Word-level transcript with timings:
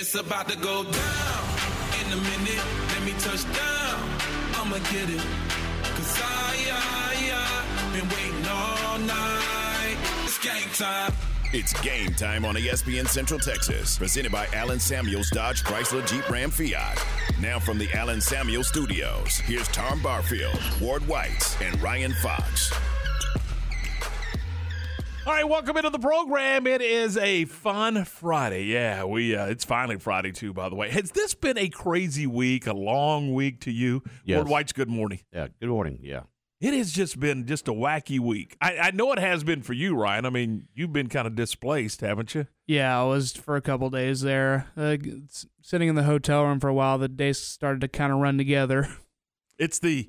It's 0.00 0.14
about 0.14 0.48
to 0.48 0.56
go 0.56 0.84
down 0.84 1.44
in 2.00 2.12
a 2.12 2.16
minute. 2.16 2.62
Let 2.86 3.02
me 3.04 3.10
touch 3.18 3.42
down. 3.52 4.00
I'ma 4.54 4.78
get 4.92 5.10
it. 5.10 5.20
Cause 5.96 6.20
I, 6.22 6.54
I, 6.70 7.32
I 7.34 7.92
been 7.92 8.08
waiting 8.08 8.46
all 8.48 8.98
night. 9.00 9.96
It's 10.22 10.38
game 10.38 10.70
time. 10.74 11.12
It's 11.52 11.72
game 11.80 12.14
time 12.14 12.44
on 12.44 12.54
ESPN 12.54 13.08
Central 13.08 13.40
Texas, 13.40 13.98
presented 13.98 14.30
by 14.30 14.46
Allen 14.52 14.78
Samuels 14.78 15.30
Dodge 15.30 15.64
Chrysler 15.64 16.06
Jeep 16.06 16.30
Ram 16.30 16.52
Fiat. 16.52 17.04
Now 17.40 17.58
from 17.58 17.76
the 17.76 17.88
Allen 17.92 18.20
Samuels 18.20 18.68
Studios, 18.68 19.38
here's 19.38 19.66
Tom 19.68 20.00
Barfield, 20.00 20.60
Ward 20.80 21.04
White, 21.08 21.56
and 21.60 21.82
Ryan 21.82 22.12
Fox. 22.22 22.72
All 25.28 25.34
right, 25.34 25.46
welcome 25.46 25.76
into 25.76 25.90
the 25.90 25.98
program. 25.98 26.66
It 26.66 26.80
is 26.80 27.18
a 27.18 27.44
fun 27.44 28.06
Friday. 28.06 28.64
Yeah, 28.64 29.04
we 29.04 29.36
uh, 29.36 29.44
it's 29.44 29.62
finally 29.62 29.98
Friday 29.98 30.32
too. 30.32 30.54
By 30.54 30.70
the 30.70 30.74
way, 30.74 30.88
has 30.88 31.10
this 31.10 31.34
been 31.34 31.58
a 31.58 31.68
crazy 31.68 32.26
week? 32.26 32.66
A 32.66 32.72
long 32.72 33.34
week 33.34 33.60
to 33.60 33.70
you, 33.70 34.02
Yes. 34.24 34.36
Ward 34.36 34.48
White's. 34.48 34.72
Good 34.72 34.88
morning. 34.88 35.20
Yeah, 35.30 35.48
good 35.60 35.68
morning. 35.68 35.98
Yeah. 36.00 36.22
It 36.62 36.72
has 36.72 36.92
just 36.92 37.20
been 37.20 37.44
just 37.44 37.68
a 37.68 37.72
wacky 37.74 38.18
week. 38.18 38.56
I, 38.62 38.78
I 38.78 38.90
know 38.92 39.12
it 39.12 39.18
has 39.18 39.44
been 39.44 39.60
for 39.60 39.74
you, 39.74 39.94
Ryan. 39.94 40.24
I 40.24 40.30
mean, 40.30 40.66
you've 40.74 40.94
been 40.94 41.10
kind 41.10 41.26
of 41.26 41.34
displaced, 41.34 42.00
haven't 42.00 42.34
you? 42.34 42.46
Yeah, 42.66 42.98
I 42.98 43.04
was 43.04 43.32
for 43.32 43.54
a 43.54 43.60
couple 43.60 43.90
days 43.90 44.22
there, 44.22 44.68
uh, 44.78 44.96
sitting 45.60 45.90
in 45.90 45.94
the 45.94 46.04
hotel 46.04 46.46
room 46.46 46.58
for 46.58 46.68
a 46.68 46.74
while. 46.74 46.96
The 46.96 47.06
days 47.06 47.38
started 47.38 47.82
to 47.82 47.88
kind 47.88 48.14
of 48.14 48.18
run 48.20 48.38
together. 48.38 48.88
It's 49.58 49.78
the, 49.80 50.08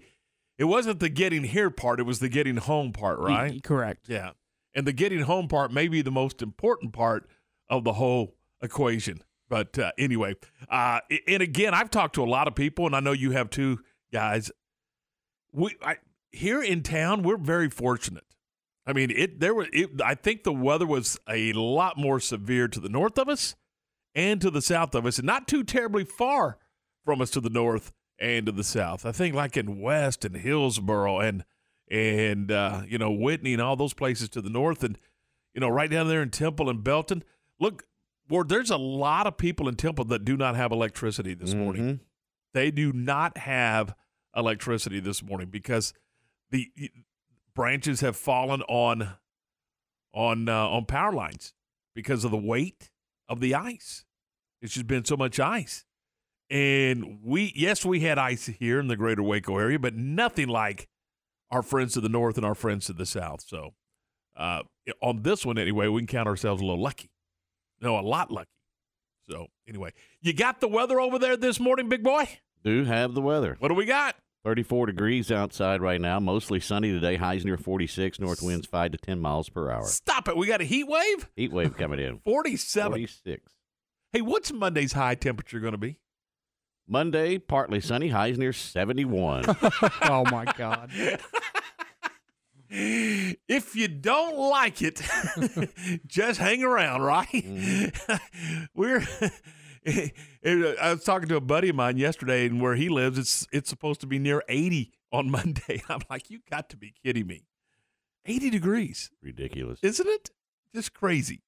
it 0.59 0.65
wasn't 0.65 0.99
the 0.99 1.09
getting 1.09 1.43
here 1.43 1.71
part. 1.71 1.99
It 1.99 2.03
was 2.03 2.19
the 2.19 2.29
getting 2.29 2.57
home 2.57 2.93
part, 2.93 3.17
right? 3.17 3.53
Y- 3.53 3.59
correct. 3.63 4.07
Yeah. 4.07 4.33
And 4.75 4.85
the 4.85 4.93
getting 4.93 5.21
home 5.21 5.47
part 5.47 5.71
may 5.71 5.87
be 5.87 6.01
the 6.01 6.11
most 6.11 6.41
important 6.41 6.93
part 6.93 7.27
of 7.69 7.83
the 7.83 7.93
whole 7.93 8.35
equation. 8.61 9.23
But 9.49 9.79
uh, 9.79 9.91
anyway, 9.97 10.35
uh, 10.69 10.99
and 11.27 11.41
again, 11.41 11.73
I've 11.73 11.89
talked 11.89 12.15
to 12.15 12.23
a 12.23 12.29
lot 12.29 12.47
of 12.47 12.53
people, 12.53 12.85
and 12.85 12.95
I 12.95 12.99
know 12.99 13.13
you 13.13 13.31
have 13.31 13.49
too, 13.49 13.79
guys. 14.13 14.51
We 15.51 15.75
I, 15.81 15.97
here 16.31 16.61
in 16.61 16.83
town, 16.83 17.23
we're 17.23 17.37
very 17.37 17.69
fortunate. 17.69 18.25
I 18.85 18.93
mean, 18.93 19.11
it 19.11 19.39
there 19.39 19.55
was. 19.55 19.67
It, 19.73 20.01
I 20.03 20.13
think 20.13 20.43
the 20.43 20.53
weather 20.53 20.85
was 20.85 21.17
a 21.27 21.53
lot 21.53 21.97
more 21.97 22.19
severe 22.19 22.67
to 22.67 22.79
the 22.79 22.89
north 22.89 23.17
of 23.17 23.27
us 23.27 23.55
and 24.13 24.39
to 24.41 24.51
the 24.51 24.61
south 24.61 24.93
of 24.93 25.07
us, 25.07 25.17
and 25.17 25.25
not 25.25 25.47
too 25.47 25.63
terribly 25.63 26.03
far 26.03 26.57
from 27.03 27.21
us 27.21 27.31
to 27.31 27.41
the 27.41 27.49
north 27.49 27.91
and 28.19 28.45
to 28.45 28.51
the 28.51 28.63
south. 28.63 29.05
I 29.05 29.11
think 29.11 29.33
like 29.33 29.57
in 29.57 29.79
West 29.79 30.25
and 30.25 30.35
Hillsboro 30.35 31.19
and 31.19 31.43
and 31.89 32.51
uh, 32.51 32.83
you 32.87 32.97
know 32.97 33.11
Whitney 33.11 33.53
and 33.53 33.61
all 33.61 33.75
those 33.75 33.93
places 33.93 34.29
to 34.29 34.41
the 34.41 34.49
north, 34.49 34.83
and 34.83 34.97
you 35.53 35.61
know 35.61 35.69
right 35.69 35.89
down 35.89 36.07
there 36.07 36.21
in 36.21 36.29
Temple 36.29 36.69
and 36.69 36.83
Belton. 36.83 37.23
Look, 37.59 37.83
Ward, 38.29 38.49
there's 38.49 38.69
a 38.69 38.77
lot 38.77 39.27
of 39.27 39.37
people 39.37 39.67
in 39.67 39.75
Temple 39.75 40.05
that 40.05 40.23
do 40.25 40.37
not 40.37 40.55
have 40.55 40.71
electricity 40.71 41.33
this 41.33 41.53
morning. 41.53 41.83
Mhm. 41.83 41.99
They 42.53 42.71
do 42.71 42.91
not 42.93 43.37
have 43.37 43.95
electricity 44.35 44.99
this 44.99 45.21
morning 45.23 45.49
because 45.49 45.93
the 46.51 46.71
branches 47.55 48.01
have 48.01 48.15
fallen 48.15 48.61
on 48.63 49.15
on 50.13 50.49
uh, 50.49 50.67
on 50.67 50.85
power 50.85 51.11
lines 51.13 51.53
because 51.95 52.23
of 52.23 52.31
the 52.31 52.37
weight 52.37 52.91
of 53.27 53.39
the 53.39 53.53
ice. 53.55 54.05
It's 54.61 54.73
just 54.73 54.87
been 54.87 55.05
so 55.05 55.15
much 55.17 55.39
ice. 55.39 55.85
And 56.49 57.19
we, 57.23 57.53
yes, 57.55 57.85
we 57.85 57.99
had 57.99 58.17
ice 58.17 58.47
here 58.47 58.79
in 58.79 58.87
the 58.87 58.95
greater 58.97 59.21
Waco 59.21 59.57
area, 59.57 59.77
but 59.77 59.95
nothing 59.95 60.47
like 60.47 60.87
our 61.51 61.61
friends 61.61 61.93
to 61.93 62.01
the 62.01 62.09
north 62.09 62.37
and 62.37 62.45
our 62.45 62.55
friends 62.55 62.85
to 62.87 62.93
the 62.93 63.05
south. 63.05 63.41
So, 63.45 63.73
uh, 64.35 64.63
on 65.01 65.23
this 65.23 65.45
one 65.45 65.57
anyway, 65.57 65.87
we 65.87 66.01
can 66.01 66.07
count 66.07 66.27
ourselves 66.27 66.61
a 66.61 66.65
little 66.65 66.81
lucky. 66.81 67.09
No, 67.81 67.97
a 67.97 68.01
lot 68.01 68.31
lucky. 68.31 68.49
So, 69.29 69.47
anyway, 69.67 69.93
you 70.21 70.33
got 70.33 70.59
the 70.59 70.67
weather 70.67 70.99
over 70.99 71.19
there 71.19 71.37
this 71.37 71.59
morning, 71.59 71.87
big 71.87 72.03
boy? 72.03 72.27
Do 72.63 72.83
have 72.85 73.13
the 73.13 73.21
weather. 73.21 73.55
What 73.59 73.69
do 73.69 73.75
we 73.75 73.85
got? 73.85 74.15
34 74.43 74.87
degrees 74.87 75.31
outside 75.31 75.81
right 75.81 75.99
now. 75.99 76.19
Mostly 76.19 76.59
sunny 76.59 76.91
today. 76.91 77.17
Highs 77.17 77.45
near 77.45 77.57
46. 77.57 78.19
North 78.19 78.41
winds 78.41 78.65
5 78.67 78.93
to 78.93 78.97
10 78.97 79.19
miles 79.19 79.49
per 79.49 79.69
hour. 79.69 79.85
Stop 79.85 80.27
it. 80.29 80.37
We 80.37 80.47
got 80.47 80.61
a 80.61 80.65
heat 80.65 80.87
wave? 80.87 81.29
Heat 81.35 81.51
wave 81.51 81.77
coming 81.77 81.99
in. 81.99 82.19
47. 82.25 82.91
46. 82.91 83.53
Hey, 84.13 84.21
what's 84.21 84.51
Monday's 84.51 84.93
high 84.93 85.15
temperature 85.15 85.59
going 85.59 85.73
to 85.73 85.77
be? 85.77 85.99
Monday, 86.87 87.37
partly 87.37 87.79
sunny. 87.81 88.09
Highs 88.09 88.37
near 88.37 88.53
71. 88.53 89.43
oh 90.03 90.25
my 90.31 90.45
God. 90.57 90.89
If 92.69 93.75
you 93.75 93.87
don't 93.87 94.37
like 94.37 94.81
it, 94.81 95.01
just 96.07 96.39
hang 96.39 96.63
around, 96.63 97.01
right? 97.01 97.27
Mm-hmm. 97.27 98.15
We're. 98.75 99.05
I 99.85 100.91
was 100.91 101.03
talking 101.03 101.29
to 101.29 101.35
a 101.37 101.41
buddy 101.41 101.69
of 101.69 101.75
mine 101.75 101.97
yesterday, 101.97 102.45
and 102.45 102.61
where 102.61 102.75
he 102.75 102.89
lives, 102.89 103.17
it's 103.17 103.47
it's 103.51 103.69
supposed 103.69 104.01
to 104.01 104.07
be 104.07 104.19
near 104.19 104.43
80 104.49 104.91
on 105.11 105.31
Monday. 105.31 105.81
I'm 105.89 106.01
like, 106.09 106.29
you 106.29 106.39
got 106.49 106.69
to 106.69 106.77
be 106.77 106.93
kidding 107.03 107.27
me! 107.27 107.45
80 108.25 108.49
degrees, 108.49 109.09
Ridiculous. 109.23 109.79
isn't 109.81 110.07
it? 110.07 110.29
Just 110.75 110.93
crazy. 110.93 111.41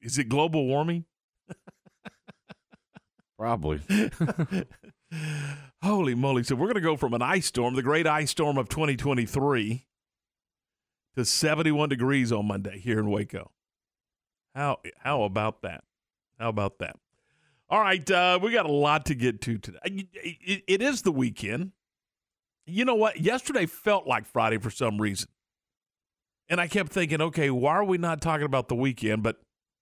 Is 0.00 0.16
it 0.16 0.28
global 0.28 0.66
warming? 0.66 1.04
Probably. 3.36 3.80
Holy 5.82 6.14
moly. 6.14 6.44
So 6.44 6.54
we're 6.54 6.66
going 6.66 6.74
to 6.76 6.80
go 6.80 6.96
from 6.96 7.12
an 7.12 7.22
ice 7.22 7.46
storm, 7.46 7.74
the 7.74 7.82
great 7.82 8.06
ice 8.06 8.30
storm 8.30 8.56
of 8.56 8.68
2023, 8.68 9.86
to 11.16 11.24
71 11.24 11.88
degrees 11.88 12.30
on 12.30 12.46
Monday 12.46 12.78
here 12.78 13.00
in 13.00 13.10
Waco. 13.10 13.50
How 14.54 14.78
how 14.98 15.22
about 15.24 15.62
that? 15.62 15.82
How 16.38 16.50
about 16.50 16.78
that? 16.78 16.96
All 17.68 17.80
right, 17.80 18.08
uh, 18.10 18.38
we 18.40 18.52
got 18.52 18.66
a 18.66 18.72
lot 18.72 19.06
to 19.06 19.14
get 19.14 19.40
to 19.42 19.58
today. 19.58 19.78
It, 19.84 20.62
it 20.68 20.82
is 20.82 21.02
the 21.02 21.12
weekend. 21.12 21.72
You 22.66 22.84
know 22.84 22.94
what? 22.94 23.20
Yesterday 23.20 23.66
felt 23.66 24.06
like 24.06 24.26
Friday 24.26 24.58
for 24.58 24.70
some 24.70 25.00
reason. 25.00 25.28
And 26.48 26.60
I 26.60 26.68
kept 26.68 26.92
thinking, 26.92 27.22
okay, 27.22 27.48
why 27.50 27.72
are 27.72 27.84
we 27.84 27.96
not 27.96 28.20
talking 28.20 28.44
about 28.44 28.68
the 28.68 28.74
weekend? 28.74 29.22
But 29.22 29.40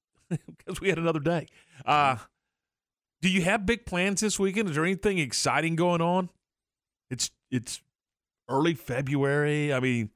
because 0.28 0.81
we 0.81 0.88
had 0.88 0.99
another 0.99 1.19
day. 1.19 1.49
Uh, 1.84 2.17
do 3.22 3.28
you 3.28 3.42
have 3.42 3.66
big 3.66 3.84
plans 3.86 4.20
this 4.20 4.38
weekend? 4.38 4.69
Is 4.69 4.75
there 4.76 4.84
anything 4.84 5.19
exciting 5.19 5.76
going 5.76 6.00
on? 6.00 6.28
It's 7.10 7.31
it's 7.50 7.82
early 8.48 8.75
February. 8.75 9.72
I 9.72 9.81
mean, 9.81 10.10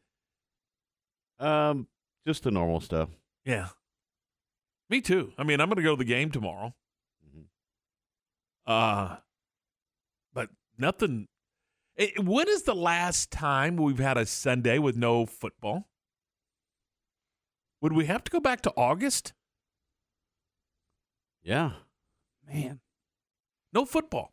Um, 1.38 1.88
just 2.26 2.44
the 2.44 2.50
normal 2.50 2.81
stuff. 2.81 3.10
yeah. 3.44 3.69
Me 4.91 5.00
too. 5.00 5.32
I 5.38 5.42
mean, 5.44 5.60
I'm 5.60 5.69
going 5.69 5.76
to 5.76 5.82
go 5.82 5.92
to 5.97 5.98
the 5.98 6.04
game 6.04 6.31
tomorrow. 6.31 6.75
Mhm. 7.26 7.47
Uh 8.66 9.16
but 10.32 10.50
nothing 10.78 11.28
Eh, 11.97 12.10
when 12.21 12.48
is 12.48 12.65
the 12.65 12.75
last 12.75 13.31
time 13.31 13.76
we've 13.76 13.98
had 14.00 14.16
a 14.19 14.26
Sunday 14.26 14.78
with 14.78 14.97
no 14.97 15.26
football? 15.26 15.88
Would 17.81 17.92
we 17.92 18.06
have 18.06 18.25
to 18.25 18.31
go 18.32 18.41
back 18.41 18.62
to 18.62 18.72
August? 18.76 19.32
Yeah. 21.42 21.72
Man. 22.47 22.81
No 23.74 23.84
football. 23.84 24.32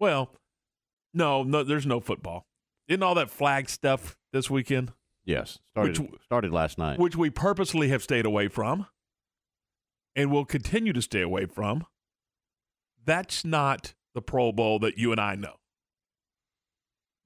Well, 0.00 0.34
no, 1.14 1.42
no, 1.42 1.62
there's 1.62 1.86
no 1.86 2.00
football. 2.00 2.46
Isn't 2.88 3.02
all 3.02 3.14
that 3.14 3.30
flag 3.30 3.68
stuff 3.70 4.16
this 4.32 4.50
weekend, 4.50 4.92
Yes. 5.24 5.58
Started 5.70 5.98
Which- 5.98 6.22
started 6.22 6.52
last 6.52 6.78
night. 6.78 6.98
which 7.00 7.16
we 7.16 7.30
purposely 7.30 7.88
have 7.88 8.02
stayed 8.02 8.26
away 8.26 8.46
from 8.48 8.86
and 10.14 10.30
will 10.30 10.44
continue 10.44 10.92
to 10.92 11.02
stay 11.02 11.20
away 11.22 11.46
from? 11.46 11.84
That's 13.04 13.44
not 13.44 13.94
the 14.14 14.22
Pro 14.22 14.52
Bowl 14.52 14.78
that 14.80 14.98
you 14.98 15.10
and 15.12 15.20
I 15.20 15.34
know. 15.34 15.56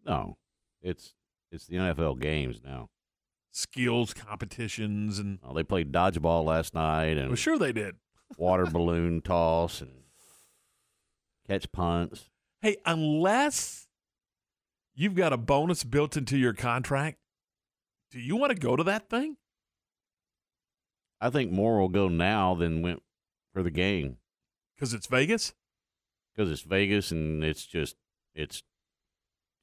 no. 0.04 0.36
It's 0.82 1.14
it's 1.52 1.66
the 1.66 1.76
NFL 1.76 2.20
games 2.20 2.60
now. 2.64 2.88
Skills 3.52 4.14
competitions 4.14 5.18
and 5.18 5.38
Oh, 5.42 5.52
they 5.52 5.62
played 5.64 5.92
dodgeball 5.92 6.44
last 6.44 6.72
night 6.74 7.18
and 7.18 7.28
well, 7.28 7.36
sure 7.36 7.58
they 7.58 7.72
did. 7.72 7.96
water 8.38 8.64
balloon 8.64 9.20
toss 9.20 9.80
and 9.82 10.04
catch 11.50 11.70
punts. 11.72 12.28
Hey, 12.62 12.76
unless 12.86 13.88
you've 14.94 15.14
got 15.14 15.32
a 15.32 15.36
bonus 15.36 15.82
built 15.84 16.16
into 16.16 16.36
your 16.38 16.52
contract, 16.52 17.18
do 18.10 18.20
you 18.20 18.36
want 18.36 18.52
to 18.52 18.58
go 18.58 18.76
to 18.76 18.84
that 18.84 19.08
thing? 19.08 19.36
I 21.20 21.30
think 21.30 21.50
more 21.52 21.78
will 21.80 21.88
go 21.88 22.08
now 22.08 22.54
than 22.54 22.82
went 22.82 23.02
for 23.52 23.62
the 23.62 23.70
game 23.70 24.16
Because 24.74 24.94
it's 24.94 25.06
Vegas? 25.06 25.52
because 26.34 26.50
it's 26.50 26.62
Vegas 26.62 27.10
and 27.10 27.42
it's 27.44 27.66
just 27.66 27.96
it's 28.34 28.62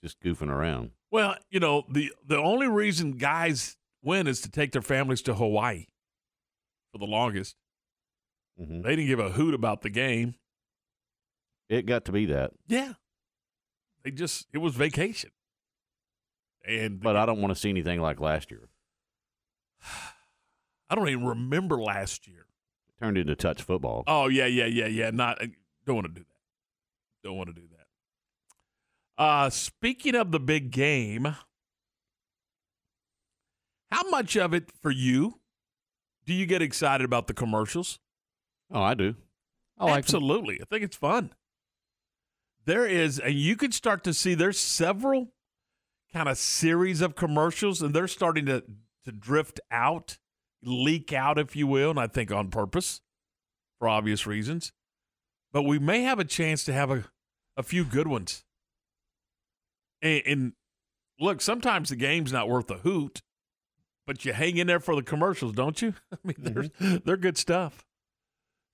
just 0.04 0.20
goofing 0.22 0.50
around. 0.50 0.92
Well, 1.10 1.36
you 1.50 1.60
know, 1.60 1.86
the 1.90 2.12
the 2.26 2.38
only 2.38 2.68
reason 2.68 3.14
guys 3.14 3.78
win 4.04 4.28
is 4.28 4.42
to 4.42 4.52
take 4.52 4.74
their 4.74 4.82
families 4.82 5.22
to 5.24 5.34
Hawaii 5.34 5.86
for 6.92 6.98
the 7.00 7.06
longest. 7.06 7.56
hmm 8.58 8.82
They 8.82 8.96
didn't 8.96 9.08
give 9.08 9.20
a 9.20 9.30
hoot 9.32 9.54
about 9.54 9.82
the 9.82 9.90
game. 9.90 10.36
It 11.70 11.86
got 11.86 12.06
to 12.06 12.12
be 12.12 12.26
that, 12.28 12.52
Yeah. 12.68 12.94
They 14.04 14.12
just 14.12 14.48
it 14.54 14.60
was 14.60 14.76
vacation. 14.76 15.32
And 16.66 17.02
but 17.02 17.16
I 17.18 17.26
don't 17.26 17.42
want 17.42 17.54
to 17.54 17.60
see 17.60 17.70
anything 17.70 18.00
like 18.00 18.20
last 18.22 18.52
year. 18.52 18.70
I 20.90 20.96
don't 20.96 21.10
even 21.10 21.26
remember 21.26 21.78
last 21.82 22.28
year. 22.28 22.46
turned 23.02 23.18
into 23.18 23.36
touch 23.36 23.62
football. 23.62 24.04
Oh 24.08 24.28
yeah, 24.30 24.46
yeah, 24.46 24.66
yeah, 24.66 24.88
yeah. 24.88 25.10
Not 25.12 25.40
don't 25.86 25.96
want 25.96 26.08
to 26.08 26.14
do 26.14 26.22
that. 26.26 27.28
Don't 27.28 27.38
want 27.38 27.50
to 27.50 27.54
do 27.54 27.68
that. 27.68 29.22
Uh, 29.22 29.50
speaking 29.50 30.16
of 30.16 30.32
the 30.32 30.40
big 30.40 30.72
game, 30.72 31.36
how 33.92 34.10
much 34.10 34.38
of 34.38 34.54
it 34.54 34.72
for 34.82 34.92
you 34.92 35.40
do 36.26 36.34
you 36.34 36.46
get 36.46 36.62
excited 36.62 37.04
about 37.04 37.28
the 37.28 37.34
commercials? 37.34 38.00
Oh, 38.72 38.82
I 38.82 38.94
do. 38.94 39.16
I 39.78 39.86
like. 39.86 39.98
Absolutely. 40.00 40.60
I 40.62 40.66
think 40.66 40.84
it's 40.84 40.96
fun. 40.98 41.32
There 42.68 42.86
is, 42.86 43.18
and 43.18 43.34
you 43.34 43.56
can 43.56 43.72
start 43.72 44.04
to 44.04 44.14
see 44.14 44.34
there's 44.34 44.60
several 44.60 45.30
kind 46.12 46.28
of 46.28 46.38
series 46.38 47.00
of 47.00 47.16
commercials, 47.16 47.82
and 47.82 47.94
they're 47.94 48.10
starting 48.10 48.46
to, 48.48 48.62
to 49.06 49.12
drift 49.14 49.62
out, 49.72 50.18
leak 50.62 51.14
out, 51.14 51.40
if 51.40 51.56
you 51.56 51.66
will, 51.66 51.92
and 51.92 52.00
I 52.00 52.08
think 52.08 52.30
on 52.30 52.50
purpose 52.50 53.00
for 53.80 53.88
obvious 53.88 54.28
reasons. 54.28 54.74
But 55.54 55.64
we 55.64 55.80
may 55.80 56.02
have 56.04 56.20
a 56.20 56.26
chance 56.26 56.66
to 56.66 56.74
have 56.74 56.92
a, 56.92 57.06
a 57.56 57.64
few 57.64 57.86
good 57.86 58.08
ones. 58.08 58.44
And, 60.02 60.22
and 60.26 60.54
look, 61.22 61.40
sometimes 61.40 61.88
the 61.88 61.96
game's 61.96 62.34
not 62.34 62.50
worth 62.50 62.70
a 62.70 62.80
hoot, 62.80 63.22
but 64.06 64.26
you 64.26 64.34
hang 64.34 64.58
in 64.58 64.68
there 64.68 64.82
for 64.82 64.94
the 64.94 65.04
commercials, 65.04 65.54
don't 65.54 65.82
you? 65.82 65.94
I 66.12 66.18
mean, 66.22 66.36
they're, 66.38 66.64
mm-hmm. 66.64 66.98
they're 67.06 67.16
good 67.16 67.38
stuff. 67.38 67.86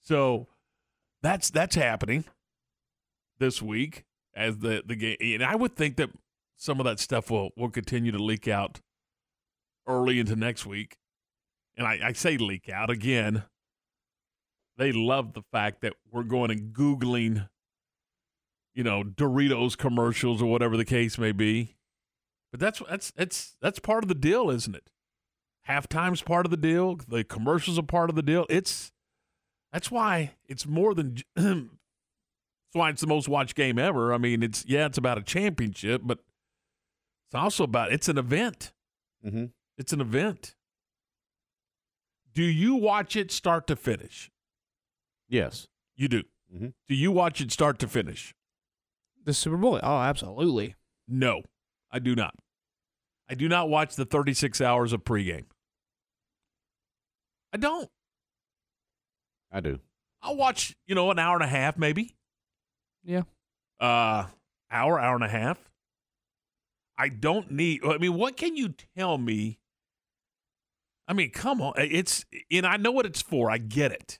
So 0.01 0.47
that's 1.21 1.51
that's 1.51 1.75
happening 1.75 2.25
this 3.39 3.61
week 3.61 4.03
as 4.35 4.59
the 4.59 4.83
the 4.85 4.95
game, 4.95 5.17
and 5.21 5.43
I 5.43 5.55
would 5.55 5.75
think 5.75 5.97
that 5.97 6.09
some 6.55 6.79
of 6.79 6.85
that 6.85 6.99
stuff 6.99 7.29
will 7.29 7.51
will 7.57 7.69
continue 7.69 8.11
to 8.11 8.23
leak 8.23 8.47
out 8.47 8.81
early 9.87 10.19
into 10.19 10.35
next 10.35 10.65
week. 10.65 10.97
And 11.75 11.87
I, 11.87 11.99
I 12.03 12.13
say 12.13 12.37
leak 12.37 12.69
out 12.69 12.89
again. 12.89 13.43
They 14.77 14.91
love 14.91 15.33
the 15.33 15.43
fact 15.51 15.81
that 15.81 15.93
we're 16.11 16.23
going 16.23 16.51
and 16.51 16.73
googling, 16.73 17.49
you 18.73 18.83
know, 18.83 19.03
Doritos 19.03 19.77
commercials 19.77 20.41
or 20.41 20.45
whatever 20.49 20.77
the 20.77 20.85
case 20.85 21.17
may 21.17 21.31
be. 21.31 21.75
But 22.51 22.59
that's 22.59 22.81
that's 22.89 23.11
that's 23.11 23.55
that's 23.61 23.79
part 23.79 24.03
of 24.03 24.07
the 24.07 24.15
deal, 24.15 24.49
isn't 24.49 24.75
it? 24.75 24.89
Halftime's 25.67 26.21
part 26.21 26.45
of 26.45 26.51
the 26.51 26.57
deal. 26.57 26.97
The 27.07 27.23
commercials 27.23 27.79
are 27.79 27.83
part 27.83 28.09
of 28.09 28.15
the 28.15 28.21
deal. 28.21 28.45
It's 28.49 28.91
that's 29.71 29.89
why 29.89 30.33
it's 30.47 30.65
more 30.65 30.93
than. 30.93 31.17
j- 32.73 32.77
That's 32.77 32.79
why 32.79 32.89
it's 32.89 33.01
the 33.01 33.07
most 33.07 33.27
watched 33.29 33.55
game 33.55 33.77
ever. 33.79 34.13
I 34.13 34.17
mean, 34.17 34.43
it's 34.43 34.65
yeah, 34.67 34.85
it's 34.85 34.97
about 34.97 35.17
a 35.17 35.21
championship, 35.23 36.01
but 36.03 36.19
it's 37.27 37.35
also 37.35 37.63
about 37.63 37.91
it's 37.91 38.07
an 38.09 38.17
event. 38.17 38.73
Mm-hmm. 39.25 39.45
It's 39.77 39.93
an 39.93 40.01
event. 40.01 40.55
Do 42.33 42.43
you 42.43 42.75
watch 42.75 43.15
it 43.15 43.31
start 43.31 43.67
to 43.67 43.75
finish? 43.75 44.31
Yes. 45.29 45.67
You 45.95 46.07
do. 46.07 46.23
Mhm. 46.53 46.73
Do 46.87 46.95
you 46.95 47.11
watch 47.11 47.41
it 47.41 47.51
start 47.51 47.79
to 47.79 47.87
finish? 47.87 48.33
the 49.25 49.33
Super 49.33 49.55
Bowl. 49.55 49.79
Oh, 49.81 49.99
absolutely. 50.01 50.75
No, 51.07 51.43
I 51.89 51.99
do 51.99 52.13
not. 52.13 52.35
I 53.29 53.35
do 53.35 53.47
not 53.47 53.69
watch 53.69 53.95
the 53.95 54.03
36 54.03 54.59
hours 54.59 54.91
of 54.91 55.05
pregame. 55.05 55.45
I 57.53 57.57
don't. 57.57 57.89
I 59.49 59.61
do. 59.61 59.79
I'll 60.21 60.35
watch, 60.35 60.75
you 60.87 60.93
know, 60.93 61.09
an 61.09 61.19
hour 61.19 61.35
and 61.35 61.43
a 61.43 61.47
half 61.47 61.77
maybe. 61.77 62.17
Yeah. 63.03 63.23
Uh 63.79 64.27
hour, 64.71 64.99
hour 64.99 65.15
and 65.15 65.23
a 65.23 65.29
half. 65.29 65.59
I 66.97 67.09
don't 67.09 67.51
need 67.51 67.81
I 67.85 67.97
mean, 67.97 68.15
what 68.15 68.37
can 68.37 68.55
you 68.55 68.73
tell 68.97 69.17
me? 69.17 69.59
I 71.07 71.13
mean, 71.13 71.31
come 71.31 71.61
on. 71.61 71.73
It's 71.77 72.25
and 72.51 72.65
I 72.65 72.77
know 72.77 72.91
what 72.91 73.05
it's 73.05 73.21
for. 73.21 73.51
I 73.51 73.57
get 73.57 73.91
it. 73.91 74.19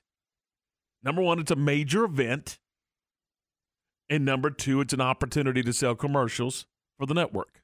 Number 1.02 1.22
1, 1.22 1.38
it's 1.40 1.50
a 1.50 1.56
major 1.56 2.04
event. 2.04 2.58
And 4.08 4.24
number 4.24 4.50
2, 4.50 4.80
it's 4.80 4.92
an 4.92 5.00
opportunity 5.00 5.62
to 5.62 5.72
sell 5.72 5.94
commercials 5.94 6.66
for 6.98 7.06
the 7.06 7.14
network. 7.14 7.62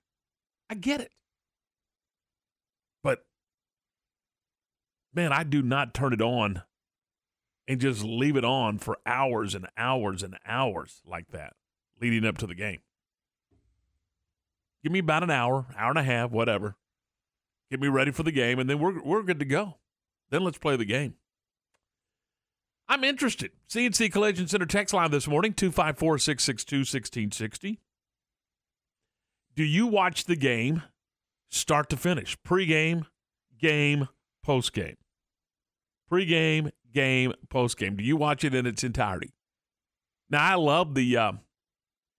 I 0.69 0.75
get 0.75 1.01
it. 1.01 1.13
But 3.03 3.25
man, 5.15 5.33
I 5.33 5.43
do 5.43 5.63
not 5.63 5.95
turn 5.95 6.13
it 6.13 6.21
on 6.21 6.63
and 7.71 7.81
just 7.81 8.03
leave 8.03 8.37
it 8.37 8.45
on 8.45 8.79
for 8.79 8.99
hours 9.07 9.55
and 9.55 9.69
hours 9.79 10.25
and 10.25 10.37
hours 10.45 11.03
like 11.07 11.29
that 11.31 11.53
leading 12.01 12.27
up 12.27 12.37
to 12.37 12.47
the 12.49 12.55
game. 12.55 12.81
Give 14.83 14.91
me 14.91 14.99
about 14.99 15.23
an 15.23 15.31
hour, 15.31 15.67
hour 15.79 15.91
and 15.91 15.99
a 15.99 16.03
half, 16.03 16.33
whatever. 16.33 16.75
Get 17.71 17.81
me 17.81 17.87
ready 17.87 18.11
for 18.11 18.25
the 18.25 18.33
game, 18.33 18.59
and 18.59 18.69
then 18.69 18.81
we're 18.81 19.01
we're 19.01 19.23
good 19.23 19.39
to 19.39 19.45
go. 19.45 19.77
Then 20.31 20.43
let's 20.43 20.59
play 20.59 20.75
the 20.75 20.85
game. 20.85 21.15
I'm 22.89 23.05
interested. 23.05 23.53
CNC 23.69 24.11
Collision 24.11 24.49
Center 24.49 24.67
text 24.67 24.93
line 24.93 25.13
this 25.13 25.29
morning, 25.29 25.53
254 25.53 26.19
662 26.19 26.77
1660. 26.79 27.81
Do 29.55 29.63
you 29.63 29.87
watch 29.87 30.25
the 30.25 30.35
game 30.35 30.83
start 31.51 31.89
to 31.91 31.97
finish? 31.97 32.37
Pre-game, 32.43 33.07
game, 33.61 34.09
post-game. 34.43 34.97
Pre-game, 36.09 36.65
game, 36.65 36.73
post-game. 37.49 37.97
Do 37.97 38.05
you 38.05 38.17
watch 38.17 38.45
it 38.45 38.55
in 38.55 38.67
its 38.67 38.85
entirety? 38.85 39.33
Now, 40.29 40.45
I 40.45 40.55
love 40.55 40.95
the 40.95 41.17
uh, 41.17 41.33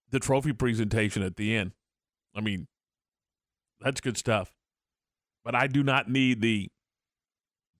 the 0.09 0.19
trophy 0.19 0.53
presentation 0.53 1.23
at 1.23 1.37
the 1.37 1.55
end. 1.55 1.71
I 2.35 2.41
mean, 2.41 2.67
that's 3.79 4.01
good 4.01 4.17
stuff. 4.17 4.51
But 5.43 5.55
I 5.55 5.67
do 5.67 5.83
not 5.83 6.09
need 6.09 6.41
the 6.41 6.69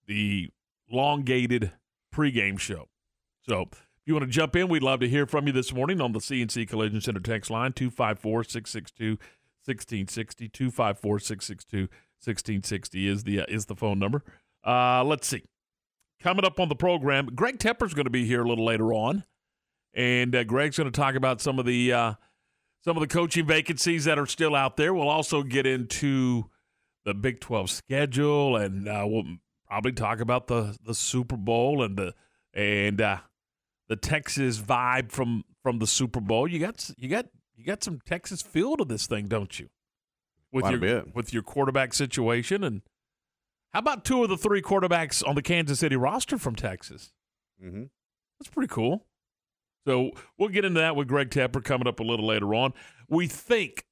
the 0.07 0.49
elongated 0.89 1.73
pregame 2.13 2.59
show. 2.59 2.89
So 3.47 3.67
if 3.71 3.79
you 4.05 4.13
want 4.13 4.25
to 4.25 4.31
jump 4.31 4.55
in, 4.55 4.67
we'd 4.67 4.83
love 4.83 4.99
to 5.01 5.09
hear 5.09 5.25
from 5.25 5.47
you 5.47 5.53
this 5.53 5.73
morning 5.73 6.01
on 6.01 6.11
the 6.11 6.19
CNC 6.19 6.67
Collision 6.69 7.01
Center 7.01 7.19
text 7.19 7.51
line 7.51 7.73
254 7.73 8.44
662 8.44 9.09
1660. 9.65 10.49
254 10.49 11.19
662 11.19 11.77
1660 12.23 13.07
is 13.07 13.23
the 13.23 13.41
uh, 13.41 13.45
is 13.47 13.65
the 13.65 13.75
phone 13.75 13.99
number. 13.99 14.23
Uh, 14.65 15.03
let's 15.03 15.27
see. 15.27 15.44
Coming 16.21 16.45
up 16.45 16.59
on 16.59 16.69
the 16.69 16.75
program, 16.75 17.29
Greg 17.33 17.57
Tepper's 17.57 17.95
going 17.95 18.06
to 18.06 18.12
be 18.12 18.25
here 18.25 18.44
a 18.44 18.47
little 18.47 18.65
later 18.65 18.94
on, 18.94 19.23
and 19.94 20.35
uh, 20.35 20.44
Greg's 20.44 20.77
going 20.77 20.91
to 20.91 20.95
talk 20.95 21.15
about 21.15 21.41
some 21.41 21.57
of 21.57 21.65
the 21.65 21.91
uh, 21.91 22.13
some 22.83 22.95
of 22.95 23.01
the 23.01 23.07
coaching 23.07 23.47
vacancies 23.47 24.06
that 24.06 24.19
are 24.19 24.27
still 24.27 24.56
out 24.56 24.77
there. 24.77 24.94
We'll 24.94 25.09
also 25.09 25.41
get 25.41 25.65
into 25.65 26.50
the 27.06 27.15
Big 27.15 27.39
12 27.39 27.71
schedule, 27.71 28.56
and 28.56 28.88
uh, 28.88 29.03
we'll 29.07 29.23
probably 29.68 29.94
talk 29.94 30.19
about 30.19 30.45
the 30.45 30.77
the 30.85 30.94
Super 30.94 31.38
Bowl 31.38 31.81
and 31.81 31.97
the 31.97 32.13
and 32.53 33.01
uh, 33.01 33.18
the 33.88 33.95
Texas 33.95 34.59
vibe 34.59 35.12
from 35.12 35.44
from 35.63 35.80
the 35.80 35.87
Super 35.87 36.21
Bowl. 36.21 36.47
You 36.47 36.59
got 36.59 36.87
you 36.97 37.09
got 37.09 37.25
you 37.56 37.66
got 37.66 37.83
some 37.83 37.99
Texas 38.06 38.44
feel 38.44 38.78
to 38.78 38.85
this 38.85 39.07
thing, 39.07 39.28
don't 39.28 39.59
you? 39.59 39.69
With 40.51 40.66
Quite 40.66 40.81
your 40.81 41.04
with 41.16 41.33
your 41.33 41.42
quarterback 41.42 41.95
situation, 41.95 42.63
and 42.63 42.83
how 43.73 43.80
about 43.80 44.04
two 44.04 44.23
of 44.23 44.30
the 44.30 44.37
three 44.37 44.61
quarterbacks 44.61 45.25
on 45.25 45.35
the 45.35 45.42
Kansas 45.42 45.80
City 45.80 45.95
roster 45.95 46.37
from 46.37 46.56
Texas? 46.56 47.13
Mm-hmm. 47.63 47.83
That's 48.40 48.49
pretty 48.49 48.68
cool. 48.68 49.06
So 49.87 50.11
we'll 50.37 50.49
get 50.49 50.66
into 50.66 50.80
that 50.80 50.95
with 50.95 51.07
Greg 51.07 51.30
Tepper 51.30 51.63
coming 51.63 51.87
up 51.87 51.99
a 51.99 52.04
little 52.04 52.25
later 52.25 52.54
on. 52.54 52.73
We 53.07 53.28
think, 53.28 53.85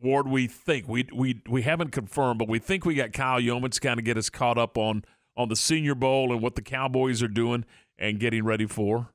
Ward, 0.00 0.28
we 0.28 0.46
think 0.46 0.86
we 0.88 1.08
we 1.12 1.42
we 1.48 1.62
haven't 1.62 1.90
confirmed, 1.90 2.38
but 2.38 2.48
we 2.48 2.58
think 2.58 2.84
we 2.84 2.94
got 2.94 3.12
Kyle 3.12 3.40
Yeoman 3.40 3.70
to 3.70 3.80
kind 3.80 3.98
of 3.98 4.04
get 4.04 4.16
us 4.16 4.30
caught 4.30 4.58
up 4.58 4.76
on 4.78 5.04
on 5.36 5.48
the 5.48 5.56
Senior 5.56 5.94
Bowl 5.94 6.32
and 6.32 6.40
what 6.40 6.54
the 6.54 6.62
Cowboys 6.62 7.22
are 7.22 7.28
doing 7.28 7.64
and 7.98 8.20
getting 8.20 8.44
ready 8.44 8.66
for, 8.66 9.10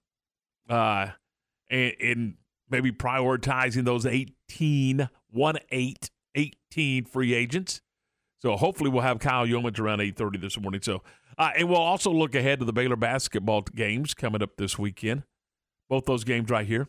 uh, 0.70 1.08
and, 1.70 1.94
and 2.00 2.34
maybe 2.70 2.92
prioritizing 2.92 3.86
those 3.86 4.06
18, 4.06 5.10
1 5.30 5.58
8, 5.72 6.12
18 6.36 7.06
free 7.06 7.34
agents. 7.34 7.82
So 8.42 8.58
hopefully 8.58 8.90
we'll 8.90 9.04
have 9.04 9.20
Kyle 9.20 9.46
Yeoman 9.46 9.80
around 9.80 10.00
8.30 10.00 10.42
this 10.42 10.60
morning. 10.60 10.82
So, 10.82 11.04
uh, 11.38 11.52
and 11.56 11.70
we'll 11.70 11.78
also 11.78 12.12
look 12.12 12.34
ahead 12.34 12.60
to 12.60 12.66
the 12.66 12.74
Baylor 12.74 12.96
basketball 12.96 13.62
games 13.62 14.14
coming 14.16 14.42
up 14.42 14.58
this 14.58 14.80
weekend. 14.80 15.24
Both 15.90 16.06
those 16.06 16.24
games 16.24 16.50
right 16.50 16.66
here. 16.66 16.88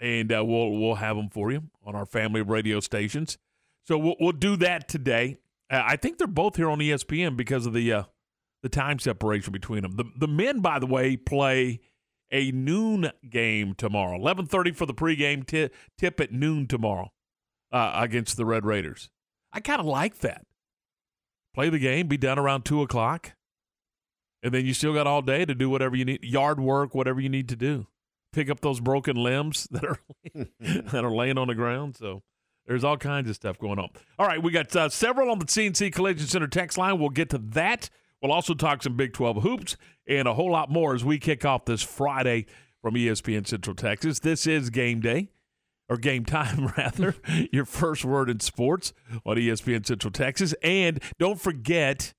And 0.00 0.32
uh, 0.32 0.44
we'll 0.44 0.78
we'll 0.78 0.96
have 0.96 1.16
them 1.16 1.28
for 1.28 1.50
you 1.50 1.64
on 1.84 1.96
our 1.96 2.06
family 2.06 2.40
radio 2.40 2.78
stations. 2.78 3.36
So 3.84 3.98
we'll, 3.98 4.14
we'll 4.20 4.32
do 4.32 4.56
that 4.56 4.86
today. 4.86 5.38
Uh, 5.70 5.82
I 5.84 5.96
think 5.96 6.18
they're 6.18 6.28
both 6.28 6.54
here 6.54 6.70
on 6.70 6.78
ESPN 6.78 7.36
because 7.36 7.66
of 7.66 7.72
the 7.72 7.92
uh, 7.92 8.02
the 8.62 8.68
time 8.68 9.00
separation 9.00 9.52
between 9.52 9.82
them. 9.82 9.96
The 9.96 10.04
the 10.16 10.28
men, 10.28 10.60
by 10.60 10.78
the 10.78 10.86
way, 10.86 11.16
play 11.16 11.80
a 12.30 12.52
noon 12.52 13.10
game 13.28 13.74
tomorrow. 13.74 14.14
Eleven 14.16 14.46
thirty 14.46 14.70
for 14.70 14.86
the 14.86 14.94
pregame 14.94 15.44
ti- 15.44 15.70
tip 15.96 16.20
at 16.20 16.30
noon 16.30 16.68
tomorrow 16.68 17.10
uh, 17.72 17.92
against 17.96 18.36
the 18.36 18.44
Red 18.44 18.64
Raiders. 18.64 19.10
I 19.52 19.58
kind 19.58 19.80
of 19.80 19.86
like 19.86 20.18
that. 20.18 20.44
Play 21.58 21.70
the 21.70 21.80
game, 21.80 22.06
be 22.06 22.16
done 22.16 22.38
around 22.38 22.64
two 22.64 22.82
o'clock, 22.82 23.32
and 24.44 24.54
then 24.54 24.64
you 24.64 24.72
still 24.72 24.94
got 24.94 25.08
all 25.08 25.22
day 25.22 25.44
to 25.44 25.56
do 25.56 25.68
whatever 25.68 25.96
you 25.96 26.04
need, 26.04 26.22
yard 26.22 26.60
work, 26.60 26.94
whatever 26.94 27.20
you 27.20 27.28
need 27.28 27.48
to 27.48 27.56
do. 27.56 27.88
Pick 28.32 28.48
up 28.48 28.60
those 28.60 28.78
broken 28.78 29.16
limbs 29.16 29.66
that 29.72 29.84
are 29.84 29.98
that 30.60 31.04
are 31.04 31.10
laying 31.10 31.36
on 31.36 31.48
the 31.48 31.56
ground. 31.56 31.96
So 31.96 32.22
there's 32.68 32.84
all 32.84 32.96
kinds 32.96 33.28
of 33.28 33.34
stuff 33.34 33.58
going 33.58 33.80
on. 33.80 33.88
All 34.20 34.26
right, 34.28 34.40
we 34.40 34.52
got 34.52 34.76
uh, 34.76 34.88
several 34.88 35.32
on 35.32 35.40
the 35.40 35.46
CNC 35.46 35.92
Collision 35.92 36.28
Center 36.28 36.46
text 36.46 36.78
line. 36.78 37.00
We'll 37.00 37.08
get 37.08 37.30
to 37.30 37.38
that. 37.38 37.90
We'll 38.22 38.30
also 38.30 38.54
talk 38.54 38.84
some 38.84 38.96
Big 38.96 39.12
12 39.12 39.42
hoops 39.42 39.76
and 40.06 40.28
a 40.28 40.34
whole 40.34 40.52
lot 40.52 40.70
more 40.70 40.94
as 40.94 41.04
we 41.04 41.18
kick 41.18 41.44
off 41.44 41.64
this 41.64 41.82
Friday 41.82 42.46
from 42.82 42.94
ESPN 42.94 43.48
Central 43.48 43.74
Texas. 43.74 44.20
This 44.20 44.46
is 44.46 44.70
game 44.70 45.00
day, 45.00 45.30
or 45.88 45.96
game 45.96 46.24
time, 46.24 46.66
rather. 46.76 47.14
Your 47.52 47.64
first 47.64 48.04
word 48.04 48.30
in 48.30 48.40
sports 48.40 48.92
on 49.24 49.36
ESPN 49.36 49.86
Central 49.86 50.10
Texas. 50.10 50.54
And 50.62 51.02
don't 51.18 51.40
forget, 51.40 52.14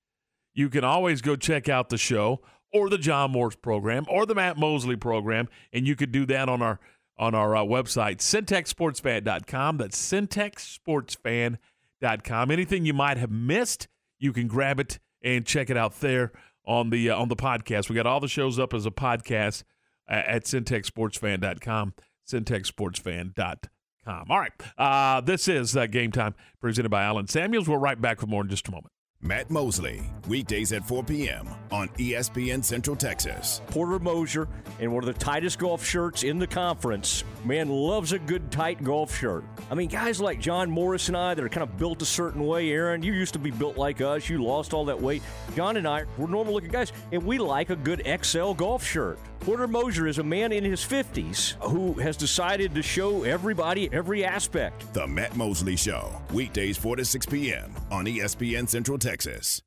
you 0.54 0.70
can 0.70 0.84
always 0.84 1.22
go 1.22 1.36
check 1.36 1.70
out 1.70 1.90
the 1.90 1.98
show 1.98 2.42
or 2.74 2.90
the 2.90 2.98
John 2.98 3.32
Morris 3.32 3.56
program 3.56 4.06
or 4.10 4.26
the 4.26 4.36
Matt 4.36 4.58
Mosley 4.58 4.96
program, 4.96 5.48
and 5.74 5.88
you 5.88 5.96
could 5.96 6.12
do 6.12 6.26
that 6.28 6.50
on 6.50 6.62
our 6.62 6.80
on 7.18 7.36
our 7.36 7.56
uh, 7.56 7.62
website, 7.62 8.18
centexsportsfan.com. 8.18 9.78
That's 9.78 10.12
centexsportsfan.com. 10.12 12.52
Anything 12.52 12.86
you 12.86 12.94
might 12.94 13.18
have 13.18 13.32
missed, 13.32 13.88
you 14.20 14.32
can 14.32 14.48
grab 14.48 14.80
it 14.80 15.00
and 15.22 15.46
check 15.46 15.70
it 15.70 15.76
out 15.76 16.00
there 16.00 16.32
on 16.66 16.92
the 16.92 17.10
uh, 17.10 17.18
on 17.18 17.28
the 17.28 17.36
podcast. 17.36 17.90
We 17.90 17.96
got 17.96 18.08
all 18.08 18.22
the 18.22 18.28
shows 18.28 18.58
up 18.58 18.74
as 18.74 18.86
a 18.86 18.92
podcast 18.92 19.64
at 20.08 20.46
centexsportsfan.com, 20.46 21.94
centexsportsfan.com. 22.30 24.26
All 24.30 24.40
right, 24.40 24.52
uh, 24.78 25.22
this 25.22 25.48
is 25.48 25.78
uh, 25.78 25.86
Game 25.86 26.12
Time 26.12 26.34
presented 26.62 26.90
by 26.90 27.04
Allen 27.04 27.28
Samuels. 27.28 27.68
We're 27.70 27.78
right 27.78 28.00
back 28.00 28.20
for 28.20 28.28
more 28.28 28.42
in 28.44 28.50
just 28.50 28.68
a 28.68 28.72
moment. 28.72 28.92
Matt 29.22 29.50
Mosley, 29.52 30.02
weekdays 30.30 30.72
at 30.72 30.88
4 30.88 31.04
p.m. 31.04 31.50
on 31.72 31.90
ESPN 31.90 32.64
Central 32.64 32.96
Texas. 32.96 33.62
Porter 33.68 34.00
Moser 34.00 34.48
in 34.80 34.94
one 34.94 35.04
of 35.04 35.14
the 35.14 35.20
tightest 35.20 35.60
golf 35.60 35.86
shirts 35.86 36.24
in 36.24 36.40
the 36.40 36.48
conference. 36.48 37.26
Man 37.44 37.68
loves 37.68 38.14
a 38.14 38.20
good 38.20 38.50
tight 38.50 38.82
golf 38.82 39.14
shirt. 39.14 39.44
I 39.70 39.76
mean, 39.76 39.90
guys 39.90 40.22
like 40.22 40.40
John 40.40 40.72
Morris 40.72 41.10
and 41.10 41.18
I 41.18 41.34
that 41.34 41.44
are 41.44 41.50
kind 41.50 41.70
of 41.70 41.78
built 41.78 42.02
a 42.02 42.06
certain 42.06 42.46
way. 42.46 42.72
Aaron, 42.72 43.04
you 43.04 43.12
used 43.12 43.34
to 43.34 43.40
be 43.40 43.52
built 43.52 43.76
like 43.76 44.00
us. 44.00 44.30
You 44.30 44.42
lost 44.42 44.74
all 44.74 44.86
that 44.86 45.02
weight. 45.02 45.22
John 45.54 45.76
and 45.76 45.86
I, 45.86 46.06
we're 46.18 46.28
normal 46.28 46.54
looking 46.54 46.72
guys, 46.72 46.94
and 47.12 47.22
we 47.22 47.40
like 47.40 47.72
a 47.72 47.76
good 47.76 48.02
XL 48.24 48.54
golf 48.54 48.86
shirt. 48.86 49.20
Porter 49.40 49.68
Moser 49.68 50.06
is 50.06 50.18
a 50.18 50.24
man 50.24 50.52
in 50.52 50.66
his 50.66 50.82
50s 50.82 51.52
who 51.64 51.94
has 51.94 52.18
decided 52.18 52.76
to 52.76 52.82
show 52.82 53.24
everybody 53.24 53.90
every 53.94 54.26
aspect. 54.26 54.94
The 54.94 55.08
Matt 55.08 55.36
Mosley 55.36 55.78
Show, 55.78 56.22
weekdays 56.34 56.76
4 56.76 56.98
to 56.98 57.06
6 57.06 57.26
p.m. 57.26 57.74
on 57.90 58.06
ESPN 58.06 58.68
Central 58.68 58.98
Texas. 58.98 59.62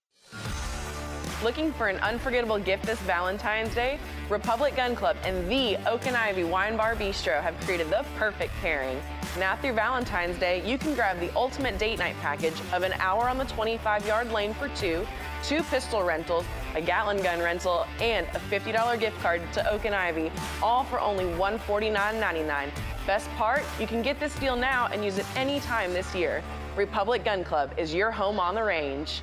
Looking 1.43 1.73
for 1.73 1.89
an 1.89 1.97
unforgettable 1.97 2.59
gift 2.59 2.85
this 2.85 3.01
Valentine's 3.01 3.75
Day? 3.75 3.99
Republic 4.29 4.77
Gun 4.77 4.95
Club 4.95 5.17
and 5.25 5.51
the 5.51 5.77
Oak 5.91 6.07
and 6.07 6.17
Ivy 6.17 6.45
Wine 6.45 6.77
Bar 6.77 6.95
Bistro 6.95 7.43
have 7.43 7.59
created 7.61 7.89
the 7.89 8.05
perfect 8.17 8.53
pairing. 8.61 9.01
Now 9.39 9.57
through 9.57 9.73
Valentine's 9.73 10.39
Day, 10.39 10.63
you 10.69 10.77
can 10.77 10.95
grab 10.95 11.19
the 11.19 11.35
ultimate 11.35 11.79
date 11.79 11.99
night 11.99 12.15
package 12.21 12.61
of 12.73 12.83
an 12.83 12.93
hour 12.99 13.29
on 13.29 13.39
the 13.39 13.47
25 13.47 14.07
yard 14.07 14.31
lane 14.31 14.53
for 14.55 14.69
two, 14.69 15.07
two 15.43 15.63
pistol 15.65 16.03
rentals, 16.03 16.45
a 16.75 16.81
Gatling 16.81 17.23
gun 17.23 17.41
rental, 17.41 17.87
and 18.01 18.27
a 18.29 18.39
$50 18.51 18.99
gift 18.99 19.19
card 19.21 19.41
to 19.53 19.71
Oak 19.71 19.85
and 19.85 19.95
Ivy, 19.95 20.31
all 20.63 20.85
for 20.85 21.01
only 21.01 21.25
$149.99. 21.25 22.71
Best 23.07 23.29
part, 23.31 23.63
you 23.81 23.87
can 23.87 24.03
get 24.03 24.21
this 24.21 24.35
deal 24.37 24.57
now 24.57 24.89
and 24.93 25.05
use 25.05 25.19
it 25.19 25.27
anytime 25.37 25.93
this 25.93 26.15
year. 26.15 26.43
Republic 26.77 27.25
Gun 27.25 27.45
Club 27.45 27.73
is 27.77 27.93
your 27.93 28.11
home 28.11 28.39
on 28.39 28.55
the 28.55 28.63
range. 28.63 29.23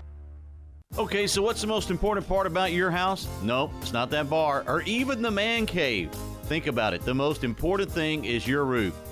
Okay, 0.98 1.28
so 1.28 1.42
what's 1.42 1.62
the 1.62 1.68
most 1.68 1.92
important 1.92 2.28
part 2.28 2.48
about 2.48 2.72
your 2.72 2.90
house? 2.90 3.28
Nope, 3.44 3.72
it's 3.82 3.94
not 3.94 4.10
that 4.10 4.30
bar 4.30 4.64
or 4.68 4.82
even 4.84 5.22
the 5.22 5.32
man 5.32 5.66
cave. 5.66 6.12
Think 6.44 6.66
about 6.66 6.96
it. 6.96 7.02
The 7.02 7.14
most 7.14 7.44
important 7.44 7.92
thing 7.92 8.26
is 8.26 8.48
your 8.48 8.66
roof. 8.66 8.96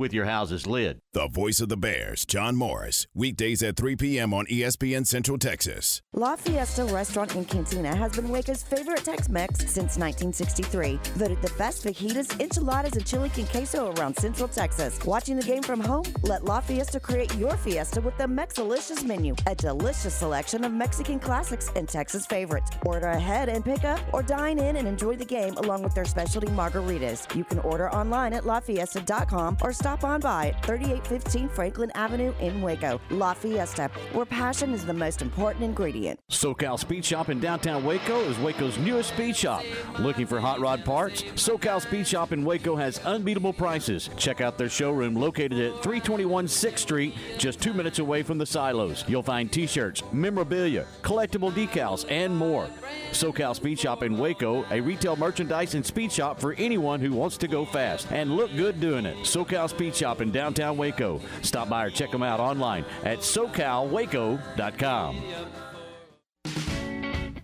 with 0.00 0.14
your 0.14 0.24
house's 0.24 0.66
lid. 0.66 0.98
The 1.12 1.28
voice 1.28 1.60
of 1.60 1.68
the 1.68 1.76
Bears, 1.76 2.24
John 2.24 2.56
Morris, 2.56 3.06
weekdays 3.14 3.62
at 3.62 3.76
3 3.76 3.96
p.m. 3.96 4.32
on 4.32 4.46
ESPN 4.46 5.06
Central 5.06 5.36
Texas. 5.36 6.00
La 6.14 6.36
Fiesta 6.36 6.84
Restaurant 6.86 7.34
and 7.34 7.46
Cantina 7.46 7.94
has 7.94 8.16
been 8.16 8.30
Waco's 8.30 8.62
favorite 8.62 9.04
Tex-Mex 9.04 9.58
since 9.58 9.98
1963. 9.98 10.98
Voted 11.16 11.42
the 11.42 11.52
best 11.58 11.84
fajitas, 11.84 12.40
enchiladas, 12.40 12.94
and 12.94 13.06
chili 13.06 13.28
con 13.28 13.44
queso 13.46 13.92
around 13.92 14.16
Central 14.16 14.48
Texas. 14.48 14.98
Watching 15.04 15.36
the 15.36 15.42
game 15.42 15.62
from 15.62 15.80
home? 15.80 16.04
Let 16.22 16.44
La 16.44 16.60
Fiesta 16.60 16.98
create 16.98 17.34
your 17.36 17.56
fiesta 17.58 18.00
with 18.00 18.16
the 18.16 18.24
Mexalicious 18.24 19.04
menu, 19.04 19.34
a 19.46 19.54
delicious 19.54 20.14
selection 20.14 20.64
of 20.64 20.72
Mexican 20.72 21.18
classics 21.18 21.70
and 21.76 21.86
Texas 21.86 22.24
favorites. 22.24 22.70
Order 22.86 23.08
ahead 23.08 23.50
and 23.50 23.62
pick 23.62 23.84
up, 23.84 24.00
or 24.14 24.22
dine 24.22 24.58
in 24.58 24.76
and 24.76 24.88
enjoy 24.88 25.16
the 25.16 25.26
game 25.26 25.54
along 25.58 25.82
with 25.82 25.94
their 25.94 26.06
specialty 26.06 26.48
margaritas. 26.48 27.36
You 27.36 27.44
can 27.44 27.58
order 27.58 27.92
online 27.92 28.32
at 28.32 28.44
lafiesta.com 28.44 29.58
or 29.60 29.72
stop 29.74 29.89
on 30.04 30.20
by 30.20 30.48
at 30.48 30.64
3815 30.64 31.48
Franklin 31.48 31.90
Avenue 31.94 32.32
in 32.40 32.62
Waco. 32.62 33.00
La 33.10 33.34
Fiesta, 33.34 33.90
where 34.12 34.24
passion 34.24 34.72
is 34.72 34.84
the 34.86 34.92
most 34.92 35.22
important 35.22 35.64
ingredient. 35.64 36.18
SoCal 36.30 36.78
Speed 36.78 37.04
Shop 37.04 37.28
in 37.28 37.40
downtown 37.40 37.84
Waco 37.84 38.20
is 38.20 38.38
Waco's 38.38 38.78
newest 38.78 39.10
speed 39.10 39.36
shop. 39.36 39.64
Looking 39.98 40.26
for 40.26 40.40
hot 40.40 40.60
rod 40.60 40.84
parts? 40.84 41.22
SoCal 41.22 41.80
Speed 41.80 42.06
Shop 42.06 42.32
in 42.32 42.44
Waco 42.44 42.76
has 42.76 42.98
unbeatable 43.00 43.52
prices. 43.52 44.08
Check 44.16 44.40
out 44.40 44.56
their 44.56 44.68
showroom 44.68 45.14
located 45.14 45.58
at 45.58 45.82
321 45.82 46.46
6th 46.46 46.78
Street, 46.78 47.14
just 47.38 47.60
two 47.60 47.72
minutes 47.72 47.98
away 47.98 48.22
from 48.22 48.38
the 48.38 48.46
silos. 48.46 49.04
You'll 49.08 49.22
find 49.22 49.50
t 49.50 49.66
shirts, 49.66 50.02
memorabilia, 50.12 50.86
collectible 51.02 51.52
decals, 51.52 52.04
and 52.10 52.36
more. 52.36 52.68
SoCal 53.12 53.54
Speed 53.56 53.78
Shop 53.78 54.02
in 54.02 54.16
Waco, 54.16 54.64
a 54.70 54.80
retail 54.80 55.16
merchandise 55.16 55.74
and 55.74 55.84
speed 55.84 56.12
shop 56.12 56.40
for 56.40 56.54
anyone 56.54 57.00
who 57.00 57.12
wants 57.12 57.36
to 57.38 57.48
go 57.48 57.64
fast 57.64 58.10
and 58.12 58.36
look 58.36 58.54
good 58.56 58.80
doing 58.80 59.06
it. 59.06 59.16
SoCal 59.18 59.68
Speed 59.70 59.96
Shop 59.96 60.20
in 60.20 60.30
downtown 60.30 60.76
Waco. 60.76 61.20
Stop 61.42 61.68
by 61.68 61.86
or 61.86 61.90
check 61.90 62.10
them 62.10 62.22
out 62.22 62.40
online 62.40 62.84
at 63.04 63.20
socalwaco.com. 63.20 65.22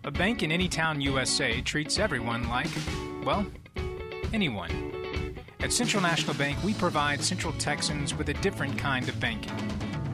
A 0.04 0.10
bank 0.10 0.42
in 0.42 0.52
any 0.52 0.68
town 0.68 1.00
USA 1.00 1.60
treats 1.62 1.98
everyone 1.98 2.48
like, 2.48 2.68
well, 3.24 3.46
anyone. 4.32 4.70
At 5.60 5.72
Central 5.72 6.02
National 6.02 6.34
Bank, 6.34 6.62
we 6.62 6.74
provide 6.74 7.24
Central 7.24 7.52
Texans 7.54 8.14
with 8.14 8.28
a 8.28 8.34
different 8.34 8.78
kind 8.78 9.08
of 9.08 9.18
banking. 9.18 9.52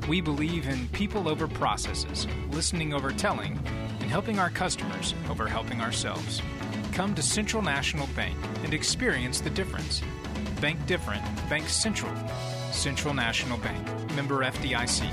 We 0.08 0.20
believe 0.20 0.66
in 0.66 0.88
people 0.88 1.28
over 1.28 1.46
processes, 1.46 2.26
listening 2.50 2.94
over 2.94 3.10
telling, 3.10 3.58
and 4.00 4.10
helping 4.10 4.38
our 4.38 4.50
customers 4.50 5.14
over 5.28 5.46
helping 5.46 5.80
ourselves. 5.80 6.40
Come 6.92 7.14
to 7.14 7.22
Central 7.22 7.62
National 7.62 8.06
Bank 8.08 8.36
and 8.64 8.72
experience 8.72 9.40
the 9.40 9.50
difference. 9.50 10.02
Bank 10.62 10.86
different, 10.86 11.24
Bank 11.48 11.68
Central. 11.68 12.14
Central 12.70 13.12
National 13.14 13.58
Bank, 13.58 13.84
member 14.14 14.44
FDIC. 14.44 15.10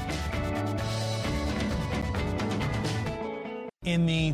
In 3.83 4.05
the 4.05 4.33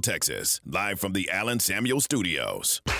Central 0.00 0.14
Texas, 0.14 0.60
live 0.66 0.98
from 0.98 1.12
the 1.12 1.30
Allen 1.30 1.60
Samuel 1.60 2.00
Studios. 2.00 2.80
All 2.86 2.90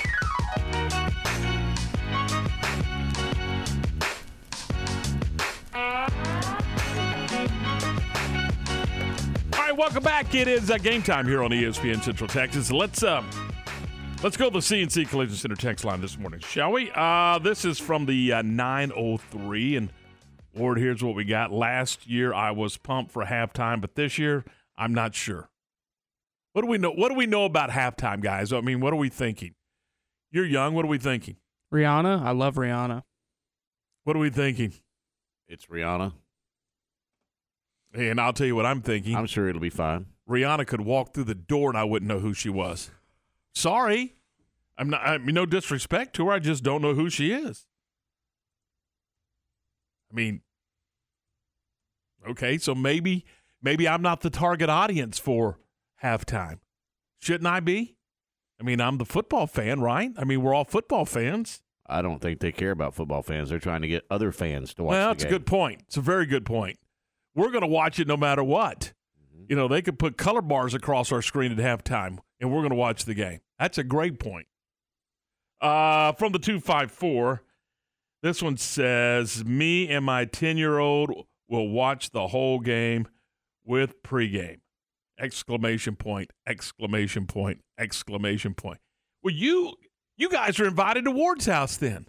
right, 9.52 9.76
welcome 9.76 10.02
back. 10.02 10.34
It 10.34 10.48
is 10.48 10.70
uh, 10.70 10.78
game 10.78 11.02
time 11.02 11.26
here 11.26 11.42
on 11.42 11.50
ESPN 11.50 12.02
Central 12.02 12.28
Texas. 12.28 12.70
Let's 12.70 13.02
uh, 13.02 13.22
let's 14.22 14.36
go 14.36 14.50
to 14.50 14.52
the 14.52 14.58
CNC 14.58 15.08
Collision 15.08 15.36
Center 15.36 15.56
text 15.56 15.84
line 15.84 16.00
this 16.00 16.18
morning, 16.18 16.40
shall 16.40 16.72
we? 16.72 16.90
Uh, 16.94 17.38
this 17.38 17.64
is 17.64 17.78
from 17.78 18.06
the 18.06 18.32
uh, 18.32 18.42
903, 18.42 19.76
and 19.76 19.92
Ward 20.54 20.78
here's 20.78 21.02
what 21.02 21.14
we 21.14 21.24
got. 21.24 21.52
Last 21.52 22.06
year 22.06 22.34
I 22.34 22.50
was 22.50 22.76
pumped 22.76 23.12
for 23.12 23.24
halftime, 23.24 23.80
but 23.80 23.94
this 23.94 24.18
year 24.18 24.44
I'm 24.76 24.92
not 24.94 25.14
sure. 25.14 25.49
What 26.52 26.62
do 26.62 26.68
we 26.68 26.78
know? 26.78 26.90
What 26.90 27.08
do 27.10 27.14
we 27.14 27.26
know 27.26 27.44
about 27.44 27.70
halftime, 27.70 28.20
guys? 28.20 28.52
I 28.52 28.60
mean, 28.60 28.80
what 28.80 28.92
are 28.92 28.96
we 28.96 29.08
thinking? 29.08 29.54
You're 30.30 30.46
young. 30.46 30.74
What 30.74 30.84
are 30.84 30.88
we 30.88 30.98
thinking? 30.98 31.36
Rihanna, 31.72 32.22
I 32.22 32.32
love 32.32 32.56
Rihanna. 32.56 33.02
What 34.04 34.16
are 34.16 34.20
we 34.20 34.30
thinking? 34.30 34.72
It's 35.48 35.66
Rihanna. 35.66 36.12
And 37.94 38.20
I'll 38.20 38.32
tell 38.32 38.46
you 38.46 38.56
what 38.56 38.66
I'm 38.66 38.82
thinking. 38.82 39.16
I'm 39.16 39.26
sure 39.26 39.48
it'll 39.48 39.60
be 39.60 39.70
fine. 39.70 40.06
Rihanna 40.28 40.66
could 40.66 40.80
walk 40.80 41.12
through 41.12 41.24
the 41.24 41.34
door 41.34 41.70
and 41.70 41.78
I 41.78 41.84
wouldn't 41.84 42.08
know 42.08 42.20
who 42.20 42.34
she 42.34 42.48
was. 42.48 42.90
Sorry. 43.52 44.14
I'm 44.78 44.88
not 44.88 45.02
I 45.04 45.18
mean 45.18 45.34
no 45.34 45.44
disrespect 45.44 46.14
to 46.16 46.26
her. 46.26 46.32
I 46.32 46.38
just 46.38 46.62
don't 46.62 46.82
know 46.82 46.94
who 46.94 47.10
she 47.10 47.32
is. 47.32 47.66
I 50.10 50.14
mean 50.14 50.40
Okay, 52.28 52.58
so 52.58 52.74
maybe 52.74 53.24
maybe 53.60 53.88
I'm 53.88 54.02
not 54.02 54.20
the 54.20 54.30
target 54.30 54.68
audience 54.68 55.18
for 55.18 55.58
halftime. 56.02 56.58
Shouldn't 57.20 57.46
I 57.46 57.60
be? 57.60 57.96
I 58.60 58.64
mean, 58.64 58.80
I'm 58.80 58.98
the 58.98 59.04
football 59.04 59.46
fan, 59.46 59.80
right? 59.80 60.10
I 60.16 60.24
mean, 60.24 60.42
we're 60.42 60.54
all 60.54 60.64
football 60.64 61.04
fans. 61.04 61.62
I 61.86 62.02
don't 62.02 62.20
think 62.20 62.40
they 62.40 62.52
care 62.52 62.70
about 62.70 62.94
football 62.94 63.22
fans. 63.22 63.50
They're 63.50 63.58
trying 63.58 63.82
to 63.82 63.88
get 63.88 64.04
other 64.10 64.32
fans 64.32 64.74
to 64.74 64.84
watch 64.84 64.92
Well, 64.92 65.08
that's 65.08 65.24
a 65.24 65.28
good 65.28 65.46
point. 65.46 65.82
It's 65.88 65.96
a 65.96 66.02
very 66.02 66.26
good 66.26 66.44
point. 66.44 66.78
We're 67.34 67.50
going 67.50 67.62
to 67.62 67.66
watch 67.66 67.98
it 67.98 68.06
no 68.06 68.16
matter 68.16 68.44
what. 68.44 68.92
You 69.48 69.56
know, 69.56 69.66
they 69.66 69.82
could 69.82 69.98
put 69.98 70.16
color 70.16 70.42
bars 70.42 70.74
across 70.74 71.10
our 71.10 71.22
screen 71.22 71.50
at 71.50 71.58
halftime, 71.58 72.18
and 72.40 72.52
we're 72.52 72.60
going 72.60 72.70
to 72.70 72.76
watch 72.76 73.04
the 73.04 73.14
game. 73.14 73.40
That's 73.58 73.78
a 73.78 73.82
great 73.82 74.20
point. 74.20 74.46
Uh, 75.60 76.12
from 76.12 76.32
the 76.32 76.38
254, 76.38 77.42
this 78.22 78.42
one 78.42 78.56
says, 78.56 79.44
Me 79.44 79.88
and 79.88 80.04
my 80.04 80.24
10 80.26 80.56
year 80.56 80.78
old 80.78 81.26
will 81.48 81.68
watch 81.68 82.10
the 82.10 82.28
whole 82.28 82.60
game 82.60 83.08
with 83.64 84.02
pregame. 84.02 84.60
Exclamation 85.20 85.96
point, 85.96 86.32
exclamation 86.46 87.26
point, 87.26 87.60
exclamation 87.78 88.54
point. 88.54 88.78
Well, 89.22 89.34
you 89.34 89.74
you 90.16 90.30
guys 90.30 90.58
are 90.58 90.66
invited 90.66 91.04
to 91.04 91.10
Ward's 91.10 91.46
house 91.46 91.76
then. 91.76 92.06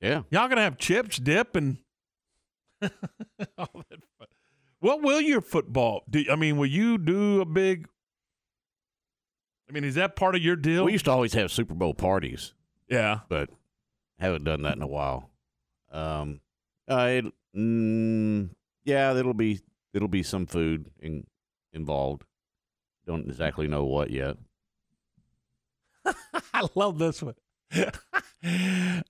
Yeah. 0.00 0.22
Y'all 0.30 0.48
gonna 0.48 0.62
have 0.62 0.78
chips, 0.78 1.18
dip, 1.18 1.56
and 1.56 1.78
all 2.82 2.90
that 3.90 4.00
fun. 4.18 4.28
What 4.80 5.02
will 5.02 5.20
your 5.20 5.40
football 5.40 6.04
do? 6.08 6.24
I 6.30 6.36
mean, 6.36 6.56
will 6.56 6.66
you 6.66 6.98
do 6.98 7.40
a 7.40 7.44
big? 7.44 7.86
I 9.68 9.72
mean, 9.72 9.84
is 9.84 9.94
that 9.94 10.16
part 10.16 10.34
of 10.34 10.42
your 10.42 10.56
deal? 10.56 10.84
We 10.84 10.92
used 10.92 11.06
to 11.06 11.10
always 11.10 11.32
have 11.34 11.50
Super 11.50 11.74
Bowl 11.74 11.94
parties, 11.94 12.54
yeah. 12.88 13.20
but 13.28 13.50
haven't 14.18 14.44
done 14.44 14.62
that 14.62 14.76
in 14.76 14.82
a 14.82 14.86
while. 14.86 15.30
Um, 15.90 16.40
uh, 16.88 17.08
it, 17.10 17.24
mm, 17.56 18.50
yeah, 18.84 19.16
it'll 19.16 19.34
be 19.34 19.60
it'll 19.94 20.08
be 20.08 20.22
some 20.22 20.46
food 20.46 20.90
in, 21.00 21.26
involved. 21.74 22.24
Don't 23.06 23.26
exactly 23.26 23.66
know 23.66 23.84
what 23.84 24.10
yet. 24.10 24.36
I 26.54 26.66
love 26.74 26.98
this 26.98 27.22
one. 27.22 27.34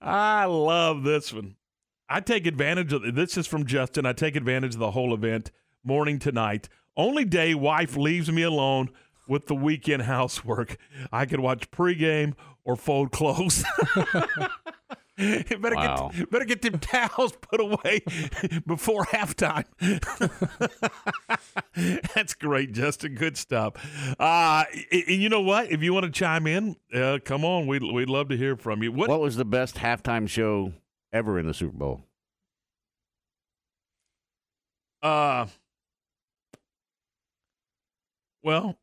I 0.00 0.44
love 0.47 1.02
this 1.02 1.33
one. 1.33 1.56
I 2.09 2.21
take 2.21 2.47
advantage 2.47 2.92
of 2.92 3.14
this 3.14 3.37
is 3.37 3.47
from 3.47 3.66
Justin. 3.66 4.06
I 4.06 4.12
take 4.12 4.37
advantage 4.37 4.75
of 4.75 4.80
the 4.80 4.92
whole 4.92 5.14
event 5.14 5.50
morning 5.83 6.18
to 6.21 6.33
night. 6.33 6.68
Only 6.97 7.25
day 7.25 7.54
wife 7.54 7.97
leaves 7.97 8.30
me 8.30 8.42
alone 8.42 8.90
with 9.26 9.47
the 9.47 9.54
weekend 9.54 10.02
housework. 10.14 10.76
I 11.12 11.26
can 11.26 11.42
watch 11.42 11.71
pregame 11.71 12.35
or 12.65 12.76
fold 12.76 13.12
clothes. 13.12 13.65
better 15.18 15.76
Wow. 15.76 16.10
get 16.12 16.30
better 16.30 16.44
get 16.44 16.62
them 16.62 16.78
towels 16.80 17.32
put 17.40 17.60
away 17.60 18.00
before 18.66 19.04
halftime. 19.04 19.64
That's 22.14 22.34
great, 22.34 22.72
Justin. 22.72 23.14
Good 23.14 23.36
stuff. 23.36 23.74
Uh, 24.18 24.64
and 24.90 25.08
you 25.22 25.28
know 25.28 25.40
what? 25.40 25.70
If 25.70 25.82
you 25.82 25.92
want 25.94 26.04
to 26.06 26.10
chime 26.10 26.46
in, 26.46 26.76
uh, 26.92 27.18
come 27.24 27.44
on. 27.44 27.66
We'd 27.66 27.82
we'd 27.82 28.08
love 28.08 28.28
to 28.30 28.36
hear 28.36 28.56
from 28.56 28.82
you. 28.82 28.90
What, 28.92 29.08
What 29.08 29.20
was 29.20 29.36
the 29.36 29.44
best 29.44 29.76
halftime 29.76 30.28
show 30.28 30.72
ever 31.12 31.38
in 31.38 31.46
the 31.46 31.54
Super 31.54 31.76
Bowl? 31.76 32.02
Uh, 35.02 35.46
well, 38.42 38.76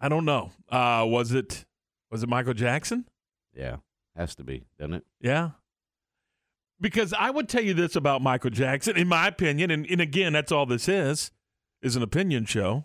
I 0.00 0.08
don't 0.08 0.24
know. 0.24 0.50
Uh, 0.68 1.04
was 1.08 1.32
it 1.32 1.64
was 2.10 2.22
it 2.22 2.28
Michael 2.28 2.54
Jackson? 2.54 3.06
Yeah, 3.56 3.76
has 4.16 4.34
to 4.36 4.44
be, 4.44 4.66
doesn't 4.78 4.94
it? 4.94 5.04
Yeah. 5.20 5.50
Because 6.80 7.12
I 7.12 7.30
would 7.30 7.48
tell 7.48 7.62
you 7.62 7.74
this 7.74 7.96
about 7.96 8.20
Michael 8.22 8.50
Jackson, 8.50 8.96
in 8.96 9.08
my 9.08 9.28
opinion, 9.28 9.70
and, 9.70 9.86
and 9.86 10.00
again, 10.00 10.32
that's 10.32 10.52
all 10.52 10.66
this 10.66 10.88
is, 10.88 11.30
is 11.82 11.96
an 11.96 12.02
opinion 12.02 12.44
show, 12.44 12.84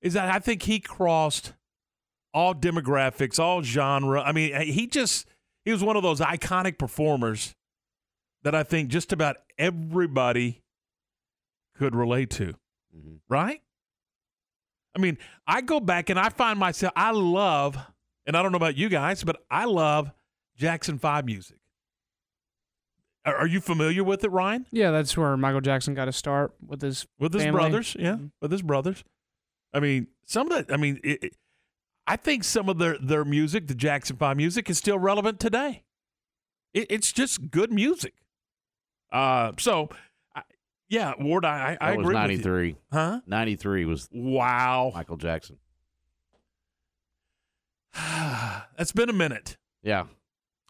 is 0.00 0.14
that 0.14 0.32
I 0.32 0.38
think 0.38 0.62
he 0.62 0.80
crossed 0.80 1.54
all 2.32 2.54
demographics, 2.54 3.38
all 3.38 3.62
genre. 3.62 4.20
I 4.22 4.32
mean, 4.32 4.54
he 4.60 4.86
just 4.86 5.26
he 5.64 5.72
was 5.72 5.82
one 5.82 5.96
of 5.96 6.02
those 6.02 6.20
iconic 6.20 6.78
performers 6.78 7.54
that 8.42 8.54
I 8.54 8.62
think 8.62 8.90
just 8.90 9.12
about 9.12 9.36
everybody 9.58 10.62
could 11.76 11.94
relate 11.94 12.30
to. 12.30 12.54
Mhm. 12.96 13.20
Right? 13.28 13.60
I 14.96 15.00
mean, 15.00 15.18
I 15.46 15.60
go 15.60 15.80
back 15.80 16.10
and 16.10 16.18
I 16.18 16.28
find 16.28 16.58
myself 16.58 16.92
I 16.94 17.10
love, 17.10 17.76
and 18.26 18.36
I 18.36 18.42
don't 18.42 18.52
know 18.52 18.56
about 18.56 18.76
you 18.76 18.88
guys, 18.88 19.24
but 19.24 19.44
I 19.50 19.64
love 19.64 20.12
Jackson 20.56 20.98
5 20.98 21.24
music. 21.24 21.56
Are, 23.24 23.34
are 23.36 23.46
you 23.46 23.60
familiar 23.60 24.04
with 24.04 24.22
it, 24.24 24.30
Ryan? 24.30 24.66
Yeah, 24.70 24.90
that's 24.90 25.16
where 25.16 25.36
Michael 25.36 25.60
Jackson 25.62 25.94
got 25.94 26.04
to 26.06 26.12
start 26.12 26.52
with 26.66 26.82
his 26.82 27.06
With 27.18 27.32
his 27.32 27.42
family. 27.42 27.58
brothers, 27.60 27.96
yeah, 27.98 28.14
Mhm. 28.16 28.30
with 28.40 28.52
his 28.52 28.62
brothers. 28.62 29.02
I 29.72 29.80
mean, 29.80 30.08
some 30.26 30.50
of 30.52 30.66
the. 30.66 30.72
I 30.72 30.76
mean, 30.76 31.00
it, 31.02 31.24
it- 31.24 31.36
I 32.06 32.16
think 32.16 32.44
some 32.44 32.68
of 32.68 32.76
their 32.78 32.98
their 32.98 33.24
music, 33.24 33.66
the 33.66 33.74
Jackson 33.74 34.16
Five 34.16 34.36
music, 34.36 34.68
is 34.68 34.76
still 34.76 34.98
relevant 34.98 35.40
today. 35.40 35.84
It, 36.74 36.86
it's 36.90 37.12
just 37.12 37.50
good 37.50 37.72
music. 37.72 38.12
Uh, 39.10 39.52
so, 39.58 39.88
I, 40.34 40.42
yeah, 40.90 41.14
Ward, 41.18 41.46
I, 41.46 41.78
I, 41.80 41.92
That 41.92 41.96
was 41.96 42.04
agree 42.04 42.04
with 42.04 42.12
ninety 42.14 42.34
you. 42.34 42.42
three. 42.42 42.76
Huh? 42.92 43.20
Ninety 43.26 43.56
three 43.56 43.86
was 43.86 44.08
Wow, 44.12 44.92
Michael 44.94 45.16
Jackson. 45.16 45.56
that's 48.76 48.92
been 48.92 49.08
a 49.08 49.12
minute. 49.14 49.56
Yeah, 49.82 50.04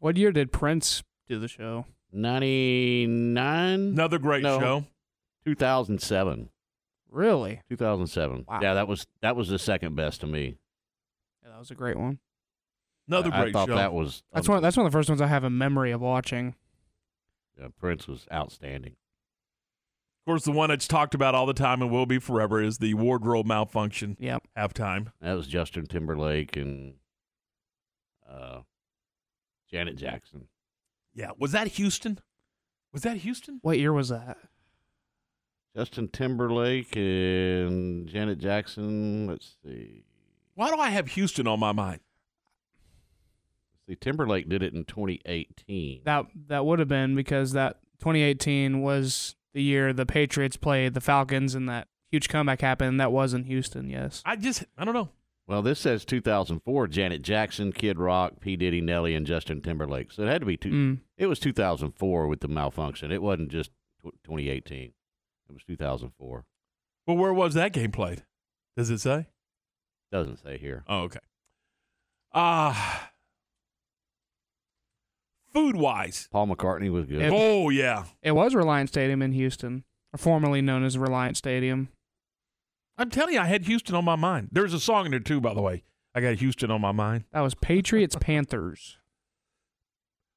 What 0.05 0.19
year 0.19 0.33
did 0.33 0.53
Prince 0.53 1.03
do 1.31 1.38
the 1.38 1.49
show? 1.49 1.87
ninety 2.12 3.07
nine. 3.07 3.81
Another 3.81 4.19
great 4.19 4.43
No. 4.43 4.61
show. 4.61 4.85
Two 5.47 5.55
thousand 5.55 6.03
seven. 6.03 6.51
Really? 7.09 7.62
Two 7.71 7.77
thousand 7.77 8.09
seven. 8.09 8.45
Wow. 8.47 8.59
Yeah, 8.61 8.75
that 8.75 8.87
was 8.87 9.07
that 9.23 9.35
was 9.35 9.49
the 9.49 9.59
second 9.59 9.97
best 9.97 10.21
to 10.21 10.27
me. 10.27 10.57
Yeah, 11.43 11.53
that 11.53 11.59
was 11.59 11.71
a 11.71 11.75
great 11.75 11.97
one. 11.99 12.19
Another 13.09 13.31
I, 13.33 13.45
I 13.45 13.53
thought 13.53 13.69
show. 13.69 13.77
that 13.77 13.95
was 13.95 14.23
That's 14.31 14.47
one. 14.47 14.62
That's 14.62 14.77
one 14.77 14.85
of 14.85 14.93
the 14.93 14.99
first 14.99 15.09
ones 15.09 15.23
I 15.23 15.27
have 15.27 15.43
a 15.43 15.49
memory 15.49 15.90
of 15.90 16.03
watching. 16.03 16.55
uh, 17.59 17.69
Prince 17.81 18.07
was 18.07 18.27
outstanding. 18.31 18.93
of 18.93 20.31
course, 20.31 20.45
the 20.45 20.53
one 20.53 20.69
that's 20.69 20.87
talked 20.87 21.14
about 21.14 21.35
all 21.35 21.47
the 21.47 21.55
time 21.55 21.81
and 21.81 21.90
will 21.90 22.05
be 22.05 22.19
forever 22.19 22.62
is 22.62 22.77
the 22.77 22.93
wardrobe 22.93 23.47
malfunction 23.47 24.19
Yep. 24.21 24.43
halftime. 24.55 25.12
That 25.23 25.33
was 25.33 25.47
Justin 25.47 25.87
Timberlake 25.87 26.57
and 26.59 26.97
uh, 28.29 28.61
Janet 29.75 29.97
Jackson. 29.97 30.47
Yeah, 31.15 31.31
was 31.37 31.51
that 31.51 31.67
Houston? 31.67 32.21
Was 32.93 33.03
that 33.03 33.17
Houston? 33.19 33.59
What 33.63 33.77
year 33.77 33.93
was 33.93 34.11
that? 34.11 34.39
Justin 35.77 36.07
Timberlake 36.07 36.95
and 36.95 38.07
Janet 38.07 38.39
Jackson. 38.39 39.27
Let's 39.27 39.57
see. 39.65 40.05
Why 40.55 40.71
do 40.71 40.77
I 40.77 40.91
have 40.91 41.09
Houston 41.09 41.49
on 41.49 41.59
my 41.59 41.73
mind? 41.73 41.99
See, 43.89 43.97
Timberlake 43.97 44.49
did 44.49 44.63
it 44.63 44.75
in 44.75 44.85
2018. 44.85 46.03
That 46.05 46.27
that 46.47 46.65
would 46.65 46.79
have 46.79 46.87
been 46.87 47.17
because 47.17 47.51
that 47.51 47.81
2018 47.99 48.81
was 48.81 49.35
the 49.55 49.63
year 49.63 49.93
the 49.93 50.07
Patriots 50.07 50.57
played 50.57 50.95
the 50.95 51.01
Falcons 51.01 51.57
and 51.57 51.69
that 51.69 51.89
huge 52.13 52.29
comeback 52.29 52.61
happened. 52.61 53.01
That 53.01 53.11
was 53.11 53.35
in 53.35 53.43
Houston. 53.43 53.91
Yes. 53.91 54.23
I 54.25 54.37
just 54.37 54.65
I 54.79 54.85
don't 54.85 54.95
know. 54.95 55.11
Well, 55.46 55.61
this 55.62 55.78
says 55.78 56.04
2004. 56.04 56.87
Janet 56.88 57.22
Jackson, 57.22 57.72
Kid 57.72 57.98
Rock, 57.98 58.40
P 58.40 58.57
Diddy, 58.57 58.80
Nelly, 58.80 59.14
and 59.14 59.26
Justin 59.26 59.61
Timberlake. 59.61 60.11
So 60.12 60.22
it 60.22 60.28
had 60.28 60.40
to 60.40 60.46
be 60.46 60.57
two. 60.57 60.70
Mm. 60.70 60.98
It 61.18 61.26
was 61.26 61.38
2004 61.38 62.26
with 62.26 62.40
the 62.40 62.48
malfunction. 62.48 63.12
It 63.12 63.22
wasn't 63.22 63.50
just 63.50 63.70
tw 64.00 64.12
2018. 64.24 64.92
It 65.48 65.52
was 65.52 65.64
2004. 65.64 66.44
Well, 67.07 67.16
where 67.16 67.35
was 67.35 67.54
that 67.54 67.72
game 67.72 67.92
played? 67.92 68.24
Does 68.76 68.88
it 68.90 68.98
say? 68.98 69.26
Doesn't 70.11 70.38
say 70.42 70.59
here. 70.59 70.85
Oh, 70.88 71.00
okay. 71.00 71.20
Ah, 72.33 73.11
food 75.52 75.76
wise. 75.76 76.28
Paul 76.33 76.48
McCartney 76.48 76.90
was 76.90 77.07
good. 77.07 77.20
Yep. 77.20 77.33
Oh 77.35 77.68
yeah. 77.70 78.04
It 78.22 78.33
was 78.33 78.54
Reliant 78.54 78.88
Stadium 78.88 79.22
in 79.22 79.33
Houston, 79.33 79.85
formerly 80.16 80.61
known 80.61 80.85
as 80.85 80.98
Reliant 80.98 81.37
Stadium. 81.37 81.88
I'm 82.96 83.11
telling 83.11 83.35
you, 83.35 83.40
I 83.40 83.46
had 83.46 83.64
Houston 83.64 83.94
on 83.94 84.04
my 84.04 84.16
mind. 84.16 84.48
There's 84.52 84.74
a 84.74 84.80
song 84.80 85.07
in 85.07 85.11
there 85.11 85.20
too, 85.20 85.40
by 85.40 85.54
the 85.54 85.62
way. 85.62 85.85
I 86.14 86.20
got 86.20 86.37
Houston 86.37 86.70
on 86.70 86.80
my 86.80 86.92
mind. 86.92 87.24
That 87.33 87.40
was 87.40 87.54
Patriots 87.54 88.16
Panthers. 88.20 88.98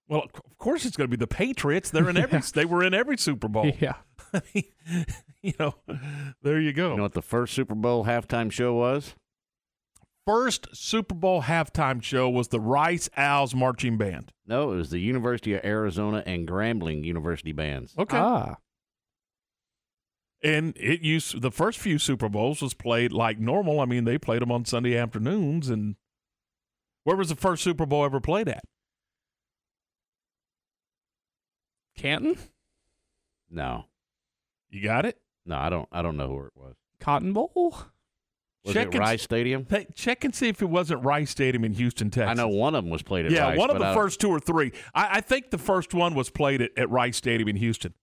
Well, 0.08 0.24
of 0.24 0.58
course 0.58 0.86
it's 0.86 0.98
going 0.98 1.10
to 1.10 1.16
be 1.16 1.20
the 1.20 1.28
Patriots. 1.28 1.92
They're 1.92 2.10
in 2.10 2.18
every. 2.18 2.40
They 2.54 2.66
were 2.66 2.84
in 2.84 2.94
every 2.94 3.18
Super 3.18 3.48
Bowl. 3.48 3.72
Yeah. 3.80 3.96
you 4.54 5.54
know, 5.60 5.76
there 6.42 6.60
you 6.60 6.74
go. 6.74 6.92
You 6.92 6.98
know 6.98 7.04
what 7.04 7.14
the 7.14 7.22
first 7.22 7.54
Super 7.54 7.76
Bowl 7.76 8.06
halftime 8.06 8.52
show 8.52 8.74
was? 8.74 9.14
First 10.26 10.76
Super 10.76 11.16
Bowl 11.16 11.44
halftime 11.44 12.04
show 12.04 12.30
was 12.30 12.50
the 12.50 12.60
Rice 12.60 13.10
Owls 13.16 13.56
marching 13.56 13.98
band. 13.98 14.34
No, 14.46 14.74
it 14.74 14.76
was 14.76 14.90
the 14.90 15.00
University 15.00 15.54
of 15.54 15.64
Arizona 15.64 16.22
and 16.26 16.48
Grambling 16.48 17.06
University 17.06 17.54
bands. 17.54 17.94
Okay. 17.98 18.18
Ah. 18.18 18.58
And 20.44 20.76
it 20.78 21.02
used 21.02 21.42
the 21.42 21.52
first 21.52 21.80
few 21.80 21.98
Super 21.98 22.30
Bowls 22.30 22.62
was 22.62 22.74
played 22.76 23.12
like 23.12 23.40
normal. 23.40 23.80
I 23.80 23.86
mean, 23.86 24.04
they 24.04 24.18
played 24.20 24.42
them 24.42 24.52
on 24.52 24.66
Sunday 24.66 24.96
afternoons. 24.96 25.70
And 25.70 25.96
where 27.04 27.16
was 27.18 27.30
the 27.30 27.36
first 27.36 27.64
Super 27.64 27.86
Bowl 27.88 28.06
ever 28.06 28.20
played 28.20 28.48
at? 28.48 28.64
Canton? 31.98 32.38
No, 33.50 33.86
You 34.70 34.84
got 34.84 35.06
it. 35.06 35.18
no, 35.46 35.56
I 35.58 35.70
don't. 35.70 35.88
I 35.92 36.02
don't 36.02 36.18
know 36.18 36.28
where 36.30 36.48
it 36.48 36.54
was. 36.56 36.76
Cotton 37.00 37.32
Bowl? 37.34 37.52
Was 38.66 38.74
Check 38.74 38.88
it 38.88 38.96
and- 38.96 39.00
Rice 39.00 39.22
Stadium? 39.24 39.66
Hey, 39.70 39.88
check 39.96 40.26
and 40.26 40.36
see 40.36 40.50
if 40.50 40.62
it 40.62 40.66
wasn't 40.70 41.04
Rice 41.06 41.32
Stadium 41.32 41.64
in 41.64 41.74
Houston, 41.74 42.10
Texas. 42.12 42.30
I 42.30 42.34
know 42.34 42.50
one 42.50 42.76
of 42.76 42.84
them 42.84 42.92
was 42.92 43.02
played 43.04 43.26
at 43.26 43.32
yeah, 43.32 43.50
Rice. 43.50 43.58
one 43.58 43.70
of 43.72 43.80
the 43.80 43.86
I- 43.86 43.94
first 43.96 44.20
two 44.20 44.30
or 44.30 44.40
three. 44.42 44.74
I, 44.94 45.18
I 45.18 45.22
think 45.22 45.50
the 45.52 45.58
first 45.58 45.94
one 45.94 46.14
was 46.14 46.30
played 46.30 46.62
at, 46.62 46.72
at 46.78 46.90
Rice 46.90 47.16
Stadium 47.18 47.48
in 47.48 47.56
Houston. 47.56 47.94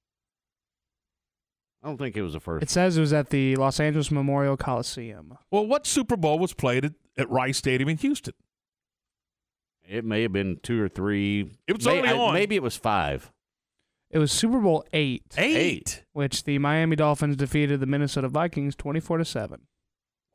I 1.85 1.89
don't 1.89 1.99
think 1.99 2.17
it 2.17 2.23
was 2.23 2.33
the 2.33 2.41
first. 2.41 2.63
It 2.63 2.71
says 2.71 2.97
it 2.97 3.01
was 3.03 3.13
at 3.13 3.29
the 3.29 3.57
Los 3.57 3.79
Angeles 3.79 4.11
Memorial 4.11 4.57
Coliseum. 4.57 5.37
Well, 5.51 5.67
what 5.67 5.87
Super 5.87 6.17
Bowl 6.17 6.39
was 6.39 6.55
played 6.55 6.87
at, 6.87 6.93
at 7.19 7.31
Rice 7.31 7.59
Stadium 7.59 7.91
in 7.91 7.99
Houston? 7.99 8.33
It 9.87 10.03
may 10.05 10.23
have 10.23 10.33
been 10.33 10.59
two 10.63 10.81
or 10.83 10.89
three. 10.89 11.51
It 11.67 11.77
was 11.77 11.85
May- 11.85 11.99
early 11.99 12.09
I- 12.09 12.17
on. 12.19 12.33
Maybe 12.35 12.57
it 12.57 12.63
was 12.63 12.75
five. 12.77 13.31
It 14.11 14.19
was 14.19 14.33
Super 14.33 14.61
Bowl 14.61 14.87
eight, 14.93 15.25
Eight. 15.37 16.05
which 16.13 16.45
the 16.45 16.59
Miami 16.59 16.97
Dolphins 16.97 17.37
defeated 17.37 17.81
the 17.81 17.87
Minnesota 17.87 18.29
Vikings 18.29 18.75
twenty-four 18.77 19.19
to 19.19 19.25
seven. 19.25 19.67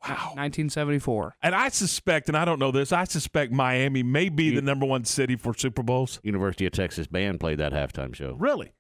Wow. 0.08 0.34
Nineteen 0.36 0.70
seventy-four. 0.70 1.36
And 1.42 1.56
I 1.56 1.70
suspect, 1.70 2.28
and 2.28 2.38
I 2.38 2.46
don't 2.46 2.60
know 2.60 2.72
this, 2.72 2.92
I 2.92 3.06
suspect 3.06 3.52
Miami 3.52 4.04
may 4.04 4.30
be 4.30 4.46
You- 4.46 4.56
the 4.56 4.62
number 4.62 4.86
one 4.86 5.04
city 5.06 5.36
for 5.36 5.54
Super 5.56 5.82
Bowls. 5.82 6.20
University 6.24 6.66
of 6.68 6.74
Texas 6.74 7.08
band 7.08 7.40
played 7.40 7.58
that 7.58 7.72
halftime 7.74 8.14
show. 8.14 8.34
Really? 8.34 8.74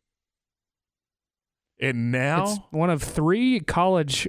And 1.79 2.11
now, 2.11 2.43
It's 2.43 2.59
one 2.71 2.89
of 2.89 3.01
three 3.01 3.59
college 3.61 4.27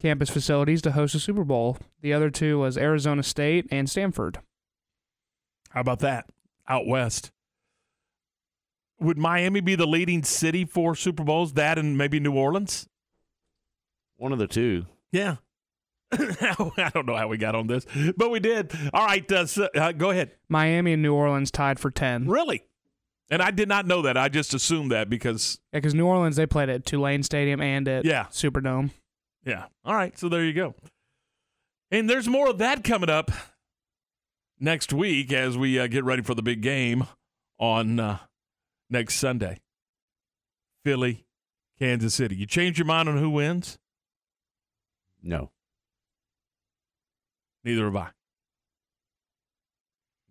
campus 0.00 0.30
facilities 0.30 0.82
to 0.82 0.92
host 0.92 1.14
a 1.14 1.20
Super 1.20 1.44
Bowl. 1.44 1.76
The 2.00 2.12
other 2.12 2.30
two 2.30 2.58
was 2.58 2.76
Arizona 2.76 3.22
State 3.22 3.66
and 3.70 3.88
Stanford. 3.88 4.38
how 5.70 5.80
about 5.80 6.00
that? 6.00 6.26
Out 6.68 6.86
west. 6.86 7.30
Would 9.00 9.16
Miami 9.18 9.60
be 9.60 9.76
the 9.76 9.86
leading 9.86 10.24
city 10.24 10.64
for 10.64 10.94
Super 10.96 11.22
Bowls? 11.22 11.52
That 11.52 11.78
and 11.78 11.96
maybe 11.96 12.18
New 12.18 12.32
Orleans? 12.34 12.88
One 14.16 14.32
of 14.32 14.38
the 14.40 14.48
two. 14.48 14.86
Yeah. 15.12 15.36
I 16.12 16.90
don't 16.94 17.06
know 17.06 17.14
how 17.16 17.28
we 17.28 17.36
got 17.36 17.54
on 17.54 17.66
this, 17.68 17.86
but 18.16 18.30
we 18.30 18.40
did. 18.40 18.72
All 18.92 19.04
right, 19.06 19.30
uh, 19.30 19.46
so- 19.46 19.68
uh, 19.74 19.92
go 19.92 20.10
ahead. 20.10 20.32
Miami 20.48 20.94
and 20.94 21.02
New 21.02 21.14
Orleans 21.14 21.50
tied 21.52 21.78
for 21.78 21.90
ten. 21.90 22.26
Really? 22.26 22.64
And 23.30 23.42
I 23.42 23.50
did 23.50 23.68
not 23.68 23.86
know 23.86 24.02
that. 24.02 24.16
I 24.16 24.28
just 24.28 24.54
assumed 24.54 24.90
that 24.90 25.10
because, 25.10 25.58
because 25.72 25.94
New 25.94 26.06
Orleans 26.06 26.36
they 26.36 26.46
played 26.46 26.68
at 26.70 26.86
Tulane 26.86 27.22
Stadium 27.22 27.60
and 27.60 27.86
at 27.86 28.04
Yeah. 28.04 28.24
Superdome. 28.26 28.90
yeah. 29.44 29.66
All 29.84 29.94
right, 29.94 30.18
so 30.18 30.28
there 30.28 30.44
you 30.44 30.52
go. 30.54 30.74
And 31.90 32.08
there's 32.08 32.26
more 32.28 32.48
of 32.48 32.58
that 32.58 32.84
coming 32.84 33.10
up 33.10 33.30
next 34.58 34.92
week 34.92 35.32
as 35.32 35.56
we 35.58 35.78
uh, 35.78 35.86
get 35.88 36.04
ready 36.04 36.22
for 36.22 36.34
the 36.34 36.42
big 36.42 36.62
game 36.62 37.06
on 37.58 38.00
uh, 38.00 38.18
next 38.88 39.16
Sunday. 39.16 39.60
Philly, 40.84 41.26
Kansas 41.78 42.14
City. 42.14 42.34
You 42.36 42.46
change 42.46 42.78
your 42.78 42.86
mind 42.86 43.08
on 43.10 43.18
who 43.18 43.28
wins? 43.30 43.78
No. 45.22 45.50
Neither 47.64 47.84
have 47.84 47.96
I. 47.96 48.08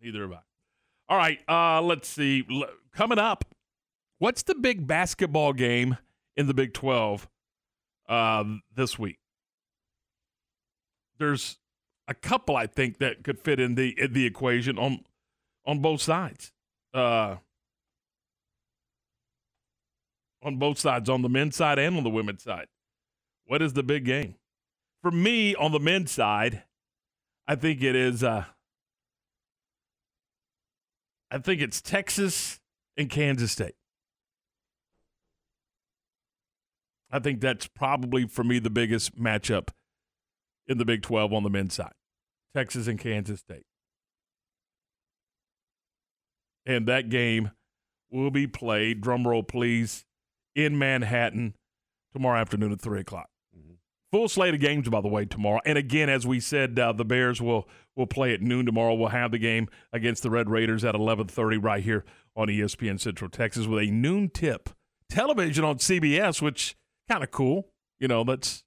Neither 0.02 0.22
have 0.22 0.32
I. 0.32 0.40
All 1.10 1.18
right, 1.18 1.40
uh, 1.48 1.82
let's 1.82 2.08
see. 2.08 2.46
Coming 2.98 3.20
up, 3.20 3.46
what's 4.18 4.42
the 4.42 4.56
big 4.56 4.88
basketball 4.88 5.54
game 5.54 5.98
in 6.36 6.48
the 6.48 6.54
Big 6.56 6.74
12 6.74 7.30
uh, 8.10 8.44
this 8.74 8.98
week? 8.98 9.20
There's 11.20 11.60
a 12.08 12.16
couple 12.16 12.56
I 12.56 12.66
think 12.66 12.98
that 12.98 13.24
could 13.24 13.40
fit 13.40 13.60
in 13.60 13.76
the 13.76 13.94
in 14.02 14.14
the 14.14 14.26
equation 14.26 14.80
on 14.80 15.02
on 15.64 15.78
both 15.78 16.02
sides. 16.02 16.52
Uh, 16.92 17.36
on 20.42 20.58
both 20.58 20.80
sides, 20.80 21.08
on 21.08 21.22
the 21.22 21.30
men's 21.30 21.56
side 21.56 21.78
and 21.78 21.98
on 21.98 22.04
the 22.04 22.10
women's 22.10 22.42
side. 22.42 22.66
What 23.46 23.62
is 23.62 23.74
the 23.74 23.84
big 23.84 24.06
game? 24.06 24.38
For 25.04 25.12
me, 25.12 25.54
on 25.54 25.72
the 25.72 25.80
men's 25.80 26.10
side, 26.10 26.64
I 27.48 27.54
think 27.54 27.84
it 27.84 27.96
is. 27.96 28.24
Uh, 28.24 28.46
I 31.30 31.38
think 31.38 31.62
it's 31.62 31.80
Texas 31.80 32.60
and 32.98 33.10
Kansas 33.10 33.52
State. 33.52 33.76
I 37.12 37.20
think 37.20 37.40
that's 37.40 37.68
probably 37.68 38.28
for 38.28 38.44
me 38.44 38.60
the 38.60 38.70
biggest 38.70 39.18
matchup 39.18 39.70
in 40.68 40.78
the 40.78 40.86
Big 40.86 41.04
12 41.04 41.32
on 41.32 41.44
the 41.44 41.50
men's 41.50 41.74
side. 41.74 41.94
Texas 42.54 42.88
and 42.88 43.00
Kansas 43.00 43.40
State. 43.40 43.64
And 46.66 46.86
that 46.88 47.10
game 47.10 47.52
will 48.12 48.32
be 48.32 48.46
played, 48.46 49.00
drum 49.00 49.26
roll 49.26 49.44
please, 49.44 50.04
in 50.56 50.78
Manhattan 50.78 51.54
tomorrow 52.12 52.40
afternoon 52.40 52.74
at 52.74 52.82
3 52.82 53.00
o'clock. 53.00 53.30
Full 54.12 54.30
slate 54.30 54.54
of 54.54 54.62
games, 54.62 54.88
by 54.88 55.02
the 55.02 55.10
way, 55.10 55.26
tomorrow. 55.26 55.60
And 55.66 55.78
again, 55.78 56.10
as 56.10 56.26
we 56.26 56.40
said, 56.40 56.80
uh, 56.80 56.94
the 56.94 57.04
Bears 57.04 57.42
will 57.42 57.68
will 57.96 58.08
play 58.08 58.34
at 58.34 58.42
noon 58.42 58.66
tomorrow. 58.66 58.94
We'll 58.94 59.10
have 59.10 59.32
the 59.32 59.38
game 59.38 59.68
against 59.92 60.24
the 60.24 60.30
Red 60.30 60.50
Raiders 60.50 60.86
at 60.86 60.96
11:30 60.96 61.58
right 61.62 61.84
here 61.84 62.06
on 62.36 62.48
ESPN 62.48 63.00
Central 63.00 63.30
Texas 63.30 63.68
with 63.68 63.84
a 63.84 63.92
noon 63.92 64.30
tip 64.30 64.70
television 65.10 65.66
on 65.66 65.78
CBS, 65.78 66.42
which 66.42 66.78
kind 67.10 67.24
of 67.24 67.32
cool. 67.32 67.70
You 68.00 68.08
know, 68.08 68.24
that's 68.24 68.64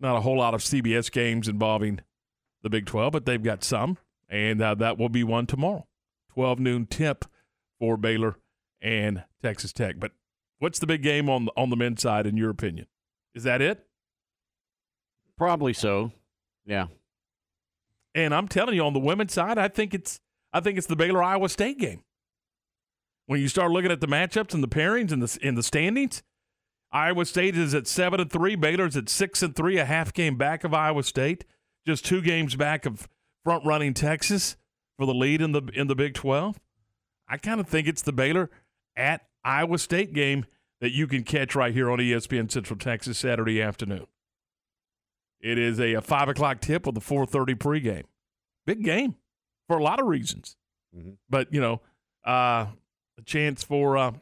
not 0.00 0.16
a 0.16 0.20
whole 0.20 0.38
lot 0.38 0.54
of 0.54 0.60
CBS 0.60 1.10
games 1.10 1.48
involving 1.48 2.00
the 2.62 2.70
Big 2.70 2.86
12, 2.86 3.12
but 3.12 3.26
they've 3.26 3.42
got 3.42 3.62
some, 3.62 3.98
and 4.28 4.60
uh, 4.60 4.74
that 4.74 4.98
will 4.98 5.08
be 5.08 5.22
one 5.22 5.46
tomorrow. 5.46 5.86
12 6.32 6.58
noon 6.58 6.86
tip 6.86 7.24
for 7.78 7.96
Baylor 7.96 8.36
and 8.80 9.24
Texas 9.42 9.72
Tech. 9.72 9.96
But 9.98 10.12
what's 10.58 10.78
the 10.78 10.86
big 10.86 11.02
game 11.02 11.30
on 11.30 11.46
the, 11.46 11.52
on 11.56 11.70
the 11.70 11.76
men's 11.76 12.02
side 12.02 12.26
in 12.26 12.36
your 12.36 12.50
opinion? 12.50 12.86
Is 13.34 13.44
that 13.44 13.62
it? 13.62 13.86
Probably 15.36 15.72
so. 15.72 16.12
Yeah. 16.64 16.86
And 18.14 18.34
I'm 18.34 18.48
telling 18.48 18.74
you, 18.74 18.82
on 18.84 18.92
the 18.92 19.00
women's 19.00 19.32
side, 19.32 19.58
I 19.58 19.68
think 19.68 19.92
it's 19.94 20.20
I 20.52 20.60
think 20.60 20.78
it's 20.78 20.86
the 20.86 20.96
Baylor 20.96 21.22
Iowa 21.22 21.48
State 21.48 21.78
game. 21.78 22.02
When 23.26 23.40
you 23.40 23.48
start 23.48 23.70
looking 23.70 23.90
at 23.90 24.00
the 24.00 24.06
matchups 24.06 24.54
and 24.54 24.62
the 24.62 24.68
pairings 24.68 25.10
and 25.10 25.22
the 25.22 25.38
in 25.46 25.56
the 25.56 25.62
standings, 25.62 26.22
Iowa 26.92 27.24
State 27.24 27.56
is 27.56 27.74
at 27.74 27.88
seven 27.88 28.20
and 28.20 28.30
three. 28.30 28.54
Baylor's 28.54 28.96
at 28.96 29.08
six 29.08 29.42
and 29.42 29.56
three, 29.56 29.78
a 29.78 29.84
half 29.84 30.12
game 30.12 30.36
back 30.36 30.62
of 30.62 30.72
Iowa 30.72 31.02
State, 31.02 31.44
just 31.86 32.04
two 32.04 32.22
games 32.22 32.54
back 32.54 32.86
of 32.86 33.08
front 33.42 33.64
running 33.64 33.94
Texas 33.94 34.56
for 34.96 35.06
the 35.06 35.14
lead 35.14 35.40
in 35.40 35.52
the 35.52 35.62
in 35.74 35.88
the 35.88 35.96
Big 35.96 36.14
Twelve. 36.14 36.60
I 37.26 37.36
kind 37.36 37.58
of 37.58 37.66
think 37.66 37.88
it's 37.88 38.02
the 38.02 38.12
Baylor 38.12 38.50
at 38.96 39.22
Iowa 39.42 39.78
State 39.78 40.12
game 40.12 40.46
that 40.80 40.92
you 40.92 41.06
can 41.06 41.24
catch 41.24 41.54
right 41.56 41.72
here 41.72 41.90
on 41.90 41.98
ESPN 41.98 42.50
Central 42.50 42.78
Texas 42.78 43.18
Saturday 43.18 43.60
afternoon. 43.60 44.06
It 45.44 45.58
is 45.58 45.78
a, 45.78 45.92
a 45.94 46.00
five 46.00 46.28
o'clock 46.28 46.60
tip 46.60 46.86
with 46.86 46.96
a 46.96 47.00
four 47.00 47.26
thirty 47.26 47.54
pregame. 47.54 48.04
Big 48.66 48.82
game 48.82 49.16
for 49.68 49.76
a 49.78 49.82
lot 49.82 50.00
of 50.00 50.06
reasons, 50.06 50.56
Mhm. 50.96 51.18
but 51.28 51.52
you 51.52 51.60
know, 51.60 51.82
uh, 52.26 52.68
a 53.18 53.22
chance 53.26 53.62
for 53.62 53.96
uh, 53.98 54.12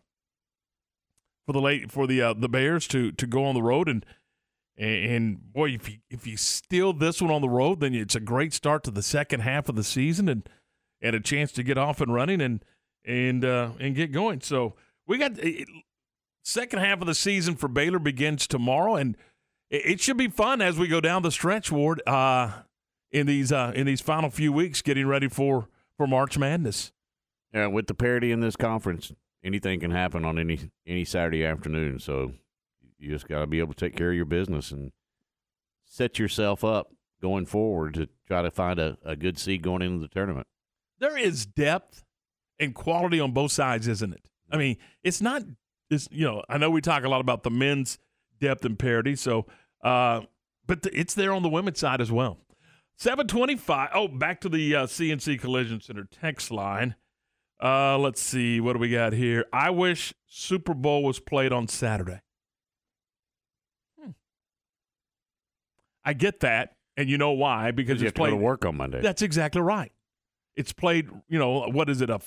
for 1.47 1.53
the 1.53 1.61
late 1.61 1.91
for 1.93 2.07
the 2.07 2.21
uh, 2.21 2.33
the 2.35 2.49
Bears 2.49 2.87
to 2.89 3.13
to 3.13 3.27
go 3.27 3.45
on 3.45 3.55
the 3.55 3.63
road 3.63 3.89
and 3.89 4.05
and, 4.77 5.05
and 5.05 5.53
boy, 5.53 5.71
if 5.71 5.89
you 5.89 5.99
if 6.11 6.27
you 6.27 6.37
steal 6.37 6.93
this 6.93 7.23
one 7.23 7.31
on 7.31 7.41
the 7.41 7.49
road, 7.49 7.81
then 7.81 7.95
it's 7.95 8.15
a 8.17 8.21
great 8.21 8.53
start 8.53 8.83
to 8.85 8.91
the 8.91 9.03
second 9.03 9.41
half 9.41 9.69
of 9.69 9.77
the 9.77 9.85
season 9.85 10.29
and 10.29 10.49
and 11.01 11.15
a 11.15 11.21
chance 11.21 11.53
to 11.53 11.63
get 11.63 11.79
off 11.79 12.01
and 12.01 12.13
running 12.13 12.41
and 12.41 12.65
and 13.05 13.45
uh, 13.45 13.71
and 13.79 13.95
get 13.95 14.11
going. 14.11 14.41
So 14.41 14.75
we 15.07 15.19
got 15.19 15.39
it, 15.39 15.69
second 16.45 16.81
half 16.81 17.01
of 17.01 17.07
the 17.07 17.15
season 17.15 17.55
for 17.55 17.69
Baylor 17.69 17.99
begins 18.01 18.47
tomorrow, 18.49 18.97
and 18.97 19.17
it, 19.73 20.01
should 20.01 20.17
be 20.17 20.29
fun 20.29 20.61
as 20.61 20.79
we 20.79 20.89
go 20.89 21.01
down 21.01 21.23
the 21.23 21.31
stretch, 21.31 21.73
Ward. 21.73 22.03
Uh, 22.07 22.53
in 23.11 23.27
these 23.27 23.53
uh, 23.53 23.73
in 23.75 23.87
these 23.87 24.01
final 24.01 24.31
few 24.31 24.53
weeks, 24.53 24.83
getting 24.83 25.07
ready 25.07 25.29
for 25.29 25.69
for 25.97 26.07
March 26.07 26.39
Madness. 26.39 26.93
Yeah, 27.53 27.67
with 27.67 27.87
the 27.87 27.95
parity 27.95 28.33
in 28.33 28.41
this 28.41 28.57
conference, 28.57 29.13
anything 29.45 29.81
can 29.81 29.91
happen 29.91 30.25
on 30.25 30.39
any 30.39 30.71
any 30.87 31.05
Saturday 31.05 31.45
afternoon. 31.45 31.99
So 31.99 32.33
you 32.99 33.11
just 33.11 33.29
got 33.29 33.41
to 33.41 33.47
be 33.47 33.59
able 33.59 33.75
to 33.75 33.79
take 33.79 33.97
care 33.97 34.11
of 34.11 34.17
your 34.17 34.25
business 34.25 34.71
and 34.71 34.93
set 35.85 36.19
yourself 36.19 36.65
up 36.65 36.93
going 37.21 37.47
forward 37.47 37.95
to 37.95 38.09
try 38.27 38.43
to 38.43 38.51
find 38.51 38.79
a, 38.79 38.97
a 39.05 39.15
good 39.15 39.39
seed 39.39 39.63
going 39.63 39.83
into 39.83 40.01
the 40.01 40.09
tournament. 40.09 40.47
There 40.99 41.19
is 41.19 41.45
depth 41.45 42.05
and 42.59 42.75
quality 42.75 43.21
on 43.21 43.33
both 43.33 43.53
sides, 43.53 43.87
isn't 43.89 44.13
it? 44.13 44.29
I 44.51 44.57
mean, 44.57 44.79
it's 45.05 45.21
not. 45.21 45.43
It's 45.91 46.09
you 46.11 46.25
know, 46.25 46.43
I 46.49 46.59
know 46.59 46.71
we 46.71 46.81
talk 46.81 47.05
a 47.05 47.09
lot 47.09 47.21
about 47.21 47.43
the 47.43 47.51
men's 47.51 47.99
depth 48.41 48.65
and 48.65 48.79
parity, 48.79 49.17
so 49.17 49.47
uh, 49.83 50.23
but 50.67 50.83
the, 50.83 50.99
it's 50.99 51.15
there 51.15 51.33
on 51.33 51.43
the 51.43 51.49
women's 51.49 51.79
side 51.79 52.01
as 52.01 52.11
well. 52.11 52.39
Seven 52.97 53.27
twenty-five. 53.27 53.91
Oh, 53.95 54.09
back 54.09 54.41
to 54.43 54.49
the 54.49 54.77
uh, 54.77 54.87
CNC 54.87 55.41
Collision 55.41 55.81
Center 55.81 56.07
text 56.11 56.51
line. 56.51 56.95
Uh, 57.63 57.97
let's 57.97 58.21
see, 58.21 58.61
what 58.61 58.73
do 58.73 58.81
we 58.81 58.91
got 58.91 59.13
here? 59.13 59.47
I 59.53 59.71
wish 59.71 60.13
Super 60.27 60.75
Bowl 60.75 61.05
was 61.05 61.21
played 61.21 61.53
on 61.53 61.69
Saturday. 61.69 62.21
Hmm. 64.01 64.11
I 66.05 66.13
get 66.13 66.41
that, 66.41 66.75
and 66.97 67.09
you 67.09 67.19
know 67.19 67.31
why? 67.31 67.71
Because 67.71 68.01
you 68.01 68.09
it's 68.09 68.11
have 68.11 68.15
to 68.15 68.19
go 68.19 68.25
played 68.25 68.31
to 68.31 68.37
work 68.37 68.65
on 68.65 68.77
Monday. 68.77 69.01
That's 69.01 69.23
exactly 69.23 69.63
right. 69.63 69.93
It's 70.57 70.73
played. 70.73 71.09
You 71.29 71.39
know 71.39 71.69
what 71.69 71.89
is 71.89 72.01
it? 72.01 72.11
A 72.11 72.21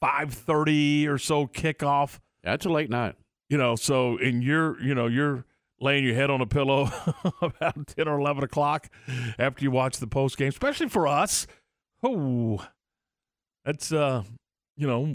five 0.00 0.34
thirty 0.34 1.06
or 1.06 1.18
so 1.18 1.46
kickoff. 1.46 2.18
That's 2.42 2.66
a 2.66 2.68
late 2.70 2.90
night. 2.90 3.14
You 3.48 3.58
know, 3.58 3.76
so 3.76 4.18
and 4.18 4.42
you're 4.42 4.80
you 4.82 4.94
know 4.94 5.06
you're 5.06 5.44
laying 5.80 6.04
your 6.04 6.14
head 6.14 6.30
on 6.30 6.40
a 6.40 6.46
pillow 6.46 6.90
about 7.42 7.86
ten 7.86 8.08
or 8.08 8.18
eleven 8.18 8.44
o'clock 8.44 8.88
after 9.38 9.64
you 9.64 9.70
watch 9.70 9.98
the 9.98 10.06
post 10.06 10.36
game, 10.36 10.48
especially 10.48 10.88
for 10.88 11.06
us. 11.06 11.46
Oh, 12.02 12.64
that's 13.64 13.92
uh, 13.92 14.22
you 14.76 14.86
know, 14.86 15.14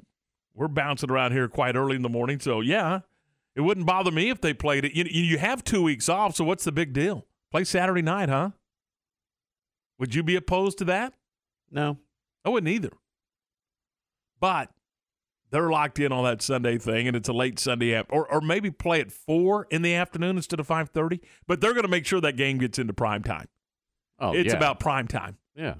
we're 0.53 0.67
bouncing 0.67 1.11
around 1.11 1.31
here 1.31 1.47
quite 1.47 1.75
early 1.75 1.95
in 1.95 2.01
the 2.01 2.09
morning, 2.09 2.39
so 2.39 2.61
yeah, 2.61 3.01
it 3.55 3.61
wouldn't 3.61 3.85
bother 3.85 4.11
me 4.11 4.29
if 4.29 4.41
they 4.41 4.53
played 4.53 4.85
it. 4.85 4.93
You 4.93 5.05
you 5.05 5.37
have 5.37 5.63
two 5.63 5.81
weeks 5.81 6.09
off, 6.09 6.35
so 6.35 6.43
what's 6.43 6.63
the 6.63 6.71
big 6.71 6.93
deal? 6.93 7.25
Play 7.51 7.63
Saturday 7.63 8.01
night, 8.01 8.29
huh? 8.29 8.51
Would 9.99 10.13
you 10.13 10.23
be 10.23 10.35
opposed 10.35 10.77
to 10.79 10.85
that? 10.85 11.13
No, 11.71 11.97
I 12.43 12.49
wouldn't 12.49 12.71
either. 12.71 12.91
But 14.39 14.69
they're 15.55 15.69
locked 15.69 15.99
in 15.99 16.11
on 16.11 16.25
that 16.25 16.41
Sunday 16.41 16.77
thing, 16.77 17.07
and 17.07 17.15
it's 17.15 17.29
a 17.29 17.33
late 17.33 17.57
Sunday 17.59 17.95
app, 17.95 18.07
or 18.09 18.29
or 18.31 18.41
maybe 18.41 18.69
play 18.69 18.99
at 18.99 19.11
four 19.11 19.65
in 19.71 19.81
the 19.81 19.95
afternoon 19.95 20.35
instead 20.35 20.59
of 20.59 20.67
five 20.67 20.89
thirty. 20.89 21.21
But 21.47 21.61
they're 21.61 21.73
going 21.73 21.83
to 21.85 21.89
make 21.89 22.05
sure 22.05 22.19
that 22.21 22.35
game 22.35 22.57
gets 22.57 22.77
into 22.77 22.93
prime 22.93 23.23
time. 23.23 23.47
Oh, 24.19 24.33
it's 24.33 24.51
yeah. 24.51 24.57
about 24.57 24.79
prime 24.79 25.07
time, 25.07 25.37
Yeah. 25.55 25.75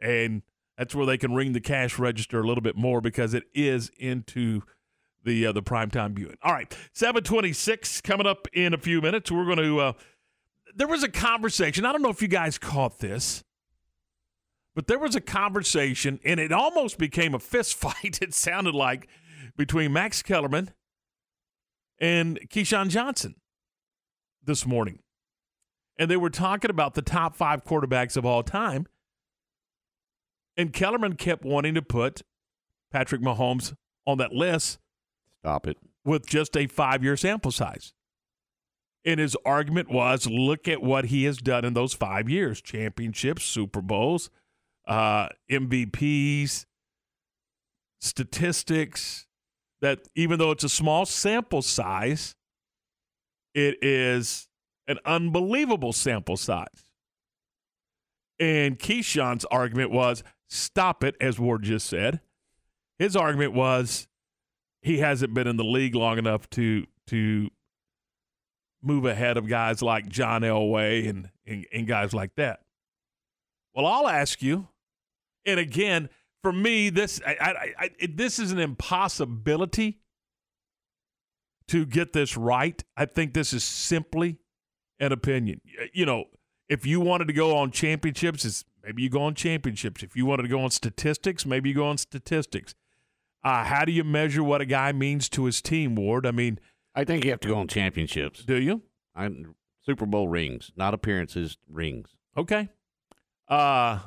and 0.00 0.42
that's 0.78 0.94
where 0.94 1.04
they 1.06 1.18
can 1.18 1.34
ring 1.34 1.52
the 1.52 1.60
cash 1.60 1.98
register 1.98 2.40
a 2.40 2.46
little 2.46 2.62
bit 2.62 2.76
more 2.76 3.00
because 3.00 3.34
it 3.34 3.44
is 3.54 3.90
into 3.98 4.62
the 5.24 5.46
uh, 5.46 5.52
the 5.52 5.62
prime 5.62 5.90
time 5.90 6.14
viewing. 6.14 6.36
All 6.42 6.52
right, 6.52 6.74
seven 6.92 7.22
twenty 7.22 7.52
six 7.52 8.00
coming 8.00 8.26
up 8.26 8.48
in 8.52 8.74
a 8.74 8.78
few 8.78 9.00
minutes. 9.00 9.30
We're 9.30 9.44
going 9.46 9.58
to. 9.58 9.80
Uh, 9.80 9.92
there 10.74 10.86
was 10.88 11.02
a 11.02 11.08
conversation. 11.08 11.84
I 11.84 11.92
don't 11.92 12.02
know 12.02 12.10
if 12.10 12.22
you 12.22 12.28
guys 12.28 12.56
caught 12.58 12.98
this. 13.00 13.42
But 14.80 14.86
there 14.86 14.98
was 14.98 15.14
a 15.14 15.20
conversation, 15.20 16.20
and 16.24 16.40
it 16.40 16.52
almost 16.52 16.96
became 16.96 17.34
a 17.34 17.38
fist 17.38 17.74
fight. 17.78 18.18
It 18.22 18.32
sounded 18.32 18.74
like 18.74 19.08
between 19.54 19.92
Max 19.92 20.22
Kellerman 20.22 20.70
and 22.00 22.40
Keyshawn 22.48 22.88
Johnson 22.88 23.34
this 24.42 24.64
morning, 24.64 25.00
and 25.98 26.10
they 26.10 26.16
were 26.16 26.30
talking 26.30 26.70
about 26.70 26.94
the 26.94 27.02
top 27.02 27.36
five 27.36 27.62
quarterbacks 27.62 28.16
of 28.16 28.24
all 28.24 28.42
time. 28.42 28.86
And 30.56 30.72
Kellerman 30.72 31.16
kept 31.16 31.44
wanting 31.44 31.74
to 31.74 31.82
put 31.82 32.22
Patrick 32.90 33.20
Mahomes 33.20 33.74
on 34.06 34.16
that 34.16 34.32
list. 34.32 34.78
Stop 35.40 35.66
it. 35.66 35.76
With 36.06 36.24
just 36.26 36.56
a 36.56 36.66
five 36.66 37.04
year 37.04 37.18
sample 37.18 37.52
size. 37.52 37.92
And 39.04 39.20
his 39.20 39.36
argument 39.44 39.90
was 39.90 40.26
look 40.26 40.66
at 40.66 40.82
what 40.82 41.06
he 41.06 41.24
has 41.24 41.36
done 41.36 41.66
in 41.66 41.74
those 41.74 41.92
five 41.92 42.30
years 42.30 42.62
championships, 42.62 43.44
Super 43.44 43.82
Bowls, 43.82 44.30
uh, 44.90 45.28
MVPs, 45.50 46.66
statistics. 48.00 49.26
That 49.80 50.00
even 50.14 50.38
though 50.38 50.50
it's 50.50 50.64
a 50.64 50.68
small 50.68 51.06
sample 51.06 51.62
size, 51.62 52.34
it 53.54 53.82
is 53.82 54.46
an 54.86 54.98
unbelievable 55.06 55.94
sample 55.94 56.36
size. 56.36 56.84
And 58.38 58.78
Keyshawn's 58.78 59.46
argument 59.46 59.90
was 59.90 60.22
stop 60.48 61.02
it, 61.02 61.14
as 61.18 61.38
Ward 61.38 61.62
just 61.62 61.86
said. 61.86 62.20
His 62.98 63.16
argument 63.16 63.54
was 63.54 64.06
he 64.82 64.98
hasn't 64.98 65.32
been 65.32 65.46
in 65.46 65.56
the 65.56 65.64
league 65.64 65.94
long 65.94 66.18
enough 66.18 66.48
to 66.50 66.86
to 67.06 67.48
move 68.82 69.04
ahead 69.04 69.36
of 69.36 69.48
guys 69.48 69.82
like 69.82 70.08
John 70.08 70.42
Elway 70.42 71.08
and, 71.08 71.30
and, 71.46 71.66
and 71.72 71.86
guys 71.86 72.14
like 72.14 72.34
that. 72.36 72.60
Well, 73.74 73.86
I'll 73.86 74.08
ask 74.08 74.42
you, 74.42 74.68
and 75.46 75.60
again, 75.60 76.08
for 76.42 76.52
me, 76.52 76.90
this 76.90 77.20
I, 77.26 77.36
I, 77.40 77.84
I, 77.84 78.08
this 78.14 78.38
is 78.38 78.52
an 78.52 78.58
impossibility 78.58 80.00
to 81.68 81.86
get 81.86 82.12
this 82.12 82.36
right. 82.36 82.82
I 82.96 83.06
think 83.06 83.34
this 83.34 83.52
is 83.52 83.62
simply 83.62 84.38
an 84.98 85.12
opinion. 85.12 85.60
You 85.92 86.06
know, 86.06 86.24
if 86.68 86.86
you 86.86 87.00
wanted 87.00 87.28
to 87.28 87.32
go 87.32 87.56
on 87.56 87.70
championships, 87.70 88.44
it's, 88.44 88.64
maybe 88.82 89.02
you 89.02 89.10
go 89.10 89.22
on 89.22 89.34
championships. 89.34 90.02
If 90.02 90.16
you 90.16 90.26
wanted 90.26 90.42
to 90.42 90.48
go 90.48 90.60
on 90.60 90.70
statistics, 90.70 91.46
maybe 91.46 91.68
you 91.68 91.74
go 91.74 91.86
on 91.86 91.98
statistics. 91.98 92.74
Uh, 93.42 93.64
how 93.64 93.84
do 93.84 93.92
you 93.92 94.04
measure 94.04 94.42
what 94.42 94.60
a 94.60 94.66
guy 94.66 94.92
means 94.92 95.28
to 95.30 95.44
his 95.44 95.62
team, 95.62 95.94
Ward? 95.94 96.26
I 96.26 96.30
mean, 96.30 96.58
I 96.94 97.04
think 97.04 97.24
you 97.24 97.30
have 97.30 97.40
to 97.40 97.48
go 97.48 97.56
on 97.56 97.68
championships. 97.68 98.44
Do 98.44 98.56
you? 98.56 98.82
I, 99.14 99.30
Super 99.82 100.06
Bowl 100.06 100.28
rings, 100.28 100.72
not 100.76 100.92
appearances, 100.92 101.56
rings. 101.68 102.10
Okay. 102.36 102.68
Uh 103.48 104.00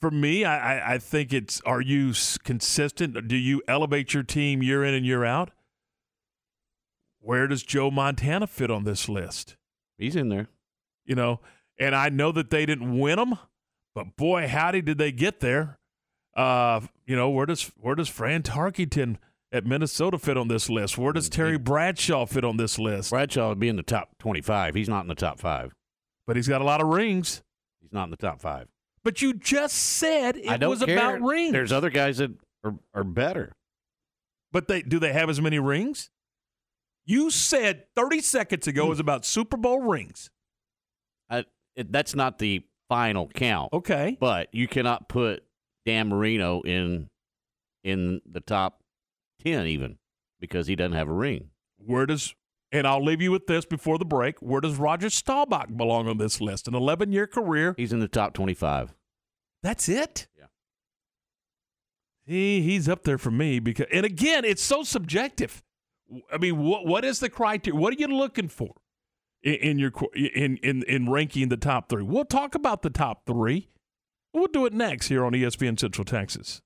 for 0.00 0.10
me, 0.10 0.44
I, 0.44 0.94
I, 0.94 0.98
think 0.98 1.32
it's 1.32 1.60
are 1.62 1.80
you 1.80 2.14
consistent? 2.42 3.28
Do 3.28 3.36
you 3.36 3.62
elevate 3.68 4.14
your 4.14 4.22
team 4.22 4.62
year 4.62 4.82
in 4.84 4.94
and 4.94 5.04
year 5.04 5.24
out? 5.24 5.50
Where 7.20 7.46
does 7.46 7.62
Joe 7.62 7.90
Montana 7.90 8.46
fit 8.46 8.70
on 8.70 8.84
this 8.84 9.08
list? 9.08 9.56
He's 9.98 10.16
in 10.16 10.30
there. 10.30 10.48
You 11.04 11.14
know, 11.14 11.40
and 11.78 11.94
I 11.94 12.08
know 12.08 12.32
that 12.32 12.50
they 12.50 12.64
didn't 12.64 12.98
win 12.98 13.16
them, 13.16 13.38
but 13.94 14.16
boy, 14.16 14.48
howdy 14.48 14.80
did 14.80 14.96
they 14.96 15.12
get 15.12 15.40
there. 15.40 15.78
Uh, 16.34 16.80
you 17.06 17.16
know, 17.16 17.28
where 17.28 17.46
does 17.46 17.70
where 17.76 17.94
does 17.94 18.08
Fran 18.08 18.42
Tarkenton 18.42 19.18
at 19.52 19.66
Minnesota 19.66 20.18
fit 20.18 20.36
on 20.36 20.48
this 20.48 20.70
list? 20.70 20.96
Where 20.96 21.12
does 21.12 21.28
Terry 21.28 21.58
Bradshaw 21.58 22.24
fit 22.24 22.44
on 22.44 22.56
this 22.56 22.78
list? 22.78 23.10
Bradshaw 23.10 23.50
would 23.50 23.58
be 23.58 23.68
in 23.68 23.76
the 23.76 23.82
top 23.82 24.16
25. 24.18 24.74
He's 24.74 24.88
not 24.88 25.02
in 25.02 25.08
the 25.08 25.14
top 25.14 25.40
five. 25.40 25.74
But 26.26 26.36
he's 26.36 26.48
got 26.48 26.60
a 26.60 26.64
lot 26.64 26.80
of 26.80 26.86
rings. 26.86 27.42
He's 27.80 27.92
not 27.92 28.04
in 28.04 28.10
the 28.10 28.16
top 28.16 28.40
five. 28.40 28.68
But 29.02 29.22
you 29.22 29.32
just 29.32 29.76
said 29.76 30.36
it 30.36 30.60
was 30.66 30.82
care. 30.82 30.96
about 30.96 31.22
rings. 31.22 31.52
There's 31.52 31.72
other 31.72 31.90
guys 31.90 32.18
that 32.18 32.32
are, 32.64 32.74
are 32.94 33.04
better. 33.04 33.52
But 34.52 34.68
they 34.68 34.82
do 34.82 34.98
they 34.98 35.12
have 35.12 35.30
as 35.30 35.40
many 35.40 35.58
rings? 35.58 36.10
You 37.06 37.30
said 37.30 37.84
30 37.96 38.20
seconds 38.20 38.66
ago 38.66 38.86
it 38.86 38.88
was 38.90 38.98
hmm. 38.98 39.02
about 39.02 39.24
Super 39.24 39.56
Bowl 39.56 39.80
rings. 39.80 40.30
I, 41.28 41.44
it, 41.76 41.90
that's 41.90 42.14
not 42.14 42.38
the 42.38 42.64
final 42.88 43.28
count. 43.28 43.72
Okay. 43.72 44.16
But 44.20 44.48
you 44.52 44.68
cannot 44.68 45.08
put 45.08 45.44
Dan 45.86 46.08
Marino 46.08 46.60
in 46.62 47.08
in 47.82 48.20
the 48.30 48.40
top 48.40 48.82
10 49.44 49.66
even 49.66 49.96
because 50.38 50.66
he 50.66 50.76
doesn't 50.76 50.96
have 50.96 51.08
a 51.08 51.12
ring. 51.12 51.50
Where 51.78 52.04
does 52.04 52.34
and 52.72 52.86
I'll 52.86 53.04
leave 53.04 53.20
you 53.20 53.30
with 53.30 53.46
this 53.46 53.64
before 53.64 53.98
the 53.98 54.04
break. 54.04 54.40
Where 54.40 54.60
does 54.60 54.76
Roger 54.76 55.10
Staubach 55.10 55.76
belong 55.76 56.08
on 56.08 56.18
this 56.18 56.40
list? 56.40 56.68
An 56.68 56.74
11 56.74 57.12
year 57.12 57.26
career. 57.26 57.74
He's 57.76 57.92
in 57.92 58.00
the 58.00 58.08
top 58.08 58.32
25. 58.34 58.94
That's 59.62 59.88
it? 59.88 60.28
Yeah. 60.38 60.46
He, 62.24 62.62
he's 62.62 62.88
up 62.88 63.04
there 63.04 63.18
for 63.18 63.30
me 63.30 63.58
because 63.58 63.86
and 63.92 64.06
again, 64.06 64.44
it's 64.44 64.62
so 64.62 64.82
subjective. 64.82 65.62
I 66.32 66.38
mean, 66.38 66.58
what 66.58 66.86
what 66.86 67.04
is 67.04 67.20
the 67.20 67.30
criteria? 67.30 67.78
What 67.78 67.92
are 67.92 67.96
you 67.98 68.08
looking 68.08 68.48
for 68.48 68.74
in, 69.42 69.54
in 69.54 69.78
your 69.78 69.92
in 70.14 70.56
in 70.58 70.82
in 70.84 71.10
ranking 71.10 71.48
the 71.48 71.56
top 71.56 71.88
3? 71.88 72.02
We'll 72.02 72.24
talk 72.24 72.54
about 72.54 72.82
the 72.82 72.90
top 72.90 73.26
3. 73.26 73.68
We'll 74.32 74.46
do 74.46 74.64
it 74.64 74.72
next 74.72 75.08
here 75.08 75.24
on 75.24 75.32
ESPN 75.32 75.78
Central 75.78 76.04
Texas. 76.04 76.62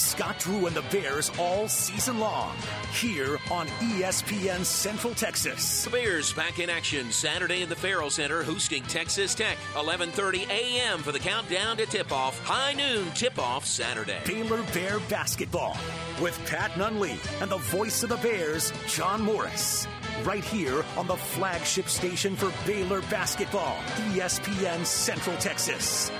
Scott 0.00 0.38
Drew 0.38 0.66
and 0.66 0.74
the 0.74 0.82
Bears 0.82 1.30
all 1.38 1.68
season 1.68 2.18
long 2.18 2.56
here 2.92 3.38
on 3.50 3.66
ESPN 3.68 4.64
Central 4.64 5.14
Texas. 5.14 5.84
The 5.84 5.90
Bears 5.90 6.32
back 6.32 6.58
in 6.58 6.70
action 6.70 7.12
Saturday 7.12 7.60
in 7.62 7.68
the 7.68 7.76
Ferrell 7.76 8.08
Center 8.08 8.42
hosting 8.42 8.82
Texas 8.84 9.34
Tech. 9.34 9.58
11:30 9.74 10.48
a.m. 10.48 11.00
for 11.00 11.12
the 11.12 11.18
countdown 11.18 11.76
to 11.76 11.86
tip-off. 11.86 12.42
High 12.44 12.72
noon 12.72 13.10
tip-off 13.12 13.66
Saturday. 13.66 14.18
Baylor 14.24 14.62
Bear 14.72 15.00
basketball 15.10 15.76
with 16.20 16.40
Pat 16.46 16.70
Nunley 16.72 17.18
and 17.42 17.50
the 17.50 17.58
voice 17.58 18.02
of 18.02 18.08
the 18.08 18.16
Bears, 18.16 18.72
John 18.86 19.20
Morris. 19.20 19.86
Right 20.24 20.44
here 20.44 20.82
on 20.96 21.06
the 21.06 21.16
flagship 21.16 21.88
station 21.88 22.36
for 22.36 22.50
Baylor 22.66 23.02
basketball, 23.02 23.76
ESPN 24.12 24.84
Central 24.86 25.36
Texas. 25.36 26.10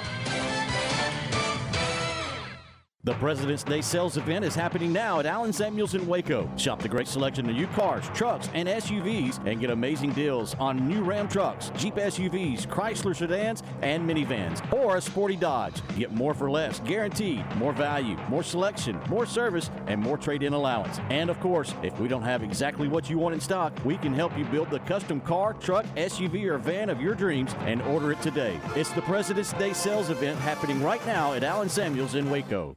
The 3.02 3.14
President's 3.14 3.64
Day 3.64 3.80
sales 3.80 4.18
event 4.18 4.44
is 4.44 4.54
happening 4.54 4.92
now 4.92 5.20
at 5.20 5.24
Allen 5.24 5.54
Samuels 5.54 5.94
in 5.94 6.06
Waco. 6.06 6.46
Shop 6.58 6.82
the 6.82 6.88
great 6.88 7.08
selection 7.08 7.48
of 7.48 7.56
new 7.56 7.66
cars, 7.68 8.06
trucks, 8.12 8.50
and 8.52 8.68
SUVs 8.68 9.42
and 9.46 9.58
get 9.58 9.70
amazing 9.70 10.12
deals 10.12 10.54
on 10.56 10.86
new 10.86 11.02
Ram 11.02 11.26
trucks, 11.26 11.72
Jeep 11.78 11.94
SUVs, 11.94 12.66
Chrysler 12.66 13.16
sedans, 13.16 13.62
and 13.80 14.06
minivans, 14.06 14.70
or 14.70 14.98
a 14.98 15.00
sporty 15.00 15.34
Dodge. 15.34 15.80
Get 15.96 16.12
more 16.12 16.34
for 16.34 16.50
less, 16.50 16.80
guaranteed. 16.80 17.42
More 17.56 17.72
value, 17.72 18.18
more 18.28 18.42
selection, 18.42 19.00
more 19.08 19.24
service, 19.24 19.70
and 19.86 19.98
more 19.98 20.18
trade 20.18 20.42
in 20.42 20.52
allowance. 20.52 21.00
And 21.08 21.30
of 21.30 21.40
course, 21.40 21.72
if 21.82 21.98
we 22.00 22.06
don't 22.06 22.20
have 22.20 22.42
exactly 22.42 22.86
what 22.86 23.08
you 23.08 23.16
want 23.16 23.34
in 23.34 23.40
stock, 23.40 23.72
we 23.82 23.96
can 23.96 24.12
help 24.12 24.36
you 24.36 24.44
build 24.44 24.68
the 24.68 24.80
custom 24.80 25.22
car, 25.22 25.54
truck, 25.54 25.86
SUV, 25.96 26.44
or 26.44 26.58
van 26.58 26.90
of 26.90 27.00
your 27.00 27.14
dreams 27.14 27.54
and 27.60 27.80
order 27.80 28.12
it 28.12 28.20
today. 28.20 28.60
It's 28.76 28.90
the 28.90 29.00
President's 29.00 29.54
Day 29.54 29.72
sales 29.72 30.10
event 30.10 30.38
happening 30.40 30.82
right 30.82 31.04
now 31.06 31.32
at 31.32 31.44
Allen 31.44 31.70
Samuels 31.70 32.14
in 32.14 32.28
Waco. 32.28 32.76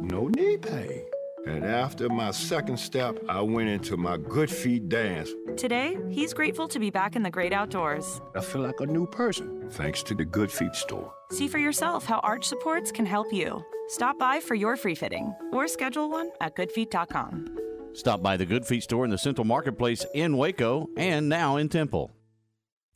no 0.00 0.28
knee 0.28 0.56
pain. 0.56 1.04
And 1.46 1.64
after 1.64 2.08
my 2.08 2.30
second 2.30 2.78
step, 2.78 3.18
I 3.28 3.40
went 3.40 3.68
into 3.68 3.96
my 3.96 4.18
Good 4.18 4.50
Feet 4.50 4.88
dance. 4.88 5.30
Today, 5.56 5.96
he's 6.10 6.34
grateful 6.34 6.68
to 6.68 6.78
be 6.78 6.90
back 6.90 7.16
in 7.16 7.22
the 7.22 7.30
great 7.30 7.52
outdoors. 7.52 8.20
I 8.34 8.40
feel 8.40 8.60
like 8.62 8.80
a 8.80 8.86
new 8.86 9.06
person, 9.06 9.68
thanks 9.70 10.02
to 10.04 10.14
the 10.14 10.24
Good 10.24 10.50
Feet 10.50 10.74
store. 10.74 11.12
See 11.30 11.48
for 11.48 11.58
yourself 11.58 12.04
how 12.04 12.18
arch 12.18 12.44
supports 12.44 12.92
can 12.92 13.06
help 13.06 13.32
you. 13.32 13.64
Stop 13.88 14.18
by 14.18 14.40
for 14.40 14.54
your 14.54 14.76
free 14.76 14.94
fitting 14.94 15.34
or 15.52 15.66
schedule 15.68 16.10
one 16.10 16.30
at 16.42 16.54
goodfeet.com. 16.54 17.56
Stop 17.94 18.22
by 18.22 18.36
the 18.36 18.44
Good 18.44 18.66
Feet 18.66 18.82
store 18.82 19.04
in 19.04 19.10
the 19.10 19.18
Central 19.18 19.46
Marketplace 19.46 20.04
in 20.14 20.36
Waco 20.36 20.88
and 20.96 21.28
now 21.28 21.56
in 21.56 21.68
Temple. 21.70 22.10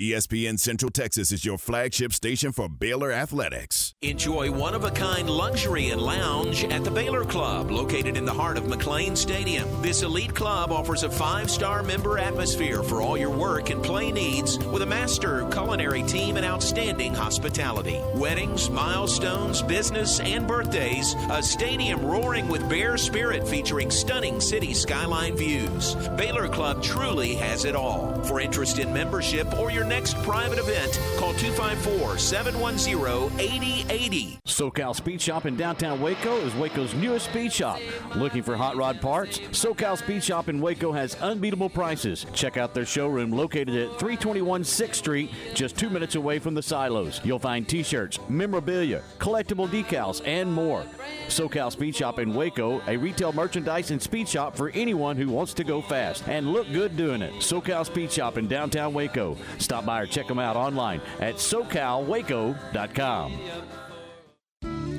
ESPN 0.00 0.58
Central 0.58 0.90
Texas 0.90 1.30
is 1.32 1.44
your 1.44 1.58
flagship 1.58 2.14
station 2.14 2.50
for 2.50 2.66
Baylor 2.66 3.12
Athletics. 3.12 3.92
Enjoy 4.00 4.50
one 4.50 4.74
of 4.74 4.84
a 4.84 4.90
kind 4.90 5.28
luxury 5.28 5.90
and 5.90 6.00
lounge 6.00 6.64
at 6.64 6.82
the 6.82 6.90
Baylor 6.90 7.26
Club, 7.26 7.70
located 7.70 8.16
in 8.16 8.24
the 8.24 8.32
heart 8.32 8.56
of 8.56 8.64
McLane 8.64 9.14
Stadium. 9.14 9.68
This 9.82 10.00
elite 10.00 10.34
club 10.34 10.72
offers 10.72 11.02
a 11.02 11.10
five 11.10 11.50
star 11.50 11.82
member 11.82 12.18
atmosphere 12.18 12.82
for 12.82 13.02
all 13.02 13.18
your 13.18 13.30
work 13.30 13.68
and 13.68 13.82
play 13.82 14.10
needs 14.10 14.58
with 14.58 14.80
a 14.80 14.86
master 14.86 15.46
culinary 15.50 16.02
team 16.04 16.38
and 16.38 16.46
outstanding 16.46 17.12
hospitality. 17.12 18.00
Weddings, 18.14 18.70
milestones, 18.70 19.60
business, 19.60 20.20
and 20.20 20.48
birthdays, 20.48 21.14
a 21.30 21.42
stadium 21.42 22.02
roaring 22.02 22.48
with 22.48 22.66
bear 22.66 22.96
spirit 22.96 23.46
featuring 23.46 23.90
stunning 23.90 24.40
city 24.40 24.72
skyline 24.72 25.36
views. 25.36 25.94
Baylor 26.16 26.48
Club 26.48 26.82
truly 26.82 27.34
has 27.34 27.66
it 27.66 27.76
all. 27.76 28.10
For 28.24 28.40
interest 28.40 28.78
in 28.78 28.90
membership 28.92 29.52
or 29.58 29.70
your 29.70 29.81
next 29.84 30.16
private 30.22 30.58
event, 30.58 31.00
call 31.18 31.32
254 31.34 32.18
710 32.18 33.40
8080. 33.40 34.38
SoCal 34.46 34.94
Speed 34.94 35.20
Shop 35.20 35.46
in 35.46 35.56
downtown 35.56 36.00
Waco 36.00 36.36
is 36.36 36.54
Waco's 36.54 36.94
newest 36.94 37.26
speed 37.26 37.52
shop. 37.52 37.80
Looking 38.14 38.42
for 38.42 38.56
hot 38.56 38.76
rod 38.76 39.00
parts? 39.00 39.38
SoCal 39.38 39.96
Speed 39.96 40.22
Shop 40.22 40.48
in 40.48 40.60
Waco 40.60 40.92
has 40.92 41.14
unbeatable 41.16 41.70
prices. 41.70 42.26
Check 42.34 42.56
out 42.56 42.74
their 42.74 42.84
showroom 42.84 43.32
located 43.32 43.74
at 43.74 43.98
321 43.98 44.62
6th 44.62 44.94
Street, 44.94 45.30
just 45.54 45.76
two 45.76 45.90
minutes 45.90 46.14
away 46.14 46.38
from 46.38 46.54
the 46.54 46.62
silos. 46.62 47.20
You'll 47.24 47.38
find 47.38 47.68
t 47.68 47.82
shirts, 47.82 48.18
memorabilia, 48.28 49.02
collectible 49.18 49.68
decals, 49.68 50.20
and 50.26 50.52
more. 50.52 50.84
SoCal 51.28 51.72
Speed 51.72 51.96
Shop 51.96 52.18
in 52.18 52.34
Waco, 52.34 52.82
a 52.86 52.96
retail 52.96 53.32
merchandise 53.32 53.90
and 53.90 54.02
speed 54.02 54.28
shop 54.28 54.56
for 54.56 54.70
anyone 54.70 55.16
who 55.16 55.28
wants 55.28 55.54
to 55.54 55.64
go 55.64 55.80
fast 55.80 56.28
and 56.28 56.52
look 56.52 56.70
good 56.72 56.96
doing 56.96 57.22
it. 57.22 57.32
SoCal 57.34 57.86
Speed 57.86 58.12
Shop 58.12 58.36
in 58.36 58.46
downtown 58.48 58.92
Waco. 58.92 59.36
Stop 59.58 59.71
by 59.80 60.02
or 60.02 60.06
check 60.06 60.28
them 60.28 60.38
out 60.38 60.56
online 60.56 61.00
at 61.20 61.36
socalwaco.com. 61.36 63.38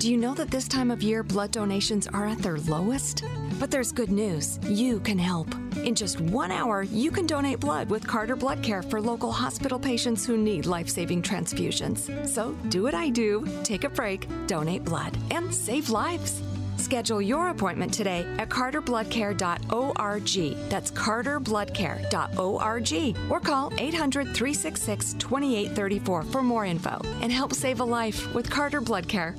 Do 0.03 0.11
you 0.11 0.17
know 0.17 0.33
that 0.33 0.51
this 0.51 0.67
time 0.67 0.91
of 0.91 1.01
year 1.01 1.23
blood 1.23 1.51
donations 1.51 2.07
are 2.07 2.27
at 2.27 2.37
their 2.39 2.57
lowest? 2.57 3.23
But 3.57 3.71
there's 3.71 3.93
good 3.93 4.11
news. 4.11 4.59
You 4.67 4.99
can 4.99 5.17
help. 5.17 5.47
In 5.77 5.95
just 5.95 6.19
one 6.19 6.51
hour, 6.51 6.83
you 6.83 7.09
can 7.09 7.25
donate 7.25 7.61
blood 7.61 7.89
with 7.89 8.05
Carter 8.05 8.35
Blood 8.35 8.61
Care 8.61 8.81
for 8.81 8.99
local 8.99 9.31
hospital 9.31 9.79
patients 9.79 10.25
who 10.25 10.35
need 10.35 10.65
life 10.65 10.89
saving 10.89 11.21
transfusions. 11.21 12.27
So 12.27 12.51
do 12.67 12.83
what 12.83 12.93
I 12.93 13.09
do 13.09 13.47
take 13.63 13.85
a 13.85 13.89
break, 13.89 14.27
donate 14.45 14.83
blood, 14.83 15.17
and 15.31 15.53
save 15.53 15.89
lives. 15.89 16.41
Schedule 16.93 17.23
your 17.23 17.49
appointment 17.49 17.91
today 17.91 18.23
at 18.37 18.49
carterbloodcare.org. 18.49 20.69
That's 20.69 20.91
carterbloodcare.org. 20.91 23.31
Or 23.31 23.39
call 23.39 23.73
800 23.79 24.35
366 24.35 25.13
2834 25.13 26.21
for 26.21 26.43
more 26.43 26.65
info 26.65 27.01
and 27.21 27.31
help 27.31 27.53
save 27.53 27.79
a 27.79 27.83
life 27.83 28.31
with 28.35 28.47
Carter 28.47 28.79
Blood 28.79 29.07
Care. 29.07 29.33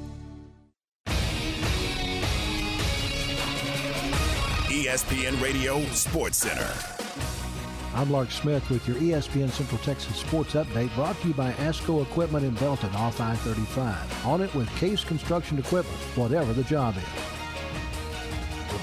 ESPN 4.66 5.40
Radio 5.40 5.80
Sports 5.92 6.38
Center. 6.38 6.68
I'm 7.94 8.10
Lark 8.10 8.32
Smith 8.32 8.68
with 8.68 8.88
your 8.88 8.96
ESPN 8.96 9.50
Central 9.50 9.80
Texas 9.82 10.16
Sports 10.16 10.54
Update 10.54 10.92
brought 10.96 11.20
to 11.20 11.28
you 11.28 11.34
by 11.34 11.52
ASCO 11.52 12.02
Equipment 12.02 12.44
in 12.44 12.54
Belton 12.54 12.92
off 12.96 13.20
I-35. 13.20 14.26
On 14.26 14.40
it 14.40 14.52
with 14.56 14.68
Case 14.74 15.04
Construction 15.04 15.60
Equipment, 15.60 15.96
whatever 16.16 16.52
the 16.52 16.64
job 16.64 16.96
is. 16.96 17.04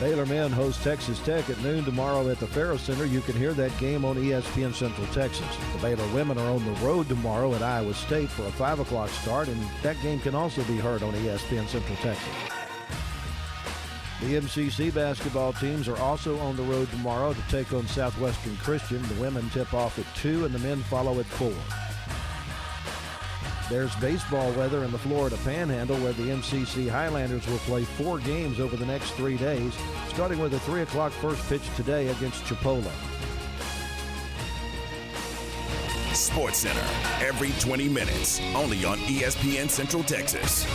Baylor 0.02 0.26
men 0.26 0.52
host 0.52 0.82
Texas 0.82 1.20
Tech 1.20 1.48
at 1.52 1.62
noon 1.62 1.86
tomorrow 1.86 2.28
at 2.30 2.40
the 2.40 2.48
Ferrell 2.48 2.80
Center. 2.80 3.06
You 3.06 3.22
can 3.22 3.36
hear 3.36 3.54
that 3.54 3.78
game 3.78 4.04
on 4.04 4.16
ESPN 4.16 4.74
Central 4.74 5.06
Texas. 5.14 5.46
The 5.74 5.78
Baylor 5.78 6.12
women 6.12 6.40
are 6.40 6.50
on 6.50 6.66
the 6.66 6.72
road 6.82 7.08
tomorrow 7.08 7.54
at 7.54 7.62
Iowa 7.62 7.94
State 7.94 8.30
for 8.30 8.42
a 8.48 8.52
5 8.52 8.80
o'clock 8.80 9.12
start, 9.12 9.48
and 9.48 9.62
that 9.84 10.02
game 10.02 10.20
can 10.20 10.34
also 10.34 10.64
be 10.64 10.78
heard 10.78 11.04
on 11.04 11.14
ESPN 11.14 11.68
Central 11.68 11.96
Texas. 11.98 12.34
The 14.22 14.38
MCC 14.38 14.92
basketball 14.92 15.54
teams 15.54 15.88
are 15.88 16.00
also 16.00 16.40
on 16.40 16.56
the 16.56 16.64
road 16.64 16.90
tomorrow 16.90 17.34
to 17.34 17.42
take 17.50 17.72
on 17.72 17.86
Southwestern 17.86 18.58
Christian. 18.58 19.04
The 19.04 19.22
women 19.22 19.48
tip 19.52 19.72
off 19.72 20.00
at 20.00 20.16
2 20.16 20.46
and 20.46 20.56
the 20.56 20.60
men 20.68 20.82
follow 20.82 21.20
at 21.20 21.28
4. 21.28 21.54
There's 23.72 23.96
baseball 23.96 24.52
weather 24.52 24.84
in 24.84 24.92
the 24.92 24.98
Florida 24.98 25.38
Panhandle 25.46 25.96
where 26.00 26.12
the 26.12 26.24
MCC 26.24 26.90
Highlanders 26.90 27.48
will 27.48 27.58
play 27.60 27.86
four 27.86 28.20
games 28.20 28.60
over 28.60 28.76
the 28.76 28.86
next 28.86 29.12
three 29.12 29.38
days, 29.38 29.74
starting 30.10 30.40
with 30.40 30.54
a 30.54 30.60
3 30.60 30.82
o'clock 30.82 31.14
first 31.14 31.42
pitch 31.48 31.62
today 31.78 32.10
against 32.10 32.44
Chipola. 32.44 32.92
Sports 36.14 36.58
Center, 36.58 36.86
every 37.26 37.52
20 37.62 37.88
minutes, 37.88 38.42
only 38.56 38.84
on 38.84 38.98
ESPN 38.98 39.70
Central 39.70 40.04
Texas. 40.04 40.66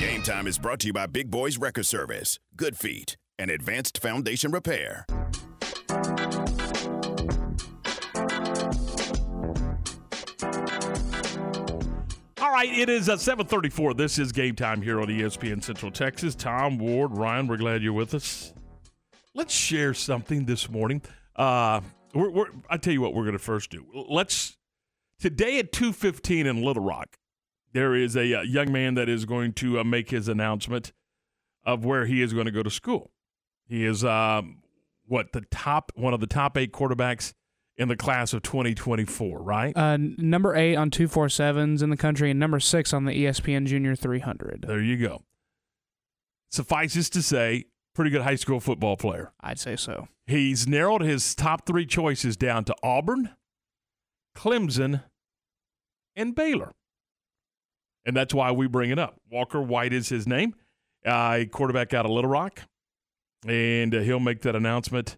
Game 0.00 0.22
Time 0.22 0.48
is 0.48 0.58
brought 0.58 0.80
to 0.80 0.88
you 0.88 0.92
by 0.92 1.06
Big 1.06 1.30
Boys 1.30 1.58
Record 1.58 1.86
Service, 1.86 2.40
Good 2.56 2.76
Feet, 2.76 3.16
and 3.38 3.52
Advanced 3.52 3.98
Foundation 3.98 4.50
Repair. 4.50 5.06
All 12.52 12.58
right, 12.58 12.70
it 12.70 12.90
is 12.90 13.08
uh, 13.08 13.16
734. 13.16 13.94
This 13.94 14.18
is 14.18 14.30
game 14.30 14.54
time 14.54 14.82
here 14.82 15.00
on 15.00 15.06
ESPN 15.06 15.64
Central 15.64 15.90
Texas. 15.90 16.34
Tom, 16.34 16.76
Ward, 16.76 17.16
Ryan, 17.16 17.46
we're 17.46 17.56
glad 17.56 17.82
you're 17.82 17.94
with 17.94 18.12
us. 18.12 18.52
Let's 19.34 19.54
share 19.54 19.94
something 19.94 20.44
this 20.44 20.68
morning. 20.68 21.00
Uh, 21.34 21.80
we're, 22.12 22.28
we're, 22.28 22.46
I 22.68 22.76
tell 22.76 22.92
you 22.92 23.00
what 23.00 23.14
we're 23.14 23.22
going 23.22 23.32
to 23.32 23.38
first 23.38 23.70
do. 23.70 23.86
Let's, 23.94 24.58
today 25.18 25.60
at 25.60 25.72
2.15 25.72 26.44
in 26.44 26.62
Little 26.62 26.84
Rock, 26.84 27.16
there 27.72 27.94
is 27.94 28.18
a, 28.18 28.34
uh 28.34 28.42
young 28.42 28.70
man 28.70 28.96
that 28.96 29.08
is 29.08 29.24
going 29.24 29.54
to 29.54 29.80
uh, 29.80 29.84
make 29.84 30.10
his 30.10 30.28
announcement 30.28 30.92
of 31.64 31.86
where 31.86 32.04
he 32.04 32.20
is 32.20 32.34
going 32.34 32.44
to 32.44 32.52
go 32.52 32.62
to 32.62 32.70
school. 32.70 33.12
He 33.66 33.86
is, 33.86 34.04
um, 34.04 34.58
what, 35.06 35.32
the 35.32 35.40
top, 35.50 35.90
one 35.94 36.12
of 36.12 36.20
the 36.20 36.26
top 36.26 36.58
eight 36.58 36.74
quarterbacks 36.74 37.32
in 37.82 37.88
the 37.88 37.96
class 37.96 38.32
of 38.32 38.42
2024, 38.42 39.42
right? 39.42 39.76
Uh, 39.76 39.98
number 39.98 40.54
eight 40.54 40.76
on 40.76 40.90
247s 40.90 41.82
in 41.82 41.90
the 41.90 41.96
country 41.96 42.30
and 42.30 42.40
number 42.40 42.60
six 42.60 42.92
on 42.92 43.04
the 43.04 43.12
ESPN 43.12 43.66
Junior 43.66 43.94
300. 43.94 44.64
There 44.66 44.80
you 44.80 44.96
go. 44.96 45.22
Suffices 46.50 47.10
to 47.10 47.20
say, 47.22 47.66
pretty 47.94 48.10
good 48.10 48.22
high 48.22 48.36
school 48.36 48.60
football 48.60 48.96
player. 48.96 49.32
I'd 49.40 49.58
say 49.58 49.76
so. 49.76 50.08
He's 50.26 50.66
narrowed 50.66 51.02
his 51.02 51.34
top 51.34 51.66
three 51.66 51.84
choices 51.84 52.36
down 52.36 52.64
to 52.64 52.74
Auburn, 52.82 53.30
Clemson, 54.36 55.02
and 56.14 56.34
Baylor. 56.34 56.72
And 58.04 58.16
that's 58.16 58.32
why 58.32 58.52
we 58.52 58.66
bring 58.66 58.90
it 58.90 58.98
up. 58.98 59.16
Walker 59.30 59.60
White 59.60 59.92
is 59.92 60.08
his 60.08 60.26
name, 60.26 60.54
uh, 61.04 61.40
quarterback 61.50 61.94
out 61.94 62.04
of 62.04 62.10
Little 62.10 62.30
Rock, 62.30 62.62
and 63.46 63.94
uh, 63.94 64.00
he'll 64.00 64.20
make 64.20 64.42
that 64.42 64.56
announcement 64.56 65.16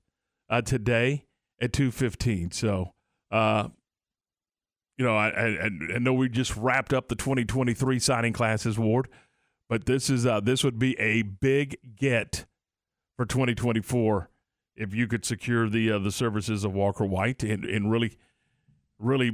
uh, 0.49 0.63
today 0.63 1.25
at 1.65 1.73
two 1.73 1.91
fifteen. 1.91 2.51
So, 2.51 2.93
uh, 3.31 3.69
you 4.97 5.05
know, 5.05 5.17
I, 5.17 5.29
I, 5.29 5.71
I 5.95 5.99
know 5.99 6.13
we 6.13 6.29
just 6.29 6.57
wrapped 6.57 6.93
up 6.93 7.09
the 7.09 7.17
twenty 7.17 7.45
twenty 7.45 7.75
three 7.75 7.99
signing 7.99 8.33
classes, 8.33 8.79
Ward, 8.79 9.09
but 9.69 9.87
this 9.87 10.11
is 10.11 10.27
uh, 10.27 10.41
this 10.41 10.63
would 10.63 10.79
be 10.79 10.99
a 11.01 11.23
big 11.23 11.79
get 11.97 12.45
for 13.17 13.27
twenty 13.27 13.55
twenty 13.55 13.81
four 13.81 14.31
if 14.77 14.95
you 14.95 15.07
could 15.07 15.25
secure 15.25 15.69
the 15.69 15.93
uh, 15.93 15.99
the 15.99 16.13
services 16.13 16.65
of 16.65 16.75
Walker 16.75 17.05
White 17.05 17.43
and, 17.43 17.65
and 17.65 17.91
really, 17.91 18.19
really 18.99 19.33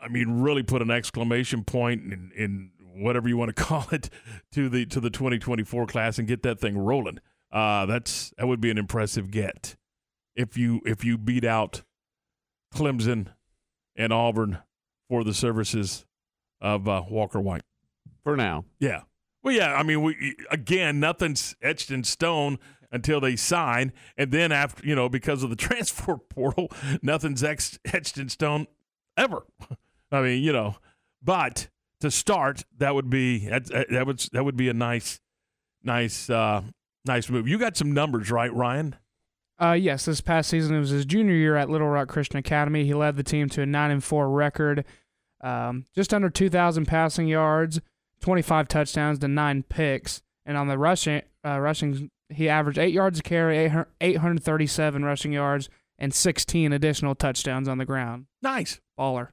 I 0.00 0.08
mean, 0.08 0.40
really 0.40 0.62
put 0.62 0.82
an 0.82 0.90
exclamation 0.90 1.64
point 1.64 2.02
in, 2.02 2.32
in 2.36 2.70
whatever 2.94 3.28
you 3.28 3.36
want 3.36 3.54
to 3.54 3.62
call 3.64 3.86
it 3.92 4.10
to 4.52 4.68
the 4.68 4.86
to 4.86 5.00
the 5.00 5.10
2024 5.10 5.86
class 5.86 6.18
and 6.18 6.28
get 6.28 6.42
that 6.42 6.60
thing 6.60 6.76
rolling. 6.76 7.18
Uh, 7.52 7.86
that's 7.86 8.32
that 8.38 8.46
would 8.46 8.60
be 8.60 8.70
an 8.70 8.78
impressive 8.78 9.30
get 9.30 9.76
if 10.34 10.56
you 10.56 10.80
if 10.84 11.04
you 11.04 11.18
beat 11.18 11.44
out 11.44 11.82
Clemson 12.74 13.28
and 13.96 14.12
Auburn 14.12 14.58
for 15.08 15.24
the 15.24 15.34
services 15.34 16.06
of 16.60 16.88
uh, 16.88 17.02
Walker 17.08 17.40
White. 17.40 17.62
For 18.22 18.36
now, 18.36 18.64
yeah. 18.78 19.02
Well, 19.42 19.54
yeah. 19.54 19.74
I 19.74 19.82
mean, 19.82 20.02
we 20.02 20.36
again, 20.50 21.00
nothing's 21.00 21.56
etched 21.62 21.90
in 21.90 22.04
stone 22.04 22.58
until 22.92 23.20
they 23.20 23.36
sign, 23.36 23.92
and 24.16 24.30
then 24.30 24.52
after 24.52 24.86
you 24.86 24.94
know, 24.94 25.08
because 25.08 25.42
of 25.42 25.50
the 25.50 25.56
transfer 25.68 26.16
portal, 26.16 26.68
nothing's 27.02 27.42
etched 27.42 28.18
in 28.18 28.28
stone 28.28 28.66
ever. 29.16 29.46
I 30.12 30.22
mean, 30.22 30.42
you 30.42 30.52
know, 30.52 30.76
but 31.22 31.68
to 32.00 32.10
start, 32.10 32.64
that 32.78 32.94
would 32.94 33.08
be 33.10 33.48
that, 33.48 33.66
that 33.90 34.06
would 34.06 34.18
that 34.32 34.44
would 34.44 34.56
be 34.56 34.68
a 34.68 34.74
nice, 34.74 35.20
nice, 35.82 36.28
uh, 36.28 36.62
nice 37.06 37.30
move. 37.30 37.48
You 37.48 37.58
got 37.58 37.76
some 37.76 37.92
numbers, 37.92 38.30
right, 38.30 38.52
Ryan? 38.52 38.96
Uh, 39.60 39.72
yes, 39.72 40.06
this 40.06 40.22
past 40.22 40.48
season 40.48 40.74
it 40.74 40.80
was 40.80 40.88
his 40.88 41.04
junior 41.04 41.34
year 41.34 41.54
at 41.54 41.68
Little 41.68 41.88
Rock 41.88 42.08
Christian 42.08 42.38
Academy. 42.38 42.84
He 42.84 42.94
led 42.94 43.16
the 43.16 43.22
team 43.22 43.48
to 43.50 43.60
a 43.60 43.66
nine 43.66 43.90
and 43.90 44.02
four 44.02 44.30
record, 44.30 44.86
um, 45.42 45.84
just 45.94 46.14
under 46.14 46.30
two 46.30 46.48
thousand 46.48 46.86
passing 46.86 47.28
yards, 47.28 47.78
twenty 48.20 48.40
five 48.40 48.68
touchdowns 48.68 49.18
to 49.18 49.28
nine 49.28 49.62
picks, 49.62 50.22
and 50.46 50.56
on 50.56 50.68
the 50.68 50.78
rushing, 50.78 51.20
uh, 51.44 51.60
rushing 51.60 52.10
he 52.30 52.48
averaged 52.48 52.78
eight 52.78 52.94
yards 52.94 53.18
a 53.18 53.22
carry, 53.22 53.70
eight 54.00 54.16
hundred 54.16 54.42
thirty 54.42 54.66
seven 54.66 55.04
rushing 55.04 55.32
yards, 55.32 55.68
and 55.98 56.14
sixteen 56.14 56.72
additional 56.72 57.14
touchdowns 57.14 57.68
on 57.68 57.76
the 57.76 57.84
ground. 57.84 58.26
Nice 58.40 58.80
baller. 58.98 59.28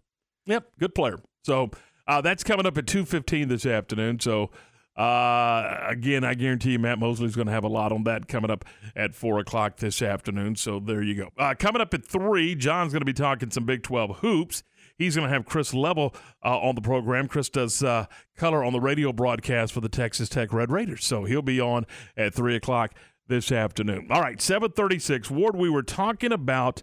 Yep, 0.46 0.72
good 0.78 0.94
player. 0.94 1.20
So 1.46 1.72
uh, 2.06 2.20
that's 2.20 2.44
coming 2.44 2.66
up 2.66 2.78
at 2.78 2.86
two 2.86 3.06
fifteen 3.06 3.48
this 3.48 3.66
afternoon. 3.66 4.20
So 4.20 4.52
uh, 4.98 5.78
again, 5.88 6.24
I 6.24 6.34
guarantee 6.34 6.72
you, 6.72 6.80
Matt 6.80 7.00
Mosley's 7.00 7.36
going 7.36 7.48
to 7.48 7.54
have 7.54 7.64
a 7.64 7.70
lot 7.70 7.92
on 7.92 8.04
that 8.06 8.28
coming 8.28 8.50
up 8.50 8.66
at 8.96 9.14
four 9.14 9.40
o'clock 9.40 9.78
this 9.78 10.02
afternoon. 10.02 10.56
So 10.56 10.80
there 10.80 11.04
you 11.04 11.16
go. 11.16 11.30
Uh, 11.38 11.54
coming 11.58 11.82
up 11.82 11.94
at 11.94 12.06
three, 12.06 12.56
John's 12.56 12.94
going 12.94 13.02
to 13.02 13.06
be 13.06 13.14
talking 13.14 13.52
some 13.52 13.66
Big 13.66 13.84
Twelve 13.84 14.18
hoops. 14.18 14.64
He's 14.98 15.16
going 15.16 15.28
to 15.28 15.34
have 15.34 15.46
Chris 15.46 15.76
Level 15.76 16.16
uh, 16.44 16.58
on 16.60 16.74
the 16.74 16.82
program. 16.82 17.28
Chris 17.28 17.50
does 17.50 17.84
uh, 17.84 18.08
color 18.36 18.64
on 18.64 18.74
the 18.74 18.80
radio 18.80 19.14
broadcast 19.14 19.72
for 19.72 19.82
the 19.82 19.90
Texas 19.90 20.28
Tech 20.28 20.52
Red 20.52 20.72
Raiders, 20.72 21.06
so 21.06 21.24
he'll 21.26 21.44
be 21.44 21.62
on 21.62 21.86
at 22.16 22.34
three 22.34 22.56
o'clock 22.56 22.96
this 23.28 23.52
afternoon. 23.52 24.08
All 24.10 24.22
right, 24.22 24.42
seven 24.42 24.72
thirty-six. 24.72 25.30
Ward, 25.30 25.56
we 25.56 25.70
were 25.70 25.84
talking 25.84 26.32
about. 26.32 26.82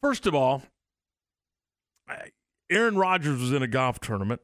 First 0.00 0.26
of 0.26 0.34
all, 0.34 0.62
Aaron 2.70 2.96
Rodgers 2.96 3.38
was 3.40 3.52
in 3.52 3.62
a 3.62 3.66
golf 3.66 4.00
tournament, 4.00 4.40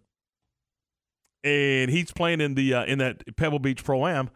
and 1.47 1.90
he's 1.90 2.11
playing 2.11 2.40
in 2.40 2.55
the 2.55 2.74
uh, 2.74 2.84
in 2.84 2.99
that 2.99 3.36
Pebble 3.36 3.61
Beach 3.61 3.84
Pro 3.84 4.07
Am 4.07 4.30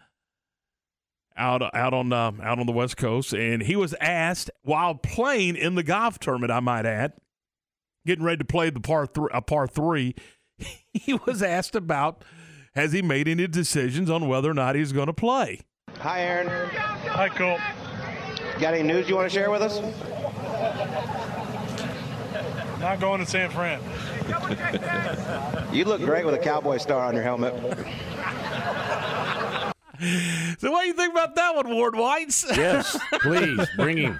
out 1.36 1.62
out 1.74 1.92
on 1.92 2.12
uh, 2.12 2.30
out 2.42 2.58
on 2.60 2.66
the 2.66 2.72
West 2.72 2.96
Coast, 2.96 3.32
and 3.32 3.62
he 3.62 3.74
was 3.74 3.94
asked 4.00 4.50
while 4.62 4.94
playing 4.94 5.56
in 5.56 5.74
the 5.74 5.82
golf 5.82 6.20
tournament, 6.20 6.52
I 6.52 6.60
might 6.60 6.86
add, 6.86 7.14
getting 8.06 8.24
ready 8.24 8.38
to 8.38 8.44
play 8.44 8.70
the 8.70 8.80
par 8.80 9.06
three, 9.06 9.28
a 9.32 9.42
par 9.42 9.66
three, 9.66 10.14
he 10.92 11.14
was 11.26 11.42
asked 11.42 11.74
about 11.74 12.24
has 12.76 12.92
he 12.92 13.02
made 13.02 13.26
any 13.26 13.48
decisions 13.48 14.08
on 14.08 14.28
whether 14.28 14.48
or 14.48 14.54
not 14.54 14.76
he's 14.76 14.92
going 14.92 15.08
to 15.08 15.12
play. 15.12 15.60
Hi, 15.98 16.20
Aaron. 16.20 16.46
Hi, 16.48 17.28
Cole. 17.28 17.58
Got 18.60 18.74
any 18.74 18.84
news 18.84 19.08
you 19.08 19.16
want 19.16 19.28
to 19.28 19.34
share 19.34 19.50
with 19.50 19.62
us? 19.62 19.80
Not 22.80 22.98
going 22.98 23.20
to 23.20 23.26
San 23.26 23.50
Fran. 23.50 23.80
you 25.72 25.84
look 25.84 26.00
great 26.00 26.24
with 26.24 26.34
a 26.34 26.38
cowboy 26.38 26.78
star 26.78 27.04
on 27.06 27.14
your 27.14 27.22
helmet. 27.22 27.54
So, 30.58 30.70
what 30.70 30.82
do 30.82 30.86
you 30.88 30.94
think 30.94 31.12
about 31.12 31.34
that 31.34 31.54
one, 31.54 31.68
Ward 31.68 31.94
Whites? 31.94 32.46
Yes, 32.56 32.98
please 33.20 33.68
bring 33.76 33.98
him. 33.98 34.18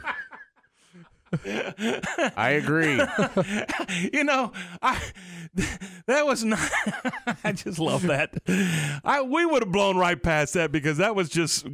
I 2.37 2.51
agree. 2.61 3.01
you 4.13 4.25
know, 4.25 4.53
I 4.83 5.01
that 6.07 6.27
was 6.27 6.45
not. 6.45 6.71
I 7.45 7.53
just 7.53 7.79
love 7.79 8.03
that. 8.03 8.35
I 9.05 9.23
we 9.23 9.47
would 9.47 9.63
have 9.63 9.73
blown 9.73 9.97
right 9.97 10.23
past 10.23 10.55
that 10.55 10.71
because 10.71 10.99
that 10.99 11.15
was 11.15 11.31
just 11.31 11.67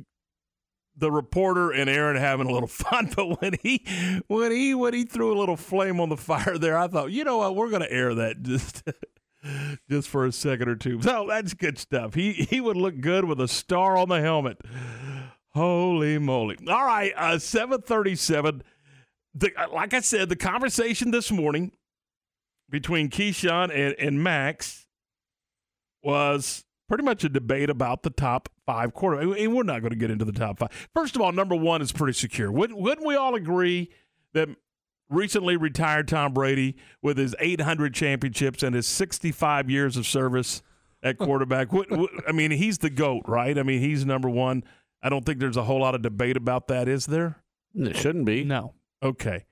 the 0.96 1.10
reporter 1.10 1.70
and 1.70 1.90
Aaron 1.90 2.16
having 2.16 2.48
a 2.48 2.52
little 2.52 2.68
fun, 2.68 3.10
but 3.14 3.40
when 3.40 3.54
he 3.62 3.84
when 4.26 4.50
he 4.50 4.74
when 4.74 4.94
he 4.94 5.04
threw 5.04 5.36
a 5.36 5.38
little 5.38 5.56
flame 5.56 6.00
on 6.00 6.08
the 6.08 6.16
fire 6.16 6.58
there, 6.58 6.78
I 6.78 6.88
thought, 6.88 7.12
you 7.12 7.24
know 7.24 7.38
what, 7.38 7.56
we're 7.56 7.70
going 7.70 7.82
to 7.82 7.92
air 7.92 8.14
that 8.14 8.42
just 8.42 8.82
just 9.90 10.08
for 10.08 10.26
a 10.26 10.32
second 10.32 10.68
or 10.68 10.76
two. 10.76 11.00
So 11.02 11.26
that's 11.28 11.54
good 11.54 11.78
stuff. 11.78 12.14
He 12.14 12.32
he 12.32 12.60
would 12.60 12.76
look 12.76 13.00
good 13.00 13.24
with 13.24 13.40
a 13.40 13.48
star 13.48 13.96
on 13.96 14.08
the 14.08 14.20
helmet. 14.20 14.58
Holy 15.54 16.18
moly! 16.18 16.58
All 16.68 16.84
right, 16.84 17.12
uh, 17.16 17.38
seven 17.38 17.80
thirty-seven. 17.80 18.62
The, 19.34 19.52
uh, 19.56 19.68
like 19.72 19.94
I 19.94 20.00
said, 20.00 20.28
the 20.28 20.36
conversation 20.36 21.10
this 21.10 21.30
morning 21.30 21.72
between 22.68 23.08
Keyshawn 23.08 23.70
and, 23.70 23.94
and 23.98 24.22
Max 24.22 24.86
was 26.02 26.65
pretty 26.88 27.04
much 27.04 27.24
a 27.24 27.28
debate 27.28 27.70
about 27.70 28.02
the 28.02 28.10
top 28.10 28.48
five 28.64 28.94
quarter. 28.94 29.20
And 29.20 29.54
we're 29.54 29.62
not 29.62 29.80
going 29.80 29.90
to 29.90 29.96
get 29.96 30.10
into 30.10 30.24
the 30.24 30.32
top 30.32 30.58
five. 30.58 30.88
First 30.94 31.16
of 31.16 31.22
all, 31.22 31.32
number 31.32 31.56
one 31.56 31.82
is 31.82 31.92
pretty 31.92 32.12
secure. 32.12 32.50
Wouldn't, 32.50 32.78
wouldn't 32.78 33.06
we 33.06 33.16
all 33.16 33.34
agree 33.34 33.90
that 34.34 34.48
recently 35.08 35.56
retired 35.56 36.08
Tom 36.08 36.32
Brady, 36.32 36.76
with 37.02 37.18
his 37.18 37.34
800 37.38 37.94
championships 37.94 38.62
and 38.62 38.74
his 38.74 38.86
65 38.86 39.70
years 39.70 39.96
of 39.96 40.06
service 40.06 40.62
at 41.02 41.18
quarterback, 41.18 41.72
what, 41.72 41.90
what, 41.90 42.10
I 42.28 42.32
mean, 42.32 42.50
he's 42.50 42.78
the 42.78 42.90
GOAT, 42.90 43.22
right? 43.26 43.56
I 43.58 43.62
mean, 43.62 43.80
he's 43.80 44.04
number 44.04 44.28
one. 44.28 44.64
I 45.02 45.08
don't 45.08 45.24
think 45.24 45.38
there's 45.38 45.56
a 45.56 45.64
whole 45.64 45.80
lot 45.80 45.94
of 45.94 46.02
debate 46.02 46.36
about 46.36 46.68
that, 46.68 46.88
is 46.88 47.06
there? 47.06 47.42
It 47.74 47.96
shouldn't 47.96 48.24
be. 48.24 48.42
No. 48.44 48.74
Okay. 49.02 49.44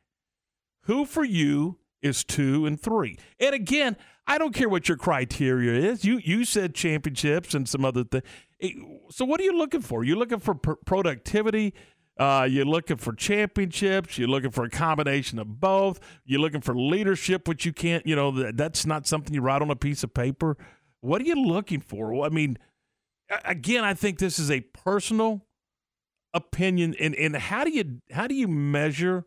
Who 0.82 1.04
for 1.04 1.24
you 1.24 1.78
is 2.02 2.24
two 2.24 2.66
and 2.66 2.80
three? 2.80 3.18
And 3.38 3.54
again, 3.54 3.96
I 4.26 4.38
don't 4.38 4.54
care 4.54 4.68
what 4.68 4.88
your 4.88 4.96
criteria 4.96 5.72
is. 5.90 6.04
You 6.04 6.18
you 6.18 6.44
said 6.44 6.74
championships 6.74 7.54
and 7.54 7.68
some 7.68 7.84
other 7.84 8.04
thing. 8.04 8.22
So 9.10 9.24
what 9.24 9.40
are 9.40 9.44
you 9.44 9.56
looking 9.56 9.82
for? 9.82 10.04
You're 10.04 10.16
looking 10.16 10.38
for 10.38 10.54
pr- 10.54 10.72
productivity. 10.86 11.74
Uh, 12.16 12.46
you're 12.48 12.64
looking 12.64 12.96
for 12.96 13.12
championships. 13.12 14.16
You're 14.16 14.28
looking 14.28 14.52
for 14.52 14.64
a 14.64 14.70
combination 14.70 15.38
of 15.38 15.60
both. 15.60 15.98
You're 16.24 16.40
looking 16.40 16.60
for 16.60 16.74
leadership, 16.74 17.48
which 17.48 17.66
you 17.66 17.72
can't. 17.72 18.06
You 18.06 18.16
know 18.16 18.30
that, 18.30 18.56
that's 18.56 18.86
not 18.86 19.06
something 19.06 19.34
you 19.34 19.42
write 19.42 19.62
on 19.62 19.70
a 19.70 19.76
piece 19.76 20.02
of 20.04 20.14
paper. 20.14 20.56
What 21.00 21.20
are 21.20 21.24
you 21.24 21.34
looking 21.34 21.80
for? 21.80 22.14
Well, 22.14 22.24
I 22.24 22.28
mean, 22.30 22.56
again, 23.44 23.84
I 23.84 23.94
think 23.94 24.18
this 24.18 24.38
is 24.38 24.50
a 24.50 24.60
personal 24.60 25.44
opinion. 26.32 26.94
And 27.00 27.14
and 27.16 27.36
how 27.36 27.64
do 27.64 27.70
you 27.70 28.00
how 28.12 28.26
do 28.26 28.34
you 28.34 28.48
measure 28.48 29.24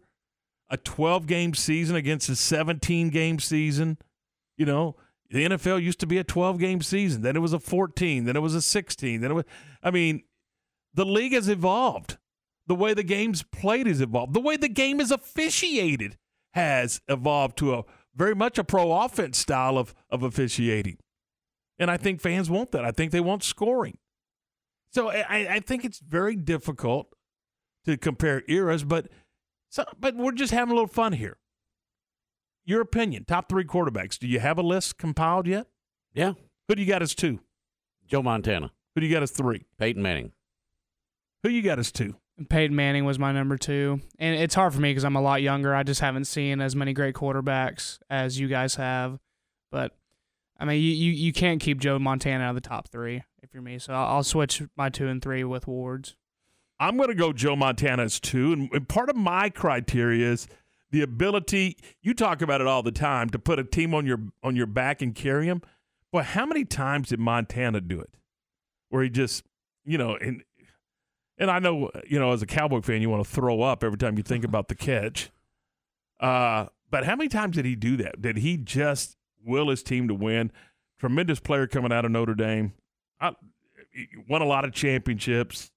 a 0.70 0.78
12 0.78 1.28
game 1.28 1.54
season 1.54 1.96
against 1.96 2.30
a 2.30 2.36
17 2.36 3.10
game 3.10 3.40
season? 3.40 3.98
You 4.58 4.66
know, 4.66 4.96
the 5.30 5.46
NFL 5.46 5.82
used 5.82 6.00
to 6.00 6.08
be 6.08 6.18
a 6.18 6.24
12 6.24 6.60
game 6.60 6.82
season, 6.82 7.22
then 7.22 7.36
it 7.36 7.40
was 7.40 7.54
a 7.54 7.60
14, 7.60 8.26
then 8.26 8.36
it 8.36 8.42
was 8.42 8.56
a 8.56 8.62
16, 8.62 9.22
then 9.22 9.32
it 9.32 9.34
was 9.34 9.46
I 9.84 9.92
mean, 9.92 10.24
the 10.94 11.06
league 11.06 11.34
has 11.34 11.48
evolved. 11.48 12.18
The 12.68 12.76
way 12.76 12.94
the 12.94 13.04
game's 13.04 13.44
played 13.44 13.88
has 13.88 14.02
evolved. 14.02 14.34
The 14.34 14.42
way 14.42 14.58
the 14.58 14.68
game 14.68 15.00
is 15.00 15.12
officiated 15.12 16.18
has 16.54 17.02
evolved 17.08 17.58
to 17.60 17.76
a 17.76 17.84
very 18.16 18.36
much 18.36 18.58
a 18.58 18.64
pro 18.64 18.92
offense 18.92 19.38
style 19.38 19.78
of, 19.78 19.94
of 20.10 20.24
officiating. 20.24 20.98
And 21.80 21.92
I 21.92 21.98
think 21.98 22.20
fans 22.20 22.50
want 22.50 22.72
that. 22.72 22.84
I 22.84 22.92
think 22.92 23.12
they 23.12 23.22
want 23.22 23.44
scoring. 23.44 24.00
So 24.92 25.10
I, 25.10 25.56
I 25.56 25.60
think 25.60 25.86
it's 25.86 26.00
very 26.00 26.36
difficult 26.36 27.14
to 27.86 27.98
compare 27.98 28.44
eras, 28.48 28.84
but 28.84 29.08
so, 29.70 29.84
but 30.00 30.16
we're 30.16 30.32
just 30.32 30.54
having 30.54 30.72
a 30.72 30.76
little 30.76 30.88
fun 30.88 31.14
here 31.14 31.38
your 32.68 32.82
opinion, 32.82 33.24
top 33.24 33.50
three 33.50 33.64
quarterbacks. 33.64 34.20
Do 34.20 34.28
you 34.28 34.40
have 34.40 34.60
a 34.60 34.62
list 34.62 34.98
compiled 34.98 35.48
yet? 35.48 35.68
Yeah. 36.14 36.34
Who 36.68 36.76
do 36.76 36.82
you 36.82 36.88
got 36.88 37.02
as 37.02 37.16
two? 37.16 37.40
Joe 38.06 38.22
Montana. 38.22 38.72
Who 38.94 39.02
do 39.02 39.08
you 39.08 39.14
got 39.14 39.24
as 39.24 39.32
three? 39.32 39.66
Peyton 39.80 40.04
Manning. 40.04 40.34
Who 41.44 41.50
you 41.50 41.62
got 41.62 41.80
as 41.80 41.92
two? 41.92 42.16
Peyton 42.50 42.76
Manning 42.76 43.06
was 43.06 43.18
my 43.18 43.32
number 43.32 43.58
two, 43.58 44.02
and 44.20 44.40
it's 44.40 44.54
hard 44.54 44.74
for 44.74 44.80
me 44.80 44.92
because 44.92 45.06
I'm 45.06 45.16
a 45.16 45.22
lot 45.22 45.42
younger. 45.42 45.74
I 45.74 45.84
just 45.84 46.02
haven't 46.02 46.26
seen 46.26 46.62
as 46.62 46.76
many 46.76 46.94
great 46.94 47.16
quarterbacks 47.16 47.98
as 48.10 48.40
you 48.40 48.48
guys 48.48 48.76
have. 48.76 49.18
But 49.72 49.96
I 50.60 50.66
mean, 50.66 50.82
you 50.82 50.92
you, 50.92 51.12
you 51.14 51.34
can't 51.34 51.60
keep 51.60 51.80
Joe 51.80 51.98
Montana 51.98 52.44
out 52.44 52.50
of 52.50 52.56
the 52.56 52.62
top 52.62 52.90
three 52.90 53.24
if 53.42 53.54
you're 53.54 53.64
me. 53.64 53.80
So 53.80 53.94
I'll, 53.94 54.18
I'll 54.18 54.24
switch 54.24 54.62
my 54.76 54.90
two 54.90 55.08
and 55.08 55.22
three 55.22 55.44
with 55.44 55.68
Ward's. 55.68 56.16
I'm 56.80 56.98
going 56.98 57.10
to 57.10 57.16
go 57.16 57.34
Joe 57.34 57.56
Montana 57.56 58.04
as 58.04 58.20
two, 58.20 58.54
and, 58.54 58.70
and 58.72 58.88
part 58.88 59.10
of 59.10 59.16
my 59.16 59.50
criteria 59.50 60.32
is 60.32 60.48
the 60.92 61.02
ability. 61.02 61.78
You 62.02 62.14
talk 62.14 62.42
about 62.42 62.62
it 62.62 62.68
all 62.68 62.84
the 62.84 62.92
time 62.92 63.30
to 63.30 63.40
put 63.40 63.60
a 63.60 63.64
team 63.64 63.94
on 63.94 64.06
your 64.06 64.20
on 64.44 64.56
your 64.56 64.66
back 64.66 65.02
and 65.02 65.14
carry 65.14 65.48
them. 65.48 65.62
But 66.12 66.26
how 66.26 66.46
many 66.46 66.66
times 66.66 67.10
did 67.10 67.20
Montana 67.20 67.82
do 67.82 68.00
it? 68.00 68.12
Where 68.90 69.04
he 69.04 69.10
just, 69.10 69.44
you 69.86 69.98
know, 69.98 70.16
and 70.16 70.44
and 71.38 71.52
I 71.52 71.60
know, 71.60 71.92
you 72.08 72.20
know, 72.20 72.32
as 72.32 72.42
a 72.42 72.48
Cowboy 72.48 72.82
fan, 72.82 73.02
you 73.02 73.10
want 73.10 73.26
to 73.26 73.30
throw 73.30 73.62
up 73.62 73.84
every 73.84 73.98
time 73.98 74.18
you 74.18 74.24
think 74.24 74.44
about 74.46 74.68
the 74.68 74.76
catch. 74.76 75.32
Uh, 76.20 76.68
but 76.90 77.06
how 77.06 77.16
many 77.16 77.28
times 77.28 77.56
did 77.56 77.66
he 77.66 77.76
do 77.76 77.98
that? 77.98 78.22
Did 78.22 78.38
he 78.38 78.58
just 78.58 79.18
will 79.46 79.70
his 79.70 79.84
team 79.84 80.08
to 80.08 80.14
win? 80.14 80.52
Tremendous 81.00 81.40
player 81.40 81.68
coming 81.68 81.92
out 81.92 82.06
of 82.06 82.12
Notre 82.12 82.34
Dame. 82.34 82.74
I, 83.20 83.34
won 84.28 84.42
a 84.42 84.46
lot 84.46 84.66
of 84.66 84.74
championships. 84.74 85.72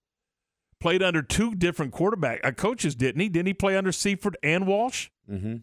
Played 0.80 1.02
under 1.02 1.20
two 1.22 1.54
different 1.54 1.92
quarterback 1.92 2.40
uh, 2.42 2.52
coaches, 2.52 2.94
didn't 2.94 3.20
he? 3.20 3.28
Didn't 3.28 3.48
he 3.48 3.54
play 3.54 3.76
under 3.76 3.92
Seifert 3.92 4.34
and 4.42 4.66
Walsh? 4.66 5.10
Mm-hmm. 5.30 5.56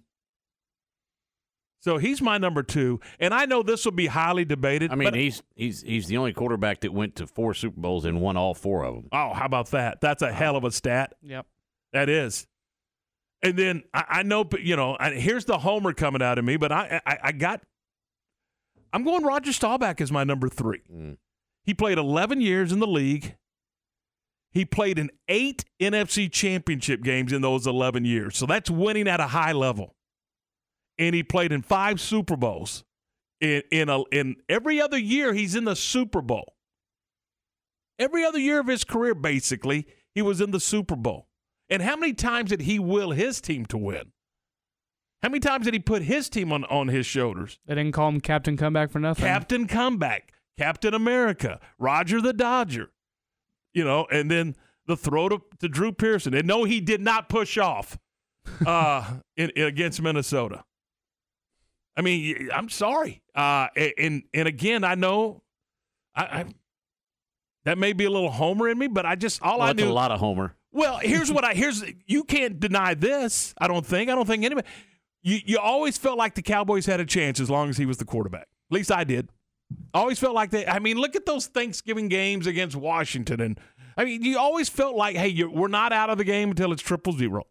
So 1.79 1.97
he's 1.97 2.21
my 2.21 2.37
number 2.37 2.63
two, 2.63 2.99
and 3.19 3.33
I 3.33 3.45
know 3.45 3.63
this 3.63 3.85
will 3.85 3.93
be 3.93 4.07
highly 4.07 4.45
debated. 4.45 4.91
I 4.91 4.95
mean, 4.95 5.07
but- 5.07 5.15
he's 5.15 5.41
he's 5.55 5.81
he's 5.81 6.07
the 6.07 6.17
only 6.17 6.33
quarterback 6.33 6.81
that 6.81 6.93
went 6.93 7.15
to 7.15 7.27
four 7.27 7.53
Super 7.53 7.79
Bowls 7.79 8.05
and 8.05 8.21
won 8.21 8.35
all 8.37 8.53
four 8.53 8.83
of 8.83 8.95
them. 8.95 9.09
Oh, 9.11 9.33
how 9.33 9.45
about 9.45 9.71
that? 9.71 10.01
That's 10.01 10.21
a 10.21 10.31
hell 10.31 10.55
of 10.55 10.63
a 10.63 10.71
stat. 10.71 11.13
Yep. 11.21 11.45
That 11.93 12.09
is. 12.09 12.47
And 13.41 13.57
then 13.57 13.83
I, 13.93 14.03
I 14.09 14.23
know, 14.23 14.47
you 14.59 14.75
know, 14.75 14.97
I, 14.99 15.11
here's 15.11 15.45
the 15.45 15.59
homer 15.59 15.93
coming 15.93 16.21
out 16.21 16.37
of 16.39 16.45
me, 16.45 16.57
but 16.57 16.71
I, 16.71 16.99
I, 17.05 17.17
I 17.23 17.31
got. 17.31 17.61
I'm 18.91 19.03
going 19.03 19.23
Roger 19.23 19.51
Staubach 19.51 20.01
as 20.01 20.11
my 20.11 20.23
number 20.23 20.49
three. 20.49 20.81
He 21.63 21.73
played 21.73 21.97
11 21.97 22.41
years 22.41 22.71
in 22.71 22.79
the 22.79 22.87
league. 22.87 23.35
He 24.51 24.65
played 24.65 24.97
in 24.97 25.11
eight 25.27 25.65
NFC 25.81 26.31
championship 26.31 27.03
games 27.03 27.31
in 27.31 27.41
those 27.41 27.67
11 27.67 28.05
years. 28.05 28.37
So 28.37 28.45
that's 28.45 28.69
winning 28.69 29.07
at 29.07 29.19
a 29.19 29.27
high 29.27 29.51
level. 29.51 29.95
And 30.97 31.13
he 31.13 31.23
played 31.23 31.51
in 31.51 31.61
five 31.61 32.01
Super 32.01 32.35
Bowls. 32.35 32.83
In 33.39 33.61
in 33.71 33.87
a, 33.87 34.01
in 34.11 34.37
every 34.49 34.81
other 34.81 34.97
year 34.97 35.33
he's 35.33 35.53
in 35.53 35.65
the 35.65 35.75
Super 35.75 36.21
Bowl. 36.21 36.55
Every 37.99 38.25
other 38.25 38.39
year 38.39 38.59
of 38.59 38.67
his 38.67 38.83
career 38.83 39.13
basically, 39.13 39.85
he 40.15 40.21
was 40.23 40.41
in 40.41 40.51
the 40.51 40.59
Super 40.59 40.95
Bowl. 40.95 41.27
And 41.69 41.83
how 41.83 41.95
many 41.95 42.13
times 42.13 42.49
did 42.49 42.61
he 42.61 42.79
will 42.79 43.11
his 43.11 43.41
team 43.41 43.65
to 43.67 43.77
win? 43.77 44.11
How 45.21 45.29
many 45.29 45.39
times 45.39 45.65
did 45.65 45.73
he 45.73 45.79
put 45.79 46.03
his 46.03 46.29
team 46.29 46.51
on, 46.51 46.63
on 46.65 46.87
his 46.87 47.05
shoulders? 47.05 47.59
They 47.65 47.75
didn't 47.75 47.93
call 47.93 48.09
him 48.09 48.21
Captain 48.21 48.55
Comeback 48.55 48.91
for 48.91 48.99
nothing. 48.99 49.25
Captain 49.25 49.67
Comeback, 49.67 50.31
Captain 50.57 50.93
America, 50.93 51.59
Roger 51.79 52.21
the 52.21 52.33
Dodger, 52.33 52.91
you 53.77 53.83
know, 53.85 54.07
and 54.11 54.29
then 54.31 54.55
the 54.87 54.97
throw 54.97 55.29
to, 55.29 55.39
to 55.59 55.69
Drew 55.69 55.91
Pearson. 55.91 56.33
And 56.33 56.47
no, 56.47 56.63
he 56.63 56.81
did 56.81 56.99
not 56.99 57.29
push 57.29 57.57
off 57.59 57.97
uh, 58.65 59.17
in, 59.35 59.49
in- 59.55 59.67
against 59.67 60.01
Minnesota. 60.01 60.63
I 61.95 62.01
mean, 62.01 62.49
I'm 62.53 62.69
sorry. 62.69 63.21
Uh, 63.35 63.67
and 63.97 64.23
and 64.33 64.47
again, 64.47 64.83
I 64.83 64.95
know, 64.95 65.43
I, 66.15 66.23
I 66.23 66.45
that 67.65 67.77
may 67.77 67.93
be 67.93 68.05
a 68.05 68.09
little 68.09 68.31
homer 68.31 68.67
in 68.69 68.77
me, 68.79 68.87
but 68.87 69.05
I 69.05 69.15
just 69.15 69.41
all 69.43 69.59
Well, 69.59 69.67
I 69.67 69.73
knew 69.73 69.89
a 69.89 69.93
lot 69.93 70.11
of 70.11 70.19
homer. 70.19 70.55
well, 70.71 70.97
here's 70.97 71.31
what 71.31 71.43
I 71.49 71.53
here's 71.53 71.83
you 72.05 72.23
can't 72.23 72.59
deny 72.59 72.93
this. 72.95 73.53
I 73.59 73.67
don't 73.67 73.85
think. 73.85 74.09
I 74.09 74.15
don't 74.15 74.25
think 74.27 74.43
anybody. 74.43 74.67
You 75.23 75.39
you 75.45 75.59
always 75.59 75.97
felt 75.97 76.17
like 76.17 76.35
the 76.35 76.41
Cowboys 76.43 76.85
had 76.87 76.99
a 76.99 77.05
chance 77.05 77.39
as 77.39 77.49
long 77.49 77.69
as 77.69 77.77
he 77.77 77.85
was 77.85 77.97
the 77.97 78.05
quarterback. 78.05 78.47
At 78.71 78.75
least 78.75 78.91
I 78.91 79.03
did. 79.03 79.29
Always 79.93 80.19
felt 80.19 80.35
like 80.35 80.51
they. 80.51 80.65
I 80.65 80.79
mean, 80.79 80.97
look 80.97 81.15
at 81.15 81.25
those 81.25 81.47
Thanksgiving 81.47 82.07
games 82.07 82.47
against 82.47 82.75
Washington, 82.75 83.41
and 83.41 83.59
I 83.97 84.05
mean, 84.05 84.23
you 84.23 84.37
always 84.37 84.69
felt 84.69 84.95
like, 84.95 85.15
hey, 85.15 85.27
you're, 85.27 85.49
we're 85.49 85.67
not 85.67 85.91
out 85.91 86.09
of 86.09 86.17
the 86.17 86.23
game 86.23 86.51
until 86.51 86.71
it's 86.71 86.81
triple 86.81 87.13
zero 87.13 87.43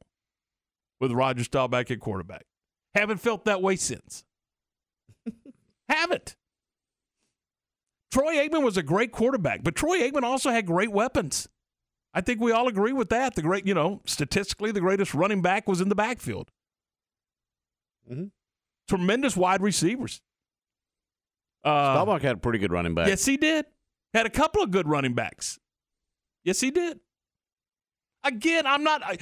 with 1.01 1.13
Roger 1.13 1.45
Staubach 1.45 1.91
at 1.91 2.01
quarterback. 2.01 2.45
Haven't 2.95 3.19
felt 3.19 3.45
that 3.45 3.61
way 3.61 3.77
since. 3.77 4.25
Haven't. 5.89 6.37
Troy 8.13 8.37
Aikman 8.37 8.63
was 8.63 8.77
a 8.77 8.83
great 8.83 9.13
quarterback, 9.13 9.63
but 9.63 9.75
Troy 9.75 10.01
Aikman 10.01 10.23
also 10.23 10.51
had 10.51 10.65
great 10.65 10.93
weapons. 10.93 11.49
I 12.15 12.23
think 12.23 12.41
we 12.41 12.53
all 12.53 12.69
agree 12.69 12.95
with 12.95 13.11
that. 13.11 13.35
The 13.35 13.43
great, 13.43 13.67
you 13.67 13.75
know, 13.75 14.01
statistically, 14.07 14.73
the 14.73 14.81
greatest 14.81 15.13
running 15.13 15.43
back 15.43 15.69
was 15.69 15.83
in 15.83 15.91
the 15.91 15.95
backfield. 15.95 16.51
Mm-hmm. 18.11 18.27
Tremendous 18.89 19.37
wide 19.37 19.61
receivers. 19.61 20.23
Uh, 21.67 21.95
Staubach 21.95 22.23
had 22.23 22.37
a 22.37 22.39
pretty 22.39 22.59
good 22.59 22.73
running 22.73 22.95
back. 22.95 23.09
Yes, 23.09 23.25
he 23.25 23.37
did. 23.37 23.67
Had 24.15 24.27
a 24.27 24.31
couple 24.31 24.63
of 24.63 24.71
good 24.71 24.89
running 24.89 25.15
backs. 25.15 25.59
Yes, 26.45 26.61
he 26.61 26.71
did. 26.71 27.01
Again, 28.25 28.67
I'm 28.67 28.83
not. 28.85 29.03
I, 29.05 29.19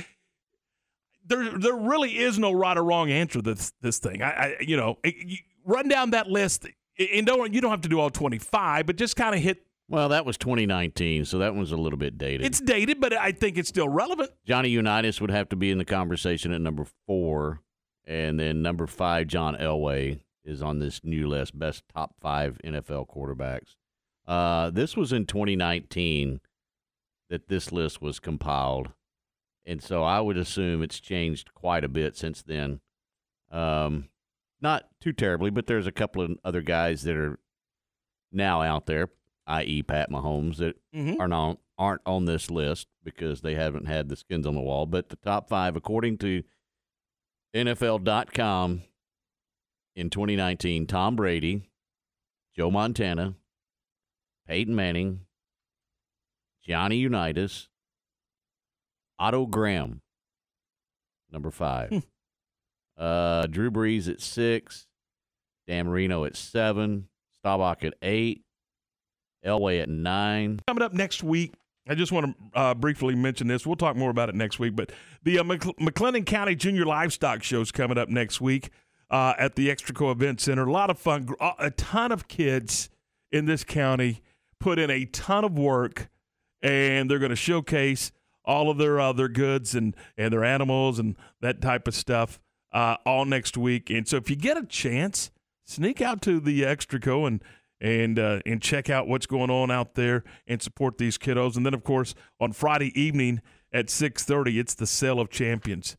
there, 1.27 1.59
there 1.59 1.75
really 1.75 2.19
is 2.19 2.39
no 2.39 2.53
right 2.53 2.77
or 2.77 2.85
wrong 2.85 3.11
answer 3.11 3.41
to 3.41 3.43
this 3.43 3.73
this 3.81 3.99
thing. 3.99 4.23
I, 4.23 4.31
I 4.31 4.57
you 4.61 4.77
know, 4.77 4.99
it- 5.03 5.15
you 5.27 5.39
run 5.65 5.89
down 5.89 6.11
that 6.11 6.29
list, 6.29 6.67
and 6.99 7.27
don't 7.27 7.53
you 7.53 7.61
don't 7.61 7.71
have 7.71 7.81
to 7.83 7.89
do 7.89 7.99
all 8.01 8.11
25, 8.11 8.87
but 8.87 8.97
just 8.97 9.17
kind 9.17 9.35
of 9.35 9.41
hit. 9.41 9.65
Well, 9.89 10.09
that 10.11 10.25
was 10.25 10.39
2019, 10.39 11.27
so 11.27 11.39
that 11.39 11.55
one's 11.55 11.71
a 11.73 11.77
little 11.77 11.99
bit 11.99 12.17
dated. 12.17 12.47
It's 12.47 12.61
dated, 12.61 13.01
but 13.03 13.13
I 13.13 13.33
think 13.33 13.59
it's 13.59 13.69
still 13.69 13.89
relevant. 13.89 14.31
Johnny 14.47 14.71
Unitas 14.71 15.21
would 15.21 15.31
have 15.31 15.51
to 15.51 15.57
be 15.57 15.71
in 15.71 15.77
the 15.77 15.85
conversation 15.85 16.53
at 16.53 16.61
number 16.63 16.87
four, 17.07 17.61
and 18.07 18.41
then 18.41 18.63
number 18.63 18.87
five, 18.87 19.27
John 19.27 19.57
Elway 19.57 20.21
is 20.45 20.61
on 20.63 20.79
this 20.79 21.01
new 21.05 21.27
list, 21.29 21.59
best 21.59 21.85
top 21.95 22.15
five 22.21 22.59
NFL 22.65 23.07
quarterbacks. 23.09 23.77
Uh, 24.27 24.71
this 24.71 24.97
was 24.97 25.13
in 25.13 25.27
2019 25.27 26.41
that 27.31 27.49
this 27.49 27.73
list 27.73 28.01
was 28.03 28.21
compiled, 28.21 28.91
and 29.67 29.83
so 29.83 30.03
I 30.03 30.21
would 30.21 30.37
assume 30.37 30.83
it's 30.83 31.01
changed 31.01 31.55
quite 31.55 31.85
a 31.85 31.89
bit 31.89 32.17
since 32.17 32.43
then. 32.43 32.81
Um, 33.51 34.09
not 34.61 34.89
too 35.01 35.13
terribly, 35.13 35.51
but 35.51 35.67
there's 35.67 35.87
a 35.87 35.93
couple 35.93 36.23
of 36.23 36.33
other 36.45 36.63
guys 36.63 37.03
that 37.03 37.17
are 37.17 37.39
now 38.33 38.63
out 38.63 38.87
there, 38.87 39.09
i.e., 39.47 39.83
Pat 39.83 40.11
Mahomes, 40.11 40.57
that 40.57 40.77
Mhm. 40.95 41.19
are 41.21 41.29
not 41.29 41.59
aren't 41.77 42.03
on 42.07 42.25
this 42.25 42.51
list 42.53 42.87
because 43.03 43.41
they 43.41 43.55
haven't 43.57 43.87
had 43.87 44.09
the 44.09 44.15
skins 44.17 44.47
on 44.47 44.55
the 44.55 44.61
wall. 44.61 44.87
But 44.87 45.09
the 45.09 45.17
top 45.17 45.49
five, 45.49 45.75
according 45.75 46.19
to 46.19 46.45
NFL.com 47.55 48.83
in 49.97 50.11
2019, 50.11 50.87
Tom 50.87 51.17
Brady, 51.17 51.69
Joe 52.57 52.71
Montana, 52.71 53.35
Peyton 54.49 54.75
Manning, 54.75 55.21
Johnny 56.67 56.97
Unitas, 56.97 57.69
Otto 59.19 59.47
Graham, 59.47 60.01
number 61.31 61.51
five. 61.51 62.05
uh, 62.99 63.47
Drew 63.47 63.71
Brees 63.71 64.09
at 64.09 64.21
six, 64.21 64.87
Dan 65.67 65.87
Marino 65.87 66.25
at 66.25 66.37
seven, 66.37 67.09
Staubach 67.39 67.85
at 67.85 67.95
eight, 68.03 68.43
Elway 69.45 69.83
at 69.83 69.89
nine. 69.89 70.61
Coming 70.67 70.83
up 70.83 70.93
next 70.93 71.23
week, 71.23 71.55
I 71.87 71.95
just 71.95 72.13
want 72.13 72.35
to 72.55 72.59
uh, 72.59 72.75
briefly 72.75 73.15
mention 73.15 73.47
this. 73.47 73.67
We'll 73.67 73.77
talk 73.77 73.95
more 73.95 74.11
about 74.11 74.29
it 74.31 74.35
next 74.35 74.59
week. 74.59 74.75
But 74.75 74.91
the 75.23 75.39
uh, 75.39 75.45
Mc- 75.45 75.61
McLennan 75.79 76.25
County 76.25 76.55
Junior 76.55 76.87
Livestock 76.87 77.43
Show 77.43 77.61
is 77.61 77.71
coming 77.71 77.99
up 77.99 78.09
next 78.09 78.41
week 78.41 78.71
uh, 79.11 79.35
at 79.39 79.55
the 79.57 79.69
Extraco 79.69 80.11
Event 80.11 80.41
Center. 80.41 80.65
A 80.65 80.73
lot 80.73 80.91
of 80.91 80.99
fun. 80.99 81.29
Uh, 81.41 81.53
A 81.59 81.71
ton 81.71 82.13
of 82.13 82.29
kids 82.29 82.91
in 83.31 83.47
this 83.47 83.65
county 83.65 84.23
put 84.61 84.79
in 84.79 84.91
a 84.91 85.05
ton 85.07 85.45
of 85.45 85.59
work, 85.59 86.09
and 86.63 87.11
they're 87.11 87.19
going 87.19 87.31
to 87.31 87.37
showcase 87.37 88.13
all 88.45 88.71
of 88.71 88.79
their 88.79 89.01
uh, 89.01 89.13
goods 89.13 89.75
and 89.75 89.97
and 90.17 90.33
their 90.33 90.45
animals 90.45 90.99
and 90.99 91.17
that 91.41 91.61
type 91.61 91.89
of 91.89 91.95
stuff 91.95 92.39
uh, 92.73 92.97
all 93.07 93.25
next 93.25 93.57
week. 93.57 93.91
And 93.91 94.07
so, 94.07 94.17
if 94.17 94.29
you 94.31 94.37
get 94.37 94.57
a 94.57 94.65
chance, 94.65 95.31
sneak 95.65 96.01
out 96.01 96.23
to 96.23 96.41
the 96.41 96.63
Extraco 96.63 97.27
and 97.27 97.43
and 97.81 98.19
uh, 98.19 98.41
and 98.47 98.63
check 98.63 98.89
out 98.89 99.09
what's 99.09 99.27
going 99.27 99.51
on 99.51 99.71
out 99.71 99.95
there 99.95 100.25
and 100.47 100.63
support 100.63 100.99
these 100.99 101.19
kiddos. 101.19 101.57
And 101.57 101.67
then, 101.67 101.75
of 101.75 101.85
course, 101.85 102.15
on 102.41 102.53
Friday 102.53 102.99
evening 102.99 103.41
at 103.73 103.91
six 103.91 104.25
thirty, 104.25 104.59
it's 104.59 104.75
the 104.75 104.87
Sale 104.87 105.21
of 105.21 105.31
Champions, 105.31 105.97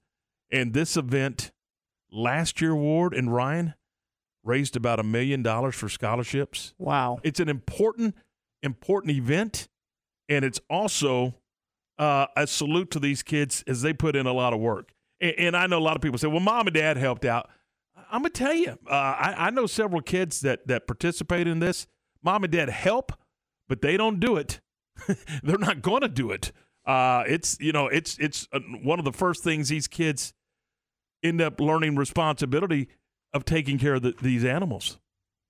and 0.52 0.74
this 0.74 0.98
event 0.98 1.52
last 2.16 2.62
year, 2.62 2.76
Ward 2.76 3.14
and 3.14 3.34
Ryan 3.34 3.76
raised 4.44 4.76
about 4.76 5.00
a 5.00 5.04
million 5.04 5.44
dollars 5.44 5.76
for 5.76 5.90
scholarships. 5.90 6.74
Wow, 6.80 7.20
it's 7.24 7.40
an 7.40 7.50
important 7.50 8.16
important 8.64 9.12
event, 9.16 9.68
and 10.30 10.46
it's 10.46 10.60
also 10.70 11.36
uh, 12.00 12.28
a 12.36 12.48
salute 12.48 12.92
to 12.92 13.00
these 13.00 13.24
kids 13.24 13.64
as 13.68 13.82
they 13.84 13.94
put 13.94 14.16
in 14.16 14.26
a 14.28 14.34
lot 14.34 14.54
of 14.54 14.60
work. 14.60 14.94
And, 15.22 15.34
and 15.38 15.58
I 15.58 15.68
know 15.68 15.80
a 15.80 15.82
lot 15.82 15.96
of 15.96 16.02
people 16.02 16.18
say, 16.20 16.28
"Well, 16.28 16.40
mom 16.40 16.68
and 16.68 16.76
dad 16.76 16.98
helped 16.98 17.26
out." 17.26 17.50
I'm 18.12 18.22
gonna 18.22 18.30
tell 18.30 18.54
you, 18.54 18.78
uh, 18.90 18.94
I, 18.94 19.36
I 19.48 19.50
know 19.52 19.66
several 19.68 20.02
kids 20.02 20.42
that 20.42 20.68
that 20.68 20.88
participate 20.88 21.48
in 21.48 21.60
this. 21.60 21.88
Mom 22.24 22.44
and 22.44 22.54
dad 22.54 22.70
help, 22.70 23.12
but 23.68 23.82
they 23.82 23.98
don't 23.98 24.20
do 24.20 24.38
it. 24.38 24.62
They're 25.44 25.58
not 25.60 25.82
going 25.82 26.02
to 26.02 26.08
do 26.08 26.32
it 26.32 26.52
Uh, 26.86 27.24
it's 27.28 27.58
you 27.60 27.72
know 27.72 27.88
it's 27.88 28.18
it's 28.20 28.48
uh, 28.54 28.60
one 28.84 29.00
of 29.00 29.06
the 29.06 29.12
first 29.14 29.44
things 29.44 29.70
these 29.70 29.88
kids 29.88 30.34
end 31.26 31.42
up 31.42 31.60
learning 31.60 31.96
responsibility 31.96 32.88
of 33.34 33.46
taking 33.46 33.78
care 33.78 33.96
of 33.96 34.02
the, 34.02 34.16
these 34.22 34.46
animals. 34.46 35.00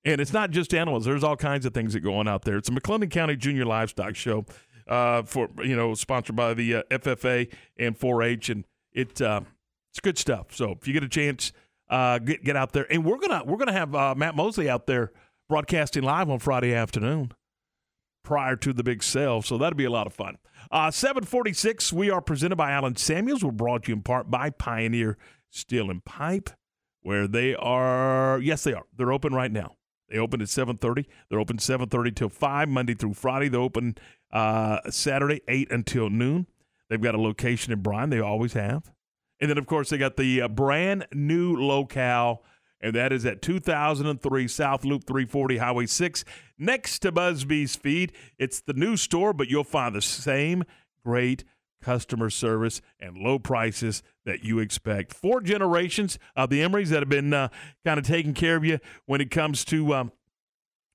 And 0.03 0.21
it's 0.21 0.33
not 0.33 0.51
just 0.51 0.73
animals. 0.73 1.05
There's 1.05 1.23
all 1.23 1.35
kinds 1.35 1.65
of 1.65 1.73
things 1.73 1.93
that 1.93 2.01
go 2.01 2.15
on 2.17 2.27
out 2.27 2.43
there. 2.43 2.57
It's 2.57 2.69
a 2.69 2.71
McLennan 2.71 3.09
County 3.09 3.35
Junior 3.35 3.65
Livestock 3.65 4.15
Show, 4.15 4.45
uh, 4.87 5.23
for 5.23 5.49
you 5.63 5.75
know, 5.75 5.93
sponsored 5.95 6.35
by 6.35 6.53
the 6.53 6.75
uh, 6.75 6.83
FFA 6.91 7.51
and 7.77 7.97
4-H, 7.97 8.49
and 8.49 8.65
it 8.93 9.19
uh, 9.21 9.41
it's 9.91 9.99
good 9.99 10.17
stuff. 10.17 10.47
So 10.53 10.71
if 10.71 10.87
you 10.87 10.93
get 10.93 11.03
a 11.03 11.09
chance, 11.09 11.51
uh, 11.89 12.19
get 12.19 12.43
get 12.43 12.55
out 12.55 12.71
there, 12.73 12.85
and 12.91 13.03
we're 13.03 13.17
gonna 13.17 13.43
we're 13.45 13.57
gonna 13.57 13.73
have 13.73 13.95
uh, 13.95 14.13
Matt 14.15 14.35
Mosley 14.35 14.69
out 14.69 14.85
there 14.85 15.11
broadcasting 15.49 16.03
live 16.03 16.29
on 16.29 16.39
Friday 16.39 16.73
afternoon 16.73 17.31
prior 18.23 18.55
to 18.57 18.73
the 18.73 18.83
big 18.83 19.03
sale. 19.03 19.41
So 19.41 19.57
that'll 19.57 19.77
be 19.77 19.85
a 19.85 19.91
lot 19.91 20.07
of 20.07 20.13
fun. 20.13 20.37
Uh, 20.71 20.89
746, 20.89 21.93
we 21.93 22.09
are 22.09 22.21
presented 22.21 22.55
by 22.55 22.71
Allen 22.71 22.95
Samuels. 22.95 23.43
We're 23.43 23.51
brought 23.51 23.83
to 23.83 23.91
you 23.91 23.95
in 23.95 24.01
part 24.01 24.31
by 24.31 24.49
Pioneer 24.49 25.17
Steel 25.49 25.89
and 25.89 26.03
Pipe, 26.03 26.49
where 27.01 27.27
they 27.27 27.55
are, 27.55 28.39
yes, 28.39 28.63
they 28.63 28.73
are. 28.73 28.85
They're 28.95 29.11
open 29.11 29.33
right 29.33 29.51
now. 29.51 29.75
They 30.09 30.17
open 30.17 30.41
at 30.41 30.47
7.30. 30.47 31.05
They're 31.29 31.39
open 31.39 31.57
7.30 31.57 32.15
till 32.15 32.29
5, 32.29 32.69
Monday 32.69 32.93
through 32.93 33.15
Friday. 33.15 33.47
They 33.47 33.57
open 33.57 33.95
uh, 34.31 34.79
Saturday, 34.89 35.41
8 35.47 35.71
until 35.71 36.09
noon. 36.09 36.47
They've 36.89 37.01
got 37.01 37.15
a 37.15 37.21
location 37.21 37.73
in 37.73 37.81
Bryan. 37.81 38.09
They 38.09 38.19
always 38.19 38.53
have. 38.53 38.91
And 39.39 39.49
then, 39.49 39.57
of 39.57 39.65
course, 39.65 39.89
they 39.89 39.97
got 39.97 40.17
the 40.17 40.41
uh, 40.43 40.47
brand 40.47 41.07
new 41.11 41.55
locale, 41.55 42.43
and 42.79 42.95
that 42.95 43.11
is 43.11 43.25
at 43.25 43.41
2003 43.41 44.47
South 44.47 44.85
Loop 44.85 45.05
340 45.05 45.57
Highway 45.57 45.85
6, 45.87 46.23
next 46.57 46.99
to 46.99 47.11
Busby's 47.11 47.75
Feed. 47.75 48.13
It's 48.37 48.61
the 48.61 48.73
new 48.73 48.95
store, 48.95 49.33
but 49.33 49.49
you'll 49.49 49.63
find 49.63 49.95
the 49.95 50.01
same 50.01 50.63
great 51.03 51.43
customer 51.85 52.31
service 52.31 52.81
and 52.99 53.15
low 53.15 53.37
prices 53.37 54.01
that 54.25 54.43
you 54.43 54.57
expect. 54.57 55.13
Four 55.13 55.39
generations 55.39 56.17
of 56.35 56.49
the 56.49 56.61
Emerys 56.61 56.87
that 56.87 56.99
have 57.01 57.09
been 57.09 57.31
uh, 57.31 57.49
kind 57.85 57.99
of 57.99 58.05
taking 58.07 58.33
care 58.33 58.55
of 58.55 58.65
you 58.65 58.79
when 59.05 59.21
it 59.21 59.29
comes 59.29 59.63
to. 59.65 59.93
Um, 59.93 60.11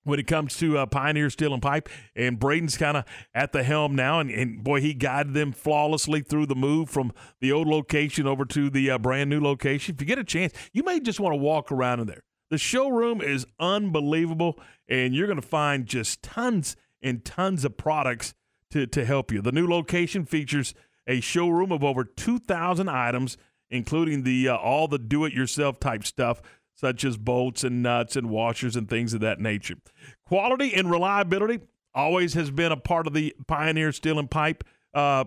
when 0.04 0.18
it 0.18 0.26
comes 0.26 0.56
to 0.56 0.78
uh, 0.78 0.86
Pioneer 0.86 1.28
Steel 1.28 1.52
and 1.52 1.60
Pipe, 1.60 1.86
and 2.16 2.40
Braden's 2.40 2.78
kind 2.78 2.96
of 2.96 3.04
at 3.34 3.52
the 3.52 3.62
helm 3.62 3.94
now, 3.94 4.18
and, 4.18 4.30
and, 4.30 4.64
boy, 4.64 4.80
he 4.80 4.94
guided 4.94 5.34
them 5.34 5.52
flawlessly 5.52 6.22
through 6.22 6.46
the 6.46 6.54
move 6.54 6.88
from 6.88 7.12
the 7.42 7.52
old 7.52 7.68
location 7.68 8.26
over 8.26 8.46
to 8.46 8.70
the 8.70 8.90
uh, 8.90 8.96
brand 8.96 9.28
new 9.28 9.42
location. 9.42 9.94
If 9.94 10.00
you 10.00 10.06
get 10.06 10.18
a 10.18 10.24
chance, 10.24 10.54
you 10.72 10.82
may 10.82 11.00
just 11.00 11.20
want 11.20 11.34
to 11.34 11.36
walk 11.36 11.70
around 11.70 12.00
in 12.00 12.06
there. 12.06 12.22
The 12.48 12.56
showroom 12.56 13.20
is 13.20 13.46
unbelievable, 13.60 14.58
and 14.88 15.14
you're 15.14 15.26
going 15.26 15.40
to 15.40 15.46
find 15.46 15.84
just 15.84 16.22
tons 16.22 16.76
and 17.02 17.22
tons 17.22 17.66
of 17.66 17.76
products 17.76 18.32
to, 18.70 18.86
to 18.86 19.04
help 19.04 19.32
you. 19.32 19.42
The 19.42 19.52
new 19.52 19.66
location 19.66 20.24
features 20.24 20.74
a 21.06 21.20
showroom 21.20 21.72
of 21.72 21.82
over 21.82 22.04
2,000 22.04 22.88
items, 22.88 23.36
including 23.70 24.22
the 24.22 24.48
uh, 24.48 24.56
all 24.56 24.88
the 24.88 24.98
do-it-yourself 24.98 25.80
type 25.80 26.04
stuff, 26.04 26.40
such 26.74 27.04
as 27.04 27.16
bolts 27.16 27.64
and 27.64 27.82
nuts 27.82 28.16
and 28.16 28.30
washers 28.30 28.76
and 28.76 28.88
things 28.88 29.12
of 29.12 29.20
that 29.20 29.40
nature. 29.40 29.76
Quality 30.24 30.74
and 30.74 30.90
reliability 30.90 31.60
always 31.94 32.34
has 32.34 32.50
been 32.50 32.72
a 32.72 32.76
part 32.76 33.06
of 33.06 33.12
the 33.12 33.34
Pioneer 33.46 33.92
Steel 33.92 34.18
and 34.18 34.30
Pipe 34.30 34.64
uh, 34.94 35.24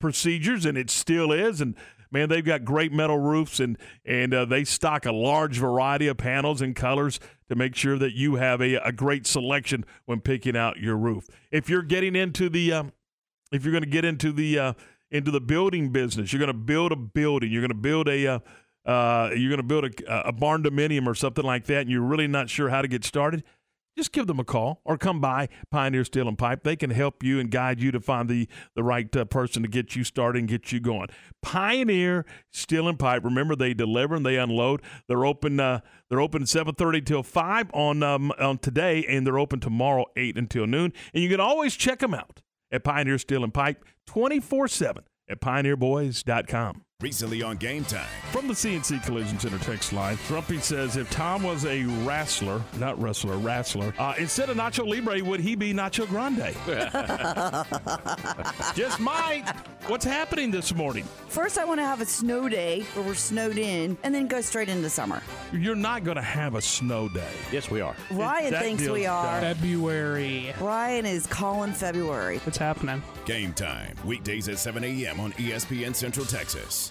procedures, 0.00 0.66
and 0.66 0.76
it 0.76 0.90
still 0.90 1.32
is. 1.32 1.60
And 1.60 1.74
man, 2.10 2.28
they've 2.28 2.44
got 2.44 2.64
great 2.64 2.92
metal 2.92 3.18
roofs, 3.18 3.60
and 3.60 3.78
and 4.04 4.32
uh, 4.34 4.44
they 4.44 4.64
stock 4.64 5.06
a 5.06 5.12
large 5.12 5.58
variety 5.58 6.06
of 6.08 6.16
panels 6.16 6.60
and 6.60 6.74
colors 6.74 7.20
to 7.48 7.54
make 7.54 7.74
sure 7.74 7.98
that 7.98 8.14
you 8.14 8.36
have 8.36 8.60
a, 8.60 8.74
a 8.76 8.92
great 8.92 9.26
selection 9.26 9.84
when 10.06 10.20
picking 10.20 10.56
out 10.56 10.78
your 10.78 10.96
roof. 10.96 11.28
If 11.50 11.68
you're 11.68 11.82
getting 11.82 12.14
into 12.16 12.48
the 12.48 12.72
um, 12.72 12.92
if 13.52 13.64
you're 13.64 13.72
going 13.72 13.84
to 13.84 13.90
get 13.90 14.04
into 14.04 14.32
the 14.32 14.58
uh, 14.58 14.72
into 15.10 15.30
the 15.30 15.40
building 15.40 15.90
business, 15.90 16.32
you're 16.32 16.40
going 16.40 16.48
to 16.48 16.54
build 16.54 16.92
a 16.92 16.96
building, 16.96 17.50
you're 17.50 17.62
going 17.62 17.70
to 17.70 17.74
build 17.74 18.08
a 18.08 18.26
uh, 18.26 18.38
uh, 18.84 19.30
you're 19.34 19.50
going 19.50 19.58
to 19.58 19.62
build 19.62 19.84
a, 19.84 20.28
a 20.28 20.32
barn 20.32 20.62
dominium 20.62 21.06
or 21.06 21.14
something 21.14 21.44
like 21.44 21.66
that, 21.66 21.82
and 21.82 21.90
you're 21.90 22.02
really 22.02 22.26
not 22.26 22.48
sure 22.48 22.68
how 22.68 22.82
to 22.82 22.88
get 22.88 23.04
started 23.04 23.44
just 23.98 24.12
give 24.12 24.26
them 24.26 24.40
a 24.40 24.44
call 24.44 24.80
or 24.84 24.96
come 24.96 25.20
by 25.20 25.48
Pioneer 25.70 26.04
Steel 26.04 26.28
and 26.28 26.38
Pipe. 26.38 26.62
They 26.62 26.76
can 26.76 26.90
help 26.90 27.22
you 27.22 27.38
and 27.38 27.50
guide 27.50 27.80
you 27.80 27.90
to 27.92 28.00
find 28.00 28.28
the 28.28 28.48
the 28.74 28.82
right 28.82 29.14
uh, 29.14 29.26
person 29.26 29.62
to 29.62 29.68
get 29.68 29.94
you 29.94 30.04
started 30.04 30.38
and 30.38 30.48
get 30.48 30.72
you 30.72 30.80
going. 30.80 31.08
Pioneer 31.42 32.24
Steel 32.50 32.88
and 32.88 32.98
Pipe. 32.98 33.24
Remember, 33.24 33.54
they 33.54 33.74
deliver 33.74 34.14
and 34.14 34.24
they 34.24 34.38
unload. 34.38 34.80
They're 35.08 35.26
open. 35.26 35.60
Uh, 35.60 35.80
they're 36.08 36.20
open 36.20 36.44
7:30 36.44 37.04
till 37.04 37.22
5 37.22 37.70
on 37.74 38.02
um, 38.02 38.32
on 38.38 38.58
today, 38.58 39.04
and 39.06 39.26
they're 39.26 39.38
open 39.38 39.60
tomorrow 39.60 40.06
8 40.16 40.38
until 40.38 40.66
noon. 40.66 40.92
And 41.12 41.22
you 41.22 41.28
can 41.28 41.40
always 41.40 41.76
check 41.76 41.98
them 41.98 42.14
out 42.14 42.40
at 42.70 42.84
Pioneer 42.84 43.18
Steel 43.18 43.44
and 43.44 43.52
Pipe 43.52 43.84
24 44.06 44.68
7 44.68 45.04
at 45.28 45.40
pioneerboys.com. 45.40 46.84
Recently 47.00 47.42
on 47.42 47.58
Game 47.58 47.84
Time. 47.84 48.08
From 48.32 48.48
the 48.48 48.54
CNC 48.54 49.04
Collision 49.04 49.38
Center 49.38 49.58
text 49.58 49.92
line, 49.92 50.16
Trumpy 50.16 50.60
says 50.60 50.96
if 50.96 51.08
Tom 51.12 51.44
was 51.44 51.64
a 51.64 51.84
wrestler, 52.04 52.60
not 52.76 53.00
wrestler, 53.00 53.36
wrestler, 53.36 53.94
uh, 54.00 54.14
instead 54.18 54.50
of 54.50 54.56
Nacho 54.56 54.84
Libre, 54.84 55.22
would 55.22 55.38
he 55.38 55.54
be 55.54 55.72
Nacho 55.72 56.08
Grande? 56.08 56.56
Just 58.74 58.98
might. 58.98 59.44
What's 59.86 60.04
happening 60.04 60.50
this 60.50 60.74
morning? 60.74 61.04
First, 61.28 61.56
I 61.56 61.64
want 61.64 61.78
to 61.78 61.84
have 61.84 62.00
a 62.00 62.04
snow 62.04 62.48
day 62.48 62.80
where 62.94 63.06
we're 63.06 63.14
snowed 63.14 63.58
in 63.58 63.96
and 64.02 64.12
then 64.12 64.26
go 64.26 64.40
straight 64.40 64.68
into 64.68 64.90
summer. 64.90 65.22
You're 65.52 65.76
not 65.76 66.02
going 66.02 66.16
to 66.16 66.22
have 66.22 66.56
a 66.56 66.60
snow 66.60 67.08
day. 67.08 67.30
Yes, 67.52 67.70
we 67.70 67.80
are. 67.80 67.94
Ryan 68.10 68.50
That 68.50 68.62
thinks 68.64 68.82
deal's 68.82 68.98
we 68.98 69.06
are. 69.06 69.40
February. 69.40 70.52
Ryan 70.60 71.06
is 71.06 71.28
calling 71.28 71.72
February. 71.72 72.38
What's 72.38 72.58
happening? 72.58 73.04
Game 73.24 73.54
Time. 73.54 73.94
Weekdays 74.04 74.48
at 74.48 74.58
7 74.58 74.82
a.m. 74.82 75.20
on 75.20 75.30
ESPN 75.34 75.94
Central 75.94 76.26
Texas. 76.26 76.87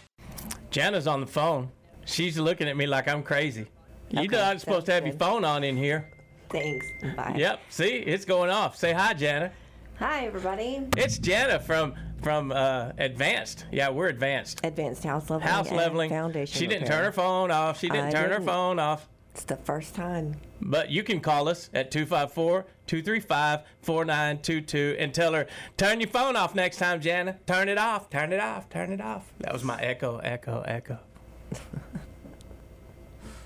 Jana's 0.71 1.07
on 1.07 1.21
the 1.21 1.27
phone. 1.27 1.69
She's 2.05 2.37
looking 2.37 2.67
at 2.67 2.77
me 2.77 2.85
like 2.87 3.07
I'm 3.07 3.23
crazy. 3.23 3.67
you 4.09 4.19
Okay, 4.19 4.27
know 4.27 4.41
I'm 4.43 4.59
supposed 4.59 4.85
to 4.85 4.91
that's 4.91 5.03
have 5.05 5.07
your 5.07 5.17
phone 5.19 5.43
on 5.45 5.63
in 5.63 5.75
here. 5.77 6.09
Thanks. 6.49 6.85
Bye. 7.15 7.35
Yep. 7.37 7.59
See, 7.69 7.89
it's 7.97 8.23
going 8.25 8.49
off. 8.49 8.75
Say 8.77 8.93
hi, 8.93 9.13
Jana. 9.13 9.51
Hi, 9.99 10.25
everybody. 10.27 10.87
It's 10.95 11.17
Jana 11.17 11.59
from 11.59 11.93
from 12.21 12.51
uh, 12.51 12.91
Advanced. 12.97 13.65
Yeah, 13.71 13.89
we're 13.89 14.07
Advanced. 14.07 14.61
Advanced 14.63 15.03
House 15.03 15.29
Leveling. 15.29 15.47
House 15.49 15.67
and 15.67 15.77
leveling. 15.77 16.09
Foundation. 16.09 16.57
She 16.59 16.67
didn't 16.67 16.83
repair. 16.83 16.97
turn 16.97 17.05
her 17.05 17.11
phone 17.11 17.51
off. 17.51 17.79
She 17.79 17.89
didn't 17.89 18.05
I 18.07 18.11
turn 18.11 18.23
her 18.29 18.37
didn't. 18.37 18.45
phone 18.45 18.79
off. 18.79 19.07
It's 19.37 19.45
the 19.45 19.55
first 19.55 19.93
time. 19.93 20.33
But 20.59 20.89
you 20.89 21.03
can 21.03 21.19
call 21.19 21.47
us 21.47 21.69
at 21.71 21.91
254 21.91 22.65
235 22.87 23.59
4922 23.83 24.95
and 24.97 25.13
tell 25.13 25.33
her, 25.33 25.45
turn 25.77 25.99
your 25.99 26.09
phone 26.09 26.35
off 26.35 26.55
next 26.55 26.77
time, 26.77 26.99
Jana. 26.99 27.37
Turn 27.45 27.69
it 27.69 27.77
off. 27.77 28.09
Turn 28.09 28.33
it 28.33 28.39
off. 28.39 28.67
Turn 28.67 28.91
it 28.91 28.99
off. 28.99 29.31
That 29.41 29.53
was 29.53 29.63
my 29.63 29.79
echo, 29.79 30.17
echo, 30.17 30.61
echo. 30.61 30.97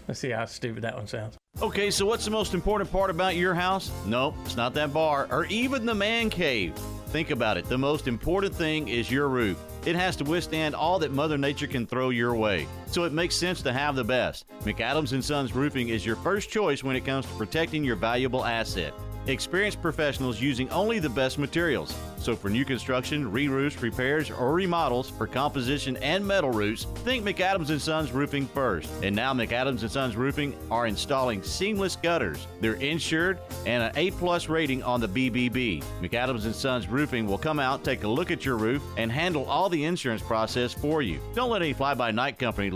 Let's 0.07 0.21
see 0.21 0.29
how 0.29 0.45
stupid 0.45 0.83
that 0.83 0.95
one 0.95 1.07
sounds. 1.07 1.35
Okay, 1.61 1.91
so 1.91 2.05
what's 2.05 2.23
the 2.23 2.31
most 2.31 2.53
important 2.53 2.89
part 2.89 3.09
about 3.09 3.35
your 3.35 3.53
house? 3.53 3.91
Nope, 4.05 4.35
it's 4.45 4.55
not 4.55 4.73
that 4.75 4.93
bar 4.93 5.27
or 5.29 5.43
even 5.47 5.85
the 5.85 5.93
man 5.93 6.29
cave. 6.29 6.73
Think 7.07 7.31
about 7.31 7.57
it. 7.57 7.65
The 7.65 7.77
most 7.77 8.07
important 8.07 8.55
thing 8.55 8.87
is 8.87 9.11
your 9.11 9.27
roof. 9.27 9.61
It 9.85 9.97
has 9.97 10.15
to 10.17 10.23
withstand 10.23 10.73
all 10.73 10.99
that 10.99 11.11
Mother 11.11 11.37
Nature 11.37 11.67
can 11.67 11.85
throw 11.85 12.11
your 12.11 12.33
way. 12.33 12.65
So 12.91 13.05
it 13.05 13.13
makes 13.13 13.35
sense 13.35 13.61
to 13.61 13.71
have 13.71 13.95
the 13.95 14.03
best. 14.03 14.45
McAdams 14.65 15.23
Sons 15.23 15.55
Roofing 15.55 15.89
is 15.89 16.05
your 16.05 16.17
first 16.17 16.49
choice 16.49 16.83
when 16.83 16.97
it 16.97 17.05
comes 17.05 17.25
to 17.25 17.33
protecting 17.35 17.85
your 17.85 17.95
valuable 17.95 18.43
asset. 18.43 18.93
Experienced 19.27 19.81
professionals 19.81 20.41
using 20.41 20.67
only 20.71 20.99
the 20.99 21.09
best 21.09 21.37
materials. 21.37 21.95
So 22.17 22.35
for 22.35 22.49
new 22.49 22.65
construction, 22.65 23.31
re-roofs, 23.31 23.81
repairs, 23.81 24.29
or 24.29 24.53
remodels 24.53 25.09
for 25.09 25.27
composition 25.27 25.95
and 25.97 26.25
metal 26.25 26.51
roofs, 26.51 26.85
think 27.03 27.23
McAdams 27.25 27.69
and 27.69 27.81
Sons 27.81 28.11
Roofing 28.11 28.47
first. 28.47 28.91
And 29.03 29.15
now 29.15 29.33
McAdams 29.33 29.87
Sons 29.89 30.15
Roofing 30.15 30.55
are 30.69 30.87
installing 30.87 31.41
seamless 31.43 31.95
gutters. 31.95 32.47
They're 32.61 32.73
insured 32.75 33.39
and 33.65 33.83
an 33.83 33.91
A-plus 33.95 34.49
rating 34.49 34.83
on 34.83 35.01
the 35.01 35.07
BBB. 35.07 35.83
McAdams 36.01 36.51
Sons 36.53 36.87
Roofing 36.87 37.27
will 37.27 37.39
come 37.39 37.59
out, 37.59 37.83
take 37.83 38.03
a 38.03 38.07
look 38.07 38.31
at 38.31 38.43
your 38.43 38.57
roof, 38.57 38.83
and 38.97 39.11
handle 39.11 39.45
all 39.45 39.69
the 39.69 39.83
insurance 39.83 40.21
process 40.21 40.73
for 40.73 41.01
you. 41.01 41.19
Don't 41.35 41.49
let 41.49 41.61
any 41.61 41.73
fly-by-night 41.73 42.39
company 42.39 42.71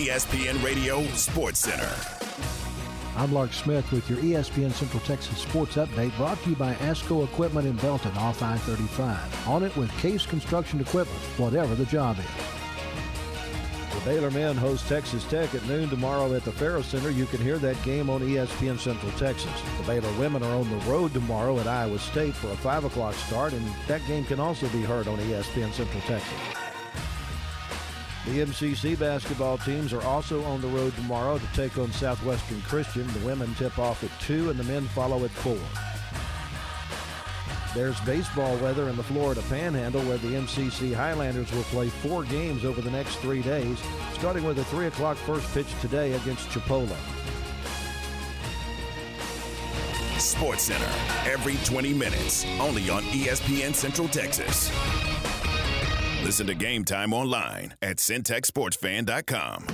ESPN 0.00 0.64
Radio 0.64 1.04
Sports 1.08 1.58
Center. 1.58 1.94
I'm 3.18 3.34
Lark 3.34 3.52
Smith 3.52 3.92
with 3.92 4.08
your 4.08 4.18
ESPN 4.20 4.72
Central 4.72 5.02
Texas 5.02 5.36
Sports 5.36 5.76
Update 5.76 6.16
brought 6.16 6.42
to 6.42 6.48
you 6.48 6.56
by 6.56 6.72
ASCO 6.76 7.22
Equipment 7.22 7.66
in 7.66 7.76
Belton 7.76 8.16
off 8.16 8.42
I-35. 8.42 9.46
On 9.46 9.62
it 9.62 9.76
with 9.76 9.94
Case 9.98 10.24
Construction 10.24 10.80
Equipment, 10.80 11.20
whatever 11.36 11.74
the 11.74 11.84
job 11.84 12.16
is. 12.18 13.94
The 13.94 14.00
Baylor 14.06 14.30
men 14.30 14.56
host 14.56 14.88
Texas 14.88 15.22
Tech 15.24 15.54
at 15.54 15.66
noon 15.66 15.90
tomorrow 15.90 16.32
at 16.32 16.44
the 16.44 16.52
Ferrell 16.52 16.82
Center. 16.82 17.10
You 17.10 17.26
can 17.26 17.42
hear 17.42 17.58
that 17.58 17.80
game 17.82 18.08
on 18.08 18.22
ESPN 18.22 18.78
Central 18.78 19.12
Texas. 19.18 19.52
The 19.76 19.86
Baylor 19.86 20.18
women 20.18 20.42
are 20.42 20.56
on 20.56 20.70
the 20.70 20.90
road 20.90 21.12
tomorrow 21.12 21.58
at 21.58 21.66
Iowa 21.66 21.98
State 21.98 22.32
for 22.32 22.48
a 22.48 22.56
5 22.56 22.84
o'clock 22.84 23.12
start, 23.16 23.52
and 23.52 23.66
that 23.86 24.00
game 24.06 24.24
can 24.24 24.40
also 24.40 24.66
be 24.70 24.80
heard 24.80 25.08
on 25.08 25.18
ESPN 25.18 25.70
Central 25.74 26.00
Texas. 26.06 26.69
The 28.26 28.40
MCC 28.44 28.98
basketball 28.98 29.56
teams 29.58 29.92
are 29.92 30.02
also 30.02 30.44
on 30.44 30.60
the 30.60 30.68
road 30.68 30.94
tomorrow 30.94 31.38
to 31.38 31.46
take 31.54 31.78
on 31.78 31.90
Southwestern 31.90 32.60
Christian. 32.62 33.06
The 33.14 33.26
women 33.26 33.54
tip 33.54 33.78
off 33.78 34.04
at 34.04 34.10
2 34.20 34.50
and 34.50 34.58
the 34.58 34.64
men 34.64 34.86
follow 34.88 35.24
at 35.24 35.30
4. 35.30 35.56
There's 37.74 37.98
baseball 38.00 38.56
weather 38.58 38.88
in 38.88 38.96
the 38.96 39.02
Florida 39.02 39.42
Panhandle 39.48 40.02
where 40.02 40.18
the 40.18 40.28
MCC 40.28 40.94
Highlanders 40.94 41.50
will 41.52 41.62
play 41.64 41.88
four 41.88 42.24
games 42.24 42.64
over 42.64 42.80
the 42.80 42.90
next 42.90 43.16
three 43.16 43.42
days, 43.42 43.78
starting 44.12 44.44
with 44.44 44.58
a 44.58 44.64
3 44.64 44.86
o'clock 44.88 45.16
first 45.16 45.52
pitch 45.54 45.68
today 45.80 46.12
against 46.12 46.48
Chipola. 46.50 46.96
Sports 50.18 50.64
Center 50.64 50.90
every 51.24 51.56
20 51.64 51.94
minutes, 51.94 52.44
only 52.60 52.90
on 52.90 53.02
ESPN 53.04 53.74
Central 53.74 54.08
Texas. 54.08 54.70
Listen 56.22 56.46
to 56.46 56.54
Game 56.54 56.84
Time 56.84 57.12
online 57.12 57.74
at 57.82 57.96
centexsportsfan.com. 57.96 59.66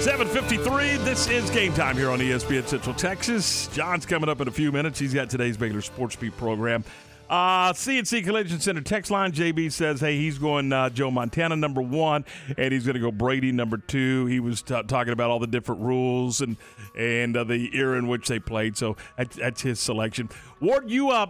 753, 0.00 0.96
this 1.04 1.28
is 1.28 1.48
game 1.50 1.72
time 1.72 1.96
here 1.96 2.10
on 2.10 2.18
ESPN 2.18 2.66
Central 2.66 2.94
Texas. 2.94 3.68
John's 3.68 4.06
coming 4.06 4.28
up 4.28 4.40
in 4.40 4.48
a 4.48 4.50
few 4.50 4.70
minutes. 4.70 4.98
He's 4.98 5.14
got 5.14 5.28
today's 5.30 5.56
Baylor 5.56 5.80
Sports 5.80 6.16
Beat 6.16 6.36
program. 6.36 6.84
Uh, 7.30 7.72
CNC 7.72 8.24
Collision 8.24 8.58
Center 8.60 8.80
text 8.80 9.10
line, 9.10 9.32
JB 9.32 9.70
says, 9.70 10.00
hey, 10.00 10.16
he's 10.16 10.38
going 10.38 10.72
uh, 10.72 10.88
Joe 10.90 11.10
Montana 11.10 11.56
number 11.56 11.82
one, 11.82 12.24
and 12.56 12.72
he's 12.72 12.84
going 12.84 12.94
to 12.94 13.00
go 13.00 13.10
Brady 13.10 13.52
number 13.52 13.76
two. 13.76 14.26
He 14.26 14.40
was 14.40 14.62
t- 14.62 14.82
talking 14.84 15.12
about 15.12 15.30
all 15.30 15.38
the 15.38 15.46
different 15.46 15.82
rules 15.82 16.40
and 16.40 16.56
and 16.96 17.36
uh, 17.36 17.44
the 17.44 17.70
era 17.76 17.98
in 17.98 18.08
which 18.08 18.28
they 18.28 18.38
played, 18.38 18.76
so 18.76 18.96
that's, 19.16 19.36
that's 19.36 19.62
his 19.62 19.78
selection. 19.78 20.30
Ward, 20.60 20.90
you 20.90 21.10
uh, 21.10 21.26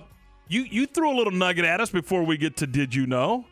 you 0.47 0.63
you 0.63 0.87
threw 0.87 1.11
a 1.11 1.17
little 1.17 1.33
nugget 1.33 1.65
at 1.65 1.81
us 1.81 1.91
before 1.91 2.23
we 2.23 2.37
get 2.37 2.57
to 2.59 2.67
Did 2.67 2.95
You 2.95 3.07
Know? 3.07 3.45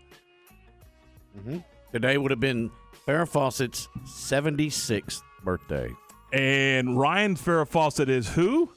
Mm-hmm. 1.38 1.58
Today 1.92 2.18
would 2.18 2.30
have 2.30 2.40
been 2.40 2.70
Farrah 3.06 3.28
Fawcett's 3.28 3.88
76th 4.06 5.22
birthday. 5.44 5.90
And 6.32 6.98
Ryan 6.98 7.36
Farrah 7.36 7.68
Fawcett 7.68 8.08
is 8.08 8.28
who? 8.28 8.70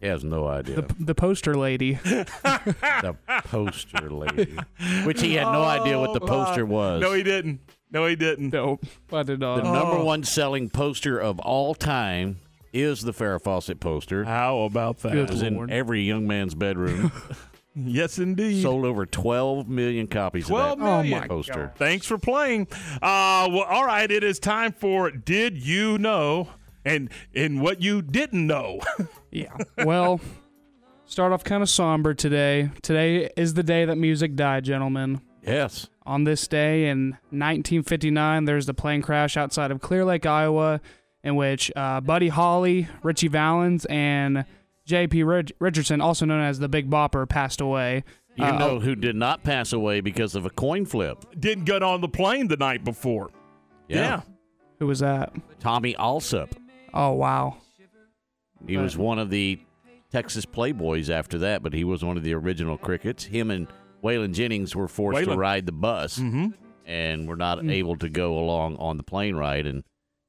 He 0.00 0.06
has 0.06 0.22
no 0.22 0.46
idea. 0.46 0.76
The, 0.82 0.94
the 1.00 1.14
poster 1.14 1.54
lady. 1.54 1.94
the 2.02 3.16
poster 3.44 4.10
lady. 4.10 4.56
Which 5.04 5.20
he 5.20 5.34
had 5.34 5.44
no 5.50 5.62
idea 5.62 5.98
what 5.98 6.12
the 6.12 6.20
Oh, 6.20 6.26
poster 6.26 6.66
was. 6.66 7.00
No, 7.00 7.12
he 7.12 7.22
didn't. 7.22 7.60
No, 7.90 8.06
he 8.06 8.16
didn't. 8.16 8.52
Nope. 8.52 8.84
I 9.12 9.22
did 9.22 9.40
The 9.40 9.56
not. 9.56 9.64
number 9.64 9.96
Oh. 9.98 10.04
one 10.04 10.24
selling 10.24 10.68
poster 10.68 11.18
of 11.18 11.38
all 11.40 11.74
time 11.74 12.38
is 12.72 13.02
the 13.02 13.12
Farrah 13.12 13.40
Fawcett 13.42 13.80
poster. 13.80 14.24
How 14.24 14.60
about 14.60 14.98
that? 15.00 15.16
It 15.16 15.30
was 15.30 15.42
in 15.42 15.70
every 15.70 16.02
young 16.02 16.26
man's 16.26 16.54
bedroom. 16.54 17.12
yes, 17.74 18.18
indeed. 18.18 18.62
Sold 18.62 18.84
over 18.84 19.06
12 19.06 19.68
million 19.68 20.06
copies 20.06 20.46
12 20.46 20.72
of 20.72 20.78
that 20.78 20.84
million. 20.84 21.28
poster. 21.28 21.72
Thanks 21.76 22.06
for 22.06 22.18
playing. 22.18 22.68
Uh, 23.02 23.48
well, 23.50 23.62
all 23.64 23.84
right. 23.84 24.10
It 24.10 24.22
is 24.24 24.38
time 24.38 24.72
for 24.72 25.10
Did 25.10 25.56
You 25.62 25.98
Know? 25.98 26.48
And, 26.84 27.10
and 27.34 27.62
what 27.62 27.80
you 27.80 28.02
didn't 28.02 28.46
know. 28.46 28.80
Yeah. 29.30 29.56
Well, 29.84 30.20
start 31.06 31.32
off 31.32 31.42
kind 31.42 31.60
of 31.60 31.68
somber 31.68 32.14
today. 32.14 32.70
Today 32.82 33.30
is 33.36 33.54
the 33.54 33.64
day 33.64 33.84
that 33.84 33.96
music 33.96 34.36
died, 34.36 34.62
gentlemen. 34.64 35.20
Yes. 35.42 35.88
On 36.06 36.22
this 36.22 36.46
day 36.46 36.86
in 36.88 37.18
1959, 37.30 38.44
there's 38.44 38.66
the 38.66 38.74
plane 38.74 39.02
crash 39.02 39.36
outside 39.36 39.72
of 39.72 39.80
Clear 39.80 40.04
Lake, 40.04 40.24
Iowa, 40.24 40.80
in 41.24 41.34
which 41.34 41.72
uh, 41.74 42.00
Buddy 42.00 42.28
Holly, 42.28 42.86
Ritchie 43.02 43.26
Valens, 43.26 43.86
and 43.86 44.44
J.P. 44.84 45.22
Rich- 45.22 45.52
Richardson, 45.58 46.00
also 46.00 46.26
known 46.26 46.40
as 46.40 46.58
the 46.58 46.68
Big 46.68 46.90
Bopper, 46.90 47.28
passed 47.28 47.60
away. 47.60 48.04
You 48.36 48.44
Uh, 48.44 48.58
know 48.58 48.80
who 48.80 48.94
did 48.94 49.16
not 49.16 49.42
pass 49.44 49.72
away 49.72 50.00
because 50.00 50.34
of 50.34 50.44
a 50.44 50.50
coin 50.50 50.84
flip? 50.86 51.24
Didn't 51.38 51.64
get 51.64 51.82
on 51.82 52.00
the 52.00 52.08
plane 52.08 52.48
the 52.48 52.56
night 52.56 52.84
before. 52.84 53.30
Yeah. 53.88 54.22
Who 54.80 54.86
was 54.86 54.98
that? 54.98 55.32
Tommy 55.60 55.94
Alsup. 55.94 56.52
Oh, 56.92 57.12
wow. 57.12 57.56
He 58.66 58.76
was 58.76 58.96
one 58.96 59.18
of 59.18 59.30
the 59.30 59.60
Texas 60.10 60.46
Playboys 60.46 61.10
after 61.10 61.38
that, 61.38 61.62
but 61.62 61.72
he 61.74 61.84
was 61.84 62.04
one 62.04 62.16
of 62.16 62.22
the 62.22 62.34
original 62.34 62.76
Crickets. 62.78 63.24
Him 63.24 63.50
and 63.50 63.68
Waylon 64.02 64.32
Jennings 64.32 64.74
were 64.74 64.88
forced 64.88 65.24
to 65.24 65.36
ride 65.36 65.66
the 65.66 65.72
bus 65.72 66.18
Mm-hmm. 66.18 66.48
and 66.86 67.28
were 67.28 67.36
not 67.36 67.58
Mm. 67.58 67.70
able 67.72 67.96
to 67.96 68.08
go 68.08 68.38
along 68.38 68.76
on 68.76 68.96
the 68.96 69.02
plane 69.02 69.36
ride. 69.36 69.66
And 69.66 69.84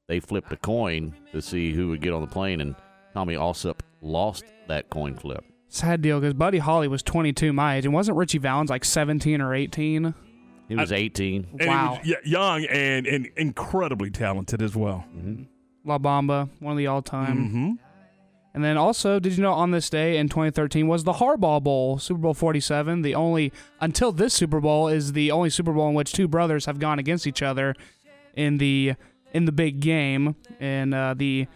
they 0.08 0.20
flipped 0.20 0.52
a 0.52 0.56
coin 0.56 1.14
to 1.32 1.42
see 1.42 1.72
who 1.72 1.88
would 1.88 2.00
get 2.00 2.12
on 2.12 2.20
the 2.20 2.26
plane, 2.28 2.60
and 2.60 2.74
Tommy 3.14 3.34
Alsup 3.34 3.80
lost 4.06 4.44
that 4.68 4.90
coin 4.90 5.14
flip. 5.16 5.44
Sad 5.68 6.00
deal 6.00 6.20
because 6.20 6.34
Buddy 6.34 6.58
Holly 6.58 6.88
was 6.88 7.02
22 7.02 7.52
my 7.52 7.76
age, 7.76 7.84
and 7.84 7.92
wasn't 7.92 8.16
Ritchie 8.16 8.38
Valens 8.38 8.70
like 8.70 8.84
17 8.84 9.40
or 9.40 9.54
18? 9.54 10.14
He 10.68 10.74
was 10.74 10.90
18. 10.92 11.46
And 11.60 11.68
Wow. 11.68 11.98
he 12.02 12.10
was 12.12 12.18
young 12.24 12.64
and, 12.64 13.06
and 13.06 13.28
incredibly 13.36 14.10
talented 14.10 14.62
as 14.62 14.74
well. 14.74 15.04
La 15.84 15.98
Bamba, 15.98 16.48
one 16.60 16.72
of 16.72 16.78
the 16.78 16.86
all 16.86 17.02
time. 17.02 17.36
Mm-hmm. 17.48 17.72
And 18.54 18.64
then 18.64 18.78
also, 18.78 19.20
did 19.20 19.36
you 19.36 19.42
know 19.42 19.52
on 19.52 19.70
this 19.70 19.90
day 19.90 20.16
in 20.16 20.28
2013 20.30 20.88
was 20.88 21.04
the 21.04 21.12
Harbaugh 21.14 21.62
Bowl, 21.62 21.98
Super 21.98 22.20
Bowl 22.20 22.32
47, 22.34 23.02
the 23.02 23.14
only 23.14 23.52
until 23.80 24.12
this 24.12 24.32
Super 24.32 24.60
Bowl 24.60 24.88
is 24.88 25.12
the 25.12 25.30
only 25.30 25.50
Super 25.50 25.72
Bowl 25.72 25.88
in 25.88 25.94
which 25.94 26.12
two 26.12 26.26
brothers 26.26 26.64
have 26.64 26.78
gone 26.78 26.98
against 26.98 27.26
each 27.26 27.42
other 27.42 27.74
in 28.34 28.56
the 28.56 28.94
in 29.34 29.44
the 29.44 29.52
big 29.52 29.80
game. 29.80 30.36
And 30.58 30.94
uh, 30.94 31.14
the 31.14 31.48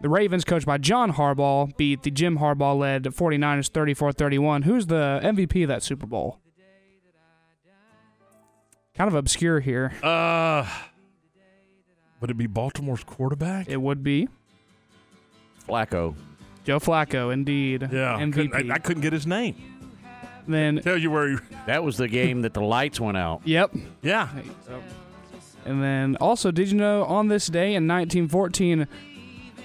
the 0.00 0.08
Ravens, 0.08 0.44
coached 0.44 0.66
by 0.66 0.78
John 0.78 1.12
Harbaugh, 1.12 1.76
beat 1.76 2.02
the 2.02 2.10
Jim 2.10 2.38
Harbaugh 2.38 2.78
led 2.78 3.04
49ers 3.04 3.70
34-31. 3.70 4.64
Who's 4.64 4.86
the 4.86 5.20
MVP 5.22 5.62
of 5.62 5.68
that 5.68 5.82
Super 5.82 6.06
Bowl? 6.06 6.38
Kind 8.94 9.08
of 9.08 9.14
obscure 9.14 9.60
here. 9.60 9.92
Uh, 10.02 10.66
would 12.20 12.30
it 12.30 12.36
be 12.36 12.46
Baltimore's 12.46 13.04
quarterback? 13.04 13.68
It 13.68 13.80
would 13.80 14.02
be 14.02 14.28
Flacco. 15.68 16.14
Joe 16.64 16.78
Flacco, 16.78 17.32
indeed. 17.32 17.82
Yeah. 17.90 18.18
MVP. 18.18 18.32
couldn't- 18.52 18.70
I, 18.70 18.74
I 18.74 18.78
couldn't 18.78 19.02
get 19.02 19.12
his 19.12 19.26
name. 19.26 19.54
then 20.46 20.80
Tell 20.82 20.98
you 20.98 21.10
where 21.10 21.28
he. 21.30 21.36
That 21.66 21.82
was 21.84 21.96
the 21.96 22.08
game 22.08 22.42
that 22.42 22.52
the 22.54 22.60
lights 22.60 23.00
went 23.00 23.16
out. 23.16 23.42
Yep. 23.44 23.74
Yeah. 24.02 24.28
And 25.64 25.82
then 25.82 26.16
also, 26.16 26.50
did 26.50 26.70
you 26.70 26.76
know 26.78 27.04
on 27.04 27.28
this 27.28 27.46
day 27.46 27.74
in 27.74 27.86
1914, 27.86 28.86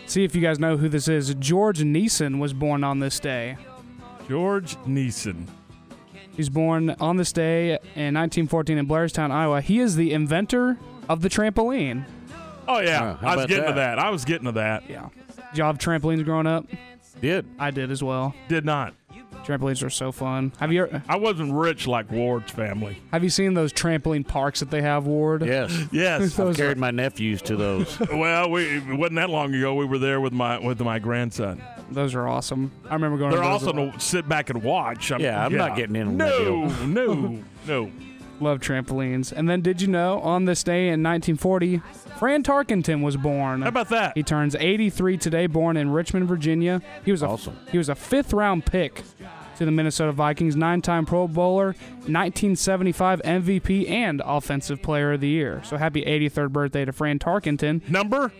see 0.05 0.23
if 0.23 0.35
you 0.35 0.41
guys 0.41 0.59
know 0.59 0.77
who 0.77 0.89
this 0.89 1.07
is, 1.07 1.33
George 1.35 1.79
Neeson 1.79 2.39
was 2.39 2.53
born 2.53 2.83
on 2.83 2.99
this 2.99 3.19
day. 3.19 3.57
George 4.27 4.75
Neeson. 4.85 5.47
He's 6.35 6.49
born 6.49 6.89
on 6.99 7.17
this 7.17 7.31
day 7.31 7.69
in 7.95 8.13
1914 8.13 8.77
in 8.77 8.87
Blairstown, 8.87 9.31
Iowa. 9.31 9.61
He 9.61 9.79
is 9.79 9.95
the 9.95 10.11
inventor 10.13 10.77
of 11.07 11.21
the 11.21 11.29
trampoline. 11.29 12.05
Oh 12.67 12.79
yeah, 12.79 13.17
oh, 13.21 13.25
Wow, 13.25 13.31
I 13.31 13.35
was 13.35 13.45
about 13.45 13.47
getting 13.47 13.63
to 13.65 13.73
that? 13.73 13.95
that. 13.95 13.99
I 13.99 14.09
was 14.09 14.25
getting 14.25 14.45
to 14.45 14.51
that. 14.53 14.89
Yeah. 14.89 15.09
Did 15.51 15.59
y'all 15.59 15.67
have 15.67 15.77
trampolines 15.77 16.25
growing 16.25 16.47
up? 16.47 16.65
Did. 17.21 17.45
I 17.59 17.71
did 17.71 17.91
as 17.91 18.03
well. 18.03 18.33
Did 18.49 18.65
not. 18.65 18.93
Trampolines 19.45 19.83
are 19.85 19.89
so 19.89 20.11
fun. 20.11 20.51
Have 20.59 20.71
you 20.73 20.83
ever, 20.85 21.03
I 21.07 21.17
wasn't 21.17 21.53
rich 21.53 21.87
like 21.87 22.11
Ward's 22.11 22.51
family. 22.51 22.97
have 23.11 23.23
you 23.23 23.29
seen 23.29 23.53
those 23.53 23.71
trampoline 23.71 24.27
parks 24.27 24.59
that 24.59 24.71
they 24.71 24.81
have, 24.81 25.05
Ward? 25.05 25.45
Yes. 25.45 25.71
Yes. 25.91 26.37
I've 26.39 26.55
carried 26.55 26.77
are- 26.77 26.79
my 26.79 26.91
nephews 26.91 27.41
to 27.43 27.55
those. 27.55 27.99
well, 28.11 28.49
we 28.49 28.77
it 28.77 28.97
wasn't 28.97 29.15
that 29.17 29.29
long 29.29 29.53
ago. 29.53 29.75
We 29.75 29.85
were 29.85 29.99
there 29.99 30.19
with 30.19 30.33
my 30.33 30.57
with 30.59 30.79
my 30.81 30.99
grandson. 30.99 31.61
Those 31.91 32.15
are 32.15 32.27
awesome. 32.27 32.71
I 32.89 32.93
remember 32.95 33.17
going. 33.17 33.31
They're 33.31 33.41
to 33.41 33.47
those 33.47 33.63
a 33.63 33.67
awesome 33.69 33.91
to 33.91 33.99
sit 33.99 34.27
back 34.27 34.49
and 34.49 34.63
watch. 34.63 35.11
I'm, 35.11 35.21
Yeah, 35.21 35.45
I'm 35.45 35.55
not 35.55 35.75
getting 35.75 35.95
in 35.95 36.07
on 36.07 36.17
that 36.17 36.29
No, 36.41 36.65
no, 36.85 37.43
no. 37.67 37.91
Love 38.41 38.59
trampolines. 38.59 39.31
And 39.31 39.47
then, 39.47 39.61
did 39.61 39.81
you 39.81 39.87
know 39.87 40.19
on 40.19 40.43
this 40.43 40.61
day 40.61 40.87
in 40.89 41.01
1940, 41.03 41.81
Fran 42.19 42.43
Tarkenton 42.43 43.01
was 43.01 43.15
born? 43.15 43.61
How 43.61 43.69
about 43.69 43.87
that? 43.89 44.11
He 44.17 44.23
turns 44.23 44.55
83 44.55 45.17
today, 45.17 45.47
born 45.47 45.77
in 45.77 45.89
Richmond, 45.91 46.27
Virginia. 46.27 46.81
He 47.05 47.11
was 47.11 47.21
a 47.21 47.27
Awesome. 47.27 47.57
he 47.71 47.77
was 47.77 47.87
a 47.87 47.95
fifth 47.95 48.33
round 48.33 48.65
pick 48.65 49.03
to 49.57 49.65
the 49.65 49.71
Minnesota 49.71 50.11
Vikings, 50.11 50.55
nine 50.55 50.81
time 50.81 51.05
Pro 51.05 51.27
Bowler, 51.27 51.75
1975 52.07 53.21
MVP, 53.23 53.89
and 53.89 54.21
Offensive 54.25 54.81
Player 54.81 55.13
of 55.13 55.21
the 55.21 55.27
Year. 55.27 55.61
So 55.63 55.77
happy 55.77 56.03
83rd 56.03 56.51
birthday 56.51 56.85
to 56.85 56.91
Fran 56.91 57.19
Tarkenton. 57.19 57.87
Number 57.89 58.31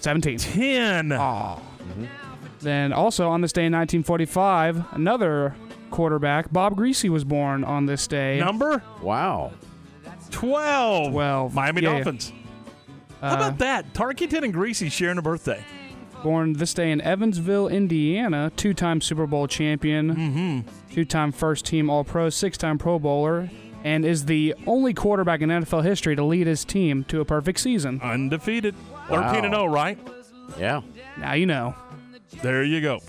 17. 0.00 0.38
10. 0.38 1.12
Aw. 1.12 1.58
Then 2.60 2.92
also 2.92 3.28
on 3.28 3.40
this 3.40 3.52
day 3.52 3.66
in 3.66 3.72
1945, 3.72 4.84
another 4.92 5.54
quarterback, 5.90 6.52
Bob 6.52 6.76
Griese, 6.76 7.08
was 7.08 7.24
born 7.24 7.64
on 7.64 7.86
this 7.86 8.06
day. 8.06 8.38
Number 8.40 8.82
Wow. 9.02 9.52
12. 10.30 11.12
12. 11.12 11.54
Miami 11.54 11.82
Yeah. 11.82 11.94
Dolphins. 11.94 12.32
How 13.20 13.32
Uh, 13.32 13.34
about 13.34 13.58
that? 13.58 13.92
Tarkenton 13.94 14.42
and 14.44 14.54
Griese 14.54 14.90
sharing 14.90 15.18
a 15.18 15.22
birthday. 15.22 15.62
Born 16.22 16.52
this 16.52 16.72
day 16.72 16.90
in 16.92 17.00
Evansville, 17.00 17.66
Indiana, 17.68 18.52
two 18.56 18.74
time 18.74 19.00
Super 19.00 19.26
Bowl 19.26 19.48
champion, 19.48 20.14
Mm-hmm. 20.14 20.92
two 20.94 21.04
time 21.04 21.32
first 21.32 21.64
team 21.64 21.90
All 21.90 22.04
Pro, 22.04 22.30
six 22.30 22.56
time 22.56 22.78
Pro 22.78 22.98
Bowler, 22.98 23.50
and 23.82 24.04
is 24.04 24.26
the 24.26 24.54
only 24.66 24.94
quarterback 24.94 25.40
in 25.40 25.48
NFL 25.50 25.82
history 25.82 26.14
to 26.14 26.22
lead 26.24 26.46
his 26.46 26.64
team 26.64 27.02
to 27.04 27.20
a 27.20 27.24
perfect 27.24 27.58
season. 27.58 28.00
Undefeated. 28.02 28.74
13 29.08 29.44
and 29.44 29.52
0, 29.54 29.66
right? 29.66 29.98
Yeah. 30.58 30.82
Now 31.18 31.32
you 31.34 31.46
know. 31.46 31.74
There 32.42 32.62
you 32.62 32.80
go. 32.80 33.00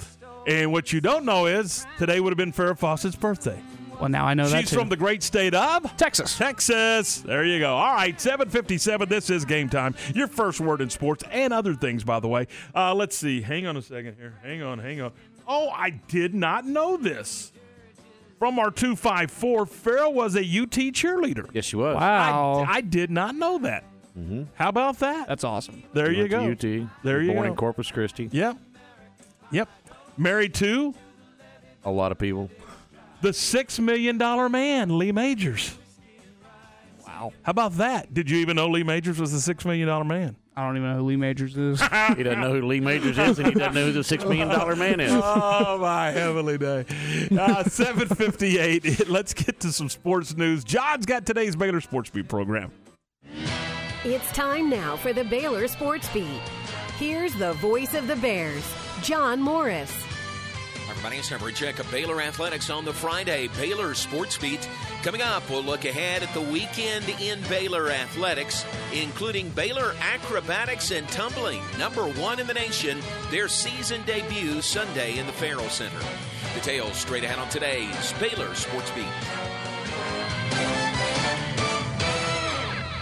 And 0.47 0.71
what 0.73 0.91
you 0.91 0.99
don't 0.99 1.23
know 1.23 1.45
is 1.45 1.85
today 1.99 2.19
would 2.19 2.31
have 2.31 2.37
been 2.37 2.51
Farrah 2.51 2.77
Fawcett's 2.77 3.15
birthday. 3.15 3.61
Well, 3.99 4.09
now 4.09 4.25
I 4.25 4.33
know 4.33 4.47
that 4.49 4.61
She's 4.61 4.69
too. 4.71 4.77
from 4.79 4.89
the 4.89 4.97
great 4.97 5.23
state 5.23 5.53
of 5.53 5.95
Texas. 5.97 6.37
Texas. 6.37 7.17
There 7.21 7.45
you 7.45 7.59
go. 7.59 7.75
All 7.75 7.93
right, 7.93 8.19
757. 8.19 9.07
This 9.07 9.29
is 9.29 9.45
game 9.45 9.69
time. 9.69 9.95
Your 10.13 10.27
first 10.27 10.59
word 10.59 10.81
in 10.81 10.89
sports 10.89 11.23
and 11.31 11.53
other 11.53 11.73
things, 11.73 12.03
by 12.03 12.19
the 12.19 12.27
way. 12.27 12.47
Uh, 12.75 12.93
let's 12.93 13.15
see. 13.15 13.41
Hang 13.41 13.65
on 13.67 13.77
a 13.77 13.81
second 13.81 14.15
here. 14.17 14.33
Hang 14.43 14.61
on, 14.61 14.79
hang 14.79 14.99
on. 15.01 15.11
Oh, 15.47 15.69
I 15.69 15.91
did 15.91 16.33
not 16.33 16.65
know 16.65 16.97
this. 16.97 17.51
From 18.39 18.59
our 18.59 18.71
254, 18.71 19.65
Farrell 19.67 20.13
was 20.13 20.35
a 20.35 20.39
UT 20.41 20.71
cheerleader. 20.91 21.49
Yes, 21.53 21.63
she 21.65 21.77
was. 21.77 21.95
Wow. 21.95 22.65
I, 22.67 22.75
I 22.77 22.81
did 22.81 23.09
not 23.09 23.35
know 23.35 23.57
that. 23.59 23.85
Mm-hmm. 24.19 24.43
How 24.55 24.67
about 24.69 24.99
that? 24.99 25.27
That's 25.29 25.45
awesome. 25.45 25.83
There 25.93 26.11
you 26.11 26.27
Went 26.29 26.59
to 26.59 26.79
go. 26.79 26.81
UT. 26.83 26.89
There 27.03 27.21
you 27.21 27.31
Born 27.31 27.45
go. 27.45 27.51
in 27.51 27.55
Corpus 27.55 27.89
Christi. 27.89 28.27
Yep. 28.31 28.57
Yep. 29.51 29.69
Married 30.17 30.53
to 30.55 30.93
A 31.85 31.91
lot 31.91 32.11
of 32.11 32.17
people. 32.17 32.49
The 33.23 33.29
$6 33.29 33.79
million 33.79 34.17
man, 34.51 34.97
Lee 34.97 35.13
Majors. 35.13 35.77
Wow. 37.07 37.31
How 37.43 37.51
about 37.51 37.77
that? 37.77 38.13
Did 38.13 38.29
you 38.29 38.37
even 38.39 38.57
know 38.57 38.67
Lee 38.67 38.83
Majors 38.83 39.17
was 39.17 39.31
the 39.31 39.53
$6 39.53 39.65
million 39.65 40.07
man? 40.07 40.35
I 40.57 40.67
don't 40.67 40.75
even 40.75 40.91
know 40.91 40.97
who 40.97 41.05
Lee 41.05 41.15
Majors 41.15 41.57
is. 41.57 41.81
He 42.17 42.21
doesn't 42.23 42.41
know 42.41 42.53
who 42.53 42.67
Lee 42.67 42.81
Majors 42.81 43.17
is, 43.17 43.39
and 43.39 43.47
he 43.47 43.53
doesn't 43.53 43.73
know 43.73 43.85
who 43.85 43.91
the 43.93 44.03
six 44.03 44.23
million 44.23 44.49
dollar 44.49 44.75
man 44.75 44.99
is. 44.99 45.11
oh 45.11 45.79
my 45.81 46.11
heavenly 46.11 46.59
day! 46.59 46.85
Uh, 47.35 47.63
Seven 47.63 48.07
fifty-eight. 48.07 49.07
Let's 49.09 49.33
get 49.33 49.59
to 49.61 49.71
some 49.71 49.89
sports 49.89 50.37
news. 50.37 50.63
John's 50.63 51.07
got 51.07 51.25
today's 51.25 51.55
Baylor 51.55 51.81
Sports 51.81 52.11
Beat 52.11 52.27
program. 52.27 52.71
It's 54.03 54.31
time 54.33 54.69
now 54.69 54.95
for 54.95 55.11
the 55.11 55.23
Baylor 55.23 55.67
Sports 55.67 56.07
Beat. 56.13 56.27
Here's 56.99 57.33
the 57.33 57.53
voice 57.53 57.95
of 57.95 58.05
the 58.05 58.17
Bears, 58.17 58.63
John 59.01 59.41
Morris. 59.41 59.91
Everybody, 60.93 61.17
it's 61.17 61.31
a 61.31 61.51
check 61.51 61.79
of 61.79 61.89
Baylor 61.89 62.21
Athletics 62.21 62.69
on 62.69 62.85
the 62.85 62.93
Friday 62.93 63.49
Baylor 63.57 63.95
Sports 63.95 64.37
Beat. 64.37 64.69
Coming 65.01 65.23
up, 65.23 65.49
we'll 65.49 65.63
look 65.63 65.85
ahead 65.85 66.21
at 66.21 66.31
the 66.35 66.41
weekend 66.41 67.09
in 67.19 67.41
Baylor 67.49 67.89
Athletics, 67.89 68.63
including 68.93 69.49
Baylor 69.49 69.95
Acrobatics 69.99 70.91
and 70.91 71.07
Tumbling, 71.09 71.61
number 71.79 72.03
one 72.03 72.39
in 72.39 72.45
the 72.45 72.53
nation, 72.53 72.99
their 73.31 73.47
season 73.47 74.03
debut 74.03 74.61
Sunday 74.61 75.17
in 75.17 75.25
the 75.25 75.33
Ferrell 75.33 75.67
Center. 75.67 75.99
Details 76.53 76.95
straight 76.95 77.23
ahead 77.23 77.39
on 77.39 77.49
today's 77.49 78.13
Baylor 78.19 78.53
Sports 78.53 78.91
Beat. 78.91 80.42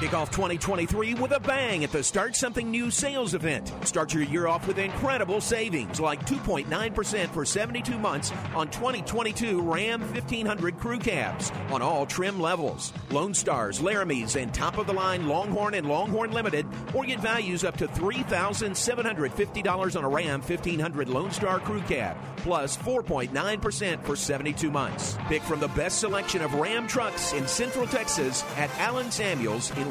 Kick 0.01 0.13
off 0.15 0.31
2023 0.31 1.13
with 1.13 1.31
a 1.31 1.39
bang 1.39 1.83
at 1.83 1.91
the 1.91 2.01
Start 2.01 2.35
Something 2.35 2.71
New 2.71 2.89
sales 2.89 3.35
event. 3.35 3.71
Start 3.83 4.15
your 4.15 4.23
year 4.23 4.47
off 4.47 4.65
with 4.65 4.79
incredible 4.79 5.39
savings 5.39 5.99
like 5.99 6.25
2.9% 6.25 7.29
for 7.29 7.45
72 7.45 7.99
months 7.99 8.31
on 8.55 8.67
2022 8.69 9.61
Ram 9.61 10.01
1500 10.01 10.79
crew 10.79 10.97
cabs 10.97 11.51
on 11.69 11.83
all 11.83 12.07
trim 12.07 12.39
levels. 12.39 12.93
Lone 13.11 13.35
Stars, 13.35 13.79
Laramies, 13.79 14.41
and 14.41 14.51
top 14.51 14.79
of 14.79 14.87
the 14.87 14.93
line 14.93 15.27
Longhorn 15.27 15.75
and 15.75 15.87
Longhorn 15.87 16.31
Limited, 16.31 16.65
or 16.95 17.05
get 17.05 17.19
values 17.19 17.63
up 17.63 17.77
to 17.77 17.87
$3,750 17.87 19.95
on 19.95 20.03
a 20.03 20.09
Ram 20.09 20.41
1500 20.41 21.09
Lone 21.09 21.29
Star 21.29 21.59
crew 21.59 21.81
cab, 21.81 22.17
plus 22.37 22.75
4.9% 22.75 24.03
for 24.03 24.15
72 24.15 24.71
months. 24.71 25.15
Pick 25.27 25.43
from 25.43 25.59
the 25.59 25.67
best 25.67 25.99
selection 25.99 26.41
of 26.41 26.55
Ram 26.55 26.87
trucks 26.87 27.33
in 27.33 27.47
Central 27.47 27.85
Texas 27.85 28.43
at 28.57 28.71
Allen 28.79 29.11
Samuels 29.11 29.69
in 29.77 29.90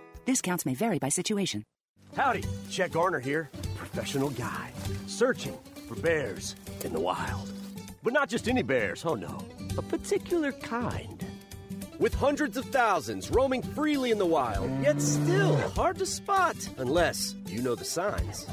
Discounts 0.31 0.65
may 0.65 0.75
vary 0.75 0.97
by 0.97 1.09
situation. 1.09 1.65
Howdy, 2.15 2.45
Chet 2.69 2.93
Garner 2.93 3.19
here, 3.19 3.49
professional 3.75 4.29
guide, 4.29 4.71
searching 5.05 5.57
for 5.89 5.95
bears 5.95 6.55
in 6.85 6.93
the 6.93 6.99
wild. 7.01 7.51
But 8.01 8.13
not 8.13 8.29
just 8.29 8.47
any 8.47 8.61
bears, 8.61 9.03
oh 9.03 9.15
no, 9.15 9.45
a 9.77 9.81
particular 9.81 10.53
kind. 10.53 11.21
With 11.99 12.13
hundreds 12.13 12.55
of 12.55 12.63
thousands 12.63 13.29
roaming 13.29 13.61
freely 13.61 14.11
in 14.11 14.19
the 14.19 14.25
wild, 14.25 14.71
yet 14.81 15.01
still 15.01 15.57
hard 15.71 15.97
to 15.97 16.05
spot 16.05 16.55
unless 16.77 17.35
you 17.47 17.61
know 17.61 17.75
the 17.75 17.83
signs. 17.83 18.47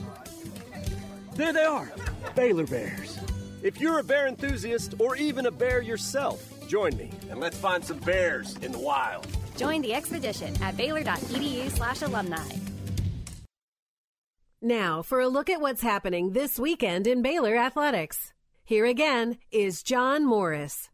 There 1.37 1.53
they 1.53 1.63
are, 1.63 1.93
Baylor 2.35 2.67
Bears. 2.67 3.21
If 3.63 3.81
you're 3.81 4.01
a 4.01 4.05
bear 4.05 4.27
enthusiast 4.27 4.95
or 4.99 5.15
even 5.15 5.47
a 5.47 5.53
bear 5.53 5.81
yourself, 5.81 6.43
join 6.67 6.97
me 6.97 7.13
and 7.31 7.39
let's 7.39 7.57
find 7.57 7.85
some 7.85 7.99
bears 7.99 8.57
in 8.63 8.73
the 8.73 8.81
wild. 8.81 9.29
Join 9.59 9.83
the 9.83 9.93
expedition 9.93 10.55
at 10.63 10.77
baylor.edu 10.77 11.71
slash 11.73 12.03
alumni. 12.03 12.49
Now, 14.63 15.03
for 15.03 15.21
a 15.21 15.29
look 15.29 15.51
at 15.51 15.61
what's 15.61 15.83
happening 15.83 16.33
this 16.33 16.59
weekend 16.59 17.07
in 17.07 17.23
Baylor 17.23 17.57
athletics. 17.57 18.33
Here 18.65 18.87
again 18.87 19.39
is 19.51 19.83
John 19.83 20.25
Morris. 20.25 20.91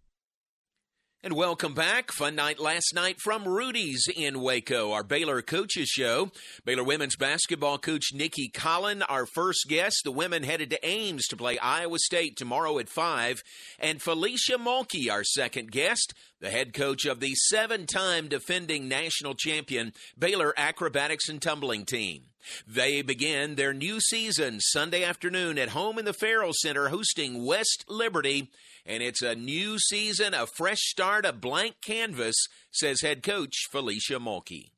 And 1.25 1.33
welcome 1.33 1.73
back. 1.73 2.13
Fun 2.13 2.35
night 2.35 2.59
last 2.59 2.93
night 2.95 3.19
from 3.19 3.49
Rudy's 3.49 4.07
in 4.15 4.43
Waco, 4.43 4.93
our 4.93 5.03
Baylor 5.03 5.41
Coaches 5.41 5.89
Show. 5.89 6.31
Baylor 6.67 6.85
women's 6.85 7.17
basketball 7.17 7.79
coach 7.79 8.13
Nicki 8.13 8.51
Collen, 8.51 9.03
our 9.09 9.25
first 9.25 9.65
guest. 9.67 10.03
The 10.05 10.13
women 10.13 10.43
headed 10.43 10.69
to 10.69 10.87
Ames 10.87 11.27
to 11.29 11.37
play 11.39 11.57
Iowa 11.57 11.99
State 11.99 12.37
tomorrow 12.37 12.79
at 12.79 12.91
5. 12.91 13.43
And 13.79 14.01
Felecia 14.01 14.59
Mulkey, 14.59 15.11
our 15.11 15.25
second 15.25 15.71
guest, 15.71 16.13
the 16.43 16.51
head 16.51 16.75
coach 16.75 17.07
of 17.07 17.21
the 17.21 17.35
seven 17.35 17.87
time 17.87 18.29
defending 18.29 18.87
national 18.87 19.33
champion 19.35 19.95
Baylor 20.19 20.53
Acrobatics 20.59 21.31
and 21.31 21.41
Tumbling 21.41 21.87
team. 21.87 22.25
They 22.67 23.03
begin 23.03 23.55
their 23.55 23.73
new 23.73 24.01
season 24.01 24.61
Sunday 24.61 25.05
afternoon 25.05 25.59
at 25.59 25.71
home 25.71 25.99
in 25.99 26.05
the 26.05 26.13
Ferrell 26.13 26.53
Center 26.55 26.89
hosting 26.89 27.45
West 27.45 27.85
Liberty. 27.89 28.51
And 28.87 29.03
it's 29.03 29.23
a 29.23 29.35
new 29.35 29.79
season, 29.79 30.35
a 30.35 30.47
fresh 30.47 30.81
start, 30.81 31.25
a 31.25 31.33
blank 31.33 31.77
canvas, 31.83 32.37
says 32.71 33.01
head 33.01 33.23
coach 33.23 33.55
Felecia 33.73 34.19
Mulkey. 34.19 34.71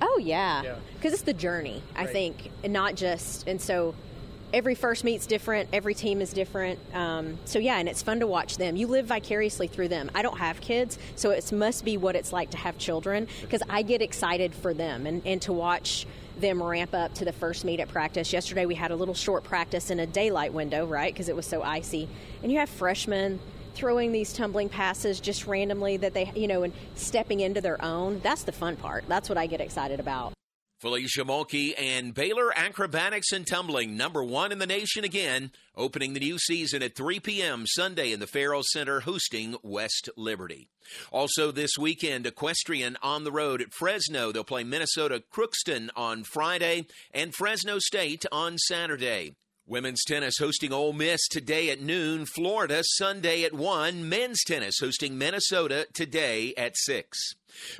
Oh 0.00 0.18
yeah, 0.18 0.76
because 0.94 1.12
it's 1.12 1.22
the 1.22 1.32
journey. 1.32 1.82
I 1.94 2.06
think, 2.06 2.50
and 2.64 2.72
not 2.72 2.94
just. 2.94 3.46
And 3.46 3.60
so, 3.60 3.94
every 4.52 4.74
first 4.74 5.04
meet's 5.04 5.26
different. 5.26 5.68
Every 5.72 5.94
team 5.94 6.20
is 6.20 6.32
different. 6.32 6.78
Um, 6.94 7.38
so 7.44 7.58
yeah, 7.58 7.78
and 7.78 7.88
it's 7.88 8.02
fun 8.02 8.20
to 8.20 8.26
watch 8.26 8.56
them. 8.56 8.76
You 8.76 8.86
live 8.86 9.06
vicariously 9.06 9.66
through 9.66 9.88
them. 9.88 10.10
I 10.14 10.22
don't 10.22 10.38
have 10.38 10.60
kids, 10.60 10.98
so 11.16 11.30
it 11.30 11.50
must 11.52 11.84
be 11.84 11.96
what 11.96 12.16
it's 12.16 12.32
like 12.32 12.50
to 12.50 12.56
have 12.56 12.78
children 12.78 13.28
because 13.40 13.62
I 13.68 13.82
get 13.82 14.02
excited 14.02 14.54
for 14.54 14.74
them 14.74 15.06
and, 15.06 15.22
and 15.26 15.40
to 15.42 15.52
watch 15.52 16.06
them 16.38 16.62
ramp 16.62 16.94
up 16.94 17.14
to 17.14 17.24
the 17.24 17.32
first 17.32 17.64
meet 17.64 17.80
at 17.80 17.88
practice. 17.88 18.32
Yesterday 18.32 18.66
we 18.66 18.74
had 18.74 18.90
a 18.90 18.96
little 18.96 19.14
short 19.14 19.44
practice 19.44 19.90
in 19.90 20.00
a 20.00 20.06
daylight 20.06 20.52
window, 20.52 20.86
right? 20.86 21.12
Because 21.12 21.28
it 21.28 21.36
was 21.36 21.46
so 21.46 21.62
icy. 21.62 22.08
And 22.42 22.50
you 22.50 22.58
have 22.58 22.68
freshmen 22.68 23.40
throwing 23.74 24.12
these 24.12 24.32
tumbling 24.32 24.68
passes 24.68 25.20
just 25.20 25.46
randomly 25.46 25.96
that 25.96 26.14
they, 26.14 26.30
you 26.34 26.46
know, 26.46 26.62
and 26.62 26.72
stepping 26.94 27.40
into 27.40 27.60
their 27.60 27.82
own. 27.82 28.20
That's 28.20 28.44
the 28.44 28.52
fun 28.52 28.76
part. 28.76 29.04
That's 29.08 29.28
what 29.28 29.38
I 29.38 29.46
get 29.46 29.60
excited 29.60 30.00
about. 30.00 30.32
Felecia 30.82 31.24
Mulkey 31.24 31.74
and 31.78 32.12
Baylor 32.12 32.52
Acrobatics 32.58 33.30
and 33.30 33.46
Tumbling, 33.46 33.96
number 33.96 34.24
one 34.24 34.50
in 34.50 34.58
the 34.58 34.66
nation 34.66 35.04
again, 35.04 35.52
opening 35.76 36.12
the 36.12 36.18
new 36.20 36.38
season 36.38 36.82
at 36.82 36.96
3 36.96 37.20
p.m. 37.20 37.64
Sunday 37.66 38.10
in 38.10 38.18
the 38.18 38.26
Ferrell 38.26 38.64
Center, 38.64 39.00
hosting 39.00 39.54
West 39.62 40.10
Liberty. 40.16 40.66
Also 41.12 41.52
this 41.52 41.78
weekend, 41.78 42.26
Equestrian 42.26 42.96
on 43.00 43.22
the 43.22 43.30
road 43.30 43.62
at 43.62 43.72
Fresno. 43.72 44.32
They'll 44.32 44.42
play 44.42 44.64
Minnesota 44.64 45.22
Crookston 45.32 45.90
on 45.94 46.24
Friday 46.24 46.86
and 47.14 47.32
Fresno 47.32 47.78
State 47.78 48.24
on 48.32 48.58
Saturday. 48.58 49.36
Women's 49.66 50.02
tennis 50.04 50.38
hosting 50.38 50.72
Ole 50.72 50.92
Miss 50.92 51.28
today 51.28 51.70
at 51.70 51.80
noon, 51.80 52.26
Florida 52.26 52.82
Sunday 52.84 53.44
at 53.44 53.54
1, 53.54 54.08
men's 54.08 54.42
tennis 54.42 54.80
hosting 54.80 55.16
Minnesota 55.16 55.86
today 55.94 56.52
at 56.56 56.76
6. 56.76 57.16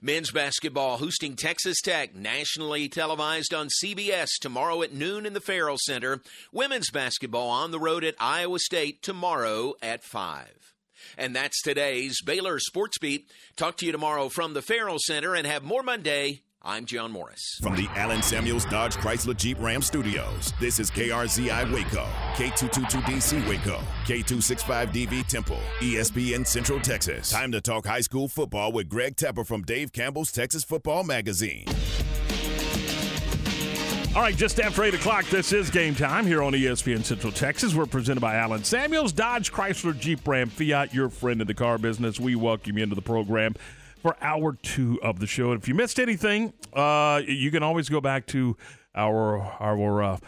Men's 0.01 0.31
basketball 0.31 0.99
hosting 0.99 1.35
Texas 1.35 1.81
Tech, 1.81 2.15
nationally 2.15 2.89
televised 2.89 3.53
on 3.53 3.69
CBS 3.83 4.29
tomorrow 4.41 4.83
at 4.83 4.95
noon 4.95 5.27
in 5.27 5.33
the 5.33 5.41
Ferrell 5.41 5.77
Center. 5.77 6.23
Women's 6.53 6.91
basketball 6.91 7.49
on 7.49 7.73
the 7.73 7.81
road 7.81 8.05
at 8.05 8.15
Iowa 8.21 8.61
State 8.61 9.03
tomorrow 9.03 9.75
at 9.83 10.05
5. 10.05 10.77
And 11.19 11.35
that's 11.35 11.61
today's 11.63 12.23
Baylor 12.23 12.61
Sports 12.61 12.99
Beat. 12.99 13.29
Talk 13.57 13.77
to 13.79 13.87
you 13.87 13.91
tomorrow 13.91 14.29
from 14.29 14.55
the 14.55 14.63
Ferrell 14.63 14.99
Center 15.01 15.35
and 15.35 15.49
have 15.49 15.65
more 15.65 15.83
Monday 15.83 16.43
I'm 16.65 16.85
John 16.85 17.11
Morris. 17.11 17.59
From 17.61 17.75
the 17.75 17.89
Allen 17.97 18.23
Samuels 18.23 18.65
Dodge 18.67 18.95
Chrysler 18.95 19.37
Jeep 19.37 19.59
Ram 19.59 19.83
Studios, 19.83 20.53
this 20.61 20.79
is 20.79 20.93
KRZI 20.93 21.73
Waco, 21.73 22.07
K222DC 22.35 23.49
Waco, 23.49 23.81
K265DV 24.05 25.27
Temple, 25.27 25.59
ESPN 25.81 26.47
Central 26.47 26.79
Texas. 26.79 27.33
Time 27.33 27.51
to 27.51 27.61
talk 27.61 27.85
high 27.85 28.01
school 28.01 28.29
football 28.29 28.71
with 28.71 28.89
Greg 28.89 29.17
Tepper 29.17 29.45
from 29.45 29.63
Dave 29.63 29.93
Campbell's 29.93 30.31
Texas 30.31 30.63
Football 30.63 31.03
Magazine. 31.03 31.67
All 34.15 34.23
right, 34.23 34.37
just 34.37 34.61
after 34.61 34.85
8 34.85 34.95
o'clock, 34.95 35.25
this 35.31 35.53
is 35.53 35.69
game 35.69 35.97
time 35.97 36.27
here 36.27 36.45
on 36.45 36.53
ESPN 36.53 37.03
Central 37.03 37.33
Texas. 37.33 37.75
We're 37.75 37.87
presented 37.87 38.21
by 38.21 38.37
Allen 38.37 38.63
Samuels, 38.63 39.11
Dodge, 39.11 39.51
Chrysler, 39.51 39.99
Jeep, 39.99 40.29
Ram, 40.29 40.49
Fiat, 40.49 40.95
your 40.95 41.09
friend 41.09 41.41
in 41.41 41.49
the 41.49 41.55
car 41.55 41.77
business. 41.77 42.21
We 42.21 42.37
welcome 42.37 42.77
you 42.77 42.85
into 42.85 42.95
the 42.95 43.03
program 43.03 43.57
for 44.03 44.17
hour 44.21 44.59
two 44.61 45.01
of 45.03 45.21
the 45.21 45.27
show. 45.27 45.53
And 45.53 45.63
if 45.63 45.69
you 45.69 45.75
missed 45.75 45.99
anything, 46.01 46.53
uh, 46.75 47.23
you 47.27 47.51
can 47.51 47.63
always 47.63 47.89
go 47.89 48.01
back 48.01 48.27
to 48.27 48.57
our, 48.95 49.41
our 49.61 50.03
uh, 50.03 50.19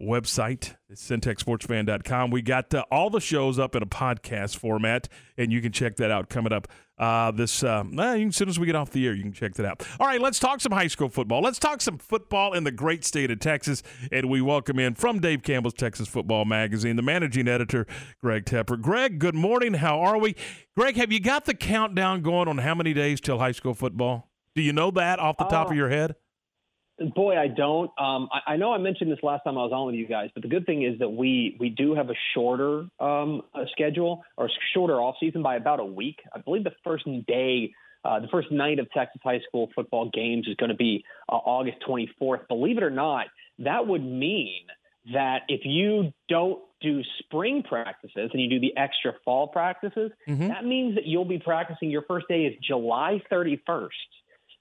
website, 0.00 0.76
centexsportsfan.com. 0.92 2.30
We 2.30 2.42
got 2.42 2.72
uh, 2.72 2.84
all 2.90 3.10
the 3.10 3.20
shows 3.20 3.58
up 3.58 3.74
in 3.74 3.82
a 3.82 3.86
podcast 3.86 4.56
format, 4.56 5.08
and 5.36 5.52
you 5.52 5.60
can 5.60 5.72
check 5.72 5.96
that 5.96 6.10
out 6.10 6.28
coming 6.28 6.52
up 6.52 6.68
uh, 6.98 7.30
this 7.32 7.64
uh, 7.64 7.84
as 7.98 8.36
soon 8.36 8.48
as 8.48 8.58
we 8.58 8.66
get 8.66 8.76
off 8.76 8.90
the 8.90 9.06
air, 9.06 9.14
you 9.14 9.22
can 9.22 9.32
check 9.32 9.54
that 9.54 9.66
out. 9.66 9.86
All 9.98 10.06
right, 10.06 10.20
let's 10.20 10.38
talk 10.38 10.60
some 10.60 10.72
high 10.72 10.86
school 10.86 11.08
football. 11.08 11.42
Let's 11.42 11.58
talk 11.58 11.80
some 11.80 11.98
football 11.98 12.52
in 12.52 12.64
the 12.64 12.70
great 12.70 13.04
state 13.04 13.30
of 13.30 13.40
Texas, 13.40 13.82
and 14.12 14.30
we 14.30 14.40
welcome 14.40 14.78
in 14.78 14.94
from 14.94 15.18
Dave 15.18 15.42
Campbell's 15.42 15.74
Texas 15.74 16.06
Football 16.06 16.44
Magazine, 16.44 16.96
the 16.96 17.02
managing 17.02 17.48
editor, 17.48 17.86
Greg 18.22 18.44
Tepper. 18.44 18.80
Greg, 18.80 19.18
good 19.18 19.34
morning. 19.34 19.74
How 19.74 20.00
are 20.00 20.18
we? 20.18 20.36
Greg, 20.76 20.96
have 20.96 21.10
you 21.10 21.20
got 21.20 21.44
the 21.46 21.54
countdown 21.54 22.22
going 22.22 22.48
on 22.48 22.58
how 22.58 22.74
many 22.74 22.94
days 22.94 23.20
till 23.20 23.38
high 23.38 23.52
school 23.52 23.74
football? 23.74 24.30
Do 24.54 24.62
you 24.62 24.72
know 24.72 24.92
that 24.92 25.18
off 25.18 25.36
the 25.36 25.44
top 25.44 25.70
of 25.70 25.76
your 25.76 25.88
head? 25.88 26.14
Boy, 26.98 27.36
I 27.36 27.48
don't. 27.48 27.90
Um, 27.98 28.28
I, 28.32 28.52
I, 28.52 28.56
know 28.56 28.72
I 28.72 28.78
mentioned 28.78 29.10
this 29.10 29.18
last 29.22 29.42
time 29.42 29.58
I 29.58 29.62
was 29.62 29.72
on 29.72 29.86
with 29.86 29.96
you 29.96 30.06
guys, 30.06 30.30
but 30.32 30.42
the 30.42 30.48
good 30.48 30.64
thing 30.64 30.84
is 30.84 30.98
that 31.00 31.08
we 31.08 31.56
we 31.58 31.68
do 31.68 31.94
have 31.94 32.08
a 32.08 32.14
shorter 32.34 32.86
um, 33.00 33.42
a 33.52 33.64
schedule 33.72 34.22
or 34.36 34.48
shorter 34.72 35.00
off 35.00 35.16
season 35.18 35.42
by 35.42 35.56
about 35.56 35.80
a 35.80 35.84
week. 35.84 36.20
I 36.32 36.38
believe 36.38 36.62
the 36.62 36.72
first 36.84 37.04
day, 37.26 37.72
uh, 38.04 38.20
the 38.20 38.28
first 38.28 38.52
night 38.52 38.78
of 38.78 38.88
Texas 38.92 39.20
high 39.24 39.40
school 39.48 39.70
football 39.74 40.08
games 40.14 40.46
is 40.46 40.54
going 40.54 40.70
to 40.70 40.76
be 40.76 41.04
uh, 41.28 41.32
August 41.34 41.78
24th. 41.88 42.46
Believe 42.46 42.78
it 42.78 42.84
or 42.84 42.90
not, 42.90 43.26
that 43.58 43.88
would 43.88 44.04
mean 44.04 44.62
that 45.12 45.42
if 45.48 45.62
you 45.64 46.12
don't 46.28 46.60
do 46.80 47.02
spring 47.18 47.64
practices 47.68 48.30
and 48.32 48.40
you 48.40 48.48
do 48.48 48.60
the 48.60 48.76
extra 48.76 49.14
fall 49.24 49.48
practices, 49.48 50.12
mm-hmm. 50.28 50.48
that 50.48 50.64
means 50.64 50.94
that 50.94 51.06
you'll 51.06 51.24
be 51.24 51.40
practicing. 51.40 51.90
Your 51.90 52.02
first 52.02 52.28
day 52.28 52.42
is 52.42 52.54
July 52.62 53.20
31st. 53.32 53.88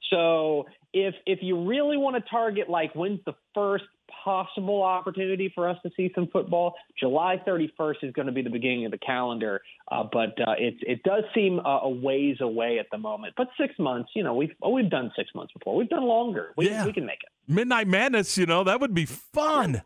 So 0.09 0.65
if 0.93 1.15
if 1.25 1.39
you 1.41 1.67
really 1.67 1.97
want 1.97 2.15
to 2.15 2.29
target 2.29 2.69
like 2.69 2.93
when's 2.93 3.19
the 3.25 3.33
first 3.53 3.85
possible 4.23 4.83
opportunity 4.83 5.51
for 5.53 5.67
us 5.67 5.77
to 5.83 5.91
see 5.97 6.11
some 6.13 6.27
football, 6.27 6.75
July 6.99 7.41
31st 7.45 7.95
is 8.03 8.13
going 8.13 8.27
to 8.27 8.31
be 8.31 8.41
the 8.41 8.49
beginning 8.49 8.85
of 8.85 8.91
the 8.91 8.97
calendar. 8.97 9.61
Uh, 9.91 10.03
but 10.11 10.39
uh, 10.39 10.53
it 10.57 10.75
it 10.81 11.03
does 11.03 11.23
seem 11.33 11.59
uh, 11.59 11.79
a 11.81 11.89
ways 11.89 12.37
away 12.41 12.79
at 12.79 12.87
the 12.91 12.97
moment. 12.97 13.33
But 13.35 13.47
six 13.59 13.73
months, 13.79 14.11
you 14.15 14.23
know, 14.23 14.33
we've 14.33 14.53
oh, 14.61 14.69
we've 14.69 14.89
done 14.89 15.11
six 15.15 15.29
months 15.35 15.53
before. 15.53 15.75
We've 15.75 15.89
done 15.89 16.03
longer. 16.03 16.53
We, 16.57 16.69
yeah. 16.69 16.85
we 16.85 16.93
can 16.93 17.05
make 17.05 17.19
it. 17.23 17.51
Midnight 17.51 17.87
Madness, 17.87 18.37
you 18.37 18.45
know, 18.45 18.63
that 18.63 18.79
would 18.79 18.93
be 18.93 19.05
fun. 19.05 19.81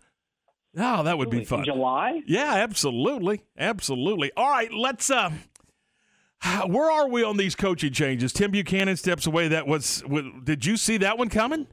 Oh, 0.79 1.03
that 1.03 1.17
would 1.17 1.31
be 1.31 1.43
fun. 1.43 1.59
In 1.59 1.65
July? 1.65 2.21
Yeah, 2.27 2.53
absolutely, 2.53 3.41
absolutely. 3.57 4.31
All 4.37 4.49
right, 4.49 4.71
let's 4.71 5.09
uh, 5.09 5.31
where 6.67 6.91
are 6.91 7.07
we 7.07 7.23
on 7.23 7.37
these 7.37 7.55
coaching 7.55 7.93
changes? 7.93 8.33
Tim 8.33 8.51
Buchanan 8.51 8.97
steps 8.97 9.25
away. 9.27 9.47
That 9.47 9.67
was. 9.67 10.03
Did 10.43 10.65
you 10.65 10.77
see 10.77 10.97
that 10.97 11.17
one 11.17 11.29
coming? 11.29 11.67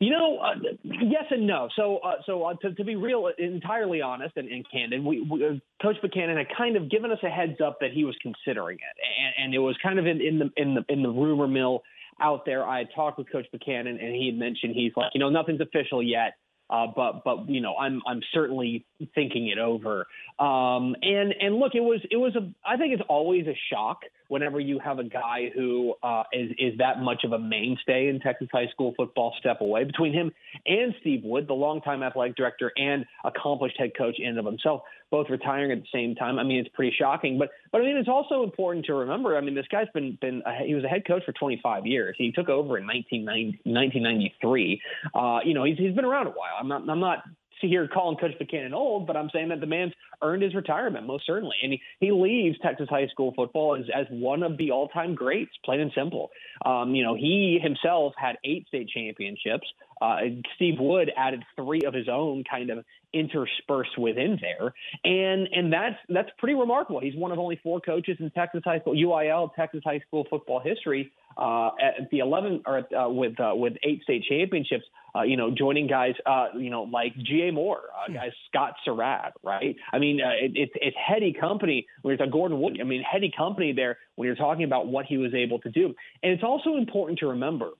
You 0.00 0.10
know, 0.10 0.38
uh, 0.38 0.54
yes 0.82 1.24
and 1.30 1.46
no. 1.46 1.68
So, 1.76 1.98
uh, 1.98 2.14
so 2.26 2.42
uh, 2.42 2.54
to, 2.62 2.74
to, 2.74 2.84
be 2.84 2.96
real, 2.96 3.30
entirely 3.38 4.02
honest 4.02 4.36
and, 4.36 4.48
and 4.48 4.66
candid, 4.70 5.04
we, 5.04 5.26
we, 5.30 5.46
uh, 5.46 5.50
Coach 5.80 5.96
Buchanan 6.02 6.36
had 6.36 6.46
kind 6.56 6.76
of 6.76 6.90
given 6.90 7.12
us 7.12 7.18
a 7.22 7.28
heads 7.28 7.60
up 7.64 7.78
that 7.80 7.92
he 7.92 8.04
was 8.04 8.16
considering 8.20 8.76
it, 8.76 9.36
and, 9.38 9.46
and 9.46 9.54
it 9.54 9.60
was 9.60 9.76
kind 9.82 9.98
of 9.98 10.06
in, 10.06 10.20
in, 10.20 10.38
the 10.40 10.50
in 10.56 10.74
the 10.74 10.84
in 10.88 11.02
the 11.02 11.08
rumor 11.08 11.46
mill 11.46 11.82
out 12.20 12.44
there. 12.44 12.66
I 12.66 12.78
had 12.78 12.88
talked 12.94 13.18
with 13.18 13.30
Coach 13.30 13.46
Buchanan, 13.52 13.98
and 14.00 14.14
he 14.14 14.26
had 14.26 14.38
mentioned 14.38 14.74
he's 14.74 14.92
like, 14.96 15.12
you 15.14 15.20
know, 15.20 15.30
nothing's 15.30 15.60
official 15.60 16.02
yet. 16.02 16.34
Uh, 16.74 16.86
but 16.94 17.22
but 17.24 17.48
you 17.48 17.60
know 17.60 17.76
I'm 17.76 18.02
I'm 18.06 18.20
certainly 18.32 18.84
thinking 19.14 19.48
it 19.48 19.58
over. 19.58 20.06
Um, 20.40 20.96
and 21.02 21.32
and 21.40 21.56
look, 21.56 21.74
it 21.74 21.80
was 21.80 22.00
it 22.10 22.16
was 22.16 22.34
a 22.34 22.50
I 22.66 22.76
think 22.76 22.94
it's 22.94 23.02
always 23.08 23.46
a 23.46 23.56
shock 23.72 24.00
whenever 24.28 24.58
you 24.60 24.78
have 24.78 24.98
a 24.98 25.04
guy 25.04 25.50
who 25.54 25.94
uh, 26.02 26.24
is 26.32 26.50
is 26.58 26.78
that 26.78 27.00
much 27.00 27.24
of 27.24 27.32
a 27.32 27.38
mainstay 27.38 28.08
in 28.08 28.20
Texas 28.20 28.48
high 28.52 28.68
school 28.68 28.94
football 28.96 29.34
step 29.38 29.60
away. 29.60 29.84
Between 29.84 30.12
him 30.12 30.32
and 30.66 30.94
Steve 31.00 31.22
Wood, 31.24 31.46
the 31.48 31.54
longtime 31.54 32.02
athletic 32.02 32.36
director 32.36 32.72
and 32.76 33.04
accomplished 33.24 33.76
head 33.78 33.92
coach 33.96 34.16
in 34.18 34.28
and 34.28 34.38
of 34.38 34.46
himself, 34.46 34.82
both 35.10 35.28
retiring 35.30 35.72
at 35.72 35.80
the 35.80 35.88
same 35.92 36.14
time. 36.14 36.38
I 36.38 36.42
mean, 36.42 36.58
it's 36.58 36.74
pretty 36.74 36.94
shocking. 36.98 37.38
But 37.38 37.50
but 37.70 37.80
I 37.80 37.84
mean, 37.84 37.96
it's 37.96 38.08
also 38.08 38.42
important 38.42 38.86
to 38.86 38.94
remember. 38.94 39.36
I 39.36 39.40
mean, 39.40 39.54
this 39.54 39.66
guy's 39.70 39.88
been 39.94 40.18
been 40.20 40.42
a, 40.46 40.64
he 40.64 40.74
was 40.74 40.84
a 40.84 40.88
head 40.88 41.06
coach 41.06 41.24
for 41.24 41.32
25 41.32 41.86
years. 41.86 42.14
He 42.18 42.32
took 42.32 42.48
over 42.48 42.78
in 42.78 42.86
1993. 42.86 44.82
Uh, 45.14 45.38
you 45.44 45.54
know, 45.54 45.64
he's 45.64 45.78
he's 45.78 45.94
been 45.94 46.04
around 46.04 46.26
a 46.26 46.30
while. 46.30 46.56
I'm 46.58 46.68
not 46.68 46.88
I'm 46.88 47.00
not 47.00 47.24
here 47.68 47.88
calling 47.88 48.16
Coach 48.16 48.38
Buchanan 48.38 48.74
old, 48.74 49.06
but 49.06 49.16
I'm 49.16 49.30
saying 49.32 49.48
that 49.48 49.60
the 49.60 49.66
man's 49.66 49.92
earned 50.22 50.42
his 50.42 50.54
retirement 50.54 51.06
most 51.06 51.26
certainly, 51.26 51.56
and 51.62 51.72
he, 51.72 51.82
he 52.00 52.12
leaves 52.12 52.56
Texas 52.62 52.88
high 52.88 53.06
school 53.08 53.32
football 53.34 53.76
as, 53.76 53.84
as 53.94 54.06
one 54.10 54.42
of 54.42 54.56
the 54.56 54.70
all-time 54.70 55.14
greats, 55.14 55.52
plain 55.64 55.80
and 55.80 55.92
simple. 55.94 56.30
Um, 56.64 56.94
you 56.94 57.02
know, 57.02 57.14
he 57.14 57.58
himself 57.62 58.14
had 58.16 58.36
eight 58.44 58.66
state 58.68 58.88
championships. 58.88 59.66
Uh, 60.00 60.16
Steve 60.56 60.74
Wood 60.78 61.10
added 61.16 61.42
three 61.56 61.82
of 61.86 61.94
his 61.94 62.08
own, 62.08 62.44
kind 62.48 62.70
of 62.70 62.84
interspersed 63.12 63.96
within 63.96 64.38
there, 64.40 64.74
and 65.04 65.48
and 65.52 65.72
that's 65.72 65.96
that's 66.08 66.30
pretty 66.38 66.54
remarkable. 66.54 67.00
He's 67.00 67.14
one 67.14 67.30
of 67.30 67.38
only 67.38 67.60
four 67.62 67.80
coaches 67.80 68.16
in 68.18 68.30
Texas 68.30 68.62
high 68.64 68.80
school 68.80 68.94
UIL 68.94 69.54
Texas 69.54 69.82
high 69.84 70.00
school 70.00 70.26
football 70.28 70.60
history 70.60 71.12
uh, 71.36 71.70
at 71.80 72.10
the 72.10 72.18
11 72.18 72.62
or 72.66 72.84
uh, 72.96 73.08
with 73.08 73.38
uh, 73.40 73.52
with 73.54 73.74
eight 73.82 74.02
state 74.02 74.24
championships. 74.28 74.84
Uh, 75.16 75.22
you 75.22 75.36
know, 75.36 75.48
joining 75.48 75.86
guys, 75.86 76.14
uh, 76.26 76.46
you 76.58 76.70
know, 76.70 76.82
like 76.82 77.14
G.A. 77.16 77.52
Moore, 77.52 77.82
uh, 77.96 78.12
guys 78.12 78.32
Scott 78.48 78.74
Surratt, 78.84 79.32
right? 79.44 79.76
I 79.92 80.00
mean, 80.00 80.18
it, 80.18 80.52
it's 80.56 80.72
it's 80.74 80.96
heady 80.96 81.32
company 81.32 81.86
when 82.02 82.14
it's 82.14 82.22
a 82.22 82.26
Gordon 82.26 82.60
Wood. 82.60 82.78
I 82.80 82.84
mean, 82.84 83.02
heady 83.02 83.32
company 83.36 83.72
there 83.72 83.98
when 84.16 84.26
you're 84.26 84.34
talking 84.34 84.64
about 84.64 84.88
what 84.88 85.06
he 85.06 85.16
was 85.16 85.32
able 85.32 85.60
to 85.60 85.70
do. 85.70 85.94
And 86.22 86.32
it's 86.32 86.42
also 86.42 86.76
important 86.76 87.20
to 87.20 87.28
remember 87.28 87.70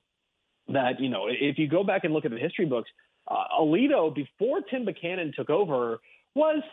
that 0.69 0.99
you 0.99 1.09
know 1.09 1.27
if 1.29 1.59
you 1.59 1.67
go 1.67 1.83
back 1.83 2.05
and 2.05 2.13
look 2.13 2.23
at 2.23 2.31
the 2.31 2.37
history 2.37 2.65
books, 2.65 2.89
uh, 3.27 3.59
Aledo 3.59 4.13
before 4.13 4.61
Tim 4.61 4.85
Buchanan 4.85 5.33
took 5.35 5.49
over 5.49 5.99
was 6.35 6.63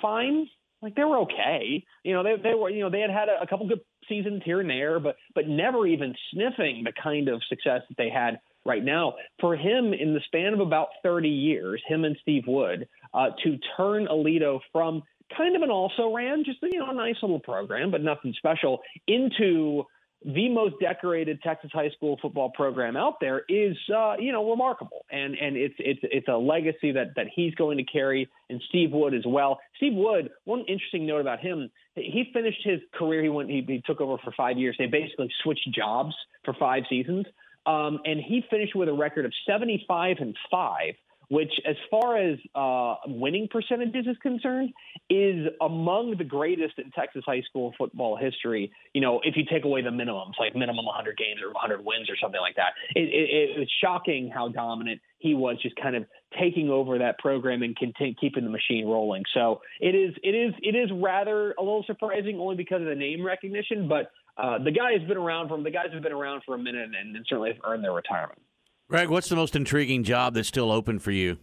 fine. 0.00 0.48
Like 0.82 0.94
they 0.94 1.04
were 1.04 1.18
okay. 1.20 1.84
You 2.04 2.14
know, 2.14 2.22
they 2.22 2.36
they 2.42 2.54
were 2.54 2.70
you 2.70 2.80
know 2.80 2.90
they 2.90 3.00
had 3.00 3.10
had 3.10 3.28
a, 3.28 3.42
a 3.42 3.46
couple 3.46 3.68
good 3.68 3.80
seasons 4.08 4.42
here 4.44 4.60
and 4.60 4.70
there, 4.70 5.00
but 5.00 5.16
but 5.34 5.48
never 5.48 5.86
even 5.86 6.14
sniffing 6.32 6.84
the 6.84 6.92
kind 7.02 7.28
of 7.28 7.42
success 7.48 7.82
that 7.88 7.96
they 7.96 8.10
had 8.10 8.40
right 8.64 8.84
now. 8.84 9.14
For 9.40 9.56
him, 9.56 9.92
in 9.92 10.14
the 10.14 10.20
span 10.26 10.52
of 10.52 10.60
about 10.60 10.88
30 11.02 11.28
years, 11.28 11.82
him 11.86 12.04
and 12.04 12.16
Steve 12.22 12.44
Wood, 12.46 12.88
uh, 13.14 13.30
to 13.44 13.58
turn 13.76 14.06
Aledo 14.06 14.60
from 14.72 15.02
kind 15.36 15.56
of 15.56 15.62
an 15.62 15.70
also 15.70 16.14
ran, 16.14 16.44
just 16.44 16.58
you 16.62 16.78
know, 16.78 16.90
a 16.90 16.94
nice 16.94 17.16
little 17.22 17.40
program, 17.40 17.90
but 17.90 18.02
nothing 18.02 18.34
special, 18.36 18.80
into 19.06 19.84
the 20.26 20.48
most 20.48 20.74
decorated 20.80 21.40
Texas 21.40 21.70
high 21.72 21.90
school 21.90 22.18
football 22.20 22.50
program 22.50 22.96
out 22.96 23.20
there 23.20 23.44
is, 23.48 23.76
uh, 23.96 24.14
you 24.18 24.32
know, 24.32 24.50
remarkable, 24.50 25.04
and 25.10 25.36
and 25.36 25.56
it's 25.56 25.74
it's 25.78 26.00
it's 26.02 26.26
a 26.26 26.36
legacy 26.36 26.90
that 26.92 27.14
that 27.14 27.26
he's 27.32 27.54
going 27.54 27.78
to 27.78 27.84
carry, 27.84 28.28
and 28.50 28.60
Steve 28.68 28.90
Wood 28.90 29.14
as 29.14 29.22
well. 29.24 29.60
Steve 29.76 29.94
Wood, 29.94 30.30
one 30.44 30.60
interesting 30.66 31.06
note 31.06 31.20
about 31.20 31.38
him, 31.38 31.70
he 31.94 32.28
finished 32.32 32.60
his 32.64 32.80
career. 32.92 33.22
He 33.22 33.28
went, 33.28 33.48
he, 33.50 33.64
he 33.66 33.80
took 33.86 34.00
over 34.00 34.18
for 34.24 34.32
five 34.36 34.58
years. 34.58 34.74
They 34.78 34.86
basically 34.86 35.30
switched 35.44 35.68
jobs 35.72 36.14
for 36.44 36.54
five 36.54 36.82
seasons, 36.90 37.26
um, 37.64 38.00
and 38.04 38.18
he 38.18 38.42
finished 38.50 38.74
with 38.74 38.88
a 38.88 38.94
record 38.94 39.26
of 39.26 39.32
seventy 39.46 39.84
five 39.86 40.16
and 40.18 40.36
five 40.50 40.94
which, 41.28 41.52
as 41.68 41.76
far 41.90 42.16
as 42.16 42.38
uh, 42.54 42.96
winning 43.06 43.48
percentages 43.50 44.06
is 44.06 44.16
concerned, 44.22 44.72
is 45.10 45.46
among 45.60 46.16
the 46.18 46.24
greatest 46.24 46.78
in 46.78 46.90
Texas 46.92 47.22
high 47.26 47.42
school 47.48 47.74
football 47.76 48.16
history. 48.16 48.72
You 48.94 49.00
know, 49.00 49.20
if 49.24 49.36
you 49.36 49.44
take 49.50 49.64
away 49.64 49.82
the 49.82 49.90
minimums, 49.90 50.34
like 50.38 50.54
minimum 50.54 50.86
100 50.86 51.16
games 51.16 51.40
or 51.42 51.52
100 51.52 51.84
wins 51.84 52.08
or 52.08 52.16
something 52.20 52.40
like 52.40 52.56
that, 52.56 52.72
it, 52.94 53.08
it, 53.08 53.60
it's 53.60 53.72
shocking 53.82 54.30
how 54.32 54.48
dominant 54.48 55.00
he 55.18 55.34
was, 55.34 55.56
just 55.62 55.76
kind 55.76 55.96
of 55.96 56.04
taking 56.38 56.70
over 56.70 56.98
that 56.98 57.18
program 57.18 57.62
and 57.62 57.76
continue, 57.76 58.14
keeping 58.20 58.44
the 58.44 58.50
machine 58.50 58.86
rolling. 58.86 59.24
So 59.34 59.60
it 59.80 59.94
is, 59.94 60.14
it 60.22 60.34
is, 60.34 60.54
it 60.62 60.76
is 60.76 60.90
rather 60.92 61.54
a 61.58 61.62
little 61.62 61.84
surprising, 61.86 62.38
only 62.38 62.56
because 62.56 62.82
of 62.82 62.88
the 62.88 62.94
name 62.94 63.24
recognition. 63.24 63.88
But 63.88 64.10
uh, 64.36 64.58
the 64.62 64.70
guy 64.70 64.92
has 64.98 65.06
been 65.08 65.16
around 65.16 65.48
from 65.48 65.64
the 65.64 65.70
guys 65.70 65.86
have 65.92 66.02
been 66.02 66.12
around 66.12 66.42
for 66.44 66.54
a 66.54 66.58
minute 66.58 66.90
and, 66.94 67.16
and 67.16 67.26
certainly 67.28 67.52
have 67.52 67.60
earned 67.64 67.82
their 67.82 67.92
retirement. 67.92 68.40
Greg, 68.88 69.08
what's 69.08 69.28
the 69.28 69.36
most 69.36 69.56
intriguing 69.56 70.04
job 70.04 70.34
that's 70.34 70.46
still 70.46 70.70
open 70.70 71.00
for 71.00 71.10
you? 71.10 71.38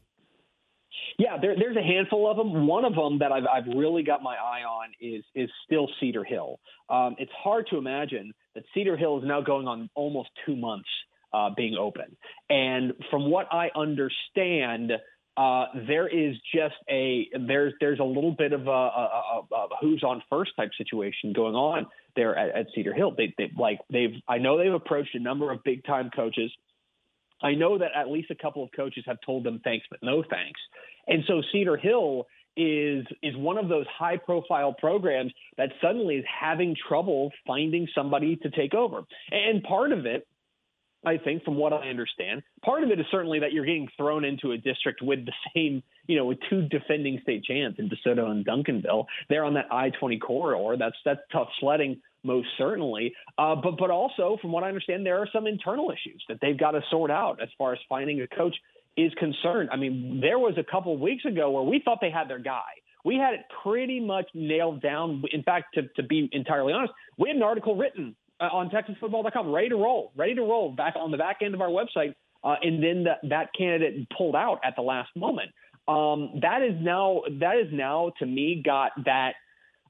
Yeah, 1.20 1.38
there, 1.40 1.56
there's 1.58 1.76
a 1.76 1.82
handful 1.82 2.30
of 2.30 2.38
them. 2.38 2.68
One 2.68 2.86
of 2.86 2.96
them 2.96 3.20
that 3.20 3.32
I've, 3.32 3.44
I've 3.46 3.68
really 3.76 4.02
got 4.02 4.24
my 4.24 4.36
eye 4.36 4.64
on 4.64 4.90
is 5.00 5.24
is 5.36 5.50
still 5.66 5.88
Cedar 6.00 6.24
Hill. 6.24 6.60
Um, 6.90 7.16
it's 7.20 7.32
hard 7.38 7.68
to 7.70 7.78
imagine 7.78 8.34
that 8.56 8.64
Cedar 8.74 8.98
Hill 8.98 9.20
is 9.20 9.24
now 9.26 9.42
going 9.42 9.68
on 9.68 9.90
almost 9.94 10.30
two 10.46 10.56
months 10.56 10.88
uh, 11.34 11.50
being 11.56 11.76
open, 11.76 12.16
and 12.50 12.94
from 13.12 13.30
what 13.30 13.48
I 13.52 13.70
understand, 13.76 14.94
uh, 15.36 15.66
there 15.88 16.08
is 16.08 16.36
just 16.56 16.76
a 16.90 17.28
there's 17.46 17.74
there's 17.80 18.00
a 18.00 18.04
little 18.04 18.36
bit 18.36 18.54
of 18.54 18.68
a, 18.68 18.72
a, 18.72 19.44
a, 19.52 19.56
a 19.56 19.68
who's 19.82 20.02
on 20.04 20.24
first 20.30 20.52
type 20.56 20.72
situation 20.78 21.34
going 21.34 21.56
on 21.56 21.88
there 22.16 22.36
at, 22.36 22.56
at 22.56 22.66
Cedar 22.74 22.94
Hill. 22.94 23.14
They, 23.16 23.36
they 23.38 23.52
like 23.58 23.80
they've 23.92 24.16
I 24.28 24.38
know 24.38 24.58
they've 24.58 24.74
approached 24.74 25.14
a 25.14 25.20
number 25.20 25.52
of 25.52 25.64
big 25.64 25.84
time 25.86 26.10
coaches 26.16 26.52
I 27.44 27.54
know 27.54 27.78
that 27.78 27.92
at 27.96 28.10
least 28.10 28.32
a 28.32 28.36
couple 28.36 28.64
of 28.64 28.70
coaches 28.76 29.04
have 29.06 29.18
told 29.26 29.44
them 29.44 29.62
thanks, 29.64 29.86
but 29.90 30.00
no 30.02 30.24
thanks. 30.24 30.60
And 31.08 31.24
so 31.28 31.42
Cedar 31.52 31.78
Hill 31.78 32.28
is 32.56 33.06
is 33.24 33.36
one 33.36 33.58
of 33.58 33.68
those 33.68 33.86
high 33.88 34.18
profile 34.18 34.74
programs 34.74 35.34
that 35.58 35.70
suddenly 35.82 36.16
is 36.16 36.26
having 36.28 36.76
trouble 36.88 37.32
finding 37.48 37.88
somebody 37.96 38.36
to 38.38 38.50
take 38.52 38.74
over. 38.74 39.02
And 39.32 39.64
part 39.64 39.92
of 39.92 40.06
it 40.06 40.28
I 41.06 41.18
think, 41.18 41.44
from 41.44 41.56
what 41.56 41.74
I 41.74 41.90
understand. 41.90 42.44
Part 42.64 42.84
of 42.84 42.90
it 42.90 43.00
is 43.00 43.06
certainly 43.12 43.40
that 43.40 43.52
you're 43.52 43.66
getting 43.66 43.90
thrown 43.98 44.24
into 44.24 44.52
a 44.52 44.58
district 44.58 45.02
with 45.02 45.26
the 45.26 45.34
same, 45.54 45.84
you 46.08 46.16
know, 46.16 46.26
with 46.26 46.40
two 46.50 46.62
defending 46.70 47.20
state 47.24 47.44
champs 47.44 47.80
in 47.80 47.90
DeSoto 47.90 48.30
and 48.30 48.46
Duncanville. 48.46 49.06
They're 49.30 49.44
on 49.44 49.56
that 49.56 49.68
I-20 49.72 50.22
corridor. 50.22 50.78
That's 50.78 50.96
that's 51.04 51.20
tough 51.32 51.50
sledding 51.60 52.00
most 52.24 52.48
certainly. 52.58 53.14
Uh, 53.38 53.56
but 53.56 53.78
but 53.78 53.90
also, 53.90 54.38
from 54.42 54.52
what 54.52 54.64
I 54.64 54.68
understand, 54.68 55.06
there 55.06 55.20
are 55.20 55.28
some 55.34 55.48
internal 55.48 55.92
issues 55.92 56.24
that 56.30 56.40
they've 56.42 56.58
got 56.58 56.72
to 56.72 56.82
sort 56.90 57.12
out 57.12 57.42
as 57.42 57.50
far 57.58 57.74
as 57.74 57.80
finding 57.90 58.22
a 58.22 58.28
coach 58.28 58.56
is 58.98 59.12
concerned. 59.16 59.70
I 59.72 59.78
mean, 59.78 60.20
there 60.22 60.40
was 60.40 60.56
a 60.58 60.64
couple 60.64 60.94
of 60.94 61.00
weeks 61.00 61.26
ago 61.26 61.50
where 61.52 61.64
we 61.64 61.82
thought 61.84 62.00
they 62.02 62.12
had 62.12 62.30
their 62.30 62.40
guy. 62.40 62.62
We 63.06 63.16
had 63.16 63.34
it 63.34 63.42
pretty 63.64 64.00
much 64.00 64.30
nailed 64.34 64.82
down. 64.82 65.24
In 65.32 65.44
fact, 65.44 65.74
to, 65.76 65.84
to 65.96 66.04
be 66.04 66.30
entirely 66.32 66.74
honest, 66.74 66.94
we 67.18 67.30
had 67.30 67.36
an 67.36 67.44
article 67.44 67.76
written 67.76 68.16
uh, 68.40 68.46
on 68.46 68.70
TexasFootball.com, 68.70 69.52
ready 69.52 69.70
to 69.70 69.76
roll, 69.76 70.12
ready 70.16 70.36
to 70.36 70.42
roll 70.42 70.72
back 70.72 70.96
on 70.96 71.12
the 71.12 71.18
back 71.18 71.38
end 71.42 71.54
of 71.54 71.62
our 71.62 71.70
website. 71.70 72.14
Uh, 72.44 72.56
and 72.62 72.84
then 72.84 73.04
the, 73.04 73.30
that 73.30 73.50
candidate 73.58 74.08
pulled 74.16 74.36
out 74.36 74.60
at 74.64 74.76
the 74.76 74.82
last 74.82 75.10
moment. 75.16 75.50
Um, 75.88 76.40
that 76.42 76.62
is 76.62 76.76
now 76.80 77.24
that 77.40 77.58
is 77.58 77.68
now 77.74 78.14
to 78.20 78.26
me 78.26 78.62
got 78.64 78.92
that 79.04 79.34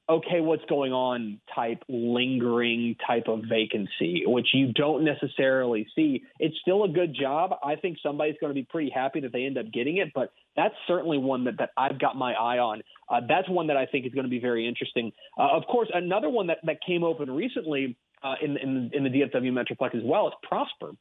okay, 0.08 0.40
what's 0.40 0.64
going 0.66 0.92
on 0.92 1.40
type 1.54 1.82
lingering 1.88 2.96
type 3.06 3.24
of 3.26 3.42
vacancy, 3.48 4.24
which 4.26 4.48
you 4.52 4.72
don't 4.72 5.04
necessarily 5.04 5.86
see. 5.96 6.22
It's 6.38 6.56
still 6.60 6.84
a 6.84 6.88
good 6.88 7.16
job. 7.18 7.52
I 7.64 7.76
think 7.76 7.98
somebody's 8.02 8.36
going 8.40 8.50
to 8.50 8.54
be 8.54 8.66
pretty 8.68 8.90
happy 8.90 9.20
that 9.20 9.32
they 9.32 9.44
end 9.44 9.56
up 9.56 9.72
getting 9.72 9.96
it, 9.96 10.12
but 10.14 10.32
that's 10.56 10.74
certainly 10.86 11.18
one 11.18 11.44
that, 11.44 11.58
that 11.58 11.70
I've 11.76 11.98
got 11.98 12.16
my 12.16 12.34
eye 12.34 12.58
on. 12.58 12.82
Uh, 13.08 13.20
that's 13.26 13.48
one 13.48 13.68
that 13.68 13.76
I 13.76 13.86
think 13.86 14.06
is 14.06 14.12
going 14.12 14.24
to 14.24 14.30
be 14.30 14.40
very 14.40 14.68
interesting. 14.68 15.12
Uh, 15.38 15.48
of 15.56 15.64
course, 15.66 15.88
another 15.92 16.28
one 16.28 16.48
that, 16.48 16.58
that 16.64 16.78
came 16.86 17.02
open 17.02 17.30
recently 17.30 17.96
uh, 18.22 18.34
in, 18.42 18.56
in, 18.58 18.90
in 18.92 19.04
the 19.04 19.10
DFW 19.10 19.52
Metroplex 19.52 19.94
as 19.94 20.02
well 20.04 20.28
is 20.28 20.34
Prosper. 20.42 20.92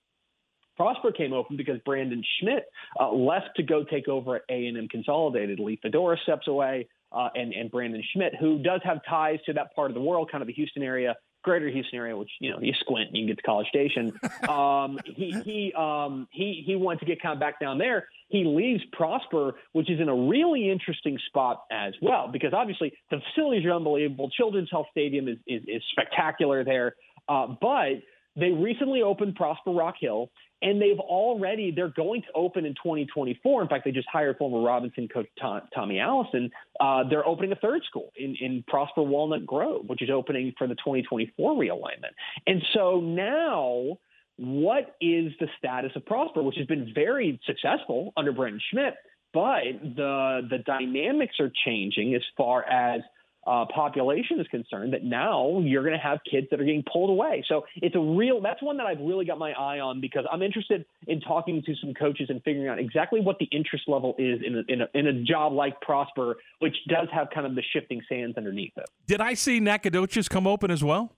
Prosper 0.75 1.11
came 1.11 1.33
open 1.33 1.55
because 1.55 1.79
Brandon 1.85 2.23
Schmidt 2.39 2.65
uh, 2.99 3.11
left 3.11 3.49
to 3.57 3.63
go 3.63 3.83
take 3.83 4.07
over 4.07 4.37
at 4.37 4.41
A&M 4.49 4.87
Consolidated. 4.89 5.59
Lee 5.59 5.77
Fedora 5.81 6.17
steps 6.23 6.47
away 6.47 6.87
uh, 7.13 7.29
and, 7.35 7.53
and 7.53 7.69
Brandon 7.71 8.03
Schmidt, 8.13 8.33
who 8.39 8.59
does 8.59 8.81
have 8.83 8.99
ties 9.07 9.39
to 9.45 9.53
that 9.53 9.75
part 9.75 9.91
of 9.91 9.95
the 9.95 10.01
world, 10.01 10.31
kind 10.31 10.41
of 10.41 10.47
the 10.47 10.53
Houston 10.53 10.83
area, 10.83 11.15
greater 11.43 11.69
Houston 11.69 11.99
area, 11.99 12.15
which, 12.17 12.29
you 12.39 12.49
know, 12.49 12.57
you 12.61 12.73
squint 12.79 13.09
and 13.09 13.17
you 13.17 13.23
can 13.23 13.27
get 13.27 13.37
to 13.37 13.43
College 13.43 13.67
Station. 13.67 14.13
Um, 14.49 14.99
he, 15.05 15.31
he, 15.45 15.73
um, 15.73 16.27
he, 16.31 16.63
he 16.65 16.75
wanted 16.75 16.99
to 16.99 17.05
get 17.05 17.21
kind 17.21 17.33
of 17.33 17.39
back 17.39 17.59
down 17.59 17.77
there. 17.77 18.07
He 18.27 18.43
leaves 18.43 18.83
Prosper, 18.91 19.53
which 19.71 19.89
is 19.89 19.99
in 19.99 20.09
a 20.09 20.15
really 20.15 20.69
interesting 20.69 21.17
spot 21.27 21.63
as 21.71 21.93
well, 22.01 22.29
because 22.31 22.53
obviously 22.53 22.93
the 23.09 23.19
facilities 23.33 23.65
are 23.65 23.71
unbelievable. 23.71 24.29
Children's 24.29 24.69
Health 24.69 24.87
Stadium 24.91 25.27
is, 25.27 25.37
is, 25.47 25.63
is 25.67 25.81
spectacular 25.91 26.63
there. 26.63 26.95
Uh, 27.27 27.47
but 27.61 28.03
they 28.35 28.51
recently 28.51 29.01
opened 29.01 29.35
Prosper 29.35 29.71
Rock 29.71 29.95
Hill, 29.99 30.29
and 30.63 30.81
they've 30.81 30.99
already 30.99 31.71
they're 31.71 31.89
going 31.89 32.21
to 32.21 32.27
open 32.33 32.65
in 32.65 32.73
2024. 32.73 33.61
In 33.61 33.67
fact, 33.67 33.85
they 33.85 33.91
just 33.91 34.07
hired 34.11 34.37
former 34.37 34.61
Robinson 34.61 35.07
coach 35.07 35.27
Tom, 35.39 35.61
Tommy 35.75 35.99
Allison. 35.99 36.49
Uh, 36.79 37.03
they're 37.07 37.27
opening 37.27 37.51
a 37.51 37.55
third 37.55 37.81
school 37.87 38.11
in, 38.15 38.35
in 38.39 38.63
Prosper 38.67 39.03
Walnut 39.03 39.45
Grove, 39.45 39.83
which 39.87 40.01
is 40.01 40.09
opening 40.09 40.53
for 40.57 40.67
the 40.67 40.75
2024 40.75 41.53
realignment. 41.53 42.13
And 42.47 42.63
so 42.73 43.01
now, 43.01 43.97
what 44.37 44.95
is 45.01 45.33
the 45.39 45.47
status 45.59 45.91
of 45.95 46.05
Prosper, 46.05 46.41
which 46.41 46.57
has 46.57 46.65
been 46.65 46.91
very 46.95 47.39
successful 47.45 48.13
under 48.15 48.31
Brandon 48.31 48.61
Schmidt? 48.71 48.95
But 49.33 49.81
the 49.81 50.47
the 50.49 50.59
dynamics 50.59 51.35
are 51.39 51.51
changing 51.65 52.15
as 52.15 52.21
far 52.37 52.63
as 52.63 53.01
uh, 53.45 53.65
population 53.73 54.39
is 54.39 54.47
concerned 54.47 54.93
that 54.93 55.03
now 55.03 55.59
you're 55.59 55.83
going 55.83 55.93
to 55.93 55.99
have 55.99 56.19
kids 56.29 56.47
that 56.51 56.61
are 56.61 56.65
getting 56.65 56.83
pulled 56.91 57.09
away. 57.09 57.43
So 57.47 57.65
it's 57.75 57.95
a 57.95 57.99
real 57.99 58.41
that's 58.41 58.61
one 58.61 58.77
that 58.77 58.85
I've 58.85 58.99
really 58.99 59.25
got 59.25 59.37
my 59.37 59.51
eye 59.51 59.79
on 59.79 60.01
because 60.01 60.25
I'm 60.31 60.41
interested 60.41 60.85
in 61.07 61.19
talking 61.19 61.61
to 61.65 61.75
some 61.81 61.93
coaches 61.93 62.27
and 62.29 62.41
figuring 62.43 62.67
out 62.67 62.79
exactly 62.79 63.19
what 63.19 63.39
the 63.39 63.45
interest 63.51 63.85
level 63.87 64.15
is 64.17 64.39
in 64.45 64.57
a, 64.57 64.71
in 64.71 64.81
a, 64.81 64.87
in 64.93 65.07
a 65.07 65.23
job 65.23 65.53
like 65.53 65.79
Prosper, 65.81 66.37
which 66.59 66.75
does 66.87 67.07
have 67.13 67.27
kind 67.33 67.45
of 67.45 67.55
the 67.55 67.63
shifting 67.73 68.01
sands 68.07 68.37
underneath 68.37 68.73
it. 68.77 68.89
Did 69.07 69.21
I 69.21 69.33
see 69.33 69.59
Nacogdoches 69.59 70.29
come 70.29 70.47
open 70.47 70.71
as 70.71 70.83
well? 70.83 71.11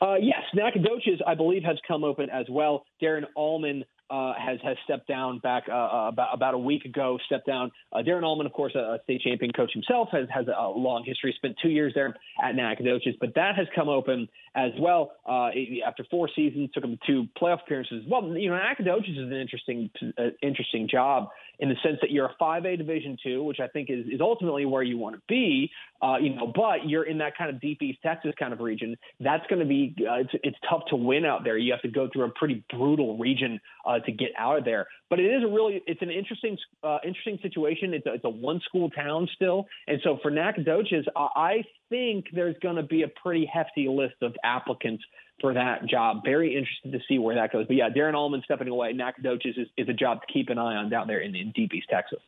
Uh, 0.00 0.14
yes, 0.14 0.42
Nacogdoches, 0.54 1.20
I 1.26 1.34
believe, 1.34 1.64
has 1.64 1.76
come 1.86 2.04
open 2.04 2.30
as 2.30 2.46
well. 2.48 2.84
Darren 3.02 3.24
Allman 3.34 3.84
uh, 4.10 4.32
has 4.38 4.58
has 4.62 4.76
stepped 4.84 5.06
down 5.06 5.38
back 5.38 5.64
uh, 5.68 5.72
uh, 5.72 6.08
about 6.08 6.34
about 6.34 6.54
a 6.54 6.58
week 6.58 6.84
ago. 6.84 7.18
Stepped 7.26 7.46
down. 7.46 7.70
Uh, 7.92 7.98
Darren 7.98 8.22
Allman, 8.22 8.46
of 8.46 8.52
course, 8.52 8.74
a 8.74 8.98
state 9.04 9.20
champion 9.20 9.52
coach 9.52 9.72
himself, 9.72 10.08
has 10.12 10.28
has 10.32 10.46
a 10.46 10.68
long 10.68 11.04
history. 11.04 11.34
Spent 11.36 11.56
two 11.62 11.68
years 11.68 11.92
there 11.94 12.16
at 12.42 12.54
Nacogdoches, 12.54 13.14
but 13.20 13.34
that 13.34 13.56
has 13.56 13.66
come 13.74 13.88
open 13.88 14.28
as 14.58 14.72
well. 14.80 15.12
Uh, 15.26 15.50
after 15.86 16.04
four 16.10 16.28
seasons, 16.34 16.70
took 16.74 16.84
him 16.84 16.98
to 17.06 17.26
playoff 17.40 17.62
appearances. 17.64 18.04
Well, 18.08 18.36
you 18.36 18.50
know, 18.50 18.56
Nacogdoches 18.56 19.16
is 19.16 19.18
an 19.18 19.32
interesting 19.32 19.90
uh, 20.18 20.30
interesting 20.42 20.88
job 20.90 21.28
in 21.60 21.68
the 21.68 21.74
sense 21.82 21.98
that 22.02 22.10
you're 22.10 22.26
a 22.26 22.34
5A 22.40 22.78
Division 22.78 23.16
two, 23.22 23.42
which 23.42 23.58
I 23.60 23.66
think 23.68 23.90
is, 23.90 24.06
is 24.06 24.20
ultimately 24.20 24.64
where 24.64 24.82
you 24.82 24.96
want 24.96 25.16
to 25.16 25.22
be. 25.28 25.70
Uh, 26.00 26.16
you 26.20 26.34
know, 26.34 26.52
but 26.54 26.88
you're 26.88 27.04
in 27.04 27.18
that 27.18 27.36
kind 27.36 27.50
of 27.50 27.60
deep 27.60 27.82
East 27.82 27.98
Texas 28.02 28.32
kind 28.38 28.52
of 28.52 28.60
region. 28.60 28.96
That's 29.20 29.46
going 29.48 29.60
to 29.60 29.66
be 29.66 29.94
uh, 30.00 30.20
it's, 30.20 30.30
it's 30.42 30.56
tough 30.68 30.82
to 30.90 30.96
win 30.96 31.24
out 31.24 31.44
there. 31.44 31.56
You 31.56 31.72
have 31.72 31.82
to 31.82 31.88
go 31.88 32.08
through 32.12 32.24
a 32.24 32.30
pretty 32.30 32.64
brutal 32.70 33.18
region 33.18 33.60
uh, 33.86 33.98
to 34.00 34.12
get 34.12 34.30
out 34.38 34.58
of 34.58 34.64
there. 34.64 34.86
But 35.10 35.20
it 35.20 35.24
is 35.24 35.42
a 35.42 35.48
really 35.48 35.82
it's 35.86 36.02
an 36.02 36.10
interesting 36.10 36.56
uh, 36.82 36.98
interesting 37.04 37.38
situation. 37.42 37.94
It's 37.94 38.06
a, 38.06 38.14
it's 38.14 38.24
a 38.24 38.30
one 38.30 38.60
school 38.64 38.90
town 38.90 39.28
still, 39.34 39.66
and 39.86 40.00
so 40.02 40.18
for 40.22 40.30
Nacogdoches, 40.30 41.06
I 41.16 41.64
think 41.88 42.26
there's 42.32 42.56
going 42.62 42.76
to 42.76 42.82
be 42.82 43.02
a 43.02 43.08
pretty 43.08 43.46
hefty 43.46 43.88
list 43.88 44.16
of 44.22 44.34
applicants 44.44 45.02
for 45.40 45.54
that 45.54 45.86
job. 45.86 46.22
Very 46.24 46.56
interested 46.56 46.92
to 46.92 46.98
see 47.08 47.18
where 47.18 47.34
that 47.36 47.52
goes. 47.52 47.66
But 47.66 47.76
yeah, 47.76 47.88
Darren 47.90 48.14
Allman 48.14 48.42
stepping 48.44 48.68
away, 48.68 48.92
Nacogdoches 48.92 49.56
is, 49.56 49.68
is 49.76 49.88
a 49.88 49.92
job 49.92 50.20
to 50.26 50.32
keep 50.32 50.48
an 50.50 50.58
eye 50.58 50.74
on 50.76 50.90
down 50.90 51.06
there 51.06 51.20
in, 51.20 51.34
in 51.34 51.52
deep 51.52 51.72
East 51.74 51.86
Texas. 51.90 52.18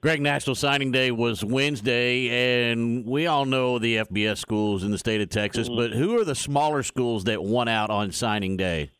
Greg, 0.00 0.20
National 0.20 0.56
Signing 0.56 0.90
Day 0.90 1.12
was 1.12 1.44
Wednesday, 1.44 2.70
and 2.72 3.06
we 3.06 3.28
all 3.28 3.44
know 3.44 3.78
the 3.78 3.98
FBS 3.98 4.38
schools 4.38 4.82
in 4.82 4.90
the 4.90 4.98
state 4.98 5.20
of 5.20 5.28
Texas, 5.28 5.68
Mm-hmm. 5.68 5.76
but 5.76 5.92
who 5.92 6.18
are 6.18 6.24
the 6.24 6.34
smaller 6.34 6.82
schools 6.82 7.22
that 7.24 7.40
won 7.42 7.68
out 7.68 7.88
on 7.88 8.10
signing 8.10 8.56
day? 8.56 8.90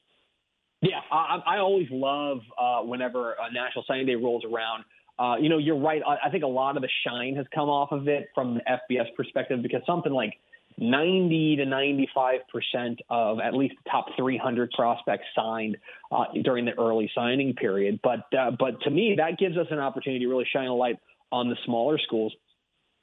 Yeah, 0.81 1.01
I, 1.11 1.41
I 1.45 1.59
always 1.59 1.89
love 1.91 2.39
uh, 2.57 2.81
whenever 2.83 3.33
a 3.33 3.53
National 3.53 3.85
Signing 3.89 4.07
Day 4.07 4.15
rolls 4.15 4.45
around. 4.45 4.85
Uh, 5.19 5.37
you 5.41 5.49
know, 5.49 5.59
you're 5.59 5.79
right. 5.79 6.03
I, 6.07 6.29
I 6.29 6.31
think 6.31 6.45
a 6.45 6.49
lot 6.49 6.77
of 6.77 6.83
the 6.83 6.89
shine 7.07 7.37
has 7.37 7.47
come 7.55 7.69
off 7.69 7.93
of 7.93 8.09
it 8.09 8.29
from 8.35 8.55
the 8.55 8.61
FBS 8.61 9.15
perspective 9.17 9.63
because 9.63 9.83
something 9.87 10.13
like 10.13 10.35
90 10.79 11.57
to 11.57 11.67
95 11.67 12.41
percent 12.51 13.01
of 13.11 13.41
at 13.41 13.55
least 13.55 13.75
the 13.85 13.91
top 13.91 14.07
300 14.17 14.71
prospects 14.71 15.25
signed 15.37 15.77
uh, 16.11 16.25
during 16.43 16.65
the 16.65 16.73
early 16.79 17.11
signing 17.15 17.55
period. 17.55 18.01
But 18.03 18.27
uh, 18.37 18.53
but 18.59 18.81
to 18.83 18.91
me, 18.91 19.15
that 19.19 19.39
gives 19.39 19.57
us 19.57 19.67
an 19.71 19.79
opportunity 19.79 20.25
to 20.25 20.31
really 20.31 20.47
shine 20.51 20.69
a 20.69 20.75
light 20.75 20.99
on 21.31 21.49
the 21.49 21.57
smaller 21.65 21.99
schools. 21.99 22.33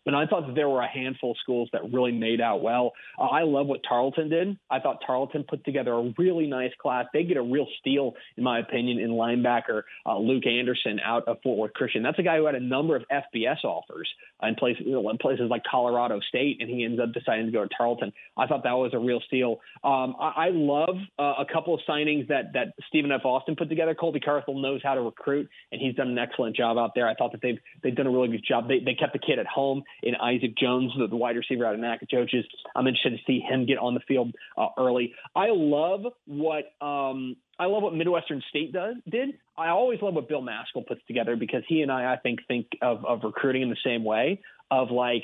And 0.09 0.17
I 0.17 0.25
thought 0.25 0.47
that 0.47 0.55
there 0.55 0.67
were 0.67 0.81
a 0.81 0.87
handful 0.87 1.31
of 1.31 1.37
schools 1.37 1.69
that 1.71 1.93
really 1.93 2.11
made 2.11 2.41
out 2.41 2.63
well. 2.63 2.93
Uh, 3.19 3.25
I 3.25 3.43
love 3.43 3.67
what 3.67 3.81
Tarleton 3.87 4.27
did. 4.27 4.57
I 4.67 4.79
thought 4.79 5.01
Tarleton 5.05 5.45
put 5.47 5.63
together 5.63 5.93
a 5.93 6.11
really 6.17 6.47
nice 6.47 6.71
class. 6.81 7.05
They 7.13 7.23
get 7.23 7.37
a 7.37 7.43
real 7.43 7.67
steal, 7.79 8.15
in 8.35 8.43
my 8.43 8.57
opinion, 8.57 8.99
in 8.99 9.11
linebacker 9.11 9.83
uh, 10.07 10.17
Luke 10.17 10.47
Anderson 10.47 10.99
out 10.99 11.27
of 11.27 11.37
Fort 11.43 11.59
Worth 11.59 11.73
Christian. 11.73 12.01
That's 12.01 12.17
a 12.17 12.23
guy 12.23 12.37
who 12.37 12.47
had 12.47 12.55
a 12.55 12.59
number 12.59 12.95
of 12.95 13.03
FBS 13.11 13.63
offers 13.63 14.09
in 14.41 14.55
places, 14.55 14.83
you 14.83 14.93
know, 14.93 15.07
in 15.11 15.19
places 15.19 15.47
like 15.47 15.61
Colorado 15.69 16.19
State, 16.21 16.57
and 16.59 16.67
he 16.67 16.83
ends 16.83 16.99
up 16.99 17.13
deciding 17.13 17.45
to 17.45 17.51
go 17.51 17.63
to 17.63 17.69
Tarleton. 17.77 18.11
I 18.35 18.47
thought 18.47 18.63
that 18.63 18.71
was 18.73 18.95
a 18.95 18.99
real 18.99 19.21
steal. 19.27 19.59
Um, 19.83 20.15
I, 20.19 20.47
I 20.47 20.49
love 20.51 20.95
uh, 21.19 21.35
a 21.37 21.45
couple 21.45 21.75
of 21.75 21.81
signings 21.87 22.27
that 22.29 22.53
that 22.53 22.73
Stephen 22.87 23.11
F. 23.11 23.25
Austin 23.25 23.55
put 23.55 23.69
together. 23.69 23.93
Colby 23.93 24.21
Carthel 24.21 24.59
knows 24.59 24.81
how 24.83 24.95
to 24.95 25.01
recruit, 25.01 25.49
and 25.71 25.79
he's 25.79 25.93
done 25.93 26.07
an 26.07 26.17
excellent 26.17 26.55
job 26.55 26.79
out 26.79 26.95
there. 26.95 27.07
I 27.07 27.13
thought 27.13 27.33
that 27.33 27.41
they've 27.43 27.59
they've 27.83 27.95
done 27.95 28.07
a 28.07 28.11
really 28.11 28.29
good 28.29 28.45
job. 28.47 28.67
They 28.67 28.79
they 28.79 28.95
kept 28.95 29.13
the 29.13 29.19
kid 29.19 29.37
at 29.37 29.45
home 29.45 29.83
in 30.03 30.15
Isaac 30.15 30.57
Jones, 30.57 30.91
the, 30.97 31.07
the 31.07 31.15
wide 31.15 31.35
receiver 31.35 31.65
out 31.65 31.73
of 31.73 31.79
Nacogdoches. 31.79 32.45
I'm 32.75 32.87
interested 32.87 33.11
to 33.11 33.23
see 33.27 33.39
him 33.39 33.65
get 33.65 33.77
on 33.77 33.93
the 33.93 33.99
field 34.07 34.33
uh, 34.57 34.67
early. 34.77 35.13
I 35.35 35.47
love 35.49 36.01
what 36.25 36.65
um, 36.81 37.35
I 37.59 37.65
love 37.65 37.83
what 37.83 37.93
Midwestern 37.93 38.41
State 38.49 38.71
does 38.71 38.95
did. 39.09 39.37
I 39.57 39.69
always 39.69 40.01
love 40.01 40.13
what 40.13 40.29
Bill 40.29 40.41
Maskill 40.41 40.87
puts 40.87 41.01
together 41.07 41.35
because 41.35 41.63
he 41.67 41.81
and 41.81 41.91
I, 41.91 42.13
I 42.13 42.17
think, 42.17 42.39
think 42.47 42.67
of, 42.81 43.05
of 43.05 43.19
recruiting 43.23 43.61
in 43.61 43.69
the 43.69 43.77
same 43.83 44.03
way. 44.03 44.41
Of 44.71 44.91
like, 44.91 45.23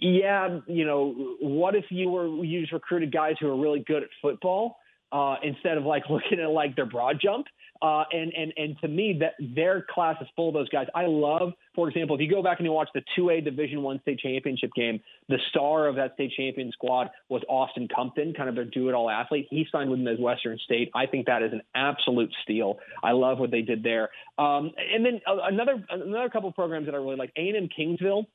yeah, 0.00 0.60
you 0.66 0.84
know, 0.84 1.36
what 1.40 1.74
if 1.76 1.84
you 1.90 2.08
were 2.08 2.26
you 2.44 2.62
just 2.62 2.72
recruited 2.72 3.12
guys 3.12 3.34
who 3.38 3.48
are 3.48 3.56
really 3.56 3.84
good 3.86 4.02
at 4.02 4.08
football 4.20 4.78
uh, 5.12 5.36
instead 5.42 5.76
of 5.76 5.84
like 5.84 6.04
looking 6.10 6.40
at 6.40 6.50
like 6.50 6.74
their 6.74 6.86
broad 6.86 7.20
jump. 7.22 7.46
Uh, 7.80 8.04
and 8.12 8.32
and 8.36 8.52
and 8.56 8.78
to 8.80 8.88
me, 8.88 9.18
that 9.20 9.34
their 9.54 9.84
class 9.90 10.16
is 10.20 10.28
full 10.34 10.48
of 10.48 10.54
those 10.54 10.68
guys. 10.68 10.86
I 10.94 11.06
love, 11.06 11.52
for 11.74 11.88
example, 11.88 12.16
if 12.16 12.20
you 12.20 12.30
go 12.30 12.42
back 12.42 12.58
and 12.58 12.66
you 12.66 12.72
watch 12.72 12.88
the 12.94 13.02
two 13.16 13.30
A 13.30 13.40
Division 13.40 13.82
One 13.82 14.00
state 14.02 14.18
championship 14.18 14.70
game, 14.74 15.00
the 15.28 15.38
star 15.48 15.86
of 15.86 15.96
that 15.96 16.14
state 16.14 16.32
champion 16.36 16.70
squad 16.72 17.10
was 17.28 17.42
Austin 17.48 17.88
Compton, 17.94 18.34
kind 18.34 18.48
of 18.48 18.58
a 18.58 18.64
do-it-all 18.64 19.08
athlete. 19.08 19.46
He 19.50 19.66
signed 19.72 19.90
with 19.90 20.00
Midwestern 20.00 20.58
State. 20.64 20.90
I 20.94 21.06
think 21.06 21.26
that 21.26 21.42
is 21.42 21.52
an 21.52 21.62
absolute 21.74 22.32
steal. 22.42 22.78
I 23.02 23.12
love 23.12 23.38
what 23.38 23.50
they 23.50 23.62
did 23.62 23.82
there. 23.82 24.10
Um, 24.38 24.72
and 24.94 25.04
then 25.04 25.20
uh, 25.26 25.36
another 25.44 25.84
another 25.90 26.28
couple 26.28 26.48
of 26.48 26.54
programs 26.54 26.86
that 26.86 26.94
I 26.94 26.98
really 26.98 27.16
like, 27.16 27.32
A 27.36 27.48
and 27.48 27.56
M 27.56 27.68
Kingsville 27.68 28.26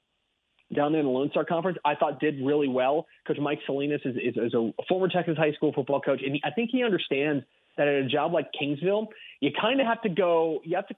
down 0.75 0.91
there 0.91 0.99
in 0.99 1.07
the 1.07 1.11
Lone 1.11 1.29
Star 1.29 1.45
Conference, 1.45 1.77
I 1.85 1.95
thought 1.95 2.19
did 2.19 2.45
really 2.45 2.67
well. 2.67 3.07
Coach 3.25 3.37
Mike 3.39 3.59
Salinas 3.65 4.01
is, 4.03 4.15
is, 4.17 4.35
is 4.35 4.53
a 4.53 4.71
former 4.89 5.07
Texas 5.07 5.37
high 5.37 5.53
school 5.53 5.71
football 5.73 6.01
coach, 6.01 6.21
and 6.25 6.33
he, 6.33 6.41
I 6.43 6.51
think 6.51 6.71
he 6.71 6.83
understands 6.83 7.45
that 7.77 7.87
at 7.87 7.93
a 7.93 8.07
job 8.07 8.33
like 8.33 8.49
Kingsville, 8.59 9.07
you 9.39 9.51
kind 9.59 9.79
of 9.79 9.87
have 9.87 10.01
to 10.01 10.09
go. 10.09 10.59
You 10.63 10.75
have 10.75 10.87
to 10.87 10.95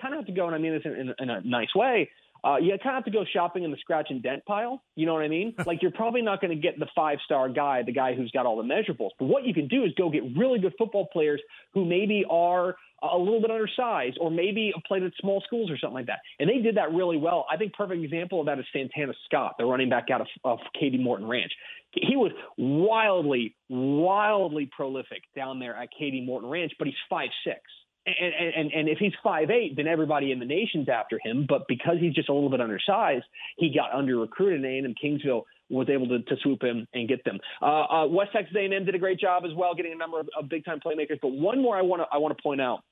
kind 0.00 0.14
of 0.14 0.18
have 0.18 0.26
to 0.26 0.32
go, 0.32 0.46
and 0.46 0.54
I 0.54 0.58
mean 0.58 0.72
this 0.72 0.82
in, 0.84 0.92
in, 0.92 1.14
in 1.18 1.30
a 1.30 1.40
nice 1.42 1.74
way. 1.74 2.10
Uh, 2.44 2.58
you 2.58 2.70
kind 2.82 2.96
of 2.96 3.02
have 3.02 3.04
to 3.04 3.10
go 3.10 3.24
shopping 3.32 3.64
in 3.64 3.70
the 3.70 3.76
scratch 3.78 4.06
and 4.10 4.22
dent 4.22 4.44
pile. 4.44 4.82
You 4.94 5.06
know 5.06 5.14
what 5.14 5.22
I 5.22 5.28
mean? 5.28 5.54
like 5.66 5.82
you're 5.82 5.90
probably 5.90 6.22
not 6.22 6.40
going 6.40 6.54
to 6.54 6.60
get 6.60 6.78
the 6.78 6.86
five 6.94 7.18
star 7.24 7.48
guy, 7.48 7.82
the 7.82 7.92
guy 7.92 8.14
who's 8.14 8.30
got 8.30 8.46
all 8.46 8.56
the 8.56 8.62
measurables. 8.62 9.10
But 9.18 9.26
what 9.26 9.44
you 9.44 9.52
can 9.52 9.68
do 9.68 9.84
is 9.84 9.92
go 9.98 10.10
get 10.10 10.22
really 10.36 10.58
good 10.58 10.74
football 10.78 11.08
players 11.12 11.40
who 11.74 11.84
maybe 11.84 12.24
are 12.30 12.76
a 13.02 13.18
little 13.18 13.40
bit 13.40 13.50
undersized 13.50 14.18
or 14.20 14.30
maybe 14.30 14.72
played 14.86 15.02
at 15.02 15.12
small 15.20 15.42
schools 15.46 15.70
or 15.70 15.78
something 15.78 15.94
like 15.94 16.06
that. 16.06 16.20
And 16.38 16.48
they 16.48 16.58
did 16.58 16.76
that 16.76 16.92
really 16.92 17.16
well. 17.16 17.46
I 17.50 17.56
think 17.56 17.74
perfect 17.74 18.02
example 18.02 18.40
of 18.40 18.46
that 18.46 18.58
is 18.58 18.64
Santana 18.72 19.12
Scott, 19.26 19.56
the 19.58 19.64
running 19.64 19.90
back 19.90 20.06
out 20.10 20.20
of, 20.20 20.28
of 20.44 20.58
Katy 20.78 20.98
Morton 20.98 21.26
Ranch. 21.26 21.52
He 21.92 22.16
was 22.16 22.32
wildly, 22.56 23.54
wildly 23.68 24.68
prolific 24.74 25.22
down 25.34 25.58
there 25.58 25.74
at 25.74 25.88
Katy 25.98 26.24
Morton 26.24 26.48
Ranch, 26.48 26.72
but 26.78 26.86
he's 26.86 26.96
five 27.08 27.30
six. 27.44 27.60
And, 28.06 28.54
and 28.54 28.72
and 28.72 28.88
if 28.88 28.98
he's 28.98 29.12
five 29.22 29.50
eight, 29.50 29.74
then 29.74 29.88
everybody 29.88 30.30
in 30.30 30.38
the 30.38 30.44
nation's 30.44 30.88
after 30.88 31.18
him. 31.22 31.44
But 31.48 31.66
because 31.66 31.96
he's 31.98 32.14
just 32.14 32.28
a 32.28 32.32
little 32.32 32.50
bit 32.50 32.60
undersized, 32.60 33.24
he 33.56 33.74
got 33.74 33.92
under 33.92 34.18
recruited. 34.18 34.64
And 34.64 34.96
Kingsville 34.96 35.42
was 35.68 35.88
able 35.88 36.06
to, 36.08 36.22
to 36.22 36.36
swoop 36.42 36.62
him 36.62 36.86
and 36.94 37.08
get 37.08 37.24
them. 37.24 37.38
Uh, 37.60 37.64
uh, 37.82 38.06
West 38.06 38.30
Texas 38.32 38.54
A&M 38.56 38.84
did 38.84 38.94
a 38.94 38.98
great 38.98 39.18
job 39.18 39.42
as 39.44 39.52
well, 39.56 39.74
getting 39.74 39.92
a 39.92 39.96
number 39.96 40.20
of, 40.20 40.28
of 40.38 40.48
big 40.48 40.64
time 40.64 40.78
playmakers. 40.78 41.18
But 41.20 41.32
one 41.32 41.60
more 41.60 41.76
I 41.76 41.82
want 41.82 42.02
to 42.02 42.06
I 42.12 42.18
want 42.18 42.36
to 42.36 42.42
point 42.42 42.60
out. 42.60 42.84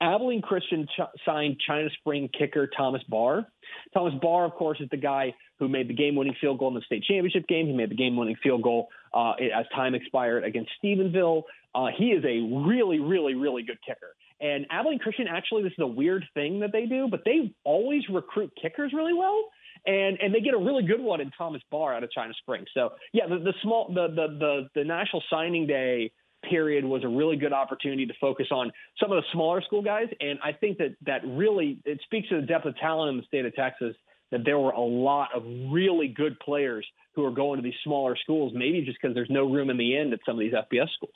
Abilene 0.00 0.42
Christian 0.42 0.86
ch- 0.86 1.20
signed 1.26 1.56
China 1.66 1.88
Spring 1.98 2.28
kicker 2.36 2.68
Thomas 2.76 3.02
Barr. 3.08 3.46
Thomas 3.92 4.14
Barr, 4.22 4.44
of 4.44 4.52
course, 4.52 4.78
is 4.80 4.88
the 4.90 4.96
guy 4.96 5.34
who 5.58 5.68
made 5.68 5.88
the 5.88 5.94
game-winning 5.94 6.36
field 6.40 6.60
goal 6.60 6.68
in 6.68 6.74
the 6.74 6.82
state 6.82 7.02
championship 7.02 7.48
game. 7.48 7.66
He 7.66 7.72
made 7.72 7.90
the 7.90 7.96
game-winning 7.96 8.36
field 8.40 8.62
goal 8.62 8.88
uh, 9.12 9.32
as 9.32 9.66
time 9.74 9.96
expired 9.96 10.44
against 10.44 10.70
Stephenville. 10.82 11.42
Uh, 11.74 11.88
he 11.96 12.10
is 12.10 12.24
a 12.24 12.64
really, 12.64 13.00
really, 13.00 13.34
really 13.34 13.64
good 13.64 13.78
kicker. 13.84 14.14
And 14.40 14.66
Abilene 14.70 14.98
Christian, 14.98 15.26
actually, 15.28 15.62
this 15.64 15.72
is 15.72 15.82
a 15.82 15.86
weird 15.86 16.24
thing 16.34 16.60
that 16.60 16.70
they 16.72 16.86
do, 16.86 17.08
but 17.10 17.22
they 17.24 17.52
always 17.64 18.02
recruit 18.08 18.52
kickers 18.60 18.92
really 18.92 19.14
well. 19.14 19.44
And 19.86 20.18
and 20.20 20.34
they 20.34 20.40
get 20.40 20.54
a 20.54 20.58
really 20.58 20.82
good 20.82 21.00
one 21.00 21.20
in 21.20 21.30
Thomas 21.30 21.62
Barr 21.70 21.94
out 21.94 22.02
of 22.02 22.10
China 22.10 22.34
Spring. 22.40 22.64
So 22.74 22.90
yeah, 23.12 23.26
the, 23.28 23.38
the 23.38 23.54
small 23.62 23.88
the, 23.88 24.08
the 24.08 24.38
the 24.38 24.68
the 24.74 24.84
National 24.84 25.22
Signing 25.30 25.66
Day 25.66 26.12
period 26.48 26.84
was 26.84 27.04
a 27.04 27.08
really 27.08 27.36
good 27.36 27.52
opportunity 27.52 28.06
to 28.06 28.14
focus 28.20 28.46
on 28.50 28.70
some 29.00 29.12
of 29.12 29.16
the 29.16 29.24
smaller 29.32 29.62
school 29.62 29.82
guys. 29.82 30.08
And 30.20 30.38
I 30.42 30.52
think 30.52 30.78
that 30.78 30.96
that 31.06 31.22
really 31.24 31.80
it 31.84 32.00
speaks 32.04 32.28
to 32.28 32.40
the 32.40 32.46
depth 32.46 32.66
of 32.66 32.76
talent 32.76 33.10
in 33.10 33.16
the 33.18 33.24
state 33.24 33.44
of 33.44 33.54
Texas 33.54 33.94
that 34.30 34.44
there 34.44 34.58
were 34.58 34.72
a 34.72 34.80
lot 34.80 35.28
of 35.34 35.42
really 35.70 36.08
good 36.08 36.38
players 36.40 36.86
who 37.14 37.24
are 37.24 37.30
going 37.30 37.56
to 37.58 37.62
these 37.62 37.78
smaller 37.82 38.16
schools, 38.16 38.52
maybe 38.54 38.82
just 38.82 38.98
because 39.00 39.14
there's 39.14 39.30
no 39.30 39.50
room 39.50 39.70
in 39.70 39.78
the 39.78 39.96
end 39.96 40.12
at 40.12 40.20
some 40.26 40.34
of 40.34 40.40
these 40.40 40.52
FBS 40.52 40.88
schools. 40.94 41.14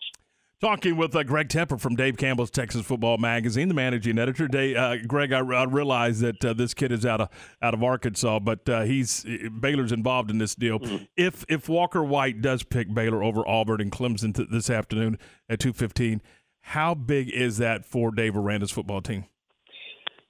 Talking 0.62 0.96
with 0.96 1.16
uh, 1.16 1.24
Greg 1.24 1.48
Tepper 1.48 1.80
from 1.80 1.96
Dave 1.96 2.16
Campbell's 2.16 2.52
Texas 2.52 2.86
Football 2.86 3.18
Magazine, 3.18 3.66
the 3.66 3.74
managing 3.74 4.16
editor. 4.16 4.46
Dave, 4.46 4.76
uh, 4.76 4.98
Greg, 5.08 5.32
I, 5.32 5.40
I 5.40 5.64
realize 5.64 6.20
that 6.20 6.44
uh, 6.44 6.52
this 6.52 6.72
kid 6.72 6.92
is 6.92 7.04
out 7.04 7.20
of 7.20 7.30
out 7.60 7.74
of 7.74 7.82
Arkansas, 7.82 8.38
but 8.38 8.68
uh, 8.68 8.82
he's 8.82 9.26
Baylor's 9.58 9.90
involved 9.90 10.30
in 10.30 10.38
this 10.38 10.54
deal. 10.54 10.78
Mm-hmm. 10.78 11.04
If 11.16 11.44
if 11.48 11.68
Walker 11.68 12.04
White 12.04 12.40
does 12.42 12.62
pick 12.62 12.94
Baylor 12.94 13.24
over 13.24 13.42
Auburn 13.44 13.80
and 13.80 13.90
Clemson 13.90 14.32
th- 14.32 14.50
this 14.52 14.70
afternoon 14.70 15.18
at 15.48 15.58
two 15.58 15.72
fifteen, 15.72 16.22
how 16.60 16.94
big 16.94 17.28
is 17.28 17.58
that 17.58 17.84
for 17.84 18.12
Dave 18.12 18.36
Aranda's 18.36 18.70
football 18.70 19.00
team? 19.00 19.24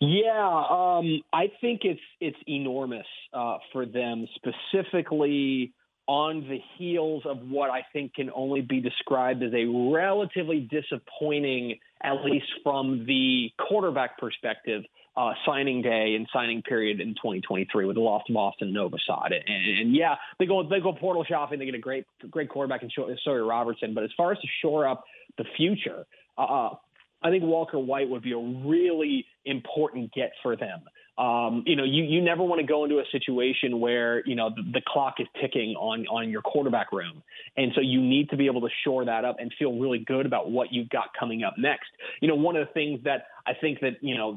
Yeah, 0.00 0.64
um, 0.70 1.20
I 1.34 1.52
think 1.60 1.82
it's 1.84 2.00
it's 2.22 2.38
enormous 2.46 3.06
uh, 3.34 3.58
for 3.70 3.84
them, 3.84 4.26
specifically 4.36 5.74
on 6.06 6.40
the 6.48 6.58
heels 6.76 7.22
of 7.24 7.38
what 7.48 7.70
I 7.70 7.84
think 7.92 8.14
can 8.14 8.30
only 8.34 8.60
be 8.60 8.80
described 8.80 9.42
as 9.42 9.52
a 9.54 9.64
relatively 9.64 10.60
disappointing, 10.60 11.78
at 12.02 12.24
least 12.24 12.46
from 12.62 13.06
the 13.06 13.50
quarterback 13.58 14.18
perspective, 14.18 14.82
uh, 15.16 15.32
signing 15.46 15.82
day 15.82 16.14
and 16.16 16.26
signing 16.32 16.62
period 16.62 17.00
in 17.00 17.08
2023 17.14 17.84
with 17.84 17.96
the 17.96 18.00
loss 18.00 18.22
of 18.28 18.36
Austin 18.36 18.72
Novosad. 18.72 19.26
And, 19.26 19.44
and, 19.46 19.78
and 19.78 19.94
yeah, 19.96 20.16
they 20.38 20.46
go 20.46 20.66
they 20.68 20.80
go 20.80 20.92
portal 20.92 21.24
shopping, 21.24 21.58
they 21.58 21.66
get 21.66 21.74
a 21.74 21.78
great 21.78 22.06
great 22.30 22.48
quarterback 22.48 22.82
in 22.82 22.90
Sawyer 23.22 23.44
Robertson. 23.44 23.94
But 23.94 24.04
as 24.04 24.10
far 24.16 24.32
as 24.32 24.38
to 24.38 24.48
shore 24.60 24.88
up 24.88 25.04
the 25.38 25.44
future, 25.56 26.06
uh, 26.38 26.70
I 27.22 27.30
think 27.30 27.44
Walker 27.44 27.78
White 27.78 28.08
would 28.08 28.22
be 28.22 28.32
a 28.32 28.38
really 28.38 29.26
important 29.44 30.12
get 30.12 30.32
for 30.42 30.56
them. 30.56 30.80
Um, 31.18 31.62
you 31.66 31.76
know, 31.76 31.84
you, 31.84 32.04
you 32.04 32.22
never 32.22 32.42
want 32.42 32.60
to 32.60 32.66
go 32.66 32.84
into 32.84 32.98
a 32.98 33.04
situation 33.12 33.80
where, 33.80 34.26
you 34.26 34.34
know, 34.34 34.48
the, 34.48 34.62
the 34.72 34.82
clock 34.86 35.16
is 35.18 35.26
ticking 35.40 35.74
on, 35.76 36.06
on 36.06 36.30
your 36.30 36.40
quarterback 36.40 36.90
room. 36.90 37.22
And 37.56 37.72
so 37.74 37.82
you 37.82 38.00
need 38.00 38.30
to 38.30 38.36
be 38.36 38.46
able 38.46 38.62
to 38.62 38.70
shore 38.82 39.04
that 39.04 39.24
up 39.24 39.36
and 39.38 39.52
feel 39.58 39.78
really 39.78 39.98
good 39.98 40.24
about 40.24 40.50
what 40.50 40.72
you've 40.72 40.88
got 40.88 41.08
coming 41.18 41.44
up 41.44 41.54
next. 41.58 41.90
You 42.22 42.28
know, 42.28 42.34
one 42.34 42.56
of 42.56 42.66
the 42.66 42.72
things 42.72 43.00
that 43.04 43.26
I 43.46 43.52
think 43.60 43.80
that, 43.80 43.98
you 44.00 44.16
know, 44.16 44.36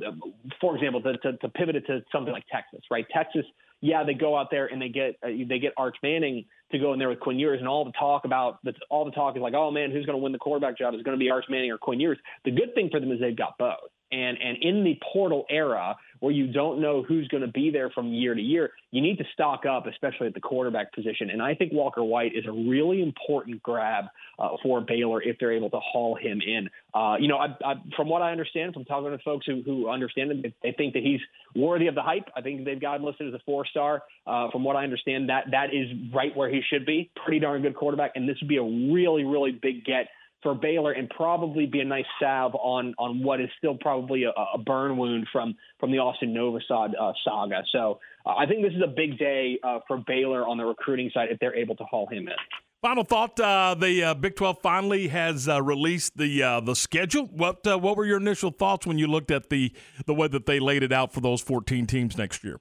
for 0.59 0.75
example, 0.75 1.01
to, 1.03 1.17
to, 1.17 1.37
to 1.37 1.49
pivot 1.49 1.77
it 1.77 1.87
to 1.87 2.03
something 2.11 2.33
like 2.33 2.45
Texas, 2.51 2.81
right? 2.91 3.05
Texas, 3.13 3.45
yeah, 3.81 4.03
they 4.03 4.13
go 4.13 4.37
out 4.37 4.47
there 4.51 4.65
and 4.67 4.81
they 4.81 4.89
get 4.89 5.17
uh, 5.23 5.27
they 5.27 5.59
get 5.59 5.73
Arch 5.77 5.97
Manning 6.01 6.45
to 6.71 6.79
go 6.79 6.93
in 6.93 6.99
there 6.99 7.09
with 7.09 7.19
Quinn 7.19 7.37
Ewers, 7.37 7.59
and 7.59 7.67
all 7.67 7.85
the 7.85 7.91
talk 7.91 8.25
about 8.25 8.59
all 8.89 9.05
the 9.05 9.11
talk 9.11 9.35
is 9.35 9.41
like, 9.41 9.53
oh 9.53 9.69
man, 9.69 9.91
who's 9.91 10.05
going 10.05 10.17
to 10.17 10.23
win 10.23 10.31
the 10.31 10.39
quarterback 10.39 10.77
job? 10.77 10.95
Is 10.95 11.03
going 11.03 11.17
to 11.17 11.23
be 11.23 11.29
Arch 11.29 11.45
Manning 11.49 11.71
or 11.71 11.77
Quinn 11.77 11.99
Ewers? 11.99 12.17
The 12.45 12.51
good 12.51 12.73
thing 12.73 12.89
for 12.89 12.99
them 12.99 13.11
is 13.11 13.19
they've 13.19 13.35
got 13.35 13.57
both. 13.59 13.91
And 14.11 14.37
and 14.41 14.57
in 14.61 14.83
the 14.83 14.97
portal 15.13 15.45
era 15.49 15.95
where 16.19 16.31
you 16.31 16.47
don't 16.47 16.81
know 16.81 17.03
who's 17.03 17.27
going 17.27 17.41
to 17.41 17.51
be 17.51 17.69
there 17.71 17.89
from 17.89 18.13
year 18.13 18.33
to 18.33 18.41
year, 18.41 18.71
you 18.91 19.01
need 19.01 19.17
to 19.17 19.25
stock 19.33 19.65
up, 19.65 19.87
especially 19.87 20.27
at 20.27 20.33
the 20.33 20.39
quarterback 20.39 20.93
position. 20.93 21.29
And 21.29 21.41
I 21.41 21.55
think 21.55 21.73
Walker 21.73 22.03
White 22.03 22.35
is 22.35 22.45
a 22.47 22.51
really 22.51 23.01
important 23.01 23.61
grab 23.61 24.05
uh, 24.39 24.49
for 24.63 24.81
Baylor 24.81 25.21
if 25.21 25.37
they're 25.39 25.53
able 25.53 25.69
to 25.69 25.79
haul 25.79 26.15
him 26.15 26.41
in. 26.45 26.69
Uh, 26.93 27.15
you 27.19 27.27
know, 27.27 27.37
I, 27.37 27.47
I, 27.63 27.73
from 27.95 28.09
what 28.09 28.21
I 28.21 28.31
understand 28.31 28.73
from 28.73 28.85
talking 28.85 29.11
to 29.11 29.17
folks 29.23 29.45
who, 29.45 29.61
who 29.63 29.89
understand 29.89 30.31
him, 30.31 30.53
they 30.63 30.71
think 30.71 30.93
that 30.93 31.03
he's 31.03 31.19
worthy 31.55 31.87
of 31.87 31.95
the 31.95 32.01
hype. 32.01 32.29
I 32.35 32.41
think 32.41 32.65
they've 32.65 32.79
got 32.79 32.97
him 32.97 33.03
listed 33.03 33.27
as 33.27 33.33
a 33.33 33.43
four 33.45 33.65
star. 33.65 34.03
Uh, 34.27 34.49
from 34.51 34.63
what 34.63 34.75
I 34.75 34.83
understand, 34.83 35.29
that 35.29 35.45
that 35.51 35.73
is 35.73 35.87
right 36.13 36.35
where 36.35 36.49
he 36.49 36.61
should 36.69 36.85
be. 36.85 37.11
Pretty 37.23 37.39
darn 37.39 37.61
good 37.61 37.75
quarterback, 37.75 38.11
and 38.15 38.27
this 38.27 38.37
would 38.41 38.49
be 38.49 38.57
a 38.57 38.63
really, 38.63 39.23
really 39.23 39.51
big 39.51 39.85
get 39.85 40.07
for 40.45 40.53
Baylor 40.53 40.91
and 40.91 41.09
probably 41.09 41.65
be 41.65 41.79
a 41.79 41.85
nice 41.85 42.05
salve 42.21 42.53
on 42.53 42.93
on 42.99 43.23
what 43.23 43.41
is 43.41 43.49
still 43.57 43.75
probably 43.81 44.25
a, 44.25 44.29
a 44.53 44.59
burn 44.59 44.95
wound 44.95 45.25
from 45.31 45.55
from 45.79 45.91
the 45.91 45.97
Austin 45.97 46.35
Novosad 46.35 46.91
uh, 47.01 47.13
saga. 47.25 47.63
So 47.71 47.99
uh, 48.27 48.35
I 48.35 48.45
think 48.45 48.61
this 48.61 48.73
is 48.73 48.83
a 48.83 48.93
big 48.95 49.17
day 49.17 49.57
uh, 49.63 49.79
for 49.87 49.97
Baylor 50.05 50.47
on 50.47 50.57
the 50.57 50.65
recruiting 50.65 51.09
side 51.11 51.29
if 51.31 51.39
they're 51.39 51.55
able 51.55 51.75
to 51.77 51.83
haul 51.85 52.05
him 52.07 52.27
in. 52.27 52.35
Final 52.83 53.03
thought: 53.03 53.39
uh, 53.39 53.73
the 53.73 54.03
uh, 54.03 54.13
Big 54.13 54.35
Twelve 54.35 54.59
finally 54.61 55.07
has 55.07 55.49
uh, 55.49 55.59
released 55.63 56.15
the 56.15 56.43
uh, 56.43 56.59
the 56.59 56.75
schedule. 56.75 57.25
What 57.25 57.65
uh, 57.65 57.79
what 57.79 57.97
were 57.97 58.05
your 58.05 58.17
initial 58.17 58.51
thoughts 58.51 58.85
when 58.85 58.99
you 58.99 59.07
looked 59.07 59.31
at 59.31 59.49
the 59.49 59.73
the 60.05 60.13
way 60.13 60.27
that 60.27 60.45
they 60.45 60.59
laid 60.59 60.83
it 60.83 60.93
out 60.93 61.11
for 61.11 61.21
those 61.21 61.41
fourteen 61.41 61.87
teams 61.87 62.19
next 62.19 62.43
year? 62.43 62.59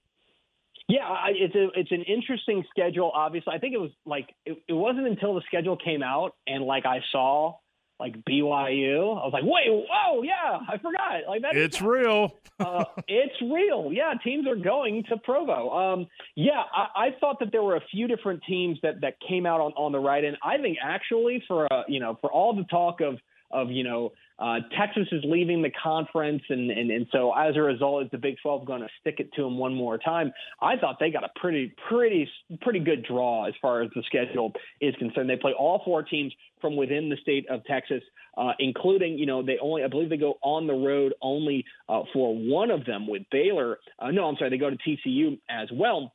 Yeah, 0.88 1.04
I, 1.04 1.32
it's 1.34 1.54
a 1.54 1.68
it's 1.78 1.92
an 1.92 2.02
interesting 2.02 2.64
schedule. 2.70 3.10
Obviously, 3.14 3.52
I 3.54 3.58
think 3.58 3.74
it 3.74 3.80
was 3.80 3.90
like 4.06 4.30
it, 4.46 4.56
it 4.68 4.72
wasn't 4.72 5.06
until 5.06 5.34
the 5.34 5.42
schedule 5.46 5.76
came 5.76 6.02
out 6.02 6.34
and 6.46 6.64
like 6.64 6.86
I 6.86 7.00
saw 7.12 7.56
like 8.00 8.16
BYU. 8.24 8.98
I 8.98 9.24
was 9.24 9.30
like, 9.32 9.44
wait, 9.44 9.68
whoa, 9.68 10.22
yeah, 10.22 10.58
I 10.68 10.78
forgot. 10.78 11.28
Like 11.28 11.42
that. 11.42 11.56
It's 11.56 11.80
real. 11.80 12.34
uh, 12.60 12.84
it's 13.08 13.34
real. 13.42 13.90
Yeah, 13.92 14.14
teams 14.22 14.46
are 14.46 14.56
going 14.56 15.04
to 15.08 15.16
Provo. 15.18 15.70
Um, 15.70 16.06
yeah, 16.34 16.62
I, 16.72 17.06
I 17.06 17.08
thought 17.20 17.38
that 17.40 17.52
there 17.52 17.62
were 17.62 17.76
a 17.76 17.84
few 17.90 18.08
different 18.08 18.42
teams 18.46 18.78
that 18.82 19.00
that 19.02 19.14
came 19.26 19.46
out 19.46 19.60
on 19.60 19.72
on 19.72 19.92
the 19.92 20.00
right 20.00 20.24
end. 20.24 20.36
I 20.42 20.58
think 20.58 20.78
actually 20.82 21.42
for 21.46 21.72
uh, 21.72 21.82
you 21.88 22.00
know 22.00 22.18
for 22.20 22.30
all 22.32 22.54
the 22.54 22.64
talk 22.64 23.00
of 23.00 23.18
of 23.50 23.70
you 23.70 23.84
know 23.84 24.12
uh, 24.38 24.56
Texas 24.76 25.06
is 25.12 25.22
leaving 25.24 25.62
the 25.62 25.70
conference, 25.70 26.42
and, 26.48 26.70
and 26.70 26.90
and 26.90 27.06
so 27.12 27.32
as 27.32 27.56
a 27.56 27.62
result, 27.62 28.04
is 28.04 28.10
the 28.10 28.18
Big 28.18 28.34
12 28.42 28.64
going 28.66 28.80
to 28.80 28.88
stick 29.00 29.16
it 29.18 29.32
to 29.34 29.42
them 29.42 29.58
one 29.58 29.74
more 29.74 29.96
time? 29.96 30.32
I 30.60 30.76
thought 30.76 30.96
they 30.98 31.10
got 31.10 31.22
a 31.22 31.30
pretty 31.38 31.72
pretty 31.88 32.28
pretty 32.60 32.80
good 32.80 33.04
draw 33.04 33.46
as 33.46 33.54
far 33.62 33.82
as 33.82 33.90
the 33.94 34.02
schedule 34.06 34.52
is 34.80 34.94
concerned. 34.96 35.30
They 35.30 35.36
play 35.36 35.52
all 35.52 35.82
four 35.84 36.02
teams 36.02 36.32
from 36.60 36.76
within 36.76 37.08
the 37.08 37.16
state 37.22 37.46
of 37.48 37.64
Texas, 37.64 38.02
uh, 38.36 38.52
including 38.58 39.18
you 39.18 39.26
know 39.26 39.42
they 39.42 39.58
only 39.62 39.84
I 39.84 39.88
believe 39.88 40.10
they 40.10 40.16
go 40.16 40.34
on 40.42 40.66
the 40.66 40.74
road 40.74 41.14
only 41.22 41.64
uh, 41.88 42.02
for 42.12 42.34
one 42.34 42.72
of 42.72 42.84
them 42.84 43.06
with 43.06 43.22
Baylor. 43.30 43.78
Uh, 44.00 44.10
no, 44.10 44.24
I'm 44.24 44.36
sorry, 44.36 44.50
they 44.50 44.58
go 44.58 44.70
to 44.70 44.76
TCU 44.76 45.38
as 45.48 45.68
well 45.72 46.12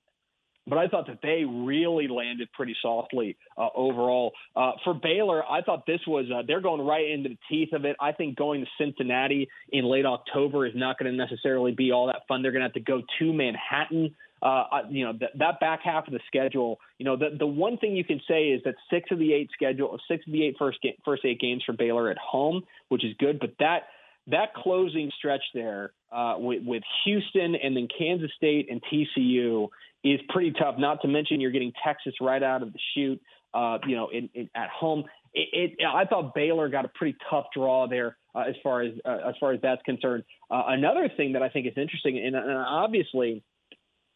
but 0.69 0.77
I 0.77 0.87
thought 0.87 1.07
that 1.07 1.19
they 1.21 1.43
really 1.45 2.07
landed 2.07 2.49
pretty 2.53 2.75
softly 2.81 3.37
uh, 3.57 3.67
overall. 3.75 4.33
Uh, 4.55 4.71
for 4.83 4.93
Baylor, 4.93 5.43
I 5.49 5.61
thought 5.61 5.85
this 5.85 6.01
was 6.07 6.25
uh, 6.33 6.43
they're 6.47 6.61
going 6.61 6.81
right 6.81 7.09
into 7.09 7.29
the 7.29 7.37
teeth 7.49 7.73
of 7.73 7.85
it. 7.85 7.95
I 7.99 8.11
think 8.11 8.37
going 8.37 8.61
to 8.61 8.67
Cincinnati 8.77 9.49
in 9.71 9.85
late 9.85 10.05
October 10.05 10.65
is 10.65 10.73
not 10.75 10.97
going 10.99 11.11
to 11.11 11.17
necessarily 11.17 11.71
be 11.71 11.91
all 11.91 12.07
that 12.07 12.21
fun. 12.27 12.41
They're 12.41 12.51
going 12.51 12.61
to 12.61 12.67
have 12.67 12.73
to 12.73 12.79
go 12.79 13.01
to 13.19 13.33
Manhattan. 13.33 14.15
Uh, 14.41 14.83
you 14.89 15.03
know 15.03 15.11
th- 15.11 15.31
that 15.37 15.59
back 15.59 15.81
half 15.83 16.07
of 16.07 16.13
the 16.13 16.19
schedule. 16.27 16.79
You 16.97 17.05
know 17.05 17.17
the 17.17 17.35
the 17.37 17.47
one 17.47 17.77
thing 17.77 17.95
you 17.95 18.05
can 18.05 18.21
say 18.25 18.49
is 18.49 18.61
that 18.63 18.75
six 18.89 19.11
of 19.11 19.19
the 19.19 19.33
eight 19.33 19.49
schedule, 19.53 19.99
six 20.07 20.25
of 20.25 20.31
the 20.31 20.45
eight 20.45 20.55
first 20.57 20.79
ga- 20.81 20.97
first 21.03 21.25
eight 21.25 21.41
games 21.41 21.61
for 21.65 21.73
Baylor 21.73 22.09
at 22.09 22.17
home, 22.17 22.63
which 22.87 23.03
is 23.03 23.13
good. 23.19 23.39
But 23.39 23.55
that 23.59 23.87
that 24.27 24.53
closing 24.53 25.11
stretch 25.17 25.43
there 25.53 25.91
uh, 26.11 26.35
with, 26.37 26.63
with 26.63 26.83
Houston 27.05 27.55
and 27.55 27.75
then 27.75 27.87
Kansas 27.97 28.31
State 28.37 28.67
and 28.69 28.81
TCU 28.91 29.69
is 30.03 30.19
pretty 30.29 30.51
tough. 30.51 30.75
Not 30.77 31.01
to 31.01 31.07
mention 31.07 31.41
you're 31.41 31.51
getting 31.51 31.73
Texas 31.83 32.13
right 32.21 32.41
out 32.41 32.61
of 32.61 32.73
the 32.73 32.79
chute. 32.93 33.21
Uh, 33.51 33.79
you 33.87 33.95
know, 33.95 34.09
in, 34.09 34.29
in, 34.35 34.47
at 34.53 34.69
home. 34.69 35.05
It, 35.33 35.73
it, 35.79 35.85
I 35.85 36.05
thought 36.05 36.35
Baylor 36.35 36.69
got 36.69 36.85
a 36.85 36.87
pretty 36.89 37.17
tough 37.31 37.45
draw 37.55 37.87
there 37.87 38.15
uh, 38.35 38.41
as 38.41 38.53
far 38.61 38.81
as 38.81 38.93
uh, 39.03 39.27
as 39.27 39.33
far 39.39 39.53
as 39.53 39.61
that's 39.61 39.81
concerned. 39.83 40.23
Uh, 40.51 40.63
another 40.67 41.09
thing 41.17 41.33
that 41.33 41.41
I 41.41 41.49
think 41.49 41.65
is 41.65 41.73
interesting, 41.75 42.19
and, 42.19 42.35
and 42.35 42.51
obviously, 42.51 43.43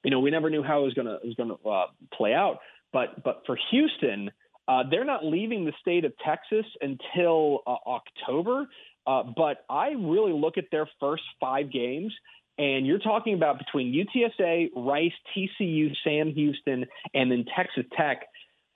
you 0.03 0.11
know, 0.11 0.19
we 0.19 0.29
never 0.29 0.51
knew 0.51 0.61
how 0.61 0.81
it 0.81 0.83
was 0.83 0.93
going 0.93 1.07
to 1.07 1.17
was 1.23 1.33
going 1.35 1.49
to 1.49 1.67
uh, 1.67 1.87
play 2.13 2.35
out. 2.35 2.59
But 2.91 3.23
but 3.23 3.41
for 3.47 3.57
Houston, 3.71 4.29
uh, 4.67 4.83
they're 4.89 5.03
not 5.03 5.25
leaving 5.25 5.65
the 5.65 5.73
state 5.81 6.05
of 6.05 6.13
Texas 6.23 6.65
until 6.79 7.61
October. 7.65 8.67
Uh, 9.05 9.23
but 9.35 9.65
I 9.69 9.89
really 9.97 10.31
look 10.31 10.57
at 10.57 10.65
their 10.71 10.87
first 10.99 11.23
five 11.39 11.71
games 11.71 12.13
and 12.57 12.85
you're 12.85 12.99
talking 12.99 13.33
about 13.33 13.57
between 13.57 13.93
UTSA, 13.93 14.69
Rice, 14.75 15.13
TCU, 15.35 15.91
Sam 16.03 16.31
Houston, 16.31 16.85
and 17.13 17.31
then 17.31 17.45
Texas 17.55 17.85
Tech. 17.97 18.27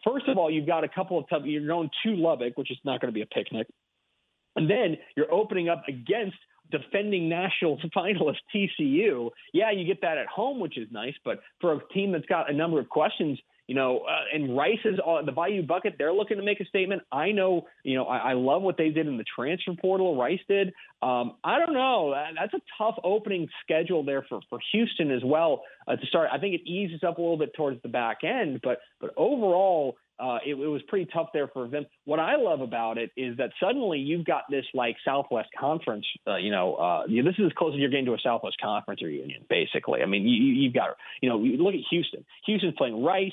First 0.04 0.28
of 0.28 0.38
all, 0.38 0.50
you've 0.50 0.68
got 0.68 0.84
a 0.84 0.90
couple 0.90 1.20
of 1.20 1.26
tough. 1.30 1.44
You're 1.46 1.68
going 1.68 1.90
to 2.04 2.16
Lubbock, 2.16 2.58
which 2.58 2.72
is 2.72 2.78
not 2.84 3.02
going 3.02 3.10
to 3.10 3.14
be 3.14 3.22
a 3.22 3.26
picnic, 3.26 3.68
and 4.56 4.70
then 4.70 4.98
you're 5.16 5.32
opening 5.32 5.70
up 5.70 5.84
against 5.88 6.38
defending 6.72 7.30
national 7.30 7.78
finalist 7.96 8.38
TCU. 8.54 9.30
Yeah, 9.54 9.72
you 9.72 9.86
get 9.86 10.02
that 10.02 10.18
at 10.18 10.28
home, 10.28 10.60
which 10.60 10.78
is 10.78 10.88
nice, 10.92 11.16
but 11.24 11.40
for 11.62 11.74
a 11.74 11.80
team 11.94 12.12
that's 12.12 12.26
got 12.26 12.50
a 12.50 12.54
number 12.54 12.80
of 12.80 12.90
questions, 12.90 13.40
you 13.68 13.76
know, 13.76 14.00
uh, 14.00 14.34
and 14.34 14.56
Rice 14.56 14.80
is 14.86 14.98
on 15.00 15.26
the 15.26 15.32
Bayou 15.34 15.62
Bucket. 15.62 15.96
They're 15.98 16.14
looking 16.14 16.38
to 16.38 16.44
make 16.44 16.62
a 16.62 16.66
statement. 16.66 17.02
I 17.12 17.32
know, 17.32 17.68
you 17.84 17.96
know, 17.96 18.06
I, 18.06 18.32
I 18.32 18.34
love 18.34 18.62
what 18.62 18.78
they 18.78 18.90
did 18.90 19.08
in 19.08 19.18
the 19.18 19.26
transfer 19.36 19.74
portal. 19.80 20.18
Rice 20.18 20.40
did. 20.48 20.74
Um, 21.02 21.36
I 21.44 21.60
don't 21.60 21.74
know. 21.74 22.16
That's 22.40 22.54
a 22.54 22.62
tough 22.78 22.96
opening 23.04 23.50
schedule 23.64 24.04
there 24.04 24.26
for 24.28 24.40
for 24.50 24.60
Houston 24.72 25.12
as 25.12 25.22
well 25.24 25.64
uh, 25.88 25.98
to 25.98 26.06
start. 26.08 26.30
I 26.32 26.40
think 26.40 26.56
it 26.56 26.70
eases 26.70 27.04
up 27.04 27.18
a 27.18 27.22
little 27.22 27.38
bit 27.38 27.54
towards 27.56 27.82
the 27.82 27.90
back 27.90 28.20
end, 28.24 28.62
but 28.64 28.80
but 29.00 29.12
overall. 29.18 29.98
Uh, 30.20 30.40
it, 30.44 30.54
it 30.54 30.68
was 30.68 30.82
pretty 30.88 31.08
tough 31.14 31.28
there 31.32 31.48
for 31.48 31.68
them. 31.68 31.86
What 32.06 32.20
I 32.20 32.38
love 32.38 32.62
about 32.62 32.98
it 32.98 33.12
is 33.16 33.38
that 33.38 33.52
suddenly 33.62 34.00
you've 34.00 34.26
got 34.26 34.46
this 34.50 34.66
like 34.74 34.96
Southwest 35.06 35.50
Conference. 35.60 36.08
Uh, 36.26 36.38
you 36.38 36.50
know, 36.50 36.74
uh, 36.74 37.06
this 37.06 37.36
is 37.38 37.46
as 37.46 37.52
close 37.56 37.76
as 37.76 37.80
you're 37.80 37.92
getting 37.92 38.08
to 38.08 38.16
a 38.16 38.20
Southwest 38.24 38.56
Conference 38.60 39.04
reunion, 39.04 39.46
basically. 39.48 40.02
I 40.02 40.08
mean, 40.08 40.24
you, 40.24 40.54
you've 40.54 40.74
got 40.74 40.98
you 41.22 41.30
know, 41.30 41.38
look 41.38 41.76
at 41.76 41.82
Houston. 41.92 42.26
Houston's 42.48 42.74
playing 42.80 43.04
Rice. 43.04 43.32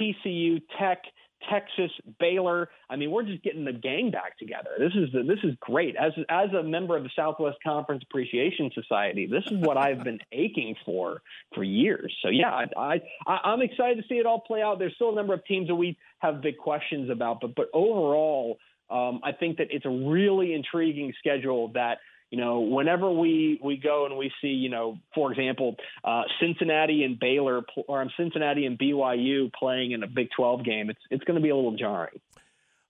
TCU, 0.00 0.62
Tech, 0.78 1.02
Texas, 1.50 1.90
Baylor. 2.18 2.68
I 2.88 2.96
mean, 2.96 3.10
we're 3.10 3.22
just 3.22 3.42
getting 3.42 3.64
the 3.64 3.72
gang 3.72 4.10
back 4.10 4.38
together. 4.38 4.70
This 4.78 4.92
is 4.94 5.12
this 5.12 5.38
is 5.44 5.54
great. 5.60 5.94
As 5.96 6.12
as 6.28 6.52
a 6.52 6.62
member 6.62 6.96
of 6.96 7.02
the 7.02 7.10
Southwest 7.14 7.58
Conference 7.64 8.02
Appreciation 8.08 8.70
Society, 8.74 9.26
this 9.26 9.44
is 9.46 9.58
what 9.60 9.76
I've 9.76 10.02
been 10.02 10.18
aching 10.32 10.74
for 10.84 11.22
for 11.54 11.62
years. 11.62 12.14
So 12.22 12.28
yeah, 12.28 12.66
I, 12.76 13.00
I 13.26 13.38
I'm 13.44 13.62
excited 13.62 14.02
to 14.02 14.08
see 14.08 14.16
it 14.16 14.26
all 14.26 14.40
play 14.40 14.62
out. 14.62 14.78
There's 14.78 14.94
still 14.94 15.12
a 15.12 15.14
number 15.14 15.34
of 15.34 15.44
teams 15.44 15.68
that 15.68 15.76
we 15.76 15.98
have 16.20 16.40
big 16.40 16.58
questions 16.58 17.10
about, 17.10 17.40
but 17.40 17.54
but 17.54 17.68
overall, 17.72 18.58
um, 18.90 19.20
I 19.22 19.32
think 19.32 19.58
that 19.58 19.68
it's 19.70 19.86
a 19.86 19.90
really 19.90 20.54
intriguing 20.54 21.12
schedule 21.18 21.68
that 21.74 21.98
you 22.30 22.38
know, 22.38 22.60
whenever 22.60 23.10
we 23.10 23.60
we 23.62 23.76
go 23.76 24.06
and 24.06 24.16
we 24.16 24.32
see, 24.40 24.48
you 24.48 24.68
know, 24.68 24.98
for 25.14 25.30
example, 25.30 25.76
uh, 26.04 26.22
Cincinnati 26.40 27.04
and 27.04 27.18
Baylor 27.18 27.62
or 27.86 28.02
um, 28.02 28.10
Cincinnati 28.16 28.66
and 28.66 28.78
BYU 28.78 29.52
playing 29.52 29.92
in 29.92 30.02
a 30.02 30.08
Big 30.08 30.28
12 30.36 30.64
game, 30.64 30.90
it's 30.90 31.00
it's 31.10 31.24
going 31.24 31.36
to 31.36 31.42
be 31.42 31.50
a 31.50 31.56
little 31.56 31.76
jarring. 31.76 32.20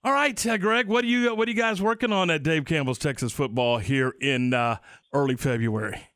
All 0.03 0.13
right, 0.13 0.45
uh, 0.47 0.57
Greg, 0.57 0.87
what 0.87 1.03
are 1.03 1.07
you 1.07 1.35
what 1.35 1.47
are 1.47 1.51
you 1.51 1.57
guys 1.57 1.81
working 1.81 2.11
on 2.11 2.29
at 2.29 2.41
Dave 2.41 2.65
Campbell's 2.65 2.97
Texas 2.97 3.31
Football 3.31 3.77
here 3.77 4.13
in 4.21 4.53
uh, 4.53 4.77
early 5.13 5.35
February? 5.35 6.07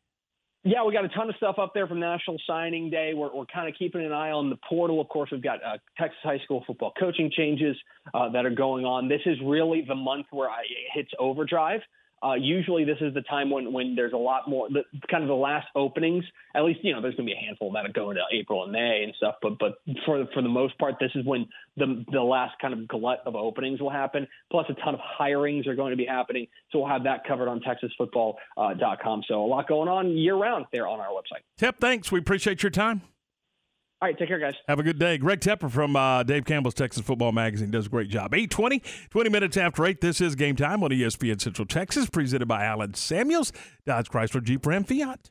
Yeah, 0.64 0.84
we 0.84 0.93
got 0.93 1.06
a 1.06 1.10
ton 1.10 1.27
of 1.27 1.35
stuff 1.38 1.56
up 1.57 1.73
there 1.73 1.88
from 1.88 1.99
National 1.99 2.38
Signing 2.45 2.91
Day. 2.91 3.14
We're, 3.15 3.35
we're 3.35 3.48
kind 3.48 3.68
of 3.68 3.73
keeping 3.77 4.06
an 4.06 4.11
eye 4.11 4.30
on 4.30 4.52
the 4.52 4.57
portal. 4.69 5.02
Of 5.02 5.10
course, 5.10 5.31
we've 5.31 5.41
got 5.41 5.57
uh, 5.64 5.77
Texas 5.98 6.19
high 6.22 6.38
school 6.43 6.64
football 6.68 6.93
coaching 6.99 7.31
changes 7.35 7.76
uh, 8.14 8.30
that 8.30 8.45
are 8.45 8.52
going 8.52 8.85
on. 8.85 9.07
This 9.07 9.22
is 9.26 9.38
really 9.43 9.84
the 9.88 9.95
month 9.95 10.27
where 10.30 10.49
I, 10.49 10.61
it 10.61 10.91
hits 10.93 11.10
overdrive. 11.18 11.81
Uh, 12.23 12.34
usually, 12.34 12.84
this 12.84 12.98
is 13.02 13.14
the 13.14 13.22
time 13.22 13.49
when 13.49 13.73
when 13.73 13.95
there's 13.95 14.14
a 14.14 14.18
lot 14.18 14.48
more, 14.48 14.69
the, 14.69 14.84
kind 15.10 15.23
of 15.23 15.27
the 15.27 15.35
last 15.35 15.68
openings. 15.76 16.23
At 16.56 16.64
least, 16.64 16.80
you 16.84 16.93
know, 16.93 17.02
there's 17.02 17.15
going 17.15 17.27
to 17.27 17.34
be 17.34 17.38
a 17.38 17.45
handful 17.45 17.68
of 17.68 17.73
that 17.73 17.93
go 17.93 18.11
into 18.11 18.22
April 18.31 18.64
and 18.64 18.72
May 18.72 19.03
and 19.03 19.14
stuff. 19.15 19.35
But 19.41 19.57
but 19.60 19.80
for 20.06 20.26
for 20.34 20.41
the 20.41 20.49
most 20.49 20.77
part, 20.77 20.95
this 20.99 21.11
is 21.15 21.26
when 21.26 21.48
the 21.77 22.06
the 22.11 22.22
last 22.22 22.56
kind 22.61 22.73
of 22.73 22.88
glut 22.88 23.22
of 23.26 23.35
openings 23.35 23.81
will 23.81 23.89
happen. 23.89 24.27
Plus, 24.52 24.65
a 24.69 24.73
ton 24.76 24.93
of 24.93 24.99
hirings 25.19 25.68
are 25.68 25.76
going 25.76 25.91
to 25.91 25.98
be 25.98 26.06
happening. 26.06 26.48
So 26.72 26.80
we'll 26.80 26.89
have 26.89 27.03
that 27.03 27.26
covered 27.27 27.48
on 27.48 27.61
TexasFootball.com. 27.61 29.19
Uh, 29.19 29.23
so 29.27 29.43
a 29.43 29.48
lot 29.48 29.68
going 29.68 29.89
on 29.89 30.15
year 30.15 30.35
round 30.35 30.65
there 30.72 30.88
on 30.88 30.99
our 30.99 31.10
website. 31.10 31.41
Tip, 31.57 31.80
thanks. 31.80 32.11
We 32.11 32.19
appreciate 32.19 32.64
your 32.64 32.69
time. 32.69 33.02
All 34.02 34.07
right, 34.07 34.18
take 34.18 34.30
care, 34.30 34.40
guys. 34.40 34.56
Have 34.68 34.80
a 34.80 34.84
good 34.84 34.98
day. 34.98 35.19
Greg 35.19 35.41
Tepper 35.41 35.69
from 35.69 35.95
uh, 35.95 36.23
Dave 36.23 36.44
Campbell's 36.44 36.73
Texas 36.73 37.03
Football 37.03 37.34
Magazine 37.34 37.69
does 37.69 37.86
a 37.86 37.90
great 37.90 38.10
job. 38.10 38.34
820, 38.34 38.82
20 39.11 39.30
minutes 39.30 39.57
after 39.57 39.86
8. 39.86 40.02
This 40.02 40.19
is 40.19 40.34
Game 40.34 40.56
Time 40.56 40.84
on 40.84 40.90
ESPN 40.90 41.40
Central 41.40 41.68
Texas, 41.68 42.10
presented 42.10 42.48
by 42.48 42.64
Allen 42.64 42.95
Samuels, 42.95 43.53
Dodge 43.86 44.10
Chrysler 44.10 44.41
Jeep 44.44 44.65
Ram 44.65 44.86
Fiat. 44.86 45.30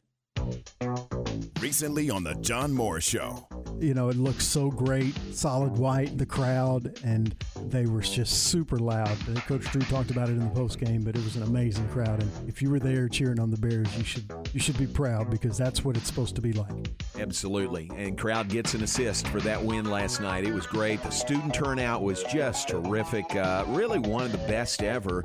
Recently 1.61 2.11
on 2.11 2.23
the 2.23 2.35
John 2.35 2.73
Moore 2.73 3.01
Show. 3.01 3.49
You 3.81 3.95
know, 3.95 4.11
it 4.11 4.17
looks 4.17 4.45
so 4.47 4.71
great, 4.71 5.15
solid 5.35 5.79
white, 5.79 6.19
the 6.19 6.27
crowd, 6.27 7.01
and 7.03 7.35
they 7.69 7.87
were 7.87 8.03
just 8.03 8.45
super 8.49 8.79
loud. 8.79 9.17
Coach 9.47 9.65
Drew 9.73 9.81
talked 9.83 10.11
about 10.11 10.29
it 10.29 10.33
in 10.33 10.41
the 10.41 10.55
post 10.55 10.79
game, 10.79 11.03
but 11.03 11.17
it 11.17 11.25
was 11.25 11.37
an 11.37 11.45
amazing 11.45 11.89
crowd. 11.89 12.21
And 12.23 12.49
if 12.49 12.61
you 12.61 12.71
were 12.71 12.79
there 12.79 13.09
cheering 13.09 13.41
on 13.41 13.51
the 13.51 13.57
Bears, 13.57 13.97
you 13.97 14.05
should 14.05 14.31
you 14.53 14.61
should 14.61 14.77
be 14.77 14.87
proud 14.87 15.31
because 15.31 15.57
that's 15.57 15.83
what 15.83 15.97
it's 15.97 16.07
supposed 16.07 16.35
to 16.37 16.43
be 16.43 16.53
like. 16.53 16.91
Absolutely. 17.19 17.91
And 17.97 18.19
crowd 18.19 18.49
gets 18.49 18.75
an 18.75 18.83
assist 18.83 19.29
for 19.29 19.41
that 19.41 19.63
win 19.63 19.87
last 19.87 20.21
night. 20.21 20.45
It 20.45 20.53
was 20.53 20.67
great. 20.67 21.03
The 21.03 21.11
student 21.11 21.55
turnout 21.55 22.03
was 22.03 22.23
just 22.25 22.69
terrific. 22.69 23.35
Uh, 23.35 23.65
really 23.69 23.99
one 23.99 24.25
of 24.25 24.33
the 24.33 24.39
best 24.39 24.83
ever. 24.83 25.23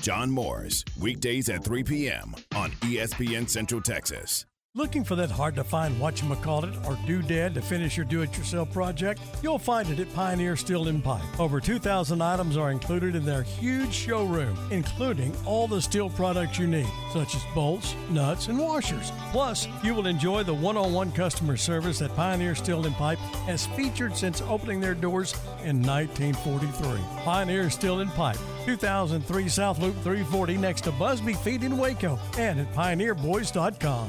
John 0.00 0.30
Morris, 0.30 0.84
weekdays 0.98 1.48
at 1.48 1.62
3 1.62 1.84
p.m. 1.84 2.34
on 2.54 2.70
ESPN 2.82 3.48
Central 3.48 3.80
Texas. 3.82 4.46
Looking 4.78 5.02
for 5.02 5.16
that 5.16 5.28
hard 5.28 5.56
to 5.56 5.64
find 5.64 5.96
whatchamacallit 5.96 6.86
or 6.86 6.94
doodad 6.98 7.54
to 7.54 7.60
finish 7.60 7.96
your 7.96 8.06
do 8.06 8.22
it 8.22 8.38
yourself 8.38 8.72
project? 8.72 9.20
You'll 9.42 9.58
find 9.58 9.90
it 9.90 9.98
at 9.98 10.14
Pioneer 10.14 10.54
Steel 10.54 10.86
and 10.86 11.02
Pipe. 11.02 11.40
Over 11.40 11.60
2,000 11.60 12.22
items 12.22 12.56
are 12.56 12.70
included 12.70 13.16
in 13.16 13.24
their 13.24 13.42
huge 13.42 13.92
showroom, 13.92 14.56
including 14.70 15.34
all 15.44 15.66
the 15.66 15.82
steel 15.82 16.08
products 16.10 16.60
you 16.60 16.68
need, 16.68 16.86
such 17.12 17.34
as 17.34 17.42
bolts, 17.56 17.96
nuts, 18.10 18.46
and 18.46 18.56
washers. 18.56 19.10
Plus, 19.32 19.66
you 19.82 19.94
will 19.94 20.06
enjoy 20.06 20.44
the 20.44 20.54
one 20.54 20.76
on 20.76 20.92
one 20.92 21.10
customer 21.10 21.56
service 21.56 21.98
that 21.98 22.14
Pioneer 22.14 22.54
Steel 22.54 22.86
and 22.86 22.94
Pipe 22.94 23.18
has 23.48 23.66
featured 23.66 24.16
since 24.16 24.42
opening 24.42 24.78
their 24.78 24.94
doors 24.94 25.32
in 25.64 25.82
1943. 25.82 27.00
Pioneer 27.24 27.68
Steel 27.68 27.98
and 27.98 28.12
Pipe, 28.12 28.38
2003 28.64 29.48
South 29.48 29.80
Loop 29.80 29.96
340 30.04 30.56
next 30.56 30.82
to 30.82 30.92
Busby 30.92 31.32
Feed 31.32 31.64
in 31.64 31.76
Waco, 31.76 32.16
and 32.38 32.60
at 32.60 32.72
pioneerboys.com. 32.74 34.08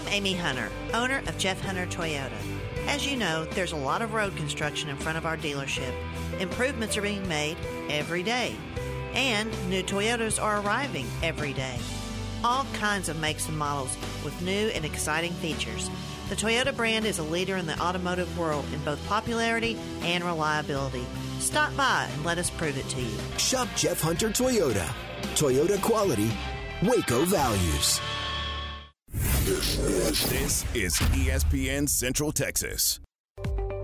I'm 0.00 0.06
Amy 0.08 0.34
Hunter, 0.34 0.70
owner 0.94 1.18
of 1.26 1.36
Jeff 1.36 1.60
Hunter 1.60 1.86
Toyota. 1.86 2.30
As 2.86 3.06
you 3.06 3.16
know, 3.16 3.44
there's 3.44 3.72
a 3.72 3.76
lot 3.76 4.02
of 4.02 4.14
road 4.14 4.34
construction 4.36 4.88
in 4.88 4.96
front 4.96 5.18
of 5.18 5.26
our 5.26 5.36
dealership. 5.36 5.92
Improvements 6.40 6.96
are 6.96 7.02
being 7.02 7.26
made 7.28 7.56
every 7.88 8.22
day, 8.22 8.56
and 9.14 9.50
new 9.68 9.82
Toyotas 9.82 10.42
are 10.42 10.60
arriving 10.60 11.06
every 11.22 11.52
day. 11.52 11.76
All 12.42 12.64
kinds 12.72 13.08
of 13.08 13.20
makes 13.20 13.48
and 13.48 13.58
models 13.58 13.96
with 14.24 14.40
new 14.40 14.68
and 14.68 14.84
exciting 14.84 15.32
features. 15.32 15.90
The 16.30 16.36
Toyota 16.36 16.74
brand 16.74 17.04
is 17.04 17.18
a 17.18 17.24
leader 17.24 17.56
in 17.56 17.66
the 17.66 17.78
automotive 17.80 18.38
world 18.38 18.64
in 18.72 18.82
both 18.84 19.04
popularity 19.06 19.76
and 20.02 20.24
reliability. 20.24 21.04
Stop 21.40 21.76
by 21.76 22.08
and 22.12 22.24
let 22.24 22.38
us 22.38 22.48
prove 22.48 22.78
it 22.78 22.88
to 22.88 23.00
you. 23.02 23.18
Shop 23.36 23.68
Jeff 23.76 24.00
Hunter 24.00 24.30
Toyota. 24.30 24.88
Toyota 25.34 25.80
quality, 25.82 26.30
Waco 26.82 27.24
values. 27.24 28.00
This 29.12 30.64
is 30.74 30.94
ESPN 30.94 31.88
Central 31.88 32.30
Texas. 32.30 32.99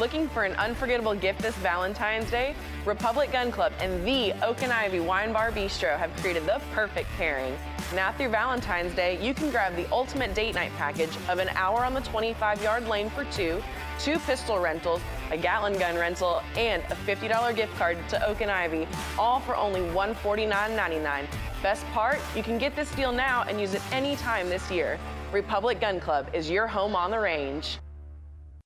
Looking 0.00 0.28
for 0.28 0.42
an 0.42 0.54
unforgettable 0.54 1.14
gift 1.14 1.40
this 1.40 1.54
Valentine's 1.58 2.28
Day? 2.28 2.56
Republic 2.84 3.30
Gun 3.30 3.52
Club 3.52 3.72
and 3.78 4.04
the 4.04 4.32
Oak 4.44 4.64
and 4.64 4.72
Ivy 4.72 4.98
Wine 4.98 5.32
Bar 5.32 5.52
Bistro 5.52 5.96
have 5.96 6.10
created 6.16 6.44
the 6.46 6.60
perfect 6.72 7.08
pairing. 7.10 7.56
Now 7.94 8.10
through 8.10 8.30
Valentine's 8.30 8.92
Day, 8.96 9.24
you 9.24 9.32
can 9.34 9.50
grab 9.50 9.76
the 9.76 9.88
ultimate 9.92 10.34
date 10.34 10.56
night 10.56 10.72
package 10.76 11.16
of 11.28 11.38
an 11.38 11.48
hour 11.50 11.84
on 11.84 11.94
the 11.94 12.00
25 12.00 12.60
yard 12.60 12.88
lane 12.88 13.08
for 13.08 13.24
two, 13.26 13.62
two 14.00 14.18
pistol 14.18 14.58
rentals, 14.58 15.00
a 15.30 15.36
Gatlin 15.36 15.78
gun 15.78 15.94
rental, 15.94 16.42
and 16.56 16.82
a 16.90 16.96
$50 17.06 17.54
gift 17.54 17.76
card 17.76 17.96
to 18.08 18.26
Oak 18.26 18.40
and 18.40 18.50
Ivy, 18.50 18.88
all 19.16 19.38
for 19.38 19.54
only 19.54 19.80
$149.99. 19.92 21.24
Best 21.62 21.86
part, 21.92 22.18
you 22.34 22.42
can 22.42 22.58
get 22.58 22.74
this 22.74 22.90
deal 22.96 23.12
now 23.12 23.44
and 23.44 23.60
use 23.60 23.74
it 23.74 23.82
anytime 23.92 24.48
this 24.48 24.72
year. 24.72 24.98
Republic 25.30 25.80
Gun 25.80 26.00
Club 26.00 26.28
is 26.32 26.50
your 26.50 26.66
home 26.66 26.96
on 26.96 27.12
the 27.12 27.18
range. 27.18 27.78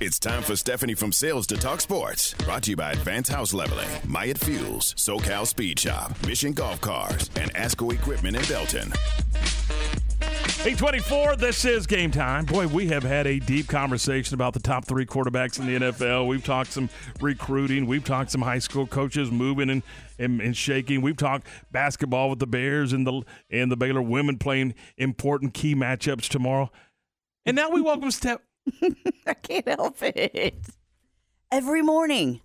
It's 0.00 0.18
time 0.18 0.42
for 0.42 0.56
Stephanie 0.56 0.94
from 0.94 1.12
Sales 1.12 1.46
to 1.48 1.56
Talk 1.56 1.80
Sports. 1.80 2.32
Brought 2.34 2.62
to 2.62 2.70
you 2.70 2.76
by 2.76 2.92
Advanced 2.92 3.30
House 3.30 3.52
Leveling, 3.52 3.88
Myatt 4.06 4.38
Fuels, 4.38 4.94
SoCal 4.94 5.46
Speed 5.46 5.78
Shop, 5.78 6.14
Mission 6.26 6.52
Golf 6.52 6.80
Cars, 6.80 7.30
and 7.36 7.52
Asco 7.54 7.92
Equipment 7.92 8.36
in 8.36 8.42
Belton. 8.46 8.92
824, 10.62 11.36
this 11.36 11.64
is 11.64 11.86
game 11.86 12.10
time. 12.10 12.44
Boy, 12.44 12.66
we 12.66 12.88
have 12.88 13.02
had 13.02 13.26
a 13.26 13.38
deep 13.38 13.66
conversation 13.66 14.34
about 14.34 14.52
the 14.52 14.60
top 14.60 14.84
three 14.84 15.06
quarterbacks 15.06 15.58
in 15.58 15.66
the 15.66 15.86
NFL. 15.86 16.26
We've 16.26 16.44
talked 16.44 16.72
some 16.72 16.90
recruiting. 17.20 17.86
We've 17.86 18.04
talked 18.04 18.30
some 18.30 18.42
high 18.42 18.58
school 18.58 18.86
coaches 18.86 19.30
moving 19.30 19.70
and, 19.70 19.82
and, 20.18 20.40
and 20.40 20.54
shaking. 20.54 21.00
We've 21.00 21.16
talked 21.16 21.46
basketball 21.72 22.28
with 22.28 22.40
the 22.40 22.46
Bears 22.46 22.92
and 22.92 23.06
the 23.06 23.22
and 23.50 23.72
the 23.72 23.76
Baylor 23.76 24.02
women 24.02 24.36
playing 24.36 24.74
important 24.98 25.54
key 25.54 25.74
matchups 25.74 26.28
tomorrow. 26.28 26.70
And 27.46 27.56
now 27.56 27.70
we 27.70 27.80
welcome 27.80 28.10
Steph. 28.10 28.40
I 29.26 29.34
can't 29.34 29.68
help 29.68 29.96
it. 30.02 30.54
Every 31.50 31.82
morning. 31.82 32.40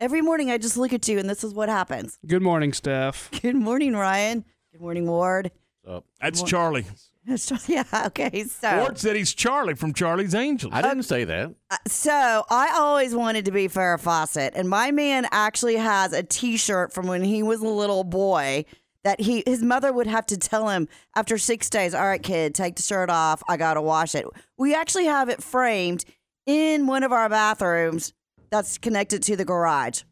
Every 0.00 0.22
morning 0.22 0.50
I 0.50 0.58
just 0.58 0.76
look 0.76 0.92
at 0.92 1.06
you 1.08 1.18
and 1.18 1.28
this 1.28 1.44
is 1.44 1.52
what 1.52 1.68
happens. 1.68 2.18
Good 2.26 2.42
morning, 2.42 2.72
Steph. 2.72 3.30
Good 3.42 3.56
morning, 3.56 3.94
Ryan. 3.94 4.44
Good 4.72 4.80
morning, 4.80 5.06
Ward. 5.06 5.50
That's 5.84 6.02
Good 6.22 6.38
mor- 6.38 6.46
Charlie. 6.48 6.86
yeah, 7.66 7.84
okay. 8.06 8.44
So 8.44 8.78
Ward 8.80 8.98
said 8.98 9.14
he's 9.16 9.34
Charlie 9.34 9.74
from 9.74 9.92
Charlie's 9.92 10.34
Angels. 10.34 10.72
I 10.74 10.80
didn't 10.82 11.02
say 11.02 11.24
that. 11.24 11.54
Uh, 11.70 11.76
So 11.86 12.44
I 12.48 12.74
always 12.78 13.14
wanted 13.14 13.44
to 13.44 13.50
be 13.52 13.68
Farrah 13.68 14.00
Fawcett, 14.00 14.54
and 14.56 14.68
my 14.68 14.90
man 14.90 15.26
actually 15.30 15.76
has 15.76 16.12
a 16.12 16.22
T-shirt 16.22 16.92
from 16.92 17.06
when 17.06 17.22
he 17.22 17.42
was 17.42 17.60
a 17.60 17.68
little 17.68 18.04
boy 18.04 18.64
that 19.04 19.20
he 19.20 19.42
his 19.46 19.62
mother 19.62 19.92
would 19.92 20.06
have 20.06 20.26
to 20.26 20.36
tell 20.36 20.68
him 20.68 20.88
after 21.16 21.38
six 21.38 21.70
days. 21.70 21.94
All 21.94 22.06
right, 22.06 22.22
kid, 22.22 22.54
take 22.54 22.76
the 22.76 22.82
shirt 22.82 23.10
off. 23.10 23.42
I 23.48 23.56
gotta 23.56 23.82
wash 23.82 24.14
it. 24.14 24.26
We 24.58 24.74
actually 24.74 25.06
have 25.06 25.28
it 25.28 25.42
framed 25.42 26.04
in 26.46 26.86
one 26.86 27.02
of 27.02 27.12
our 27.12 27.28
bathrooms 27.28 28.12
that's 28.50 28.78
connected 28.78 29.22
to 29.24 29.36
the 29.36 29.44
garage. 29.44 30.02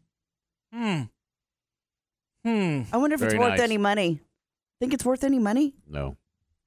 Hmm. 0.73 1.03
Hmm. 2.45 2.81
I 2.91 2.97
wonder 2.97 3.15
if 3.15 3.21
it's 3.21 3.35
worth 3.35 3.51
nice. 3.51 3.59
any 3.59 3.77
money. 3.77 4.21
Think 4.79 4.93
it's 4.93 5.03
worth 5.03 5.23
any 5.23 5.39
money? 5.39 5.73
No. 5.87 6.17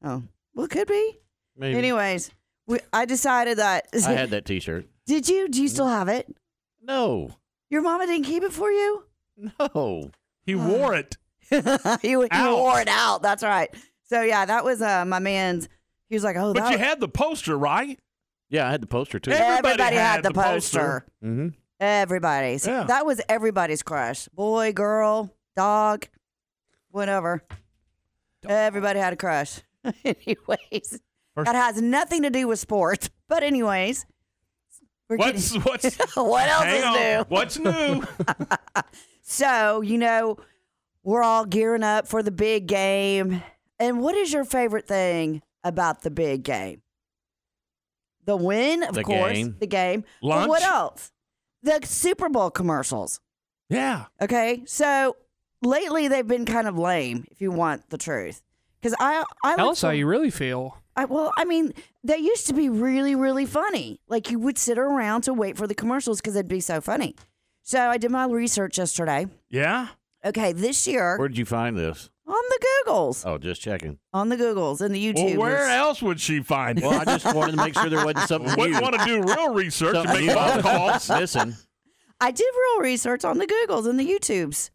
Oh, 0.05 0.23
well, 0.55 0.66
it 0.66 0.70
could 0.70 0.89
be. 0.89 1.19
Maybe. 1.57 1.78
Anyways, 1.78 2.31
we, 2.66 2.78
I 2.93 3.07
decided 3.07 3.59
that. 3.59 3.86
I 4.07 4.12
had 4.12 4.31
that 4.31 4.44
T-shirt. 4.44 4.86
Did 5.07 5.28
you? 5.28 5.49
Do 5.49 5.62
you 5.62 5.69
still 5.69 5.89
have 5.89 6.09
it? 6.09 6.35
No. 6.82 7.31
Your 7.70 7.82
mama 7.82 8.07
didn't 8.07 8.27
keep 8.27 8.43
it 8.43 8.53
for 8.53 8.70
you? 8.70 9.05
No. 9.59 10.11
He 10.44 10.55
wore 10.55 10.94
it. 10.94 11.16
he, 12.03 12.09
he 12.09 12.16
wore 12.16 12.81
it 12.81 12.89
out. 12.89 13.23
That's 13.23 13.43
right. 13.43 13.69
So 14.05 14.23
yeah, 14.23 14.45
that 14.45 14.65
was 14.65 14.83
uh, 14.83 15.05
my 15.05 15.19
man's. 15.19 15.69
He 16.09 16.16
was 16.16 16.24
like, 16.24 16.37
"Oh, 16.37 16.53
But 16.53 16.65
that 16.65 16.73
you 16.73 16.79
had 16.79 17.01
the 17.01 17.09
poster, 17.09 17.57
right? 17.57 17.99
Yeah, 18.51 18.69
I 18.69 18.70
had 18.73 18.83
the 18.83 18.87
poster 18.87 19.19
too. 19.19 19.31
Everybody, 19.31 19.95
had, 19.97 20.23
the, 20.23 20.31
poster. 20.31 21.07
Mm-hmm. 21.24 21.49
Everybody's. 21.81 22.66
Yeah. 22.66 22.85
That 22.85 23.07
was 23.07 23.20
everybody's 23.29 23.83
crush. 23.83 24.29
Boy, 24.29 24.73
girl, 24.73 25.35
dog, 25.57 26.07
whatever. 26.91 27.43
Everybody 28.47 28.99
had 29.01 29.15
a 29.15 29.16
crush. 29.16 29.61
anyways, 30.05 31.01
that 31.37 31.55
has 31.55 31.81
nothing 31.81 32.23
to 32.23 32.31
do 32.31 32.47
with 32.49 32.59
sports. 32.59 33.09
But 33.33 33.43
anyways, 33.43 34.05
What's 35.07 35.53
getting- 35.53 35.62
what's 35.62 35.97
what 36.16 36.49
else 36.49 36.66
is 36.66 36.85
on. 36.85 36.95
new? 36.95 37.24
What's 37.29 37.59
new? 37.59 38.03
So, 39.23 39.81
you 39.81 39.97
know, 39.97 40.37
we're 41.03 41.23
all 41.23 41.45
gearing 41.45 41.83
up 41.83 42.07
for 42.07 42.23
the 42.23 42.31
big 42.31 42.66
game. 42.66 43.43
And 43.79 44.01
what 44.01 44.15
is 44.15 44.33
your 44.33 44.45
favorite 44.45 44.87
thing 44.87 45.43
about 45.65 46.03
the 46.03 46.11
big 46.11 46.43
game? 46.45 46.83
The 48.24 48.37
win, 48.37 48.83
of 48.85 48.95
The 48.95 49.03
course, 49.03 49.33
game. 49.33 49.57
the 49.59 49.66
game. 49.66 50.05
But 50.23 50.49
what 50.49 50.62
else? 50.62 51.11
The 51.62 51.81
Super 51.85 52.29
Bowl 52.29 52.51
commercials. 52.51 53.20
yeah. 53.69 54.07
Okay. 54.20 54.62
So 54.66 55.16
lately 55.62 56.09
they've 56.09 56.27
been 56.27 56.45
kind 56.45 56.69
of 56.69 56.79
lame, 56.79 57.24
if 57.31 57.41
you 57.41 57.51
want 57.51 57.89
the 57.91 57.99
truth. 57.99 58.43
Because 58.81 58.97
I, 59.01 59.24
I 59.45 59.57
Tell 59.57 59.66
look 59.66 59.73
us 59.73 59.83
how 59.83 59.91
you 59.91 60.07
really 60.07 60.31
feel. 60.31 60.77
I, 60.97 61.05
well, 61.07 61.33
I 61.37 61.45
mean, 61.45 61.73
they 62.05 62.19
used 62.19 62.47
to 62.49 62.53
be 62.53 62.69
really, 62.69 63.15
really 63.15 63.47
funny. 63.47 64.01
Like 64.09 64.31
you 64.31 64.39
would 64.41 64.59
sit 64.59 64.79
around 64.79 65.23
to 65.23 65.33
wait 65.35 65.57
for 65.57 65.66
the 65.66 65.74
commercials 65.74 66.20
because 66.20 66.37
it'd 66.37 66.49
be 66.49 66.61
so 66.61 66.81
funny. 66.81 67.15
So 67.62 67.81
I 67.81 67.97
did 67.97 68.11
my 68.11 68.27
research 68.27 68.77
yesterday. 68.79 69.27
Yeah. 69.51 69.89
Okay, 70.24 70.53
this 70.53 70.86
year 70.86 71.19
Where 71.19 71.28
did 71.28 71.36
you 71.39 71.44
find 71.44 71.77
this? 71.77 72.09
on 72.27 72.35
the 72.49 72.66
Googles, 72.86 73.27
Oh, 73.27 73.36
just 73.39 73.61
checking. 73.61 73.99
on 74.12 74.28
the 74.28 74.36
Googles 74.36 74.81
and 74.81 74.94
the 74.94 75.05
YouTube. 75.05 75.16
Well, 75.16 75.28
YouTube. 75.35 75.39
where 75.39 75.69
else 75.70 76.01
would 76.03 76.20
she 76.20 76.40
find 76.40 76.78
it? 76.78 76.85
Well, 76.85 77.01
I 77.01 77.05
just 77.05 77.35
wanted 77.35 77.53
to 77.53 77.57
make 77.59 77.74
sure 77.74 77.89
there 77.90 78.05
wasn't 78.05 78.28
something 78.28 78.55
Wouldn't 78.57 78.77
new. 78.77 78.81
want 78.81 78.94
to 79.01 79.05
do 79.05 79.23
real 79.23 79.53
research 79.53 79.97
and 79.97 80.09
Something 80.09 80.27
make 80.27 80.36
new 80.36 80.40
phone 80.43 80.62
calls. 80.62 81.11
Listen. 81.11 81.57
I 82.20 82.31
did 82.31 82.47
real 82.55 82.82
research 82.85 83.24
on 83.24 83.39
the 83.39 83.47
Googles 83.47 83.89
and 83.89 83.99
the 83.99 84.07
YouTubes. 84.09 84.70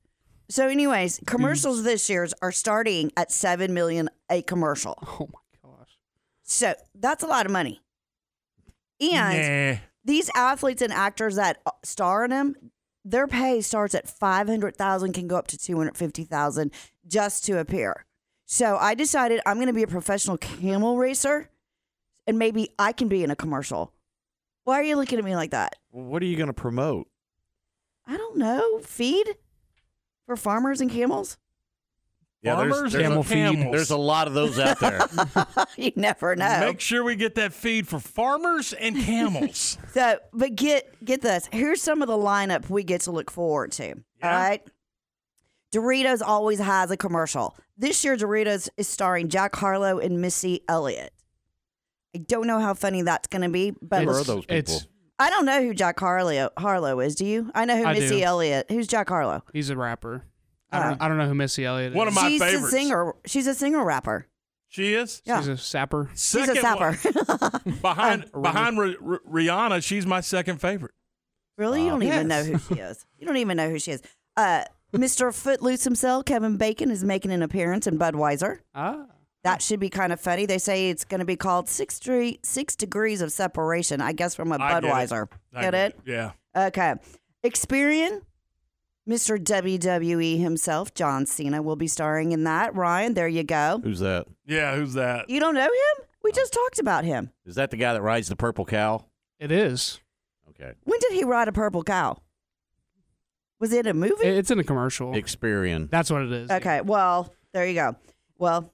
So, 0.49 0.67
anyways, 0.67 1.21
commercials 1.25 1.83
this 1.83 2.09
year 2.09 2.27
are 2.41 2.51
starting 2.51 3.11
at 3.17 3.31
seven 3.31 3.73
million 3.73 4.09
a 4.29 4.41
commercial. 4.41 4.95
Oh 5.19 5.29
my 5.33 5.69
gosh. 5.69 5.97
So 6.43 6.73
that's 6.93 7.23
a 7.23 7.27
lot 7.27 7.45
of 7.45 7.51
money. 7.51 7.81
And 8.99 9.75
Nah. 9.75 9.79
these 10.03 10.29
athletes 10.35 10.81
and 10.81 10.91
actors 10.93 11.35
that 11.35 11.59
uh, 11.65 11.71
star 11.83 12.23
in 12.25 12.31
them, 12.31 12.55
their 13.09 13.27
pay 13.27 13.61
starts 13.61 13.95
at 13.95 14.07
five 14.07 14.47
hundred 14.47 14.75
thousand, 14.75 15.13
can 15.13 15.27
go 15.27 15.37
up 15.37 15.47
to 15.47 15.57
two 15.57 15.77
hundred 15.77 15.97
fifty 15.97 16.23
thousand 16.23 16.71
just 17.07 17.45
to 17.45 17.59
appear. 17.59 18.05
So 18.45 18.77
I 18.77 18.95
decided 18.95 19.41
I'm 19.45 19.57
going 19.57 19.67
to 19.67 19.73
be 19.73 19.83
a 19.83 19.87
professional 19.87 20.37
camel 20.37 20.97
racer, 20.97 21.49
and 22.25 22.37
maybe 22.37 22.69
I 22.77 22.91
can 22.91 23.07
be 23.07 23.23
in 23.23 23.31
a 23.31 23.35
commercial. 23.35 23.93
Why 24.63 24.79
are 24.79 24.83
you 24.83 24.95
looking 24.97 25.19
at 25.19 25.25
me 25.25 25.35
like 25.35 25.51
that? 25.51 25.75
What 25.91 26.21
are 26.21 26.25
you 26.25 26.37
going 26.37 26.47
to 26.47 26.53
promote? 26.53 27.07
I 28.05 28.17
don't 28.17 28.37
know. 28.37 28.79
Feed 28.79 29.35
for 30.25 30.35
farmers 30.35 30.81
and 30.81 30.91
camels. 30.91 31.37
Yeah, 32.47 32.55
there's, 32.55 32.73
Farmers 32.73 32.93
there's, 32.93 33.05
and 33.05 33.13
a, 33.19 33.23
camels. 33.23 33.75
there's 33.75 33.89
a 33.91 33.97
lot 33.97 34.27
of 34.27 34.33
those 34.33 34.57
out 34.59 34.79
there. 34.79 35.01
you 35.77 35.91
never 35.95 36.35
know. 36.35 36.59
Make 36.61 36.79
sure 36.79 37.03
we 37.03 37.15
get 37.15 37.35
that 37.35 37.53
feed 37.53 37.87
for 37.87 37.99
farmers 37.99 38.73
and 38.73 38.97
camels. 38.97 39.77
So, 39.93 40.19
but 40.31 40.55
get 40.55 41.03
get 41.03 41.21
this. 41.21 41.49
Here's 41.51 41.81
some 41.81 42.01
of 42.01 42.07
the 42.07 42.17
lineup 42.17 42.69
we 42.69 42.83
get 42.83 43.01
to 43.01 43.11
look 43.11 43.31
forward 43.31 43.71
to. 43.73 43.93
All 43.93 44.29
right. 44.29 44.61
Doritos 45.73 46.21
always 46.25 46.59
has 46.59 46.91
a 46.91 46.97
commercial. 46.97 47.57
This 47.77 48.03
year, 48.03 48.15
Doritos 48.15 48.69
is 48.77 48.87
starring 48.87 49.27
Jack 49.29 49.55
Harlow 49.55 49.99
and 49.99 50.21
Missy 50.21 50.61
Elliott. 50.67 51.13
I 52.15 52.19
don't 52.19 52.47
know 52.47 52.59
how 52.59 52.73
funny 52.73 53.01
that's 53.01 53.27
going 53.27 53.41
to 53.41 53.49
be, 53.49 53.73
but 53.81 54.03
Who 54.03 54.09
are 54.09 54.23
those 54.23 54.45
people? 54.45 54.81
I 55.19 55.29
don't 55.29 55.45
know 55.45 55.61
who 55.61 55.73
Jack 55.73 55.99
Harlow 55.99 56.49
Harlow 56.57 56.99
is. 56.99 57.15
Do 57.15 57.25
you? 57.25 57.51
I 57.55 57.65
know 57.65 57.77
who 57.77 57.85
I 57.85 57.93
do. 57.95 58.01
Missy 58.01 58.23
Elliott. 58.23 58.67
Who's 58.69 58.87
Jack 58.87 59.09
Harlow? 59.09 59.43
he's 59.51 59.69
a 59.69 59.75
rapper. 59.77 60.23
I 60.71 60.83
don't, 60.89 61.01
I 61.01 61.07
don't 61.07 61.17
know 61.17 61.27
who 61.27 61.33
Missy 61.35 61.65
Elliott 61.65 61.91
is. 61.93 61.95
One 61.97 62.07
of 62.07 62.13
my 62.13 62.27
She's 62.29 62.41
favorites. 62.41 62.67
a 62.67 62.77
singer. 62.77 63.13
She's 63.25 63.47
a 63.47 63.53
singer 63.55 63.83
rapper. 63.85 64.27
She 64.69 64.93
is 64.93 65.21
Yeah. 65.25 65.39
She's 65.39 65.47
a 65.47 65.57
sapper. 65.57 66.09
She's 66.11 66.19
second 66.23 66.57
a 66.57 66.61
sapper. 66.61 66.91
one- 67.63 67.77
behind 67.81 68.31
behind 68.41 68.77
R- 68.77 68.85
R- 69.05 69.21
Rihanna. 69.31 69.81
She's 69.83 70.05
my 70.05 70.19
second 70.21 70.59
favorite. 70.59 70.91
Really? 71.57 71.83
You 71.83 71.89
don't 71.89 72.03
even 72.03 72.27
know 72.27 72.43
who 72.43 72.57
she 72.59 72.79
is. 72.81 73.05
You 73.17 73.25
don't 73.25 73.37
even 73.37 73.55
know 73.57 73.69
who 73.69 73.79
she 73.79 73.91
is. 73.91 74.01
Uh, 74.35 74.65
Mr. 74.93 75.33
Footloose 75.33 75.83
himself, 75.83 76.25
Kevin 76.25 76.57
Bacon, 76.57 76.91
is 76.91 77.03
making 77.03 77.31
an 77.31 77.41
appearance 77.43 77.87
in 77.87 77.97
Budweiser. 77.97 78.59
Ah. 78.75 79.05
That 79.43 79.61
should 79.61 79.79
be 79.79 79.89
kind 79.89 80.11
of 80.13 80.19
funny. 80.19 80.45
They 80.45 80.57
say 80.57 80.89
it's 80.89 81.05
going 81.05 81.19
to 81.19 81.25
be 81.25 81.35
called 81.37 81.67
six, 81.69 81.99
Dre- 81.99 82.37
six 82.43 82.75
degrees 82.75 83.21
of 83.21 83.31
separation, 83.31 84.01
I 84.01 84.11
guess, 84.11 84.35
from 84.35 84.51
a 84.51 84.55
I 84.59 84.73
get 84.73 84.83
it. 84.83 84.87
Budweiser. 84.91 85.27
I 85.53 85.61
Get 85.61 85.73
it? 85.73 85.99
Yeah. 86.05 86.31
Okay. 86.55 86.93
Experian, 87.43 88.21
Mr. 89.07 89.41
WWE 89.41 90.39
himself, 90.39 90.93
John 90.93 91.25
Cena, 91.25 91.61
will 91.61 91.75
be 91.77 91.87
starring 91.87 92.31
in 92.33 92.43
that. 92.43 92.75
Ryan, 92.75 93.13
there 93.13 93.27
you 93.27 93.43
go. 93.43 93.79
Who's 93.83 93.99
that? 93.99 94.25
Yeah. 94.45 94.75
Who's 94.75 94.93
that? 94.93 95.29
You 95.29 95.39
don't 95.39 95.53
know 95.55 95.63
him? 95.63 96.05
We 96.23 96.31
just 96.33 96.51
talked 96.51 96.79
about 96.79 97.05
him. 97.05 97.31
Is 97.45 97.55
that 97.55 97.71
the 97.71 97.77
guy 97.77 97.93
that 97.93 98.01
rides 98.01 98.27
the 98.27 98.35
purple 98.35 98.65
cow? 98.65 99.05
It 99.39 99.51
is. 99.51 99.99
Okay. 100.49 100.73
When 100.83 100.99
did 100.99 101.13
he 101.13 101.23
ride 101.23 101.47
a 101.47 101.51
purple 101.53 101.83
cow? 101.83 102.17
Was 103.59 103.71
it 103.73 103.87
a 103.87 103.93
movie? 103.93 104.13
It's 104.23 104.51
in 104.51 104.59
a 104.59 104.63
commercial. 104.63 105.13
Experian. 105.13 105.89
That's 105.89 106.11
what 106.11 106.23
it 106.23 106.31
is. 106.31 106.51
Okay, 106.51 106.81
well, 106.81 107.33
there 107.53 107.65
you 107.65 107.73
go. 107.73 107.95
Well, 108.37 108.71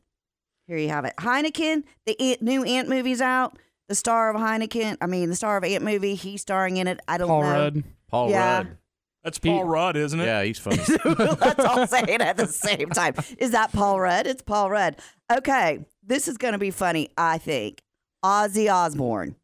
here 0.67 0.77
you 0.77 0.89
have 0.89 1.05
it. 1.05 1.13
Heineken, 1.17 1.83
the 2.05 2.19
Ant, 2.19 2.41
new 2.41 2.63
Ant 2.63 2.89
movie's 2.89 3.21
out. 3.21 3.57
The 3.87 3.95
star 3.95 4.33
of 4.33 4.41
Heineken, 4.41 4.97
I 4.99 5.05
mean, 5.07 5.29
the 5.29 5.35
star 5.35 5.57
of 5.57 5.63
Ant 5.63 5.83
movie, 5.83 6.15
he's 6.15 6.41
starring 6.41 6.77
in 6.77 6.87
it. 6.87 6.99
I 7.07 7.17
don't 7.17 7.27
know. 7.27 7.33
Paul 7.33 7.43
know. 7.43 7.49
Rudd. 7.51 7.83
Paul 8.09 8.29
Yeah. 8.29 8.57
Rudd. 8.57 8.77
That's 9.23 9.39
Paul 9.39 9.63
Rudd, 9.63 9.95
isn't 9.95 10.19
it? 10.19 10.25
Yeah, 10.25 10.43
he's 10.43 10.59
funny. 10.59 10.81
Let's 11.05 11.63
all 11.63 11.87
say 11.87 12.03
it 12.09 12.19
at 12.19 12.35
the 12.35 12.47
same 12.47 12.89
time. 12.89 13.15
Is 13.37 13.51
that 13.51 13.71
Paul 13.71 13.99
Rudd? 13.99 14.27
It's 14.27 14.41
Paul 14.41 14.69
Rudd. 14.69 14.97
Okay, 15.31 15.85
this 16.05 16.27
is 16.27 16.37
going 16.37 16.51
to 16.51 16.57
be 16.57 16.71
funny, 16.71 17.09
I 17.17 17.37
think. 17.37 17.81
Ozzy 18.23 18.71
Osbourne 18.71 19.35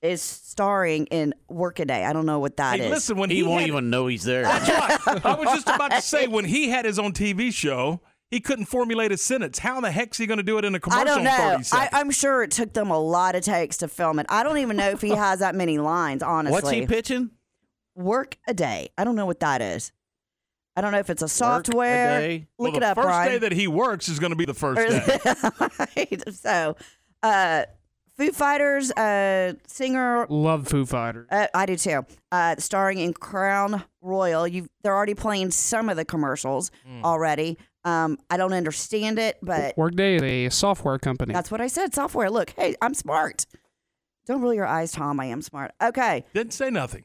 is 0.00 0.22
starring 0.22 1.06
in 1.06 1.34
Workaday. 1.48 2.04
I 2.04 2.12
don't 2.12 2.26
know 2.26 2.38
what 2.38 2.56
that 2.58 2.78
is. 2.78 2.84
Hey, 2.84 2.90
listen, 2.90 3.16
when 3.16 3.30
he, 3.30 3.36
he, 3.36 3.42
won't 3.42 3.62
had- 3.62 3.68
even 3.68 3.90
know 3.90 4.06
he's 4.06 4.22
there. 4.22 4.42
That's 4.44 5.06
right. 5.06 5.24
I 5.26 5.34
was 5.34 5.48
just 5.48 5.68
about 5.68 5.90
to 5.90 6.02
say 6.02 6.28
when 6.28 6.44
he 6.44 6.68
had 6.68 6.84
his 6.84 6.98
own 6.98 7.12
TV 7.12 7.52
show, 7.52 8.00
he 8.30 8.40
couldn't 8.40 8.66
formulate 8.66 9.12
a 9.12 9.16
sentence. 9.16 9.58
How 9.58 9.76
in 9.76 9.82
the 9.82 9.90
heck's 9.90 10.18
he 10.18 10.26
going 10.26 10.38
to 10.38 10.44
do 10.44 10.58
it 10.58 10.64
in 10.64 10.74
a 10.74 10.80
commercial 10.80 11.02
I 11.02 11.04
don't 11.04 11.24
know. 11.24 11.58
30 11.62 11.68
I. 11.72 11.88
I'm 11.92 12.10
sure 12.10 12.42
it 12.42 12.50
took 12.50 12.72
them 12.72 12.90
a 12.90 12.98
lot 12.98 13.34
of 13.34 13.42
takes 13.42 13.78
to 13.78 13.88
film 13.88 14.18
it. 14.18 14.26
I 14.28 14.42
don't 14.42 14.58
even 14.58 14.76
know 14.76 14.90
if 14.90 15.00
he 15.00 15.10
has 15.16 15.40
that 15.40 15.54
many 15.54 15.78
lines, 15.78 16.22
honestly. 16.22 16.52
What's 16.52 16.70
he 16.70 16.86
pitching? 16.86 17.30
Work 17.96 18.36
a 18.46 18.54
day. 18.54 18.90
I 18.96 19.04
don't 19.04 19.16
know 19.16 19.26
what 19.26 19.40
that 19.40 19.60
is. 19.62 19.90
I 20.76 20.82
don't 20.82 20.92
know 20.92 20.98
if 20.98 21.08
it's 21.08 21.22
a 21.22 21.28
software. 21.28 22.20
day? 22.20 22.46
Look 22.58 22.74
well, 22.74 22.76
it 22.76 22.80
the 22.80 22.86
up, 22.88 22.96
first 22.96 23.06
Brian. 23.06 23.32
day 23.32 23.38
that 23.38 23.52
he 23.52 23.66
works 23.66 24.08
is 24.08 24.18
going 24.18 24.30
to 24.30 24.36
be 24.36 24.44
the 24.44 24.52
first 24.54 24.76
day. 24.78 25.18
right. 25.96 26.34
So, 26.34 26.76
uh, 27.22 27.64
Foo 28.18 28.30
Fighters, 28.32 28.92
uh, 28.92 29.54
singer. 29.66 30.26
Love 30.28 30.68
Foo 30.68 30.84
Fighters. 30.84 31.26
Uh, 31.30 31.46
I 31.54 31.64
do 31.66 31.76
too. 31.76 32.04
Uh, 32.30 32.56
starring 32.58 32.98
in 32.98 33.14
Crown 33.14 33.82
Royal. 34.02 34.46
You, 34.46 34.68
they're 34.82 34.94
already 34.94 35.14
playing 35.14 35.50
some 35.50 35.88
of 35.88 35.96
the 35.96 36.04
commercials 36.04 36.70
Hmm. 36.86 37.02
already. 37.04 37.56
Um, 37.84 38.18
I 38.28 38.36
don't 38.36 38.52
understand 38.52 39.18
it, 39.18 39.38
but 39.42 39.76
Workday 39.78 40.16
is 40.16 40.22
a 40.22 40.48
software 40.50 40.98
company. 40.98 41.32
that's 41.32 41.50
what 41.50 41.60
I 41.62 41.68
said. 41.68 41.94
Software. 41.94 42.28
Look, 42.30 42.50
hey, 42.50 42.74
I'm 42.82 42.94
smart. 42.94 43.46
Don't 44.26 44.42
roll 44.42 44.52
your 44.52 44.66
eyes, 44.66 44.92
Tom. 44.92 45.20
I 45.20 45.26
am 45.26 45.40
smart. 45.40 45.70
Okay, 45.82 46.24
Didn't 46.34 46.52
say 46.52 46.68
nothing. 46.68 47.04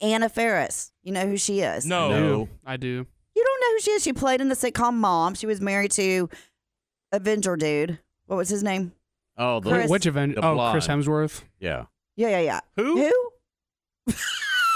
Anna 0.00 0.28
Faris. 0.28 0.92
You 1.02 1.12
know 1.12 1.26
who 1.26 1.36
she 1.36 1.60
is? 1.60 1.86
No. 1.86 2.08
No. 2.10 2.48
I 2.64 2.76
do. 2.76 3.06
You 3.34 3.44
don't 3.44 3.60
know 3.60 3.72
who 3.76 3.80
she 3.80 3.90
is. 3.92 4.02
She 4.02 4.12
played 4.12 4.40
in 4.40 4.48
the 4.48 4.54
sitcom 4.54 4.94
Mom. 4.94 5.34
She 5.34 5.46
was 5.46 5.60
married 5.60 5.90
to 5.92 6.28
Avenger 7.12 7.56
dude. 7.56 7.98
What 8.26 8.36
was 8.36 8.48
his 8.48 8.62
name? 8.62 8.92
Oh, 9.38 9.60
the, 9.60 9.70
Chris- 9.70 9.90
Which 9.90 10.06
event? 10.06 10.34
the 10.36 10.44
Oh, 10.44 10.70
Chris. 10.72 10.86
Hemsworth. 10.88 11.42
Yeah. 11.60 11.84
Yeah, 12.16 12.28
yeah, 12.30 12.40
yeah. 12.40 12.60
Who? 12.76 12.96
Who? 13.02 14.14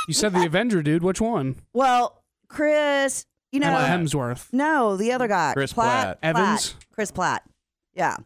You 0.09 0.15
said 0.15 0.33
the 0.33 0.45
Avenger 0.45 0.83
dude. 0.83 1.03
Which 1.03 1.21
one? 1.21 1.57
Well, 1.73 2.23
Chris. 2.49 3.27
You 3.53 3.61
know, 3.61 3.69
Emma 3.77 3.89
Hemsworth. 4.05 4.53
no, 4.53 4.97
the 4.97 5.11
other 5.13 5.27
guy, 5.27 5.53
Chris 5.55 5.73
Pratt. 5.73 6.19
Evans? 6.23 6.77
Chris 6.93 7.11
Pratt. 7.11 7.43
Yeah, 7.95 8.17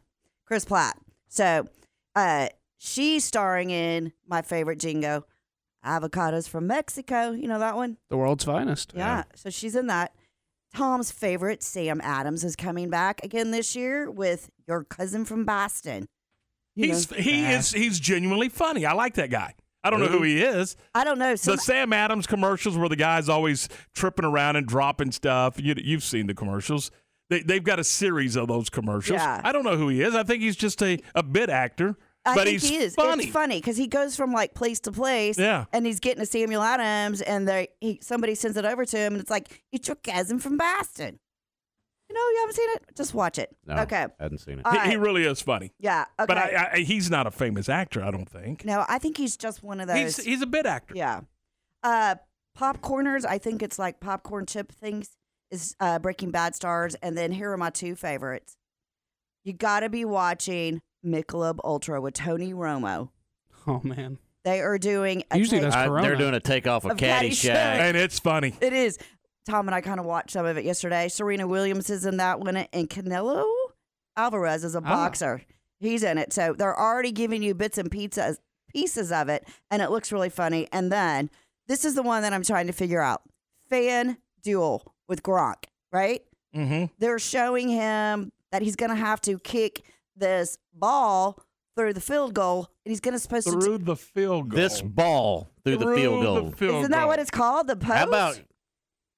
Chris 0.44 0.66
Pratt. 0.66 0.98
So, 1.28 1.66
uh, 2.14 2.48
she's 2.76 3.24
starring 3.24 3.70
in 3.70 4.12
my 4.28 4.42
favorite 4.42 4.78
Jingo, 4.80 5.24
avocados 5.84 6.48
from 6.48 6.66
Mexico. 6.66 7.32
You 7.32 7.48
know 7.48 7.58
that 7.58 7.76
one? 7.76 7.98
The 8.10 8.16
world's 8.16 8.44
finest. 8.44 8.92
Yeah. 8.96 9.24
So 9.34 9.50
she's 9.50 9.76
in 9.76 9.86
that. 9.88 10.14
Tom's 10.74 11.12
favorite, 11.12 11.62
Sam 11.62 12.00
Adams, 12.02 12.42
is 12.42 12.56
coming 12.56 12.90
back 12.90 13.22
again 13.22 13.52
this 13.52 13.76
year 13.76 14.10
with 14.10 14.50
your 14.66 14.82
cousin 14.82 15.24
from 15.24 15.44
Boston. 15.44 16.08
You 16.74 16.86
He's 16.88 17.08
know, 17.10 17.16
he 17.16 17.44
is 17.44 17.70
he's 17.70 18.00
genuinely 18.00 18.48
funny. 18.48 18.84
I 18.84 18.92
like 18.94 19.14
that 19.14 19.30
guy. 19.30 19.54
I 19.84 19.90
don't 19.90 20.00
know 20.00 20.06
who 20.06 20.22
he 20.22 20.42
is. 20.42 20.76
I 20.94 21.04
don't 21.04 21.18
know. 21.18 21.36
Some, 21.36 21.56
the 21.56 21.62
Sam 21.62 21.92
Adams 21.92 22.26
commercials 22.26 22.76
where 22.76 22.88
the 22.88 22.96
guy's 22.96 23.28
always 23.28 23.68
tripping 23.94 24.24
around 24.24 24.56
and 24.56 24.66
dropping 24.66 25.12
stuff. 25.12 25.60
You, 25.60 25.74
you've 25.76 26.02
seen 26.02 26.26
the 26.26 26.34
commercials. 26.34 26.90
They, 27.28 27.42
they've 27.42 27.62
got 27.62 27.78
a 27.78 27.84
series 27.84 28.34
of 28.34 28.48
those 28.48 28.70
commercials. 28.70 29.20
Yeah. 29.20 29.42
I 29.44 29.52
don't 29.52 29.62
know 29.62 29.76
who 29.76 29.88
he 29.88 30.00
is. 30.00 30.14
I 30.14 30.22
think 30.22 30.42
he's 30.42 30.56
just 30.56 30.82
a, 30.82 30.98
a 31.14 31.22
bit 31.22 31.50
actor. 31.50 31.96
I 32.26 32.34
but 32.34 32.44
think 32.44 32.60
he's 32.60 32.68
he 32.68 32.76
is. 32.76 32.94
funny. 32.94 33.24
It's 33.24 33.32
funny 33.32 33.58
because 33.58 33.76
he 33.76 33.86
goes 33.86 34.16
from 34.16 34.32
like 34.32 34.54
place 34.54 34.80
to 34.80 34.92
place. 34.92 35.38
Yeah. 35.38 35.66
And 35.72 35.84
he's 35.84 36.00
getting 36.00 36.22
a 36.22 36.26
Samuel 36.26 36.62
Adams, 36.62 37.20
and 37.20 37.46
they 37.46 37.68
he, 37.80 37.98
somebody 38.02 38.34
sends 38.34 38.56
it 38.56 38.64
over 38.64 38.84
to 38.84 38.96
him, 38.96 39.14
and 39.14 39.20
it's 39.20 39.30
like 39.30 39.62
it's 39.72 39.88
your 39.88 39.96
cousin 39.96 40.38
from 40.38 40.56
Boston. 40.56 41.18
You 42.08 42.14
know, 42.14 42.20
you 42.20 42.36
haven't 42.40 42.54
seen 42.56 42.70
it? 42.70 42.82
Just 42.96 43.14
watch 43.14 43.38
it. 43.38 43.56
No, 43.66 43.76
okay. 43.82 44.06
hadn't 44.20 44.38
seen 44.38 44.58
it. 44.58 44.66
All 44.66 44.72
He, 44.72 44.78
right. 44.78 44.90
he 44.90 44.96
really 44.96 45.24
is 45.24 45.40
funny. 45.40 45.72
Yeah. 45.80 46.04
Okay. 46.20 46.26
But 46.26 46.36
I, 46.36 46.70
I, 46.74 46.78
he's 46.80 47.10
not 47.10 47.26
a 47.26 47.30
famous 47.30 47.68
actor, 47.68 48.02
I 48.04 48.10
don't 48.10 48.28
think. 48.28 48.64
no, 48.64 48.84
I 48.88 48.98
think 48.98 49.16
he's 49.16 49.36
just 49.38 49.62
one 49.62 49.80
of 49.80 49.88
those. 49.88 49.96
He's, 50.16 50.24
he's 50.24 50.42
a 50.42 50.46
bit 50.46 50.66
actor. 50.66 50.94
Yeah. 50.96 51.22
Uh, 51.82 52.16
popcorners. 52.58 53.24
I 53.24 53.38
think 53.38 53.62
it's 53.62 53.78
like 53.78 54.00
popcorn 54.00 54.46
chip 54.46 54.70
things. 54.72 55.16
Is 55.50 55.76
uh, 55.78 55.98
Breaking 55.98 56.30
Bad 56.30 56.54
stars, 56.54 56.94
and 56.96 57.16
then 57.16 57.30
here 57.30 57.52
are 57.52 57.56
my 57.56 57.70
two 57.70 57.94
favorites. 57.94 58.56
You 59.44 59.52
got 59.52 59.80
to 59.80 59.88
be 59.88 60.04
watching 60.04 60.80
Michelob 61.04 61.58
Ultra 61.64 62.00
with 62.00 62.14
Tony 62.14 62.52
Romo. 62.52 63.10
Oh 63.66 63.80
man. 63.84 64.18
They 64.44 64.60
are 64.60 64.76
doing. 64.78 65.22
A 65.30 65.38
Usually 65.38 65.60
take- 65.60 65.70
that's 65.70 65.76
I- 65.90 66.02
they're 66.02 66.16
doing 66.16 66.34
a 66.34 66.40
takeoff 66.40 66.84
of, 66.84 66.92
Of 66.92 66.96
Caddyshack. 66.98 67.50
Caddyshack. 67.50 67.54
And 67.54 67.96
it's 67.96 68.18
funny. 68.18 68.54
It 68.60 68.72
is. 68.72 68.98
Tom 69.46 69.68
and 69.68 69.74
I 69.74 69.80
kind 69.80 70.00
of 70.00 70.06
watched 70.06 70.30
some 70.32 70.44
of 70.46 70.56
it 70.56 70.64
yesterday. 70.64 71.08
Serena 71.08 71.46
Williams 71.46 71.90
is 71.90 72.04
in 72.06 72.16
that 72.18 72.40
one, 72.40 72.56
and 72.56 72.88
Canelo 72.90 73.44
Alvarez 74.16 74.64
is 74.64 74.74
a 74.74 74.80
boxer. 74.80 75.42
He's 75.80 76.02
in 76.02 76.18
it. 76.18 76.32
So 76.32 76.54
they're 76.56 76.78
already 76.78 77.12
giving 77.12 77.42
you 77.42 77.54
bits 77.54 77.76
and 77.78 77.90
pizzas, 77.90 78.38
pieces 78.68 79.12
of 79.12 79.28
it, 79.28 79.46
and 79.70 79.82
it 79.82 79.90
looks 79.90 80.12
really 80.12 80.30
funny. 80.30 80.66
And 80.72 80.90
then 80.90 81.30
this 81.66 81.84
is 81.84 81.94
the 81.94 82.02
one 82.02 82.22
that 82.22 82.32
I'm 82.32 82.42
trying 82.42 82.66
to 82.68 82.72
figure 82.72 83.02
out 83.02 83.22
Fan 83.68 84.16
Duel 84.42 84.94
with 85.08 85.22
Gronk, 85.22 85.64
right? 85.92 86.22
Mm-hmm. 86.54 86.86
They're 86.98 87.18
showing 87.18 87.68
him 87.68 88.32
that 88.52 88.62
he's 88.62 88.76
going 88.76 88.90
to 88.90 88.96
have 88.96 89.20
to 89.22 89.38
kick 89.38 89.82
this 90.16 90.58
ball 90.72 91.38
through 91.76 91.92
the 91.92 92.00
field 92.00 92.34
goal, 92.34 92.68
and 92.84 92.90
he's 92.90 93.00
going 93.00 93.14
to 93.14 93.18
supposed 93.18 93.48
to. 93.48 93.60
Through 93.60 93.78
the 93.78 93.96
field 93.96 94.50
goal. 94.50 94.56
This 94.56 94.80
ball 94.82 95.50
through, 95.64 95.78
the 95.78 95.94
field 95.94 96.22
goal. 96.22 96.54
Isn't 96.78 96.90
that 96.92 97.06
what 97.06 97.18
it's 97.18 97.30
called? 97.30 97.66
The 97.66 97.76
post? 97.76 97.92
How 97.94 98.06
about 98.06 98.40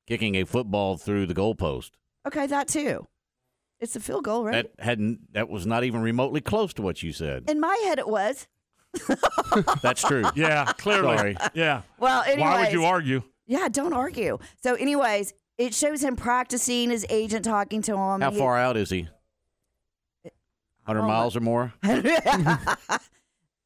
kicking 0.06 0.34
a 0.36 0.44
football 0.44 0.96
through 0.96 1.26
the 1.26 1.34
goalpost? 1.34 1.90
Okay, 2.26 2.46
that 2.46 2.68
too. 2.68 3.06
It's 3.78 3.94
a 3.94 4.00
field 4.00 4.24
goal, 4.24 4.44
right? 4.44 4.70
That 4.78 4.84
hadn't. 4.84 5.32
That 5.34 5.48
was 5.50 5.66
not 5.66 5.84
even 5.84 6.00
remotely 6.00 6.40
close 6.40 6.72
to 6.74 6.82
what 6.82 7.02
you 7.02 7.12
said. 7.12 7.44
In 7.48 7.60
my 7.60 7.76
head, 7.84 7.98
it 7.98 8.08
was. 8.08 8.46
That's 9.82 10.00
true. 10.02 10.24
Yeah, 10.34 10.64
clearly. 10.78 11.16
Sorry. 11.16 11.36
Yeah. 11.54 11.82
Well, 11.98 12.22
anyway. 12.22 12.40
Why 12.40 12.64
would 12.64 12.72
you 12.72 12.84
argue? 12.84 13.22
Yeah, 13.46 13.68
don't 13.68 13.92
argue. 13.92 14.38
So, 14.62 14.74
anyways, 14.74 15.34
it 15.58 15.74
shows 15.74 16.02
him 16.02 16.16
practicing, 16.16 16.90
his 16.90 17.04
agent 17.10 17.44
talking 17.44 17.82
to 17.82 17.92
him. 17.96 18.20
How 18.22 18.30
He- 18.30 18.38
far 18.38 18.56
out 18.58 18.76
is 18.76 18.90
he? 18.90 19.08
Hundred 20.86 21.02
Oh, 21.02 21.08
miles 21.08 21.36
or 21.36 21.40
more? 21.40 21.72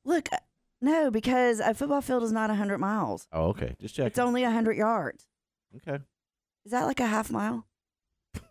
Look, 0.05 0.29
uh, 0.33 0.37
no, 0.81 1.11
because 1.11 1.61
a 1.61 1.75
football 1.75 2.01
field 2.01 2.23
is 2.23 2.33
not 2.33 2.49
100 2.49 2.79
miles. 2.79 3.29
Oh, 3.33 3.49
okay. 3.49 3.77
Just 3.81 3.95
check. 3.95 4.07
It's 4.07 4.19
only 4.19 4.43
100 4.43 4.77
yards. 4.77 5.27
Okay. 5.77 6.03
Is 6.65 6.73
that 6.73 6.85
like 6.87 7.01
a 7.01 7.07
half 7.07 7.31
mile? 7.31 7.67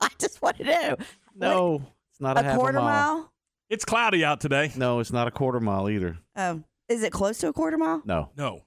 I 0.00 0.08
just 0.18 0.40
want 0.40 0.56
to 0.58 0.64
know. 0.64 0.96
No, 1.34 1.82
it's 2.10 2.20
not 2.20 2.36
a, 2.36 2.40
a 2.40 2.42
half 2.44 2.56
quarter 2.56 2.78
a 2.78 2.82
mile. 2.82 3.14
mile? 3.16 3.32
It's 3.68 3.84
cloudy 3.84 4.24
out 4.24 4.40
today. 4.40 4.72
No, 4.76 4.98
it's 5.00 5.12
not 5.12 5.28
a 5.28 5.30
quarter 5.30 5.60
mile 5.60 5.90
either. 5.90 6.16
Oh, 6.36 6.62
is 6.88 7.02
it 7.02 7.12
close 7.12 7.38
to 7.38 7.48
a 7.48 7.52
quarter 7.52 7.76
mile? 7.76 8.02
No. 8.06 8.30
No. 8.36 8.62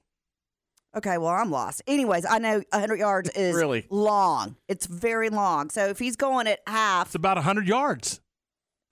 Okay, 0.94 1.16
well, 1.18 1.30
I'm 1.30 1.50
lost. 1.50 1.82
Anyways, 1.86 2.24
I 2.26 2.38
know 2.38 2.62
100 2.70 2.98
yards 2.98 3.30
is 3.30 3.54
Really? 3.56 3.86
long. 3.90 4.56
It's 4.68 4.86
very 4.86 5.30
long. 5.30 5.70
So 5.70 5.86
if 5.86 5.98
he's 5.98 6.16
going 6.16 6.46
at 6.46 6.60
half, 6.66 7.06
It's 7.08 7.14
about 7.14 7.38
100 7.38 7.66
yards. 7.66 8.20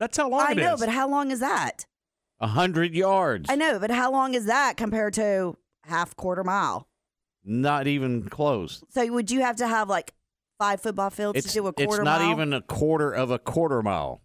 That's 0.01 0.17
how 0.17 0.29
long 0.29 0.41
I 0.41 0.51
it 0.53 0.57
know, 0.57 0.75
is. 0.75 0.81
but 0.81 0.89
how 0.89 1.09
long 1.09 1.31
is 1.31 1.39
that? 1.39 1.87
A 2.41 2.49
hundred 2.49 2.95
yards. 2.95 3.49
I 3.49 3.55
know, 3.55 3.79
but 3.79 3.91
how 3.93 4.11
long 4.11 4.35
is 4.35 4.47
that 4.47 4.77
compared 4.77 5.13
to 5.15 5.57
half 5.85 6.17
quarter 6.17 6.43
mile? 6.43 6.89
Not 7.45 7.87
even 7.87 8.29
close. 8.29 8.83
So 8.89 9.07
would 9.13 9.31
you 9.31 9.41
have 9.43 9.57
to 9.57 9.69
have 9.69 9.89
like 9.89 10.15
five 10.59 10.81
football 10.81 11.11
fields 11.11 11.39
It's, 11.39 11.49
to 11.49 11.53
do 11.53 11.67
a 11.69 11.73
quarter 11.73 11.87
mile? 11.87 11.95
it's 12.01 12.05
not 12.05 12.21
mile? 12.23 12.31
even 12.33 12.53
a 12.55 12.63
quarter 12.63 13.13
of 13.13 13.31
a 13.31 13.39
quarter 13.39 13.83
mile. 13.83 14.23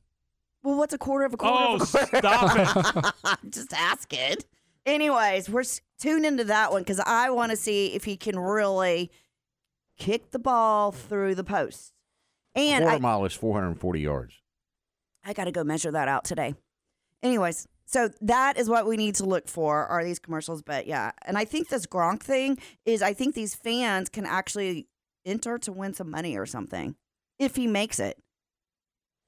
Well, 0.64 0.78
what's 0.78 0.94
a 0.94 0.98
quarter 0.98 1.26
of 1.26 1.34
a 1.34 1.38
quarter 1.38 1.56
Oh, 1.60 1.76
of 1.76 1.82
a 1.82 1.86
quarter? 1.86 2.18
stop 2.18 3.16
I'm 3.24 3.52
just 3.52 3.72
asking. 3.74 4.38
Anyways, 4.86 5.50
we're 5.50 5.62
s- 5.62 5.82
tuned 6.00 6.26
into 6.26 6.44
that 6.46 6.72
one 6.72 6.82
because 6.82 7.00
I 7.00 7.30
want 7.32 7.52
to 7.52 7.56
see 7.58 7.88
if 7.94 8.04
he 8.06 8.18
can 8.18 8.40
really 8.40 9.12
kick 9.98 10.32
the 10.32 10.40
ball 10.40 10.92
through 10.92 11.36
the 11.36 11.44
post. 11.44 11.94
And 12.56 12.84
quarter 12.84 12.96
I, 12.98 13.00
mile 13.00 13.26
is 13.26 13.34
440 13.34 14.00
yards. 14.00 14.34
I 15.26 15.34
got 15.34 15.46
to 15.46 15.52
go 15.52 15.64
measure 15.64 15.92
that 15.92 16.08
out 16.08 16.24
today. 16.24 16.54
Anyways, 17.24 17.68
so 17.86 18.10
that 18.22 18.58
is 18.58 18.70
what 18.70 18.86
we 18.86 18.98
need 18.98 19.16
to 19.16 19.26
look 19.26 19.48
for 19.48 19.86
are 19.88 20.04
these 20.04 20.20
commercials. 20.20 20.62
But 20.62 20.88
yeah, 20.88 21.12
and 21.26 21.38
I 21.38 21.46
think 21.46 21.70
this 21.70 21.86
Gronk 21.86 22.22
thing 22.22 22.58
is 22.86 23.02
I 23.02 23.14
think 23.14 23.36
these 23.36 23.56
fans 23.56 24.10
can 24.10 24.26
actually 24.26 24.88
enter 25.26 25.58
to 25.58 25.72
win 25.72 25.94
some 25.94 26.10
money 26.10 26.38
or 26.38 26.46
something 26.46 26.96
if 27.40 27.56
he 27.56 27.68
makes 27.68 28.00
it. 28.00 28.18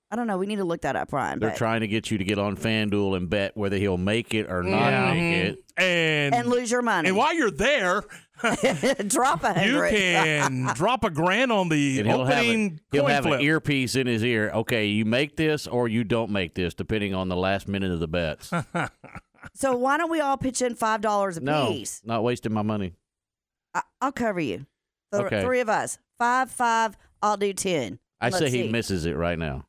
I 0.09 0.15
don't 0.15 0.25
know. 0.27 0.37
We 0.37 0.45
need 0.45 0.55
to 0.57 0.63
look 0.63 0.81
that 0.83 0.95
up, 0.95 1.11
Ryan. 1.11 1.39
They're 1.39 1.49
but- 1.49 1.57
trying 1.57 1.81
to 1.81 1.87
get 1.87 2.09
you 2.11 2.17
to 2.17 2.23
get 2.23 2.39
on 2.39 2.55
FanDuel 2.55 3.17
and 3.17 3.29
bet 3.29 3.57
whether 3.57 3.77
he'll 3.77 3.97
make 3.97 4.33
it 4.33 4.49
or 4.49 4.63
not 4.63 4.89
Yeah. 4.91 5.13
make 5.13 5.19
Mhm. 5.21 5.43
it. 5.49 5.63
And 5.77 6.33
and 6.35 6.47
lose 6.47 6.71
your 6.71 6.81
money. 6.81 7.09
and 7.09 7.17
while 7.17 7.33
you're 7.35 7.51
there, 7.51 8.03
drop 9.07 9.43
a 9.43 9.49
you 9.65 9.73
hundred. 9.73 9.89
can 9.91 10.63
drop 10.75 11.03
a 11.03 11.09
grand 11.09 11.51
on 11.51 11.69
the 11.69 11.99
And 11.99 12.07
he'll 12.07 12.25
have, 12.25 12.37
a, 12.37 12.39
opening 12.39 12.79
he'll 12.91 13.01
coin 13.03 13.11
have 13.11 13.23
flip. 13.25 13.39
an 13.39 13.45
earpiece 13.45 13.95
in 13.95 14.07
his 14.07 14.23
ear. 14.23 14.49
Okay, 14.53 14.85
you 14.87 15.05
make 15.05 15.35
this 15.35 15.67
or 15.67 15.87
you 15.87 16.03
don't 16.03 16.31
make 16.31 16.55
this, 16.55 16.73
depending 16.73 17.13
on 17.13 17.27
the 17.29 17.35
last 17.35 17.67
minute 17.67 17.91
of 17.91 17.99
the 17.99 18.07
bets. 18.07 18.49
so 19.53 19.75
why 19.77 19.97
don't 19.97 20.09
we 20.09 20.19
all 20.21 20.37
pitch 20.37 20.61
in 20.61 20.73
five 20.75 21.01
dollars 21.01 21.37
a 21.37 21.41
no, 21.41 21.67
piece? 21.67 22.01
not 22.05 22.23
wasting 22.23 22.53
my 22.53 22.61
money. 22.63 22.93
I- 23.75 23.83
I'll 24.01 24.11
cover 24.13 24.39
you. 24.39 24.65
The 25.11 25.25
Okay. 25.25 25.41
three 25.43 25.59
of 25.59 25.69
us. 25.69 25.99
Five, 26.17 26.49
five. 26.49 26.97
I'll 27.21 27.37
do 27.37 27.53
ten. 27.53 27.99
I 28.19 28.27
Let's 28.29 28.39
say 28.39 28.45
he 28.49 28.63
see. 28.63 28.69
misses 28.71 29.05
it 29.05 29.15
right 29.15 29.37
now. 29.37 29.66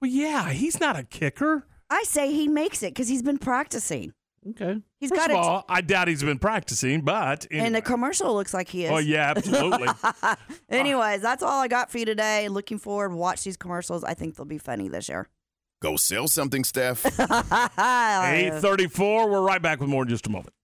Well, 0.00 0.10
yeah, 0.10 0.48
he's 0.50 0.80
not 0.80 0.98
a 0.98 1.02
kicker. 1.04 1.66
I 1.90 2.02
say 2.04 2.32
he 2.32 2.48
makes 2.48 2.82
it 2.82 2.94
because 2.94 3.08
he's 3.08 3.22
been 3.22 3.38
practicing. 3.38 4.12
Okay. 4.50 4.80
He's 5.00 5.10
First 5.10 5.20
got 5.20 5.30
of 5.30 5.36
it. 5.36 5.38
all, 5.38 5.64
I 5.68 5.82
doubt 5.82 6.08
he's 6.08 6.22
been 6.22 6.38
practicing, 6.38 7.02
but 7.02 7.46
And 7.50 7.74
the 7.74 7.82
commercial 7.82 8.32
looks 8.32 8.54
like 8.54 8.68
he 8.68 8.84
is. 8.84 8.90
Oh 8.90 8.96
yeah, 8.98 9.34
absolutely. 9.36 9.88
Anyways, 10.70 11.20
that's 11.20 11.42
all 11.42 11.60
I 11.60 11.68
got 11.68 11.90
for 11.90 11.98
you 11.98 12.06
today. 12.06 12.48
Looking 12.48 12.78
forward 12.78 13.10
to 13.10 13.16
watch 13.16 13.44
these 13.44 13.58
commercials. 13.58 14.02
I 14.02 14.14
think 14.14 14.36
they'll 14.36 14.46
be 14.46 14.56
funny 14.56 14.88
this 14.88 15.10
year. 15.10 15.28
Go 15.82 15.96
sell 15.96 16.26
something, 16.28 16.64
Steph. 16.64 17.04
834. 17.20 19.28
We're 19.30 19.42
right 19.42 19.60
back 19.60 19.80
with 19.80 19.90
more 19.90 20.04
in 20.04 20.08
just 20.08 20.26
a 20.26 20.30
moment. 20.30 20.54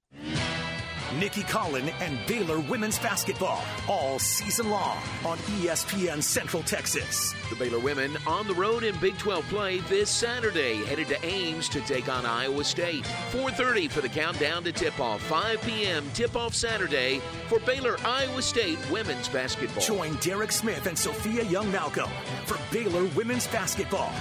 Nicki 1.18 1.42
Collen 1.42 1.92
and 2.00 2.18
Baylor 2.26 2.60
women's 2.60 2.98
basketball 2.98 3.64
all 3.88 4.18
season 4.18 4.68
long 4.68 4.98
on 5.24 5.38
ESPN 5.38 6.22
Central 6.22 6.62
Texas. 6.62 7.34
The 7.48 7.56
Baylor 7.56 7.78
women 7.78 8.18
on 8.26 8.46
the 8.46 8.54
road 8.54 8.84
in 8.84 8.98
Big 8.98 9.16
12 9.16 9.44
play 9.48 9.80
this 9.80 10.10
Saturday, 10.10 10.84
headed 10.84 11.08
to 11.08 11.24
Ames 11.24 11.68
to 11.70 11.80
take 11.80 12.08
on 12.08 12.26
Iowa 12.26 12.64
State. 12.64 13.04
4:30 13.32 13.90
for 13.90 14.00
the 14.02 14.08
countdown 14.08 14.64
to 14.64 14.72
tip-off. 14.72 15.22
5 15.22 15.62
p.m. 15.62 16.04
tip-off 16.12 16.54
Saturday 16.54 17.20
for 17.48 17.60
Baylor 17.60 17.96
Iowa 18.04 18.42
State 18.42 18.78
women's 18.90 19.28
basketball. 19.28 19.82
Join 19.82 20.16
Derek 20.16 20.52
Smith 20.52 20.86
and 20.86 20.98
Sophia 20.98 21.44
Young 21.44 21.70
Malcolm 21.72 22.10
for 22.44 22.58
Baylor 22.70 23.04
women's 23.16 23.46
basketball 23.46 24.12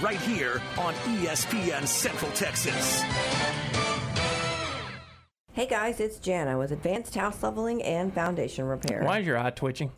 right 0.00 0.20
here 0.20 0.62
on 0.78 0.94
ESPN 0.94 1.86
Central 1.86 2.30
Texas. 2.32 3.02
Hey 5.58 5.66
guys, 5.66 5.98
it's 5.98 6.20
Jana 6.20 6.56
with 6.56 6.70
Advanced 6.70 7.16
House 7.16 7.42
Leveling 7.42 7.82
and 7.82 8.14
Foundation 8.14 8.64
Repair. 8.64 9.02
Why 9.02 9.18
is 9.18 9.26
your 9.26 9.36
eye 9.36 9.50
twitching? 9.50 9.90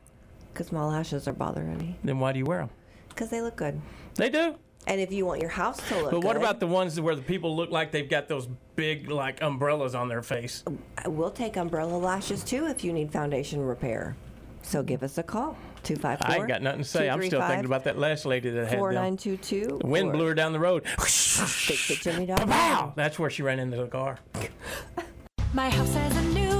Because 0.50 0.72
my 0.72 0.82
lashes 0.82 1.28
are 1.28 1.34
bothering 1.34 1.76
me. 1.76 1.98
Then 2.02 2.18
why 2.18 2.32
do 2.32 2.38
you 2.38 2.46
wear 2.46 2.60
them? 2.60 2.70
Because 3.10 3.28
they 3.28 3.42
look 3.42 3.56
good. 3.56 3.78
They 4.14 4.30
do. 4.30 4.54
And 4.86 5.02
if 5.02 5.12
you 5.12 5.26
want 5.26 5.42
your 5.42 5.50
house 5.50 5.76
to 5.88 5.96
look 5.96 6.04
good. 6.04 6.12
But 6.12 6.24
what 6.24 6.32
good, 6.32 6.42
about 6.42 6.60
the 6.60 6.66
ones 6.66 6.98
where 6.98 7.14
the 7.14 7.20
people 7.20 7.54
look 7.54 7.70
like 7.70 7.92
they've 7.92 8.08
got 8.08 8.26
those 8.26 8.48
big 8.74 9.10
like 9.10 9.42
umbrellas 9.42 9.94
on 9.94 10.08
their 10.08 10.22
face? 10.22 10.64
We'll 11.04 11.30
take 11.30 11.58
umbrella 11.58 11.98
lashes 11.98 12.42
too 12.42 12.66
if 12.66 12.82
you 12.82 12.94
need 12.94 13.12
foundation 13.12 13.60
repair. 13.60 14.16
So 14.62 14.82
give 14.82 15.02
us 15.02 15.18
a 15.18 15.22
call. 15.22 15.58
254 15.82 16.26
I 16.26 16.36
ain't 16.38 16.48
got 16.48 16.62
nothing 16.62 16.84
to 16.84 16.88
say. 16.88 17.10
I'm 17.10 17.22
still 17.22 17.46
thinking 17.46 17.66
about 17.66 17.84
that 17.84 17.98
last 17.98 18.24
lady 18.24 18.48
that 18.48 18.64
had 18.64 18.72
them. 18.72 18.78
4922. 18.78 19.80
The 19.82 19.86
wind 19.86 20.12
blew 20.12 20.24
her 20.24 20.34
down 20.34 20.54
the 20.54 20.58
road. 20.58 20.84
Fixitjimmy.com. 20.84 22.94
That's 22.96 23.18
where 23.18 23.28
she 23.28 23.42
ran 23.42 23.58
into 23.58 23.76
the 23.76 23.88
car. 23.88 24.20
My 25.52 25.68
house 25.68 25.94
has 25.94 26.16
a 26.16 26.22
new 26.28 26.59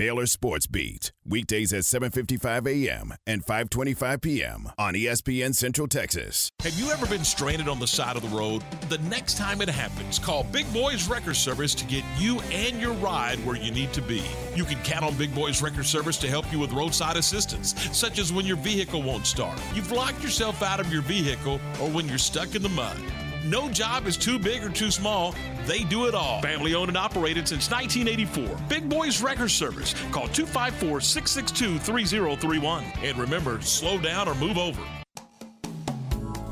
Baylor 0.00 0.24
Sports 0.24 0.66
Beat, 0.66 1.12
weekdays 1.26 1.74
at 1.74 1.82
7:55 1.82 2.66
a.m. 2.66 3.12
and 3.26 3.44
5:25 3.44 4.22
p.m. 4.22 4.70
on 4.78 4.94
ESPN 4.94 5.54
Central 5.54 5.86
Texas. 5.86 6.48
Have 6.62 6.72
you 6.80 6.90
ever 6.90 7.04
been 7.04 7.22
stranded 7.22 7.68
on 7.68 7.78
the 7.78 7.86
side 7.86 8.16
of 8.16 8.22
the 8.22 8.34
road? 8.34 8.62
The 8.88 8.96
next 9.10 9.36
time 9.36 9.60
it 9.60 9.68
happens, 9.68 10.18
call 10.18 10.44
Big 10.44 10.72
Boys 10.72 11.06
Wrecker 11.06 11.34
Service 11.34 11.74
to 11.74 11.84
get 11.84 12.02
you 12.16 12.40
and 12.50 12.80
your 12.80 12.94
ride 12.94 13.44
where 13.44 13.56
you 13.56 13.70
need 13.72 13.92
to 13.92 14.00
be. 14.00 14.22
You 14.56 14.64
can 14.64 14.78
count 14.84 15.04
on 15.04 15.16
Big 15.16 15.34
Boys 15.34 15.60
Wrecker 15.60 15.84
Service 15.84 16.16
to 16.16 16.28
help 16.28 16.50
you 16.50 16.58
with 16.58 16.72
roadside 16.72 17.18
assistance, 17.18 17.74
such 17.94 18.18
as 18.18 18.32
when 18.32 18.46
your 18.46 18.56
vehicle 18.56 19.02
won't 19.02 19.26
start, 19.26 19.60
you've 19.74 19.92
locked 19.92 20.22
yourself 20.22 20.62
out 20.62 20.80
of 20.80 20.90
your 20.90 21.02
vehicle, 21.02 21.60
or 21.78 21.90
when 21.90 22.08
you're 22.08 22.16
stuck 22.16 22.54
in 22.54 22.62
the 22.62 22.70
mud. 22.70 22.96
No 23.44 23.70
job 23.70 24.06
is 24.06 24.16
too 24.16 24.38
big 24.38 24.62
or 24.62 24.68
too 24.68 24.90
small. 24.90 25.34
They 25.64 25.84
do 25.84 26.06
it 26.06 26.14
all. 26.14 26.42
Family 26.42 26.74
owned 26.74 26.88
and 26.88 26.96
operated 26.96 27.48
since 27.48 27.70
1984. 27.70 28.58
Big 28.68 28.88
Boys 28.88 29.22
Wrecker 29.22 29.48
Service. 29.48 29.94
Call 30.12 30.28
254 30.28 31.00
662 31.00 31.78
3031. 31.78 32.84
And 33.02 33.16
remember, 33.16 33.60
slow 33.62 33.98
down 33.98 34.28
or 34.28 34.34
move 34.34 34.58
over. 34.58 34.82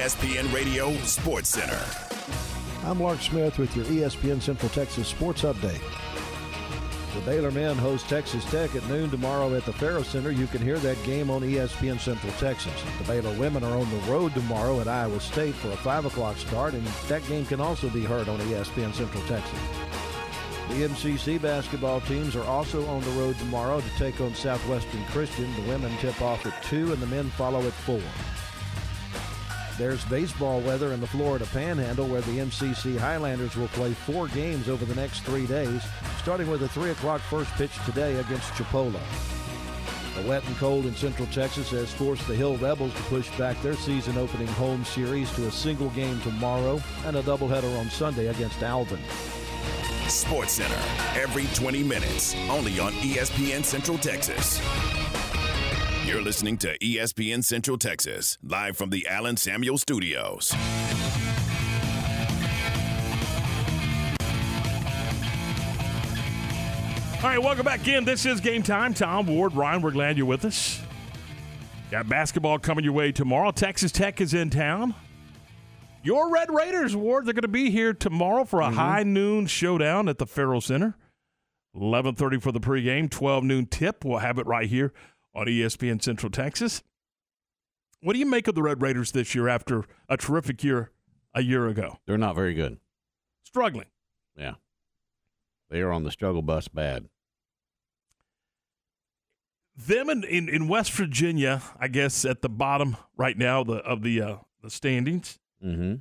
ESPN 0.00 0.50
Radio 0.54 0.96
Sports 1.02 1.50
Center. 1.50 1.78
I'm 2.88 3.02
Lark 3.02 3.20
Smith 3.20 3.58
with 3.58 3.76
your 3.76 3.84
ESPN 3.84 4.40
Central 4.40 4.70
Texas 4.70 5.08
Sports 5.08 5.42
Update. 5.42 5.82
The 7.14 7.20
Baylor 7.26 7.50
men 7.50 7.76
host 7.76 8.08
Texas 8.08 8.42
Tech 8.46 8.74
at 8.74 8.88
noon 8.88 9.10
tomorrow 9.10 9.54
at 9.54 9.66
the 9.66 9.74
Ferrell 9.74 10.02
Center. 10.02 10.30
You 10.30 10.46
can 10.46 10.62
hear 10.62 10.78
that 10.78 10.96
game 11.04 11.30
on 11.30 11.42
ESPN 11.42 12.00
Central 12.00 12.32
Texas. 12.38 12.72
The 12.96 13.04
Baylor 13.04 13.38
women 13.38 13.62
are 13.62 13.76
on 13.76 13.90
the 13.90 14.10
road 14.10 14.32
tomorrow 14.32 14.80
at 14.80 14.88
Iowa 14.88 15.20
State 15.20 15.54
for 15.54 15.68
a 15.70 15.76
5 15.76 16.06
o'clock 16.06 16.38
start, 16.38 16.72
and 16.72 16.86
that 17.08 17.28
game 17.28 17.44
can 17.44 17.60
also 17.60 17.90
be 17.90 18.02
heard 18.02 18.30
on 18.30 18.38
ESPN 18.38 18.94
Central 18.94 19.22
Texas. 19.24 19.58
The 20.70 20.88
MCC 20.88 21.42
basketball 21.42 22.00
teams 22.00 22.34
are 22.36 22.44
also 22.44 22.86
on 22.86 23.02
the 23.02 23.10
road 23.10 23.36
tomorrow 23.38 23.82
to 23.82 23.98
take 23.98 24.18
on 24.22 24.34
Southwestern 24.34 25.04
Christian. 25.08 25.54
The 25.56 25.68
women 25.68 25.94
tip 25.98 26.22
off 26.22 26.46
at 26.46 26.62
2 26.62 26.90
and 26.90 27.02
the 27.02 27.06
men 27.06 27.28
follow 27.28 27.60
at 27.66 27.74
4. 27.74 28.00
There's 29.80 30.04
baseball 30.04 30.60
weather 30.60 30.92
in 30.92 31.00
the 31.00 31.06
Florida 31.06 31.46
Panhandle 31.54 32.06
where 32.06 32.20
the 32.20 32.36
MCC 32.36 32.98
Highlanders 32.98 33.56
will 33.56 33.68
play 33.68 33.94
four 33.94 34.28
games 34.28 34.68
over 34.68 34.84
the 34.84 34.94
next 34.94 35.20
three 35.20 35.46
days, 35.46 35.82
starting 36.18 36.50
with 36.50 36.62
a 36.62 36.68
3 36.68 36.90
o'clock 36.90 37.22
first 37.22 37.50
pitch 37.52 37.70
today 37.86 38.14
against 38.20 38.52
Chipola. 38.52 39.00
The 40.16 40.28
wet 40.28 40.46
and 40.46 40.54
cold 40.58 40.84
in 40.84 40.94
Central 40.94 41.26
Texas 41.28 41.70
has 41.70 41.90
forced 41.90 42.28
the 42.28 42.34
Hill 42.34 42.58
Rebels 42.58 42.92
to 42.92 43.02
push 43.04 43.30
back 43.38 43.58
their 43.62 43.72
season 43.72 44.18
opening 44.18 44.48
home 44.48 44.84
series 44.84 45.32
to 45.36 45.46
a 45.46 45.50
single 45.50 45.88
game 45.90 46.20
tomorrow 46.20 46.78
and 47.06 47.16
a 47.16 47.22
doubleheader 47.22 47.78
on 47.78 47.88
Sunday 47.88 48.26
against 48.26 48.62
Alvin. 48.62 49.00
Sports 50.10 50.52
Center, 50.52 50.78
every 51.18 51.46
20 51.54 51.82
minutes, 51.84 52.34
only 52.50 52.78
on 52.80 52.92
ESPN 52.96 53.64
Central 53.64 53.96
Texas. 53.96 54.60
You're 56.10 56.22
listening 56.22 56.56
to 56.58 56.76
ESPN 56.80 57.44
Central 57.44 57.78
Texas, 57.78 58.36
live 58.42 58.76
from 58.76 58.90
the 58.90 59.06
Allen 59.06 59.36
Samuel 59.36 59.78
Studios. 59.78 60.52
All 67.22 67.26
right, 67.28 67.38
welcome 67.40 67.64
back 67.64 67.86
in. 67.86 68.04
This 68.04 68.26
is 68.26 68.40
game 68.40 68.64
time. 68.64 68.92
Tom 68.92 69.26
Ward, 69.26 69.54
Ryan, 69.54 69.82
we're 69.82 69.92
glad 69.92 70.16
you're 70.16 70.26
with 70.26 70.44
us. 70.46 70.80
Got 71.92 72.08
basketball 72.08 72.58
coming 72.58 72.82
your 72.82 72.94
way 72.94 73.12
tomorrow. 73.12 73.52
Texas 73.52 73.92
Tech 73.92 74.20
is 74.20 74.34
in 74.34 74.50
town. 74.50 74.96
Your 76.02 76.28
Red 76.32 76.48
Raiders, 76.50 76.96
Ward, 76.96 77.26
they're 77.26 77.34
going 77.34 77.42
to 77.42 77.48
be 77.48 77.70
here 77.70 77.92
tomorrow 77.92 78.44
for 78.44 78.62
a 78.62 78.64
Mm-hmm. 78.66 78.74
high 78.76 79.02
noon 79.04 79.46
showdown 79.46 80.08
at 80.08 80.18
the 80.18 80.26
Ferrell 80.26 80.60
Center. 80.60 80.96
11:30 81.76 82.42
for 82.42 82.50
the 82.50 82.58
pregame, 82.58 83.08
12 83.08 83.44
noon 83.44 83.66
tip. 83.66 84.04
We'll 84.04 84.18
have 84.18 84.38
it 84.38 84.46
right 84.46 84.68
here 84.68 84.92
on 85.34 85.46
ESPN 85.46 86.02
Central 86.02 86.30
Texas. 86.30 86.82
What 88.02 88.14
do 88.14 88.18
you 88.18 88.26
make 88.26 88.48
of 88.48 88.54
the 88.54 88.62
Red 88.62 88.80
Raiders 88.80 89.12
this 89.12 89.34
year 89.34 89.48
after 89.48 89.84
a 90.08 90.16
terrific 90.16 90.64
year 90.64 90.90
a 91.34 91.42
year 91.42 91.68
ago? 91.68 91.98
They're 92.06 92.18
not 92.18 92.34
very 92.34 92.54
good. 92.54 92.78
Struggling. 93.44 93.86
Yeah. 94.36 94.54
They 95.68 95.80
are 95.80 95.92
on 95.92 96.02
the 96.02 96.10
struggle 96.10 96.42
bus 96.42 96.68
bad. 96.68 97.08
them 99.76 100.10
in, 100.10 100.24
in, 100.24 100.48
in 100.48 100.68
West 100.68 100.92
Virginia, 100.92 101.62
I 101.78 101.88
guess, 101.88 102.24
at 102.24 102.42
the 102.42 102.48
bottom 102.48 102.96
right 103.16 103.36
now 103.36 103.64
the, 103.64 103.76
of 103.76 104.02
the 104.02 104.20
uh, 104.22 104.36
the 104.62 104.70
standings. 104.70 105.38
Mm-hmm. 105.64 105.96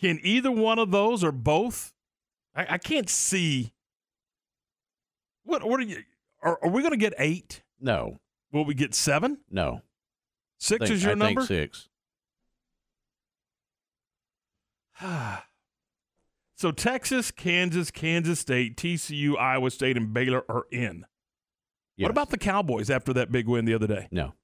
Can 0.00 0.20
either 0.22 0.50
one 0.50 0.78
of 0.78 0.90
those 0.90 1.22
or 1.22 1.32
both? 1.32 1.92
I, 2.54 2.66
I 2.70 2.78
can't 2.78 3.08
see. 3.08 3.72
What 5.44 5.64
what 5.64 5.80
are 5.80 5.84
you? 5.84 6.02
Are, 6.42 6.58
are 6.62 6.70
we 6.70 6.82
going 6.82 6.92
to 6.92 6.98
get 6.98 7.14
eight? 7.18 7.62
No. 7.80 8.18
Will 8.52 8.64
we 8.64 8.74
get 8.74 8.94
seven? 8.94 9.38
No. 9.50 9.82
Six 10.58 10.80
think- 10.80 10.90
is 10.92 11.02
your 11.02 11.12
I 11.12 11.14
number. 11.14 11.42
Think 11.44 11.74
six. 11.74 11.88
so 16.56 16.70
Texas, 16.70 17.30
Kansas, 17.30 17.90
Kansas 17.90 18.40
State, 18.40 18.76
TCU, 18.76 19.38
Iowa 19.38 19.70
State, 19.70 19.96
and 19.96 20.12
Baylor 20.12 20.44
are 20.48 20.64
in. 20.70 21.04
Yes. 21.96 22.04
What 22.06 22.10
about 22.10 22.30
the 22.30 22.38
Cowboys 22.38 22.90
after 22.90 23.12
that 23.14 23.30
big 23.32 23.46
win 23.48 23.64
the 23.64 23.74
other 23.74 23.86
day? 23.86 24.08
No. 24.10 24.34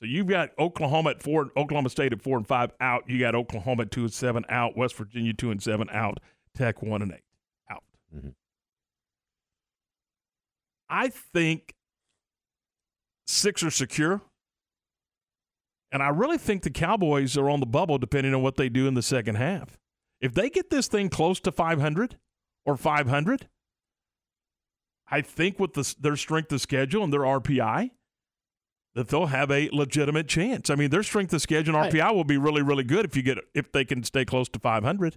So 0.00 0.06
you've 0.06 0.26
got 0.26 0.50
Oklahoma 0.58 1.10
at 1.10 1.22
four, 1.22 1.50
Oklahoma 1.56 1.88
State 1.88 2.12
at 2.12 2.22
four 2.22 2.36
and 2.36 2.46
five 2.46 2.72
out. 2.80 3.08
You 3.08 3.20
got 3.20 3.34
Oklahoma 3.34 3.82
at 3.82 3.90
two 3.90 4.02
and 4.02 4.12
seven 4.12 4.44
out. 4.48 4.76
West 4.76 4.96
Virginia 4.96 5.32
two 5.32 5.50
and 5.50 5.62
seven 5.62 5.88
out. 5.92 6.18
Tech 6.56 6.82
one 6.82 7.02
and 7.02 7.12
eight 7.12 7.22
out. 7.70 7.84
Mhm. 8.14 8.34
I 10.92 11.08
think 11.08 11.74
six 13.26 13.62
are 13.62 13.70
secure, 13.70 14.20
and 15.90 16.02
I 16.02 16.08
really 16.10 16.36
think 16.36 16.62
the 16.62 16.70
Cowboys 16.70 17.38
are 17.38 17.48
on 17.48 17.60
the 17.60 17.66
bubble 17.66 17.96
depending 17.96 18.34
on 18.34 18.42
what 18.42 18.56
they 18.56 18.68
do 18.68 18.86
in 18.86 18.92
the 18.92 19.02
second 19.02 19.36
half. 19.36 19.78
If 20.20 20.34
they 20.34 20.50
get 20.50 20.68
this 20.68 20.88
thing 20.88 21.08
close 21.08 21.40
to 21.40 21.50
five 21.50 21.80
hundred 21.80 22.18
or 22.66 22.76
five 22.76 23.08
hundred, 23.08 23.48
I 25.08 25.22
think 25.22 25.58
with 25.58 25.72
the, 25.72 25.94
their 25.98 26.16
strength 26.16 26.52
of 26.52 26.60
schedule 26.60 27.02
and 27.02 27.10
their 27.10 27.20
RPI, 27.20 27.90
that 28.94 29.08
they'll 29.08 29.26
have 29.26 29.50
a 29.50 29.70
legitimate 29.72 30.28
chance. 30.28 30.68
I 30.68 30.74
mean, 30.74 30.90
their 30.90 31.02
strength 31.02 31.32
of 31.32 31.40
schedule 31.40 31.74
and 31.74 31.90
RPI 31.90 32.14
will 32.14 32.24
be 32.24 32.36
really, 32.36 32.60
really 32.60 32.84
good 32.84 33.06
if 33.06 33.16
you 33.16 33.22
get 33.22 33.38
if 33.54 33.72
they 33.72 33.86
can 33.86 34.04
stay 34.04 34.26
close 34.26 34.50
to 34.50 34.58
500. 34.58 35.16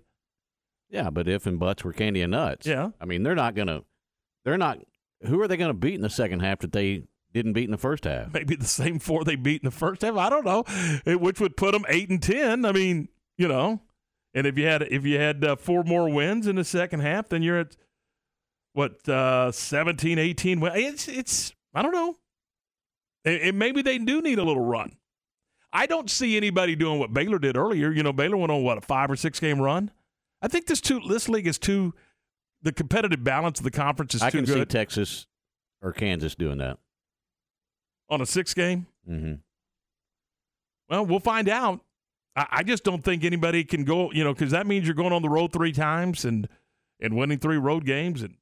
Yeah, 0.89 1.09
but 1.09 1.27
if 1.27 1.45
and 1.45 1.59
buts 1.59 1.83
were 1.83 1.91
candy 1.91 2.21
and 2.21 2.31
nuts. 2.31 2.65
Yeah. 2.65 2.91
I 3.01 3.05
mean, 3.05 3.23
they're 3.23 3.35
not 3.35 3.55
going 3.55 3.67
to. 3.67 3.83
They're 4.45 4.57
not. 4.57 4.79
Who 5.23 5.41
are 5.41 5.47
they 5.47 5.57
going 5.57 5.69
to 5.69 5.73
beat 5.73 5.95
in 5.95 6.01
the 6.01 6.09
second 6.09 6.41
half 6.41 6.59
that 6.59 6.71
they 6.71 7.03
didn't 7.33 7.53
beat 7.53 7.65
in 7.65 7.71
the 7.71 7.77
first 7.77 8.05
half. 8.05 8.33
Maybe 8.33 8.55
the 8.55 8.65
same 8.65 8.97
four 8.97 9.25
they 9.25 9.35
beat 9.35 9.61
in 9.61 9.65
the 9.65 9.71
first 9.75 10.01
half. 10.03 10.15
I 10.15 10.29
don't 10.29 10.45
know, 10.45 10.63
It- 11.05 11.19
which 11.19 11.39
would 11.41 11.57
put 11.57 11.73
them 11.73 11.85
eight 11.89 12.09
and 12.09 12.21
ten. 12.23 12.63
I 12.63 12.71
mean, 12.71 13.09
you 13.37 13.47
know, 13.49 13.81
and 14.33 14.47
if 14.47 14.57
you 14.57 14.65
had 14.65 14.83
if 14.83 15.05
you 15.05 15.19
had 15.19 15.43
uh, 15.43 15.55
four 15.57 15.83
more 15.83 16.09
wins 16.09 16.47
in 16.47 16.55
the 16.55 16.63
second 16.63 17.01
half, 17.01 17.27
then 17.29 17.41
you're 17.43 17.59
at 17.59 17.75
what 18.73 19.07
uh, 19.09 19.51
17, 19.51 20.17
18 20.17 20.59
win- 20.61 20.71
It's 20.75 21.07
it's 21.09 21.53
I 21.73 21.81
don't 21.81 21.91
know. 21.93 22.15
And, 23.25 23.57
maybe 23.57 23.81
they 23.81 23.97
do 23.97 24.21
need 24.21 24.37
a 24.39 24.43
little 24.43 24.63
run. 24.63 24.95
I 25.73 25.87
don't 25.87 26.09
see 26.09 26.37
anybody 26.37 26.75
doing 26.75 26.99
what 26.99 27.13
Baylor 27.13 27.39
did 27.39 27.57
earlier. 27.57 27.91
You 27.91 28.03
know, 28.03 28.13
Baylor 28.13 28.37
went 28.37 28.51
on 28.51 28.63
what 28.63 28.77
a 28.77 28.81
five 28.81 29.09
or 29.11 29.15
six 29.17 29.39
game 29.41 29.59
run. 29.59 29.91
I 30.41 30.47
think 30.47 30.67
this 30.67 30.79
too 30.79 31.01
this 31.09 31.27
league 31.27 31.47
is 31.47 31.57
too 31.57 31.93
the 32.65 32.73
competitive 32.73 33.23
balance 33.23 33.59
of 33.59 33.63
the 33.63 33.71
conference 33.71 34.15
is 34.15 34.23
I 34.23 34.31
too 34.31 34.41
good. 34.41 34.49
I 34.49 34.53
can 34.53 34.61
see 34.61 34.65
Texas 34.65 35.27
or 35.81 35.93
Kansas 35.93 36.33
doing 36.33 36.57
that. 36.57 36.79
on 38.09 38.21
a 38.21 38.25
six 38.25 38.53
game. 38.55 38.87
Mm-hmm. 39.09 39.35
Well, 40.89 41.05
we'll 41.05 41.19
find 41.19 41.47
out. 41.47 41.81
I, 42.35 42.47
I 42.51 42.63
just 42.63 42.83
don't 42.83 43.03
think 43.03 43.23
anybody 43.23 43.63
can 43.63 43.85
go, 43.85 44.11
you 44.11 44.23
know, 44.23 44.33
because 44.33 44.51
that 44.51 44.65
means 44.65 44.87
you're 44.87 44.95
going 44.95 45.13
on 45.13 45.21
the 45.21 45.29
road 45.29 45.53
three 45.53 45.71
times 45.71 46.25
and 46.25 46.49
and 46.99 47.15
winning 47.15 47.37
three 47.37 47.57
road 47.57 47.85
games, 47.85 48.23
and 48.23 48.35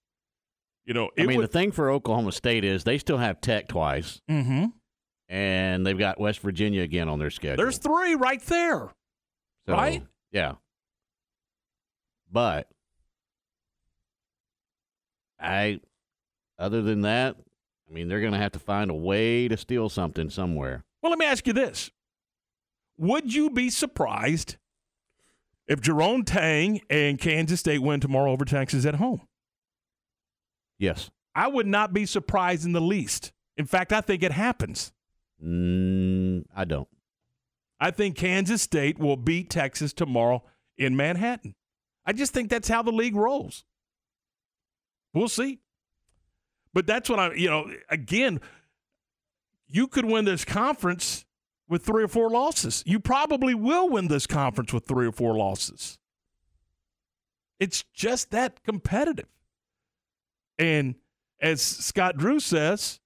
you 0.86 0.94
know, 0.94 1.10
I 1.20 1.26
mean, 1.26 1.38
would, 1.38 1.44
the 1.44 1.52
thing 1.52 1.72
for 1.72 1.92
Oklahoma 1.92 2.32
State 2.32 2.64
is 2.64 2.86
they 2.86 2.98
still 2.98 3.18
have 3.18 3.42
Tech 3.42 3.68
twice, 3.68 4.22
mm-hmm. 4.30 4.68
and 5.28 5.86
they've 5.86 6.00
got 6.00 6.20
West 6.20 6.40
Virginia 6.40 6.82
again 6.82 7.10
on 7.10 7.20
their 7.20 7.30
schedule. 7.30 7.58
there's 7.58 7.78
three 7.78 8.16
right 8.16 8.42
there. 8.44 8.90
So, 9.66 9.74
right? 9.74 10.04
Yeah. 10.32 10.54
But 12.32 12.68
I, 15.44 15.80
other 16.58 16.82
than 16.82 17.02
that, 17.02 17.36
I 17.90 17.94
mean, 17.94 18.08
they're 18.08 18.22
going 18.22 18.34
to 18.34 18.40
have 18.40 18.54
to 18.54 18.60
find 18.60 18.90
a 18.90 18.96
way 18.96 19.48
to 19.48 19.58
steal 19.58 19.90
something 19.90 20.30
somewhere. 20.30 20.84
Well, 21.02 21.10
let 21.10 21.20
me 21.20 21.26
ask 21.26 21.46
you 21.46 21.54
this: 21.54 21.92
Would 22.98 23.34
you 23.34 23.50
be 23.50 23.70
surprised 23.70 24.58
if 25.68 25.82
Jerome 25.82 26.24
Tang 26.24 26.82
and 26.90 27.20
Kansas 27.20 27.60
State 27.60 27.80
win 27.80 28.00
tomorrow 28.00 28.32
over 28.32 28.46
Texas 28.46 28.86
at 28.86 28.96
home? 28.96 29.22
Yes. 30.80 31.10
I 31.36 31.48
would 31.48 31.68
not 31.68 31.94
be 31.94 32.06
surprised 32.06 32.66
in 32.66 32.74
the 32.74 32.82
least. 32.82 33.32
In 33.58 33.66
fact, 33.66 33.92
I 33.94 34.02
think 34.02 34.24
it 34.24 34.32
happens. 34.32 34.92
Mm, 35.44 36.46
I 36.56 36.66
don't. 36.66 36.88
I 37.80 37.92
think 37.92 38.16
Kansas 38.16 38.62
State 38.62 39.00
will 39.00 39.18
beat 39.18 39.50
Texas 39.50 39.94
tomorrow 39.94 40.44
in 40.78 40.96
Manhattan. 40.96 41.56
I 42.06 42.14
just 42.14 42.34
think 42.34 42.50
that's 42.50 42.70
how 42.70 42.82
the 42.82 42.92
league 42.92 43.16
rolls. 43.16 43.66
We'll 45.14 45.28
see. 45.28 45.60
But 46.74 46.88
that's 46.88 47.10
what 47.10 47.20
I, 47.20 47.34
you 47.34 47.50
know, 47.50 47.72
again, 47.90 48.42
you 49.68 49.88
could 49.88 50.06
win 50.06 50.26
this 50.26 50.44
conference 50.44 51.26
with 51.70 51.86
three 51.86 52.04
or 52.04 52.08
four 52.08 52.30
losses. 52.30 52.84
You 52.86 53.00
probably 53.00 53.54
will 53.54 53.90
win 53.90 54.08
this 54.08 54.28
conference 54.28 54.74
with 54.74 54.86
three 54.86 55.08
or 55.08 55.12
four 55.12 55.36
losses. 55.36 55.98
It's 57.60 57.84
just 57.94 58.32
that 58.32 58.64
competitive. 58.64 59.28
And 60.58 60.96
as 61.40 61.62
Scott 61.62 62.18
Drew 62.18 62.40
says, 62.40 63.00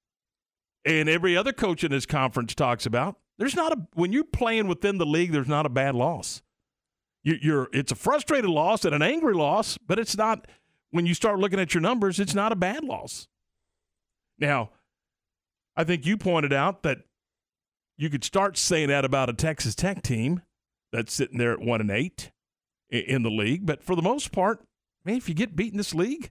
and 0.85 1.09
every 1.09 1.35
other 1.35 1.51
coach 1.53 1.83
in 1.83 1.91
this 1.91 2.05
conference 2.05 2.55
talks 2.55 2.85
about, 2.85 3.17
there's 3.37 3.55
not 3.55 3.73
a 3.73 3.87
when 3.93 4.11
you're 4.11 4.23
playing 4.23 4.67
within 4.67 4.97
the 4.97 5.05
league, 5.05 5.31
there's 5.31 5.47
not 5.47 5.65
a 5.65 5.69
bad 5.69 5.95
loss. 5.95 6.41
You, 7.23 7.37
you're 7.41 7.69
it's 7.73 7.91
a 7.91 7.95
frustrated 7.95 8.49
loss 8.49 8.83
and 8.83 8.95
an 8.95 9.01
angry 9.01 9.33
loss, 9.33 9.77
but 9.77 9.99
it's 9.99 10.17
not 10.17 10.47
when 10.91 11.05
you 11.05 11.13
start 11.13 11.39
looking 11.39 11.59
at 11.59 11.73
your 11.73 11.81
numbers, 11.81 12.19
it's 12.19 12.35
not 12.35 12.51
a 12.51 12.55
bad 12.55 12.83
loss. 12.83 13.27
Now, 14.39 14.71
I 15.75 15.83
think 15.83 16.05
you 16.05 16.17
pointed 16.17 16.53
out 16.53 16.83
that 16.83 16.99
you 17.97 18.09
could 18.09 18.23
start 18.23 18.57
saying 18.57 18.89
that 18.89 19.05
about 19.05 19.29
a 19.29 19.33
Texas 19.33 19.75
Tech 19.75 20.01
team 20.01 20.41
that's 20.91 21.13
sitting 21.13 21.37
there 21.37 21.51
at 21.53 21.59
one 21.59 21.81
and 21.81 21.91
eight 21.91 22.31
in 22.89 23.23
the 23.23 23.29
league, 23.29 23.65
but 23.65 23.83
for 23.83 23.95
the 23.95 24.01
most 24.01 24.31
part, 24.31 24.61
man, 25.03 25.17
if 25.17 25.27
you 25.27 25.35
get 25.35 25.55
beat 25.55 25.71
in 25.73 25.77
this 25.77 25.93
league, 25.93 26.29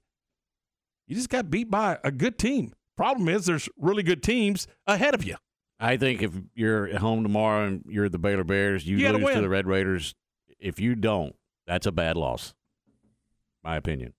you 1.06 1.14
just 1.14 1.28
got 1.28 1.50
beat 1.50 1.70
by 1.70 1.98
a 2.02 2.10
good 2.10 2.38
team. 2.38 2.72
Problem 2.96 3.28
is, 3.28 3.46
there's 3.46 3.68
really 3.76 4.02
good 4.02 4.22
teams 4.22 4.66
ahead 4.86 5.14
of 5.14 5.22
you. 5.24 5.36
I 5.78 5.98
think 5.98 6.22
if 6.22 6.32
you're 6.54 6.88
at 6.88 6.96
home 6.96 7.22
tomorrow 7.22 7.66
and 7.66 7.84
you're 7.86 8.08
the 8.08 8.18
Baylor 8.18 8.44
Bears, 8.44 8.86
you, 8.86 8.96
You 8.96 9.12
lose 9.12 9.34
to 9.34 9.40
the 9.42 9.48
Red 9.48 9.66
Raiders. 9.66 10.14
If 10.58 10.80
you 10.80 10.94
don't, 10.94 11.36
that's 11.66 11.86
a 11.86 11.92
bad 11.92 12.16
loss. 12.16 12.54
My 13.62 13.76
opinion. 13.76 14.14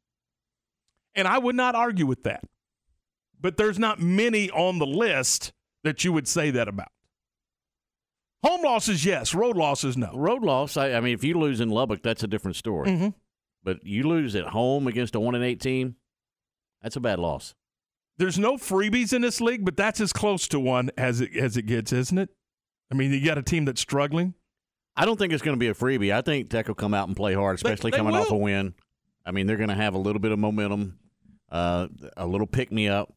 And 1.18 1.28
I 1.28 1.38
would 1.40 1.56
not 1.56 1.76
argue 1.76 2.06
with 2.06 2.24
that. 2.24 2.44
But 3.42 3.58
there's 3.58 3.78
not 3.78 4.00
many 4.00 4.50
on 4.52 4.80
the 4.80 4.86
list 4.86 5.52
that 5.84 6.04
you 6.04 6.14
would 6.14 6.28
say 6.28 6.52
that 6.52 6.68
about. 6.68 6.88
Home 8.44 8.62
losses, 8.64 9.04
yes. 9.04 9.34
Road 9.34 9.58
losses, 9.58 9.98
no. 9.98 10.12
Road 10.14 10.44
loss. 10.44 10.78
I, 10.78 10.94
I 10.94 11.00
mean, 11.02 11.14
if 11.14 11.24
you 11.24 11.38
lose 11.38 11.60
in 11.60 11.70
Lubbock, 11.70 12.04
that's 12.04 12.24
a 12.24 12.28
different 12.28 12.56
story. 12.56 12.90
Mhm. 12.90 13.14
But 13.64 13.84
you 13.86 14.08
lose 14.08 14.36
at 14.36 14.46
home 14.48 14.88
against 14.88 15.16
a 15.16 15.20
one 15.20 15.36
and 15.36 15.44
eight 15.44 15.60
team, 15.60 15.96
that's 16.82 16.96
a 16.96 17.00
bad 17.00 17.20
loss. 17.20 17.54
There's 18.18 18.40
no 18.40 18.56
freebies 18.58 19.12
in 19.14 19.22
this 19.22 19.42
league, 19.42 19.66
but 19.66 19.76
that's 19.76 20.00
as 20.00 20.14
close 20.14 20.48
to 20.50 20.60
one 20.60 20.90
as 20.98 21.22
it 21.22 21.36
as 21.36 21.58
it 21.58 21.64
gets, 21.64 21.92
isn't 21.92 22.18
it? 22.18 22.30
I 22.92 22.96
mean, 22.96 23.12
you 23.12 23.24
got 23.26 23.38
a 23.38 23.44
team 23.44 23.66
that's 23.66 23.82
struggling. 23.82 24.34
I 24.96 25.06
don't 25.06 25.18
think 25.18 25.34
it's 25.34 25.44
going 25.44 25.56
to 25.56 25.60
be 25.60 25.68
a 25.68 25.74
freebie. 25.76 26.14
I 26.14 26.22
think 26.22 26.50
Tech 26.50 26.68
will 26.68 26.76
come 26.76 26.94
out 26.94 27.08
and 27.08 27.16
play 27.16 27.34
hard, 27.34 27.56
especially 27.56 27.92
they 27.92 27.98
coming 27.98 28.16
off 28.16 28.32
a 28.32 28.36
win. 28.38 28.74
I 29.26 29.32
mean, 29.32 29.46
they're 29.46 29.58
going 29.58 29.70
to 29.70 29.76
have 29.76 29.94
a 29.94 30.00
little 30.00 30.20
bit 30.22 30.32
of 30.32 30.40
momentum, 30.40 30.98
uh, 31.50 31.88
a 32.16 32.28
little 32.28 32.48
pick 32.48 32.72
me 32.72 32.88
up. 32.88 33.14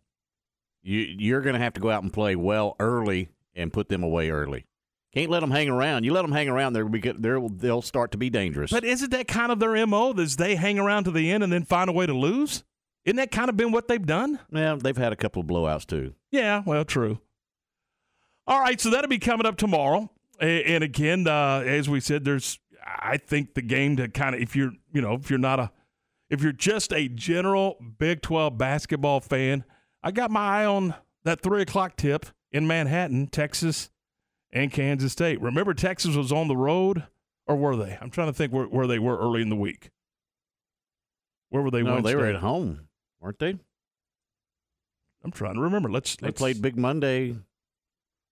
You, 0.82 0.98
you're 0.98 1.43
going 1.43 1.55
to 1.55 1.61
have 1.61 1.74
to 1.74 1.81
go 1.81 1.90
out 1.90 2.02
and 2.02 2.12
play 2.12 2.36
well 2.36 2.77
early 2.81 3.28
and 3.55 3.73
put 3.73 3.89
them 3.89 4.02
away 4.02 4.31
early. 4.31 4.66
Can't 5.12 5.31
let 5.31 5.40
them 5.40 5.51
hang 5.51 5.69
around. 5.69 6.05
You 6.05 6.12
let 6.12 6.23
them 6.23 6.32
hang 6.32 6.48
around, 6.48 6.73
they're, 6.73 6.89
they're, 6.89 7.40
they'll 7.40 7.82
start 7.82 8.12
to 8.12 8.19
be 8.19 8.31
dangerous. 8.31 8.70
But 8.70 8.85
isn't 8.85 9.11
that 9.11 9.27
kind 9.27 9.51
of 9.51 9.59
their 9.59 9.85
MO? 9.86 10.12
Is 10.12 10.36
they 10.36 10.55
hang 10.55 10.78
around 10.78 11.05
to 11.05 11.11
the 11.11 11.31
end 11.31 11.43
and 11.43 11.52
then 11.52 11.65
find 11.65 11.90
a 11.90 11.93
way 11.93 12.07
to 12.07 12.15
lose? 12.15 12.62
Isn't 13.05 13.16
that 13.16 13.31
kind 13.32 13.48
of 13.48 13.57
been 13.57 13.73
what 13.73 13.89
they've 13.89 14.05
done? 14.05 14.39
yeah, 14.52 14.77
they've 14.81 14.97
had 14.97 15.12
a 15.12 15.16
couple 15.16 15.40
of 15.40 15.48
blowouts 15.48 15.86
too. 15.86 16.15
Yeah, 16.31 16.62
well, 16.65 16.85
true. 16.85 17.19
All 18.47 18.61
right, 18.61 18.81
so 18.81 18.90
that'll 18.90 19.09
be 19.09 19.19
coming 19.19 19.47
up 19.47 19.57
tomorrow. 19.57 20.11
And 20.39 20.85
again, 20.85 21.27
uh, 21.27 21.62
as 21.66 21.89
we 21.89 22.01
said, 22.01 22.24
there's 22.24 22.59
I 22.85 23.16
think 23.16 23.55
the 23.55 23.62
game 23.62 23.97
to 23.97 24.09
kind 24.09 24.35
of 24.35 24.40
if 24.40 24.57
you're 24.57 24.73
you 24.93 25.02
know 25.02 25.15
if 25.15 25.28
you're 25.28 25.39
not 25.39 25.61
a 25.61 25.70
if 26.31 26.43
you're 26.43 26.52
just 26.52 26.93
a 26.93 27.09
general 27.09 27.77
Big 27.98 28.23
Twelve 28.23 28.57
basketball 28.57 29.20
fan, 29.20 29.65
I 30.02 30.11
got 30.12 30.31
my 30.31 30.62
eye 30.62 30.65
on 30.65 30.94
that 31.24 31.40
three 31.43 31.62
o'clock 31.62 31.97
tip 31.97 32.27
in 32.52 32.66
Manhattan, 32.66 33.27
Texas, 33.27 33.90
and 34.52 34.73
Kansas 34.73 35.12
State. 35.12 35.40
Remember, 35.40 35.74
Texas 35.74 36.16
was 36.16 36.32
on 36.32 36.48
the 36.48 36.57
road, 36.57 37.05
or 37.47 37.57
were 37.57 37.77
they? 37.77 37.98
I'm 38.01 38.11
trying 38.11 38.28
to 38.28 38.32
think 38.32 38.52
where, 38.52 38.65
where 38.65 38.86
they 38.86 38.98
were 38.98 39.19
early 39.19 39.43
in 39.43 39.48
the 39.51 39.57
week. 39.57 39.90
Where 41.51 41.62
were 41.62 41.70
they? 41.70 41.82
no, 41.82 42.01
they 42.01 42.15
were 42.16 42.27
at 42.27 42.36
home, 42.36 42.89
weren't 43.20 43.39
they? 43.39 43.57
I'm 45.23 45.31
trying 45.32 45.55
to 45.55 45.61
remember. 45.61 45.90
Let's 45.90 46.16
They 46.16 46.28
let's 46.28 46.39
played 46.39 46.62
Big 46.62 46.78
Monday 46.78 47.36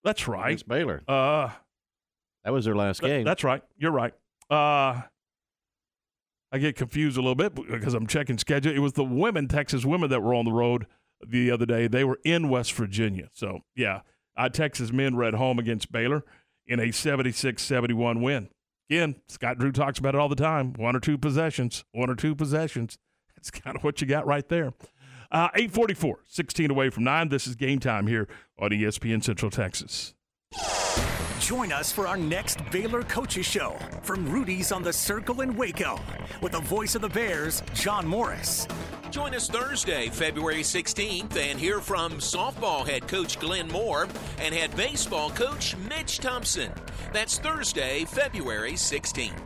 That's 0.03 0.27
right. 0.27 0.47
against 0.47 0.67
Baylor. 0.67 1.03
Uh, 1.07 1.49
That 2.43 2.51
was 2.53 2.65
their 2.65 2.75
last 2.75 3.01
Th- 3.01 3.11
game. 3.11 3.25
That's 3.25 3.43
right. 3.43 3.61
You're 3.77 3.91
right. 3.91 4.13
Uh, 4.49 5.01
I 6.51 6.57
get 6.57 6.75
confused 6.75 7.17
a 7.17 7.21
little 7.21 7.35
bit 7.35 7.53
because 7.53 7.93
I'm 7.93 8.07
checking 8.07 8.37
schedule. 8.37 8.73
It 8.73 8.79
was 8.79 8.93
the 8.93 9.03
women, 9.03 9.47
Texas 9.47 9.85
women, 9.85 10.09
that 10.09 10.21
were 10.23 10.33
on 10.33 10.45
the 10.45 10.51
road 10.51 10.87
the 11.25 11.51
other 11.51 11.65
day. 11.65 11.87
They 11.87 12.03
were 12.03 12.19
in 12.23 12.49
West 12.49 12.73
Virginia. 12.73 13.29
So, 13.33 13.59
yeah, 13.75 14.01
uh, 14.35 14.49
Texas 14.49 14.91
men 14.91 15.15
were 15.15 15.31
home 15.31 15.59
against 15.59 15.91
Baylor 15.91 16.23
in 16.65 16.79
a 16.79 16.91
76 16.91 17.61
71 17.61 18.21
win. 18.21 18.49
Again, 18.89 19.15
Scott 19.27 19.59
Drew 19.59 19.71
talks 19.71 19.99
about 19.99 20.15
it 20.15 20.21
all 20.21 20.29
the 20.29 20.35
time 20.35 20.73
one 20.73 20.95
or 20.95 20.99
two 20.99 21.17
possessions, 21.17 21.83
one 21.91 22.09
or 22.09 22.15
two 22.15 22.35
possessions. 22.35 22.97
That's 23.35 23.51
kind 23.51 23.75
of 23.75 23.83
what 23.83 24.01
you 24.01 24.07
got 24.07 24.25
right 24.25 24.47
there. 24.49 24.73
Uh, 25.31 25.49
844, 25.53 26.21
16 26.25 26.71
away 26.71 26.89
from 26.89 27.03
9. 27.03 27.29
This 27.29 27.45
is 27.45 27.55
game 27.55 27.79
time 27.79 28.07
here 28.07 28.27
on 28.57 28.71
ESPN 28.71 29.23
Central 29.23 29.51
Texas. 29.51 30.15
Join 31.49 31.71
us 31.71 31.91
for 31.91 32.05
our 32.05 32.15
next 32.15 32.59
Baylor 32.69 33.01
Coaches 33.01 33.43
Show 33.47 33.75
from 34.03 34.29
Rudy's 34.29 34.71
on 34.71 34.83
the 34.83 34.93
Circle 34.93 35.41
in 35.41 35.55
Waco 35.55 35.99
with 36.43 36.51
the 36.51 36.59
voice 36.59 36.93
of 36.93 37.01
the 37.01 37.09
Bears, 37.09 37.63
John 37.73 38.05
Morris. 38.05 38.67
Join 39.09 39.33
us 39.33 39.49
Thursday, 39.49 40.09
February 40.09 40.61
16th, 40.61 41.35
and 41.37 41.59
hear 41.59 41.79
from 41.79 42.19
softball 42.19 42.87
head 42.87 43.07
coach 43.07 43.39
Glenn 43.39 43.67
Moore 43.69 44.07
and 44.37 44.53
head 44.53 44.75
baseball 44.77 45.31
coach 45.31 45.75
Mitch 45.89 46.19
Thompson. 46.19 46.71
That's 47.13 47.39
Thursday, 47.39 48.05
February 48.05 48.73
16th. 48.73 49.41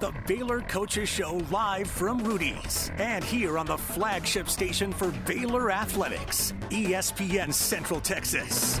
The 0.00 0.12
Baylor 0.26 0.62
Coaches 0.62 1.08
Show 1.08 1.40
live 1.52 1.88
from 1.88 2.24
Rudy's 2.24 2.90
and 2.98 3.22
here 3.22 3.56
on 3.56 3.66
the 3.66 3.78
flagship 3.78 4.48
station 4.48 4.92
for 4.92 5.12
Baylor 5.24 5.70
Athletics, 5.70 6.54
ESPN 6.70 7.54
Central 7.54 8.00
Texas. 8.00 8.80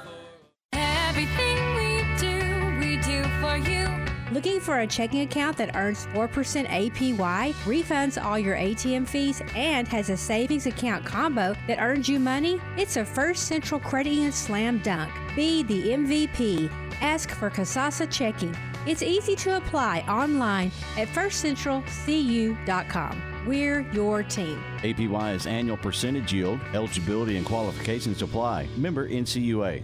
Everything 1.11 1.59
we 1.75 1.99
do, 2.17 2.39
we 2.79 2.95
do 3.01 3.21
for 3.41 3.57
you. 3.57 3.85
Looking 4.31 4.61
for 4.61 4.79
a 4.79 4.87
checking 4.87 5.23
account 5.23 5.57
that 5.57 5.75
earns 5.75 6.05
4% 6.13 6.65
APY, 6.69 7.51
refunds 7.65 8.23
all 8.23 8.39
your 8.39 8.55
ATM 8.55 9.05
fees, 9.05 9.41
and 9.53 9.85
has 9.89 10.09
a 10.09 10.15
savings 10.15 10.67
account 10.67 11.03
combo 11.03 11.53
that 11.67 11.81
earns 11.81 12.07
you 12.07 12.17
money? 12.17 12.61
It's 12.77 12.95
a 12.95 13.03
First 13.03 13.47
Central 13.47 13.81
Credit 13.81 14.11
Union 14.11 14.31
slam 14.31 14.77
dunk. 14.77 15.11
Be 15.35 15.63
the 15.63 15.89
MVP. 15.89 16.71
Ask 17.01 17.31
for 17.31 17.49
Kasasa 17.49 18.09
Checking. 18.09 18.55
It's 18.87 19.03
easy 19.03 19.35
to 19.35 19.57
apply 19.57 20.05
online 20.07 20.71
at 20.97 21.09
firstcentralcu.com. 21.09 23.21
We're 23.45 23.81
your 23.91 24.23
team. 24.23 24.63
APY 24.77 25.35
is 25.35 25.45
annual 25.45 25.75
percentage 25.75 26.31
yield. 26.31 26.61
Eligibility 26.73 27.35
and 27.35 27.45
qualifications 27.45 28.21
apply. 28.21 28.69
Member 28.77 29.09
NCUA. 29.09 29.83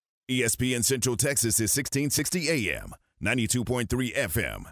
ESPN 0.29 0.83
Central 0.83 1.17
Texas 1.17 1.59
is 1.59 1.75
1660 1.75 2.49
AM, 2.49 2.93
92.3 3.23 4.15
FM, 4.15 4.71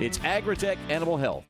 It's 0.00 0.18
Agritech 0.18 0.78
Animal 0.88 1.16
Health. 1.16 1.44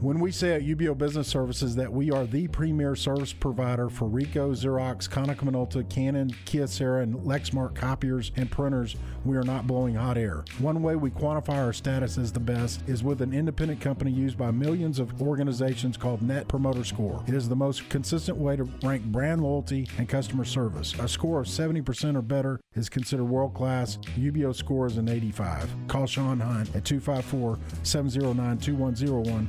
When 0.00 0.18
we 0.18 0.32
say 0.32 0.54
at 0.54 0.62
UBEO 0.62 0.96
Business 0.96 1.28
Services 1.28 1.76
that 1.76 1.92
we 1.92 2.10
are 2.10 2.24
the 2.24 2.48
premier 2.48 2.96
service 2.96 3.34
provider 3.34 3.90
for 3.90 4.08
Ricoh, 4.08 4.52
Xerox, 4.52 5.06
Konica 5.06 5.40
Minolta, 5.40 5.86
Canon, 5.90 6.30
Kyocera, 6.46 7.02
and 7.02 7.16
Lexmark 7.16 7.74
copiers 7.74 8.32
and 8.36 8.50
printers, 8.50 8.96
we 9.26 9.36
are 9.36 9.42
not 9.42 9.66
blowing 9.66 9.94
hot 9.94 10.16
air. 10.16 10.42
One 10.58 10.82
way 10.82 10.96
we 10.96 11.10
quantify 11.10 11.56
our 11.56 11.74
status 11.74 12.16
as 12.16 12.32
the 12.32 12.40
best 12.40 12.80
is 12.88 13.04
with 13.04 13.20
an 13.20 13.34
independent 13.34 13.82
company 13.82 14.10
used 14.10 14.38
by 14.38 14.50
millions 14.50 15.00
of 15.00 15.20
organizations 15.20 15.98
called 15.98 16.22
Net 16.22 16.48
Promoter 16.48 16.82
Score. 16.82 17.22
It 17.28 17.34
is 17.34 17.46
the 17.46 17.54
most 17.54 17.86
consistent 17.90 18.38
way 18.38 18.56
to 18.56 18.64
rank 18.82 19.04
brand 19.04 19.42
loyalty 19.42 19.86
and 19.98 20.08
customer 20.08 20.46
service. 20.46 20.94
A 20.98 21.08
score 21.08 21.40
of 21.40 21.46
70% 21.46 22.16
or 22.16 22.22
better 22.22 22.58
is 22.74 22.88
considered 22.88 23.24
world 23.24 23.52
class. 23.52 23.98
UBEO 24.16 24.54
score 24.54 24.86
is 24.86 24.96
an 24.96 25.10
85. 25.10 25.68
Call 25.88 26.06
Sean 26.06 26.40
Hunt 26.40 26.74
at 26.74 26.86
254 26.86 27.58
709 27.82 28.56
2101 28.56 29.48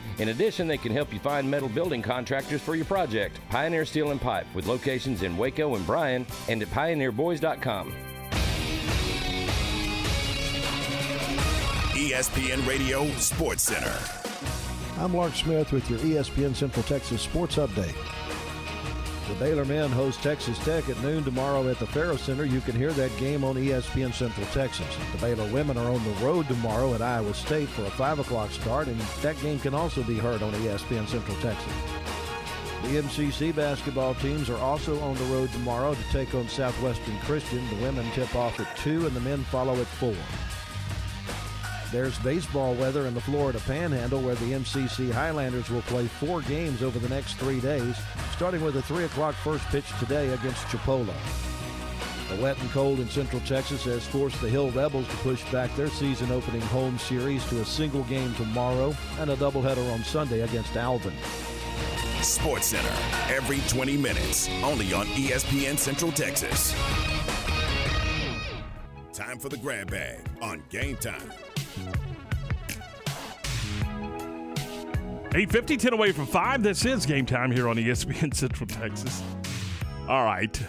In 0.21 0.29
addition, 0.29 0.67
they 0.67 0.77
can 0.77 0.91
help 0.91 1.11
you 1.11 1.17
find 1.17 1.49
metal 1.49 1.67
building 1.67 2.03
contractors 2.03 2.61
for 2.61 2.75
your 2.75 2.85
project. 2.85 3.39
Pioneer 3.49 3.85
Steel 3.85 4.11
and 4.11 4.21
Pipe, 4.21 4.45
with 4.53 4.67
locations 4.67 5.23
in 5.23 5.35
Waco 5.35 5.73
and 5.73 5.83
Bryan, 5.83 6.27
and 6.47 6.61
at 6.61 6.67
pioneerboys.com. 6.67 7.91
ESPN 11.93 12.67
Radio 12.67 13.07
Sports 13.15 13.63
Center. 13.63 13.97
I'm 14.99 15.15
Lark 15.15 15.33
Smith 15.33 15.71
with 15.71 15.89
your 15.89 15.97
ESPN 15.97 16.55
Central 16.55 16.83
Texas 16.83 17.23
Sports 17.23 17.55
Update. 17.55 18.20
The 19.31 19.45
Baylor 19.45 19.63
men 19.63 19.89
host 19.89 20.21
Texas 20.21 20.57
Tech 20.65 20.89
at 20.89 21.01
noon 21.01 21.23
tomorrow 21.23 21.65
at 21.69 21.79
the 21.79 21.87
Ferrell 21.87 22.17
Center. 22.17 22.43
You 22.43 22.59
can 22.59 22.75
hear 22.75 22.91
that 22.91 23.15
game 23.17 23.45
on 23.45 23.55
ESPN 23.55 24.13
Central 24.13 24.45
Texas. 24.47 24.85
The 25.13 25.19
Baylor 25.19 25.49
women 25.53 25.77
are 25.77 25.89
on 25.89 26.03
the 26.03 26.25
road 26.25 26.49
tomorrow 26.49 26.93
at 26.93 27.01
Iowa 27.01 27.33
State 27.33 27.69
for 27.69 27.85
a 27.85 27.89
5 27.91 28.19
o'clock 28.19 28.51
start, 28.51 28.87
and 28.87 28.99
that 28.99 29.41
game 29.41 29.57
can 29.57 29.73
also 29.73 30.03
be 30.03 30.17
heard 30.17 30.43
on 30.43 30.51
ESPN 30.55 31.07
Central 31.07 31.37
Texas. 31.37 31.71
The 32.83 33.01
MCC 33.01 33.55
basketball 33.55 34.15
teams 34.15 34.49
are 34.49 34.57
also 34.57 34.99
on 34.99 35.15
the 35.15 35.23
road 35.25 35.49
tomorrow 35.53 35.93
to 35.93 36.03
take 36.11 36.35
on 36.35 36.49
Southwestern 36.49 37.17
Christian. 37.19 37.65
The 37.69 37.83
women 37.83 38.11
tip 38.11 38.35
off 38.35 38.59
at 38.59 38.75
2 38.79 39.07
and 39.07 39.15
the 39.15 39.21
men 39.21 39.43
follow 39.45 39.79
at 39.79 39.87
4. 39.87 40.13
There's 41.91 42.17
baseball 42.19 42.73
weather 42.75 43.05
in 43.05 43.13
the 43.13 43.19
Florida 43.19 43.59
Panhandle 43.67 44.21
where 44.21 44.35
the 44.35 44.53
MCC 44.53 45.11
Highlanders 45.11 45.69
will 45.69 45.81
play 45.81 46.07
four 46.07 46.41
games 46.43 46.81
over 46.81 46.97
the 46.99 47.09
next 47.09 47.33
three 47.33 47.59
days, 47.59 47.97
starting 48.31 48.63
with 48.63 48.77
a 48.77 48.81
3 48.81 49.03
o'clock 49.03 49.35
first 49.35 49.65
pitch 49.65 49.85
today 49.99 50.29
against 50.29 50.65
Chipola. 50.67 51.13
The 52.29 52.41
wet 52.41 52.57
and 52.61 52.69
cold 52.71 53.01
in 53.01 53.09
Central 53.09 53.41
Texas 53.41 53.83
has 53.83 54.07
forced 54.07 54.39
the 54.39 54.47
Hill 54.47 54.71
Rebels 54.71 55.05
to 55.09 55.15
push 55.17 55.43
back 55.51 55.75
their 55.75 55.89
season 55.89 56.31
opening 56.31 56.61
home 56.61 56.97
series 56.97 57.45
to 57.49 57.59
a 57.59 57.65
single 57.65 58.03
game 58.03 58.33
tomorrow 58.35 58.95
and 59.19 59.29
a 59.29 59.35
doubleheader 59.35 59.93
on 59.93 60.01
Sunday 60.05 60.41
against 60.41 60.77
Alvin. 60.77 61.13
Sports 62.21 62.67
Center, 62.67 63.33
every 63.33 63.59
20 63.67 63.97
minutes, 63.97 64.47
only 64.63 64.93
on 64.93 65.07
ESPN 65.07 65.77
Central 65.77 66.13
Texas. 66.13 66.73
Time 69.11 69.37
for 69.39 69.49
the 69.49 69.57
grab 69.57 69.91
bag 69.91 70.25
on 70.41 70.63
Game 70.69 70.95
Time. 70.95 71.29
850, 75.33 75.77
10 75.77 75.93
away 75.93 76.11
from 76.11 76.25
5. 76.25 76.61
This 76.61 76.83
is 76.85 77.05
game 77.05 77.25
time 77.25 77.51
here 77.51 77.69
on 77.69 77.77
ESPN 77.77 78.33
Central 78.35 78.67
Texas. 78.67 79.23
All 80.09 80.25
right. 80.25 80.61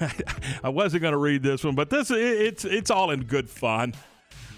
I 0.64 0.70
wasn't 0.70 1.02
going 1.02 1.12
to 1.12 1.18
read 1.18 1.42
this 1.42 1.62
one, 1.62 1.76
but 1.76 1.88
this 1.88 2.10
it's 2.10 2.64
it's 2.64 2.90
all 2.90 3.12
in 3.12 3.24
good 3.24 3.48
fun. 3.48 3.94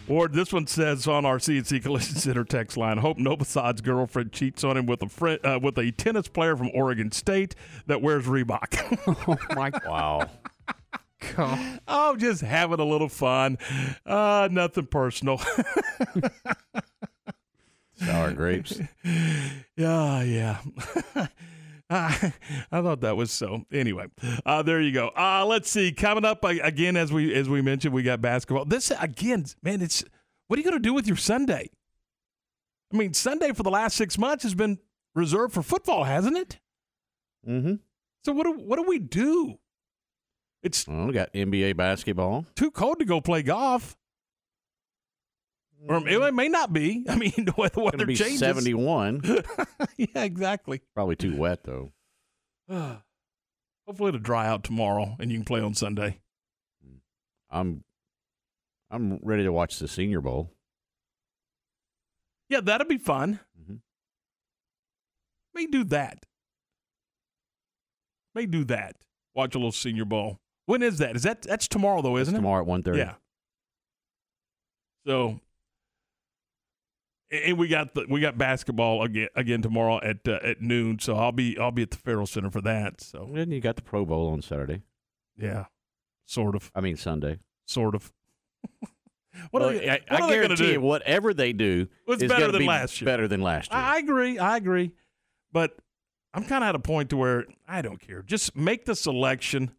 Ward, 0.08 0.32
this 0.32 0.52
one 0.52 0.66
says 0.66 1.06
on 1.06 1.24
our 1.26 1.36
CNC 1.36 1.82
Collision 1.82 2.14
Center 2.16 2.44
text 2.44 2.76
line, 2.76 2.98
hope 2.98 3.18
Novosad's 3.18 3.80
girlfriend 3.80 4.32
cheats 4.32 4.64
on 4.64 4.76
him 4.76 4.86
with 4.86 5.02
a 5.02 5.08
friend, 5.08 5.38
uh, 5.44 5.60
with 5.62 5.78
a 5.78 5.92
tennis 5.92 6.26
player 6.26 6.56
from 6.56 6.70
Oregon 6.74 7.12
State 7.12 7.54
that 7.86 8.00
wears 8.02 8.24
Reebok. 8.24 9.24
oh 9.28 9.36
my 9.54 9.70
Wow. 9.86 10.30
God. 11.36 11.80
oh, 11.86 12.16
just 12.16 12.42
having 12.42 12.80
a 12.80 12.84
little 12.84 13.08
fun. 13.08 13.58
Uh, 14.04 14.48
nothing 14.50 14.86
personal. 14.86 15.40
Sour 17.96 18.32
grapes. 18.32 18.80
Yeah, 19.76 20.22
yeah. 20.22 20.58
I 21.90 22.32
I 22.70 22.82
thought 22.82 23.00
that 23.00 23.16
was 23.16 23.32
so. 23.32 23.66
Anyway, 23.72 24.06
uh, 24.46 24.62
there 24.62 24.80
you 24.80 24.92
go. 24.92 25.08
Uh, 25.08 25.44
let's 25.46 25.68
see. 25.68 25.92
Coming 25.92 26.24
up 26.24 26.44
uh, 26.44 26.54
again, 26.62 26.96
as 26.96 27.12
we 27.12 27.34
as 27.34 27.48
we 27.48 27.62
mentioned, 27.62 27.92
we 27.92 28.02
got 28.02 28.20
basketball. 28.20 28.64
This 28.64 28.92
again, 28.98 29.44
man. 29.62 29.82
It's 29.82 30.04
what 30.46 30.58
are 30.58 30.62
you 30.62 30.68
going 30.68 30.80
to 30.80 30.88
do 30.88 30.94
with 30.94 31.06
your 31.06 31.16
Sunday? 31.16 31.68
I 32.92 32.96
mean, 32.96 33.12
Sunday 33.12 33.52
for 33.52 33.62
the 33.62 33.70
last 33.70 33.96
six 33.96 34.18
months 34.18 34.44
has 34.44 34.54
been 34.54 34.78
reserved 35.14 35.52
for 35.52 35.62
football, 35.62 36.04
hasn't 36.04 36.36
it? 36.36 36.60
Mm-hmm. 37.46 37.74
So 38.24 38.32
what 38.32 38.44
do 38.44 38.52
what 38.52 38.76
do 38.76 38.84
we 38.84 38.98
do? 38.98 39.58
It's 40.62 40.86
well, 40.86 41.06
we 41.06 41.12
got 41.12 41.32
NBA 41.32 41.76
basketball. 41.76 42.46
too 42.54 42.70
cold 42.70 42.98
to 42.98 43.04
go 43.04 43.20
play 43.20 43.42
golf. 43.42 43.96
Or 45.88 46.06
it 46.06 46.34
may 46.34 46.48
not 46.48 46.72
be. 46.72 47.06
I 47.08 47.16
mean, 47.16 47.32
the 47.36 47.54
weather 47.56 47.90
to 47.96 48.06
be 48.06 48.14
changes. 48.14 48.40
71. 48.40 49.22
yeah, 49.96 50.24
exactly. 50.24 50.82
Probably 50.94 51.16
too 51.16 51.36
wet 51.36 51.64
though. 51.64 51.92
Hopefully 52.68 54.08
it'll 54.08 54.20
dry 54.20 54.46
out 54.46 54.62
tomorrow 54.62 55.16
and 55.18 55.30
you 55.30 55.38
can 55.38 55.44
play 55.44 55.60
on 55.60 55.74
Sunday. 55.74 56.20
I'm 57.50 57.82
I'm 58.90 59.18
ready 59.22 59.44
to 59.44 59.52
watch 59.52 59.78
the 59.78 59.88
Senior 59.88 60.20
Bowl. 60.20 60.52
Yeah, 62.48 62.60
that'll 62.60 62.86
be 62.86 62.98
fun. 62.98 63.40
Mm-hmm. 63.60 63.76
May 65.54 65.66
do 65.66 65.84
that. 65.84 66.26
May 68.34 68.46
do 68.46 68.64
that. 68.64 68.96
Watch 69.34 69.54
a 69.54 69.58
little 69.58 69.72
Senior 69.72 70.04
Bowl. 70.04 70.38
When 70.70 70.82
is 70.82 70.98
that? 70.98 71.16
Is 71.16 71.24
that 71.24 71.42
that's 71.42 71.66
tomorrow 71.66 72.00
though, 72.00 72.16
isn't 72.16 72.32
it? 72.34 72.38
Tomorrow 72.38 72.62
at 72.62 72.84
1.30. 72.84 72.96
Yeah. 72.96 73.14
So, 75.06 75.40
and 77.32 77.58
we 77.58 77.68
got 77.68 77.94
the 77.94 78.06
we 78.08 78.20
got 78.20 78.36
basketball 78.38 79.02
again 79.02 79.28
again 79.34 79.62
tomorrow 79.62 80.00
at 80.02 80.26
uh, 80.28 80.38
at 80.42 80.60
noon. 80.60 80.98
So 80.98 81.16
I'll 81.16 81.32
be 81.32 81.58
I'll 81.58 81.70
be 81.70 81.82
at 81.82 81.90
the 81.90 81.96
Ferrell 81.96 82.26
Center 82.26 82.50
for 82.50 82.60
that. 82.60 83.00
So 83.00 83.30
And 83.34 83.52
you 83.52 83.60
got 83.60 83.76
the 83.76 83.82
Pro 83.82 84.04
Bowl 84.04 84.28
on 84.28 84.42
Saturday. 84.42 84.82
yeah, 85.36 85.64
sort 86.26 86.54
of, 86.54 86.70
I 86.74 86.80
mean 86.80 86.96
Sunday. 86.96 87.38
sort 87.66 87.94
of. 87.94 88.12
what 89.50 89.62
Well, 89.62 89.70
are 89.70 89.72
they, 89.72 89.88
I, 89.88 89.92
what 90.08 90.12
I 90.12 90.24
are 90.24 90.28
they 90.28 90.34
guarantee 90.34 90.56
do? 90.66 90.72
you, 90.72 90.80
whatever 90.80 91.32
they 91.34 91.52
do 91.52 91.88
It's 92.06 92.22
is 92.22 92.28
better 92.28 92.52
than 92.52 92.60
be 92.60 92.66
last 92.66 93.00
year. 93.00 93.06
Better 93.06 93.26
than 93.28 93.40
last 93.40 93.72
year. 93.72 93.80
I 93.80 93.94
I 93.96 93.98
agree. 93.98 94.38
I 94.38 94.56
agree. 94.56 94.92
But 95.52 95.76
I'm 96.34 96.44
kind 96.44 96.62
of 96.62 96.68
at 96.68 96.74
a 96.74 96.80
point 96.80 97.10
to 97.10 97.16
where 97.16 97.46
I 97.66 97.80
don't 97.82 97.98
care. 98.00 98.22
Just 98.22 98.54
make 98.56 98.84
the 98.84 98.94
selection 98.94 99.70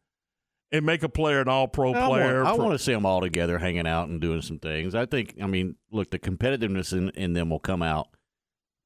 and 0.71 0.85
make 0.85 1.03
a 1.03 1.09
player 1.09 1.41
an 1.41 1.47
all 1.47 1.67
pro 1.67 1.93
player. 1.93 2.45
I 2.45 2.53
want 2.53 2.71
to 2.71 2.79
see 2.79 2.93
them 2.93 3.05
all 3.05 3.21
together 3.21 3.57
hanging 3.59 3.87
out 3.87 4.07
and 4.09 4.21
doing 4.21 4.41
some 4.41 4.59
things. 4.59 4.95
I 4.95 5.05
think, 5.05 5.35
I 5.41 5.47
mean, 5.47 5.75
look, 5.91 6.11
the 6.11 6.19
competitiveness 6.19 6.93
in, 6.93 7.09
in 7.09 7.33
them 7.33 7.49
will 7.49 7.59
come 7.59 7.81
out. 7.81 8.07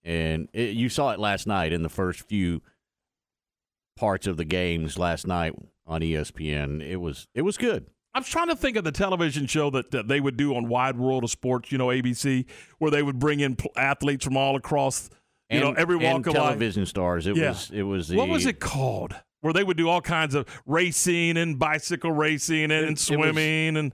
And 0.04 0.50
it, 0.54 0.76
you 0.76 0.90
saw 0.90 1.12
it 1.12 1.20
last 1.20 1.48
night 1.48 1.74
in 1.74 1.82
the 1.84 1.90
first 1.90 2.22
few 2.28 2.62
parts 3.98 4.28
of 4.28 4.38
the 4.38 4.46
games 4.46 4.98
last 5.00 5.26
night 5.28 5.54
on 5.88 6.02
ESPN. 6.02 6.82
It 6.82 6.98
was 6.98 7.28
it 7.34 7.42
was 7.44 7.58
good. 7.58 7.88
I 8.14 8.20
was 8.20 8.28
trying 8.30 8.48
to 8.48 8.56
think 8.56 8.78
of 8.78 8.84
the 8.86 8.92
television 8.94 9.46
show 9.46 9.70
that, 9.72 9.92
that 9.92 10.08
they 10.08 10.22
would 10.22 10.38
do 10.38 10.56
on 10.56 10.70
Wide 10.70 10.98
World 10.98 11.26
of 11.26 11.30
Sports, 11.32 11.70
you 11.74 11.78
know, 11.78 11.88
ABC, 11.88 12.46
where 12.78 12.90
they 12.90 13.04
would 13.04 13.20
bring 13.20 13.42
in 13.42 13.58
pl- 13.58 13.72
athletes 13.76 14.24
from 14.24 14.38
all 14.38 14.56
across, 14.56 15.10
you 15.50 15.60
know, 15.60 15.70
And- 15.70 15.78
every 15.78 15.98
walk 15.98 16.26
of 16.26 16.34
life. 16.34 16.36
television 16.44 16.86
stars. 16.86 17.28
It 17.28 17.36
Yeah. 17.36 17.50
was 17.50 17.72
it 17.72 17.84
was 17.84 18.08
the 18.10 18.18
what 18.18 18.30
was 18.30 18.46
it 18.46 18.60
called? 18.60 19.16
Where 19.46 19.54
they 19.54 19.64
would 19.64 19.78
do 19.78 19.88
all 19.88 20.02
kinds 20.02 20.34
of 20.34 20.48
racing 20.66 21.38
and 21.38 21.60
bicycle 21.60 22.12
racing 22.12 22.64
and, 22.64 22.72
and 22.72 22.84
It- 22.84 22.88
it 22.88 22.90
was- 22.92 23.02
swimming 23.30 23.78
and 23.78 23.94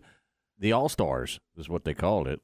the 0.57 0.71
All 0.71 0.87
Stars 0.87 1.41
is 1.57 1.67
what 1.67 1.83
they 1.83 1.93
called 1.93 2.25
it. 2.29 2.39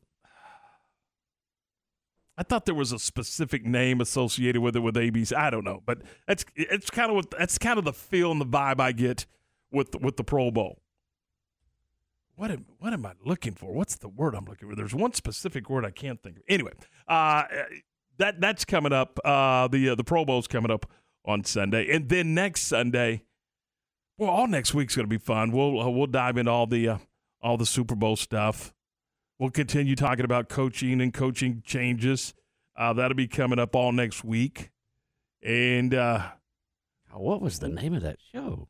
I 2.37 2.43
thought 2.43 2.65
there 2.65 2.75
was 2.75 2.91
a 2.91 2.99
specific 2.99 3.63
name 3.65 4.01
associated 4.01 4.61
with 4.61 4.75
it 4.75 4.81
with 4.81 4.95
ABC. 4.95 5.33
I 5.33 5.49
don't 5.49 5.63
know, 5.63 5.81
but 5.85 6.01
that's 6.27 6.43
it's 6.55 6.89
kind 6.89 7.09
of 7.09 7.15
what 7.15 7.31
that's 7.31 7.57
kind 7.57 7.79
of 7.79 7.85
the 7.85 7.93
feel 7.93 8.29
and 8.31 8.41
the 8.41 8.45
vibe 8.45 8.81
I 8.81 8.91
get 8.91 9.25
with 9.71 9.93
the, 9.93 9.99
with 9.99 10.17
the 10.17 10.25
Pro 10.25 10.51
Bowl. 10.51 10.79
What 12.35 12.51
am 12.51 12.65
what 12.77 12.91
am 12.91 13.05
I 13.05 13.13
looking 13.23 13.53
for? 13.53 13.73
What's 13.73 13.95
the 13.95 14.09
word 14.09 14.35
I'm 14.35 14.43
looking 14.45 14.69
for? 14.69 14.75
There's 14.75 14.93
one 14.93 15.13
specific 15.13 15.69
word 15.69 15.85
I 15.85 15.91
can't 15.91 16.21
think 16.21 16.37
of. 16.37 16.43
Anyway, 16.49 16.73
uh, 17.07 17.43
that 18.17 18.41
that's 18.41 18.65
coming 18.65 18.91
up. 18.91 19.17
Uh, 19.23 19.69
the 19.69 19.91
uh, 19.91 19.95
the 19.95 20.03
Pro 20.03 20.25
Bowl's 20.25 20.47
coming 20.47 20.69
up 20.71 20.85
on 21.27 21.43
Sunday, 21.43 21.93
and 21.93 22.09
then 22.09 22.33
next 22.33 22.61
Sunday, 22.61 23.23
well, 24.17 24.29
all 24.29 24.47
next 24.47 24.73
week's 24.73 24.95
going 24.95 25.05
to 25.05 25.09
be 25.09 25.23
fun. 25.23 25.51
We'll 25.51 25.79
uh, 25.79 25.89
we'll 25.89 26.07
dive 26.07 26.37
into 26.37 26.51
all 26.51 26.65
the 26.65 26.89
uh, 26.89 26.97
all 27.41 27.57
the 27.57 27.65
Super 27.65 27.95
Bowl 27.95 28.15
stuff. 28.15 28.73
We'll 29.37 29.51
continue 29.51 29.95
talking 29.95 30.25
about 30.25 30.49
coaching 30.49 30.99
and 31.01 31.13
coaching 31.13 31.61
changes. 31.63 32.33
Uh, 32.75 32.93
that'll 32.93 33.15
be 33.15 33.27
coming 33.27 33.59
up 33.59 33.75
all 33.75 33.91
next 33.91 34.23
week. 34.23 34.71
And 35.43 35.93
uh, 35.93 36.29
what 37.13 37.41
was 37.41 37.59
the 37.59 37.69
name 37.69 37.93
of 37.93 38.01
that 38.01 38.17
show? 38.31 38.67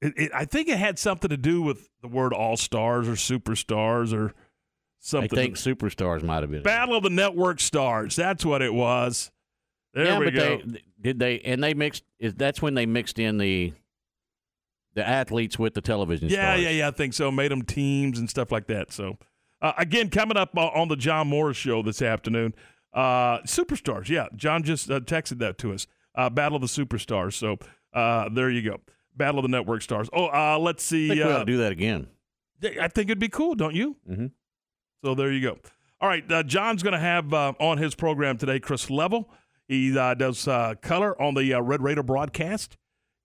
It, 0.00 0.14
it, 0.16 0.30
I 0.34 0.44
think 0.44 0.68
it 0.68 0.78
had 0.78 0.98
something 0.98 1.28
to 1.28 1.36
do 1.36 1.62
with 1.62 1.88
the 2.00 2.08
word 2.08 2.32
all 2.32 2.56
stars 2.56 3.08
or 3.08 3.12
superstars 3.12 4.12
or 4.12 4.34
something. 5.00 5.38
I 5.38 5.42
think 5.42 5.56
superstars 5.56 6.22
might 6.22 6.42
have 6.42 6.50
been. 6.50 6.62
Battle 6.62 6.96
of 6.96 7.02
the 7.02 7.10
Network 7.10 7.60
Stars. 7.60 8.16
That's 8.16 8.44
what 8.44 8.62
it 8.62 8.72
was. 8.72 9.30
There 9.94 10.04
yeah, 10.06 10.18
we 10.18 10.24
but 10.26 10.34
go. 10.34 10.60
they 10.66 10.82
did 11.00 11.18
they 11.18 11.40
and 11.40 11.62
they 11.62 11.72
mixed. 11.74 12.02
Is 12.18 12.34
that's 12.34 12.60
when 12.60 12.74
they 12.74 12.84
mixed 12.86 13.18
in 13.18 13.38
the 13.38 13.72
the 14.94 15.06
athletes 15.06 15.58
with 15.58 15.74
the 15.74 15.80
television 15.80 16.28
Yeah, 16.28 16.52
stars. 16.54 16.60
yeah, 16.62 16.70
yeah. 16.70 16.88
I 16.88 16.90
think 16.90 17.14
so. 17.14 17.30
Made 17.30 17.50
them 17.50 17.62
teams 17.62 18.18
and 18.18 18.28
stuff 18.30 18.52
like 18.52 18.66
that. 18.68 18.92
So, 18.92 19.18
uh, 19.60 19.72
again, 19.76 20.08
coming 20.10 20.36
up 20.36 20.50
o- 20.56 20.68
on 20.68 20.88
the 20.88 20.96
John 20.96 21.26
Morris 21.28 21.56
show 21.56 21.82
this 21.82 22.00
afternoon, 22.02 22.54
uh, 22.92 23.38
Superstars. 23.40 24.08
Yeah, 24.08 24.26
John 24.36 24.62
just 24.62 24.90
uh, 24.90 25.00
texted 25.00 25.38
that 25.40 25.58
to 25.58 25.72
us. 25.72 25.86
Uh, 26.14 26.30
Battle 26.30 26.56
of 26.56 26.62
the 26.62 26.68
Superstars. 26.68 27.32
So, 27.34 27.56
uh, 27.92 28.28
there 28.28 28.50
you 28.50 28.62
go. 28.62 28.80
Battle 29.16 29.40
of 29.40 29.42
the 29.42 29.48
Network 29.48 29.82
Stars. 29.82 30.08
Oh, 30.12 30.26
uh, 30.26 30.58
let's 30.60 30.82
see. 30.84 31.10
We 31.10 31.22
uh, 31.22 31.28
ought 31.30 31.38
to 31.40 31.44
do 31.44 31.56
that 31.58 31.72
again. 31.72 32.06
I 32.80 32.86
think 32.88 33.10
it'd 33.10 33.18
be 33.18 33.28
cool, 33.28 33.54
don't 33.56 33.74
you? 33.74 33.96
Mm-hmm. 34.08 34.26
So 35.04 35.14
there 35.14 35.30
you 35.32 35.40
go. 35.40 35.58
All 36.00 36.08
right, 36.08 36.30
uh, 36.30 36.42
John's 36.42 36.82
going 36.82 36.92
to 36.94 36.98
have 37.00 37.32
uh, 37.34 37.52
on 37.60 37.78
his 37.78 37.94
program 37.94 38.38
today 38.38 38.58
Chris 38.60 38.88
Level. 38.90 39.28
He 39.66 39.96
uh, 39.96 40.14
does 40.14 40.46
uh, 40.46 40.74
color 40.82 41.20
on 41.20 41.34
the 41.34 41.54
uh, 41.54 41.60
Red 41.60 41.82
Raider 41.82 42.02
broadcast, 42.02 42.76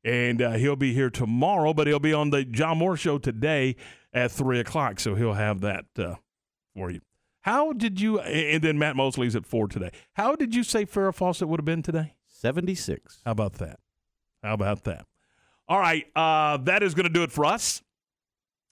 and 0.03 0.41
uh, 0.41 0.51
he'll 0.53 0.75
be 0.75 0.93
here 0.93 1.09
tomorrow. 1.09 1.73
But 1.73 1.87
he'll 1.87 1.99
be 1.99 2.13
on 2.13 2.29
the 2.29 2.45
John 2.45 2.77
Moore 2.77 2.97
show 2.97 3.17
today 3.17 3.75
at 4.13 4.31
three 4.31 4.59
o'clock, 4.59 4.99
so 4.99 5.15
he'll 5.15 5.33
have 5.33 5.61
that 5.61 5.85
uh, 5.97 6.15
for 6.75 6.89
you. 6.89 7.01
How 7.41 7.73
did 7.73 7.99
you? 7.99 8.19
And 8.19 8.63
then 8.63 8.77
Matt 8.77 8.95
Mosley's 8.95 9.35
at 9.35 9.45
four 9.45 9.67
today. 9.67 9.91
How 10.13 10.35
did 10.35 10.55
you 10.55 10.63
say 10.63 10.85
Farrah 10.85 11.13
Fawcett 11.13 11.47
would 11.47 11.59
have 11.59 11.65
been 11.65 11.83
today? 11.83 12.15
Seventy 12.25 12.75
six. 12.75 13.21
How 13.25 13.31
about 13.31 13.53
that? 13.55 13.79
How 14.41 14.53
about 14.53 14.85
that? 14.85 15.05
All 15.67 15.79
right, 15.79 16.05
uh, 16.15 16.57
that 16.57 16.81
is 16.81 16.95
going 16.95 17.05
to 17.05 17.13
do 17.13 17.21
it 17.21 17.31
for 17.31 17.45
us 17.45 17.83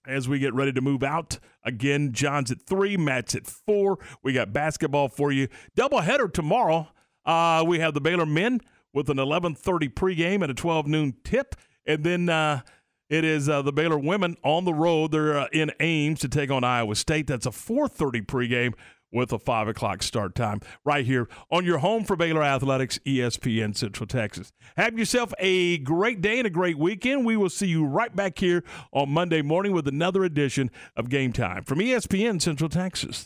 as 0.08 0.28
we 0.28 0.40
get 0.40 0.54
ready 0.54 0.72
to 0.72 0.82
move 0.82 1.04
out. 1.04 1.38
Again, 1.64 2.12
John's 2.14 2.50
at 2.50 2.62
three, 2.62 2.98
Matt's 2.98 3.36
at 3.36 3.46
four. 3.46 4.00
We 4.24 4.34
got 4.34 4.54
basketball 4.54 5.10
for 5.10 5.32
you. 5.32 5.48
Doubleheader 5.78 6.34
tomorrow. 6.34 6.88
Uh, 7.28 7.64
we 7.68 7.80
have 7.80 7.94
the 7.94 8.02
Baylor 8.02 8.26
men 8.26 8.62
with 8.94 9.10
an 9.10 9.18
11:30 9.18 9.94
pregame 9.94 10.42
and 10.42 10.50
a 10.50 10.56
12 10.56 10.88
noon 10.88 11.14
tip, 11.24 11.56
and 11.86 12.04
then 12.04 12.30
uh, 12.30 12.62
it 13.10 13.24
is 13.24 13.48
uh, 13.50 13.62
the 13.62 13.74
Baylor 13.74 14.00
women 14.00 14.38
on 14.44 14.66
the 14.66 14.74
road. 14.74 15.12
They're 15.12 15.38
uh, 15.38 15.48
in 15.52 15.72
Ames 15.80 16.22
to 16.22 16.30
take 16.30 16.50
on 16.50 16.64
Iowa 16.64 16.96
State. 16.96 17.28
That's 17.28 17.46
a 17.46 17.52
4:30 17.52 18.26
pregame 18.26 18.74
with 19.12 19.32
a 19.32 19.40
five 19.40 19.68
o'clock 19.68 20.04
start 20.04 20.36
time 20.36 20.60
right 20.84 21.06
here 21.06 21.30
on 21.50 21.66
your 21.66 21.78
home 21.80 22.04
for 22.04 22.16
Baylor 22.16 22.44
Athletics, 22.44 23.00
ESPN 23.06 23.76
Central 23.76 24.06
Texas. 24.08 24.52
Have 24.76 24.98
yourself 25.00 25.34
a 25.40 25.78
great 25.80 26.22
day 26.22 26.40
and 26.40 26.48
a 26.48 26.50
great 26.50 26.78
weekend. 26.78 27.26
We 27.26 27.38
will 27.38 27.50
see 27.50 27.68
you 27.68 27.86
right 27.86 28.14
back 28.16 28.38
here 28.40 28.64
on 28.92 29.10
Monday 29.10 29.42
morning 29.42 29.72
with 29.72 29.88
another 29.88 30.24
edition 30.24 30.70
of 30.96 31.10
Game 31.10 31.34
Time 31.34 31.64
from 31.64 31.80
ESPN 31.80 32.42
Central 32.42 32.70
Texas. 32.70 33.26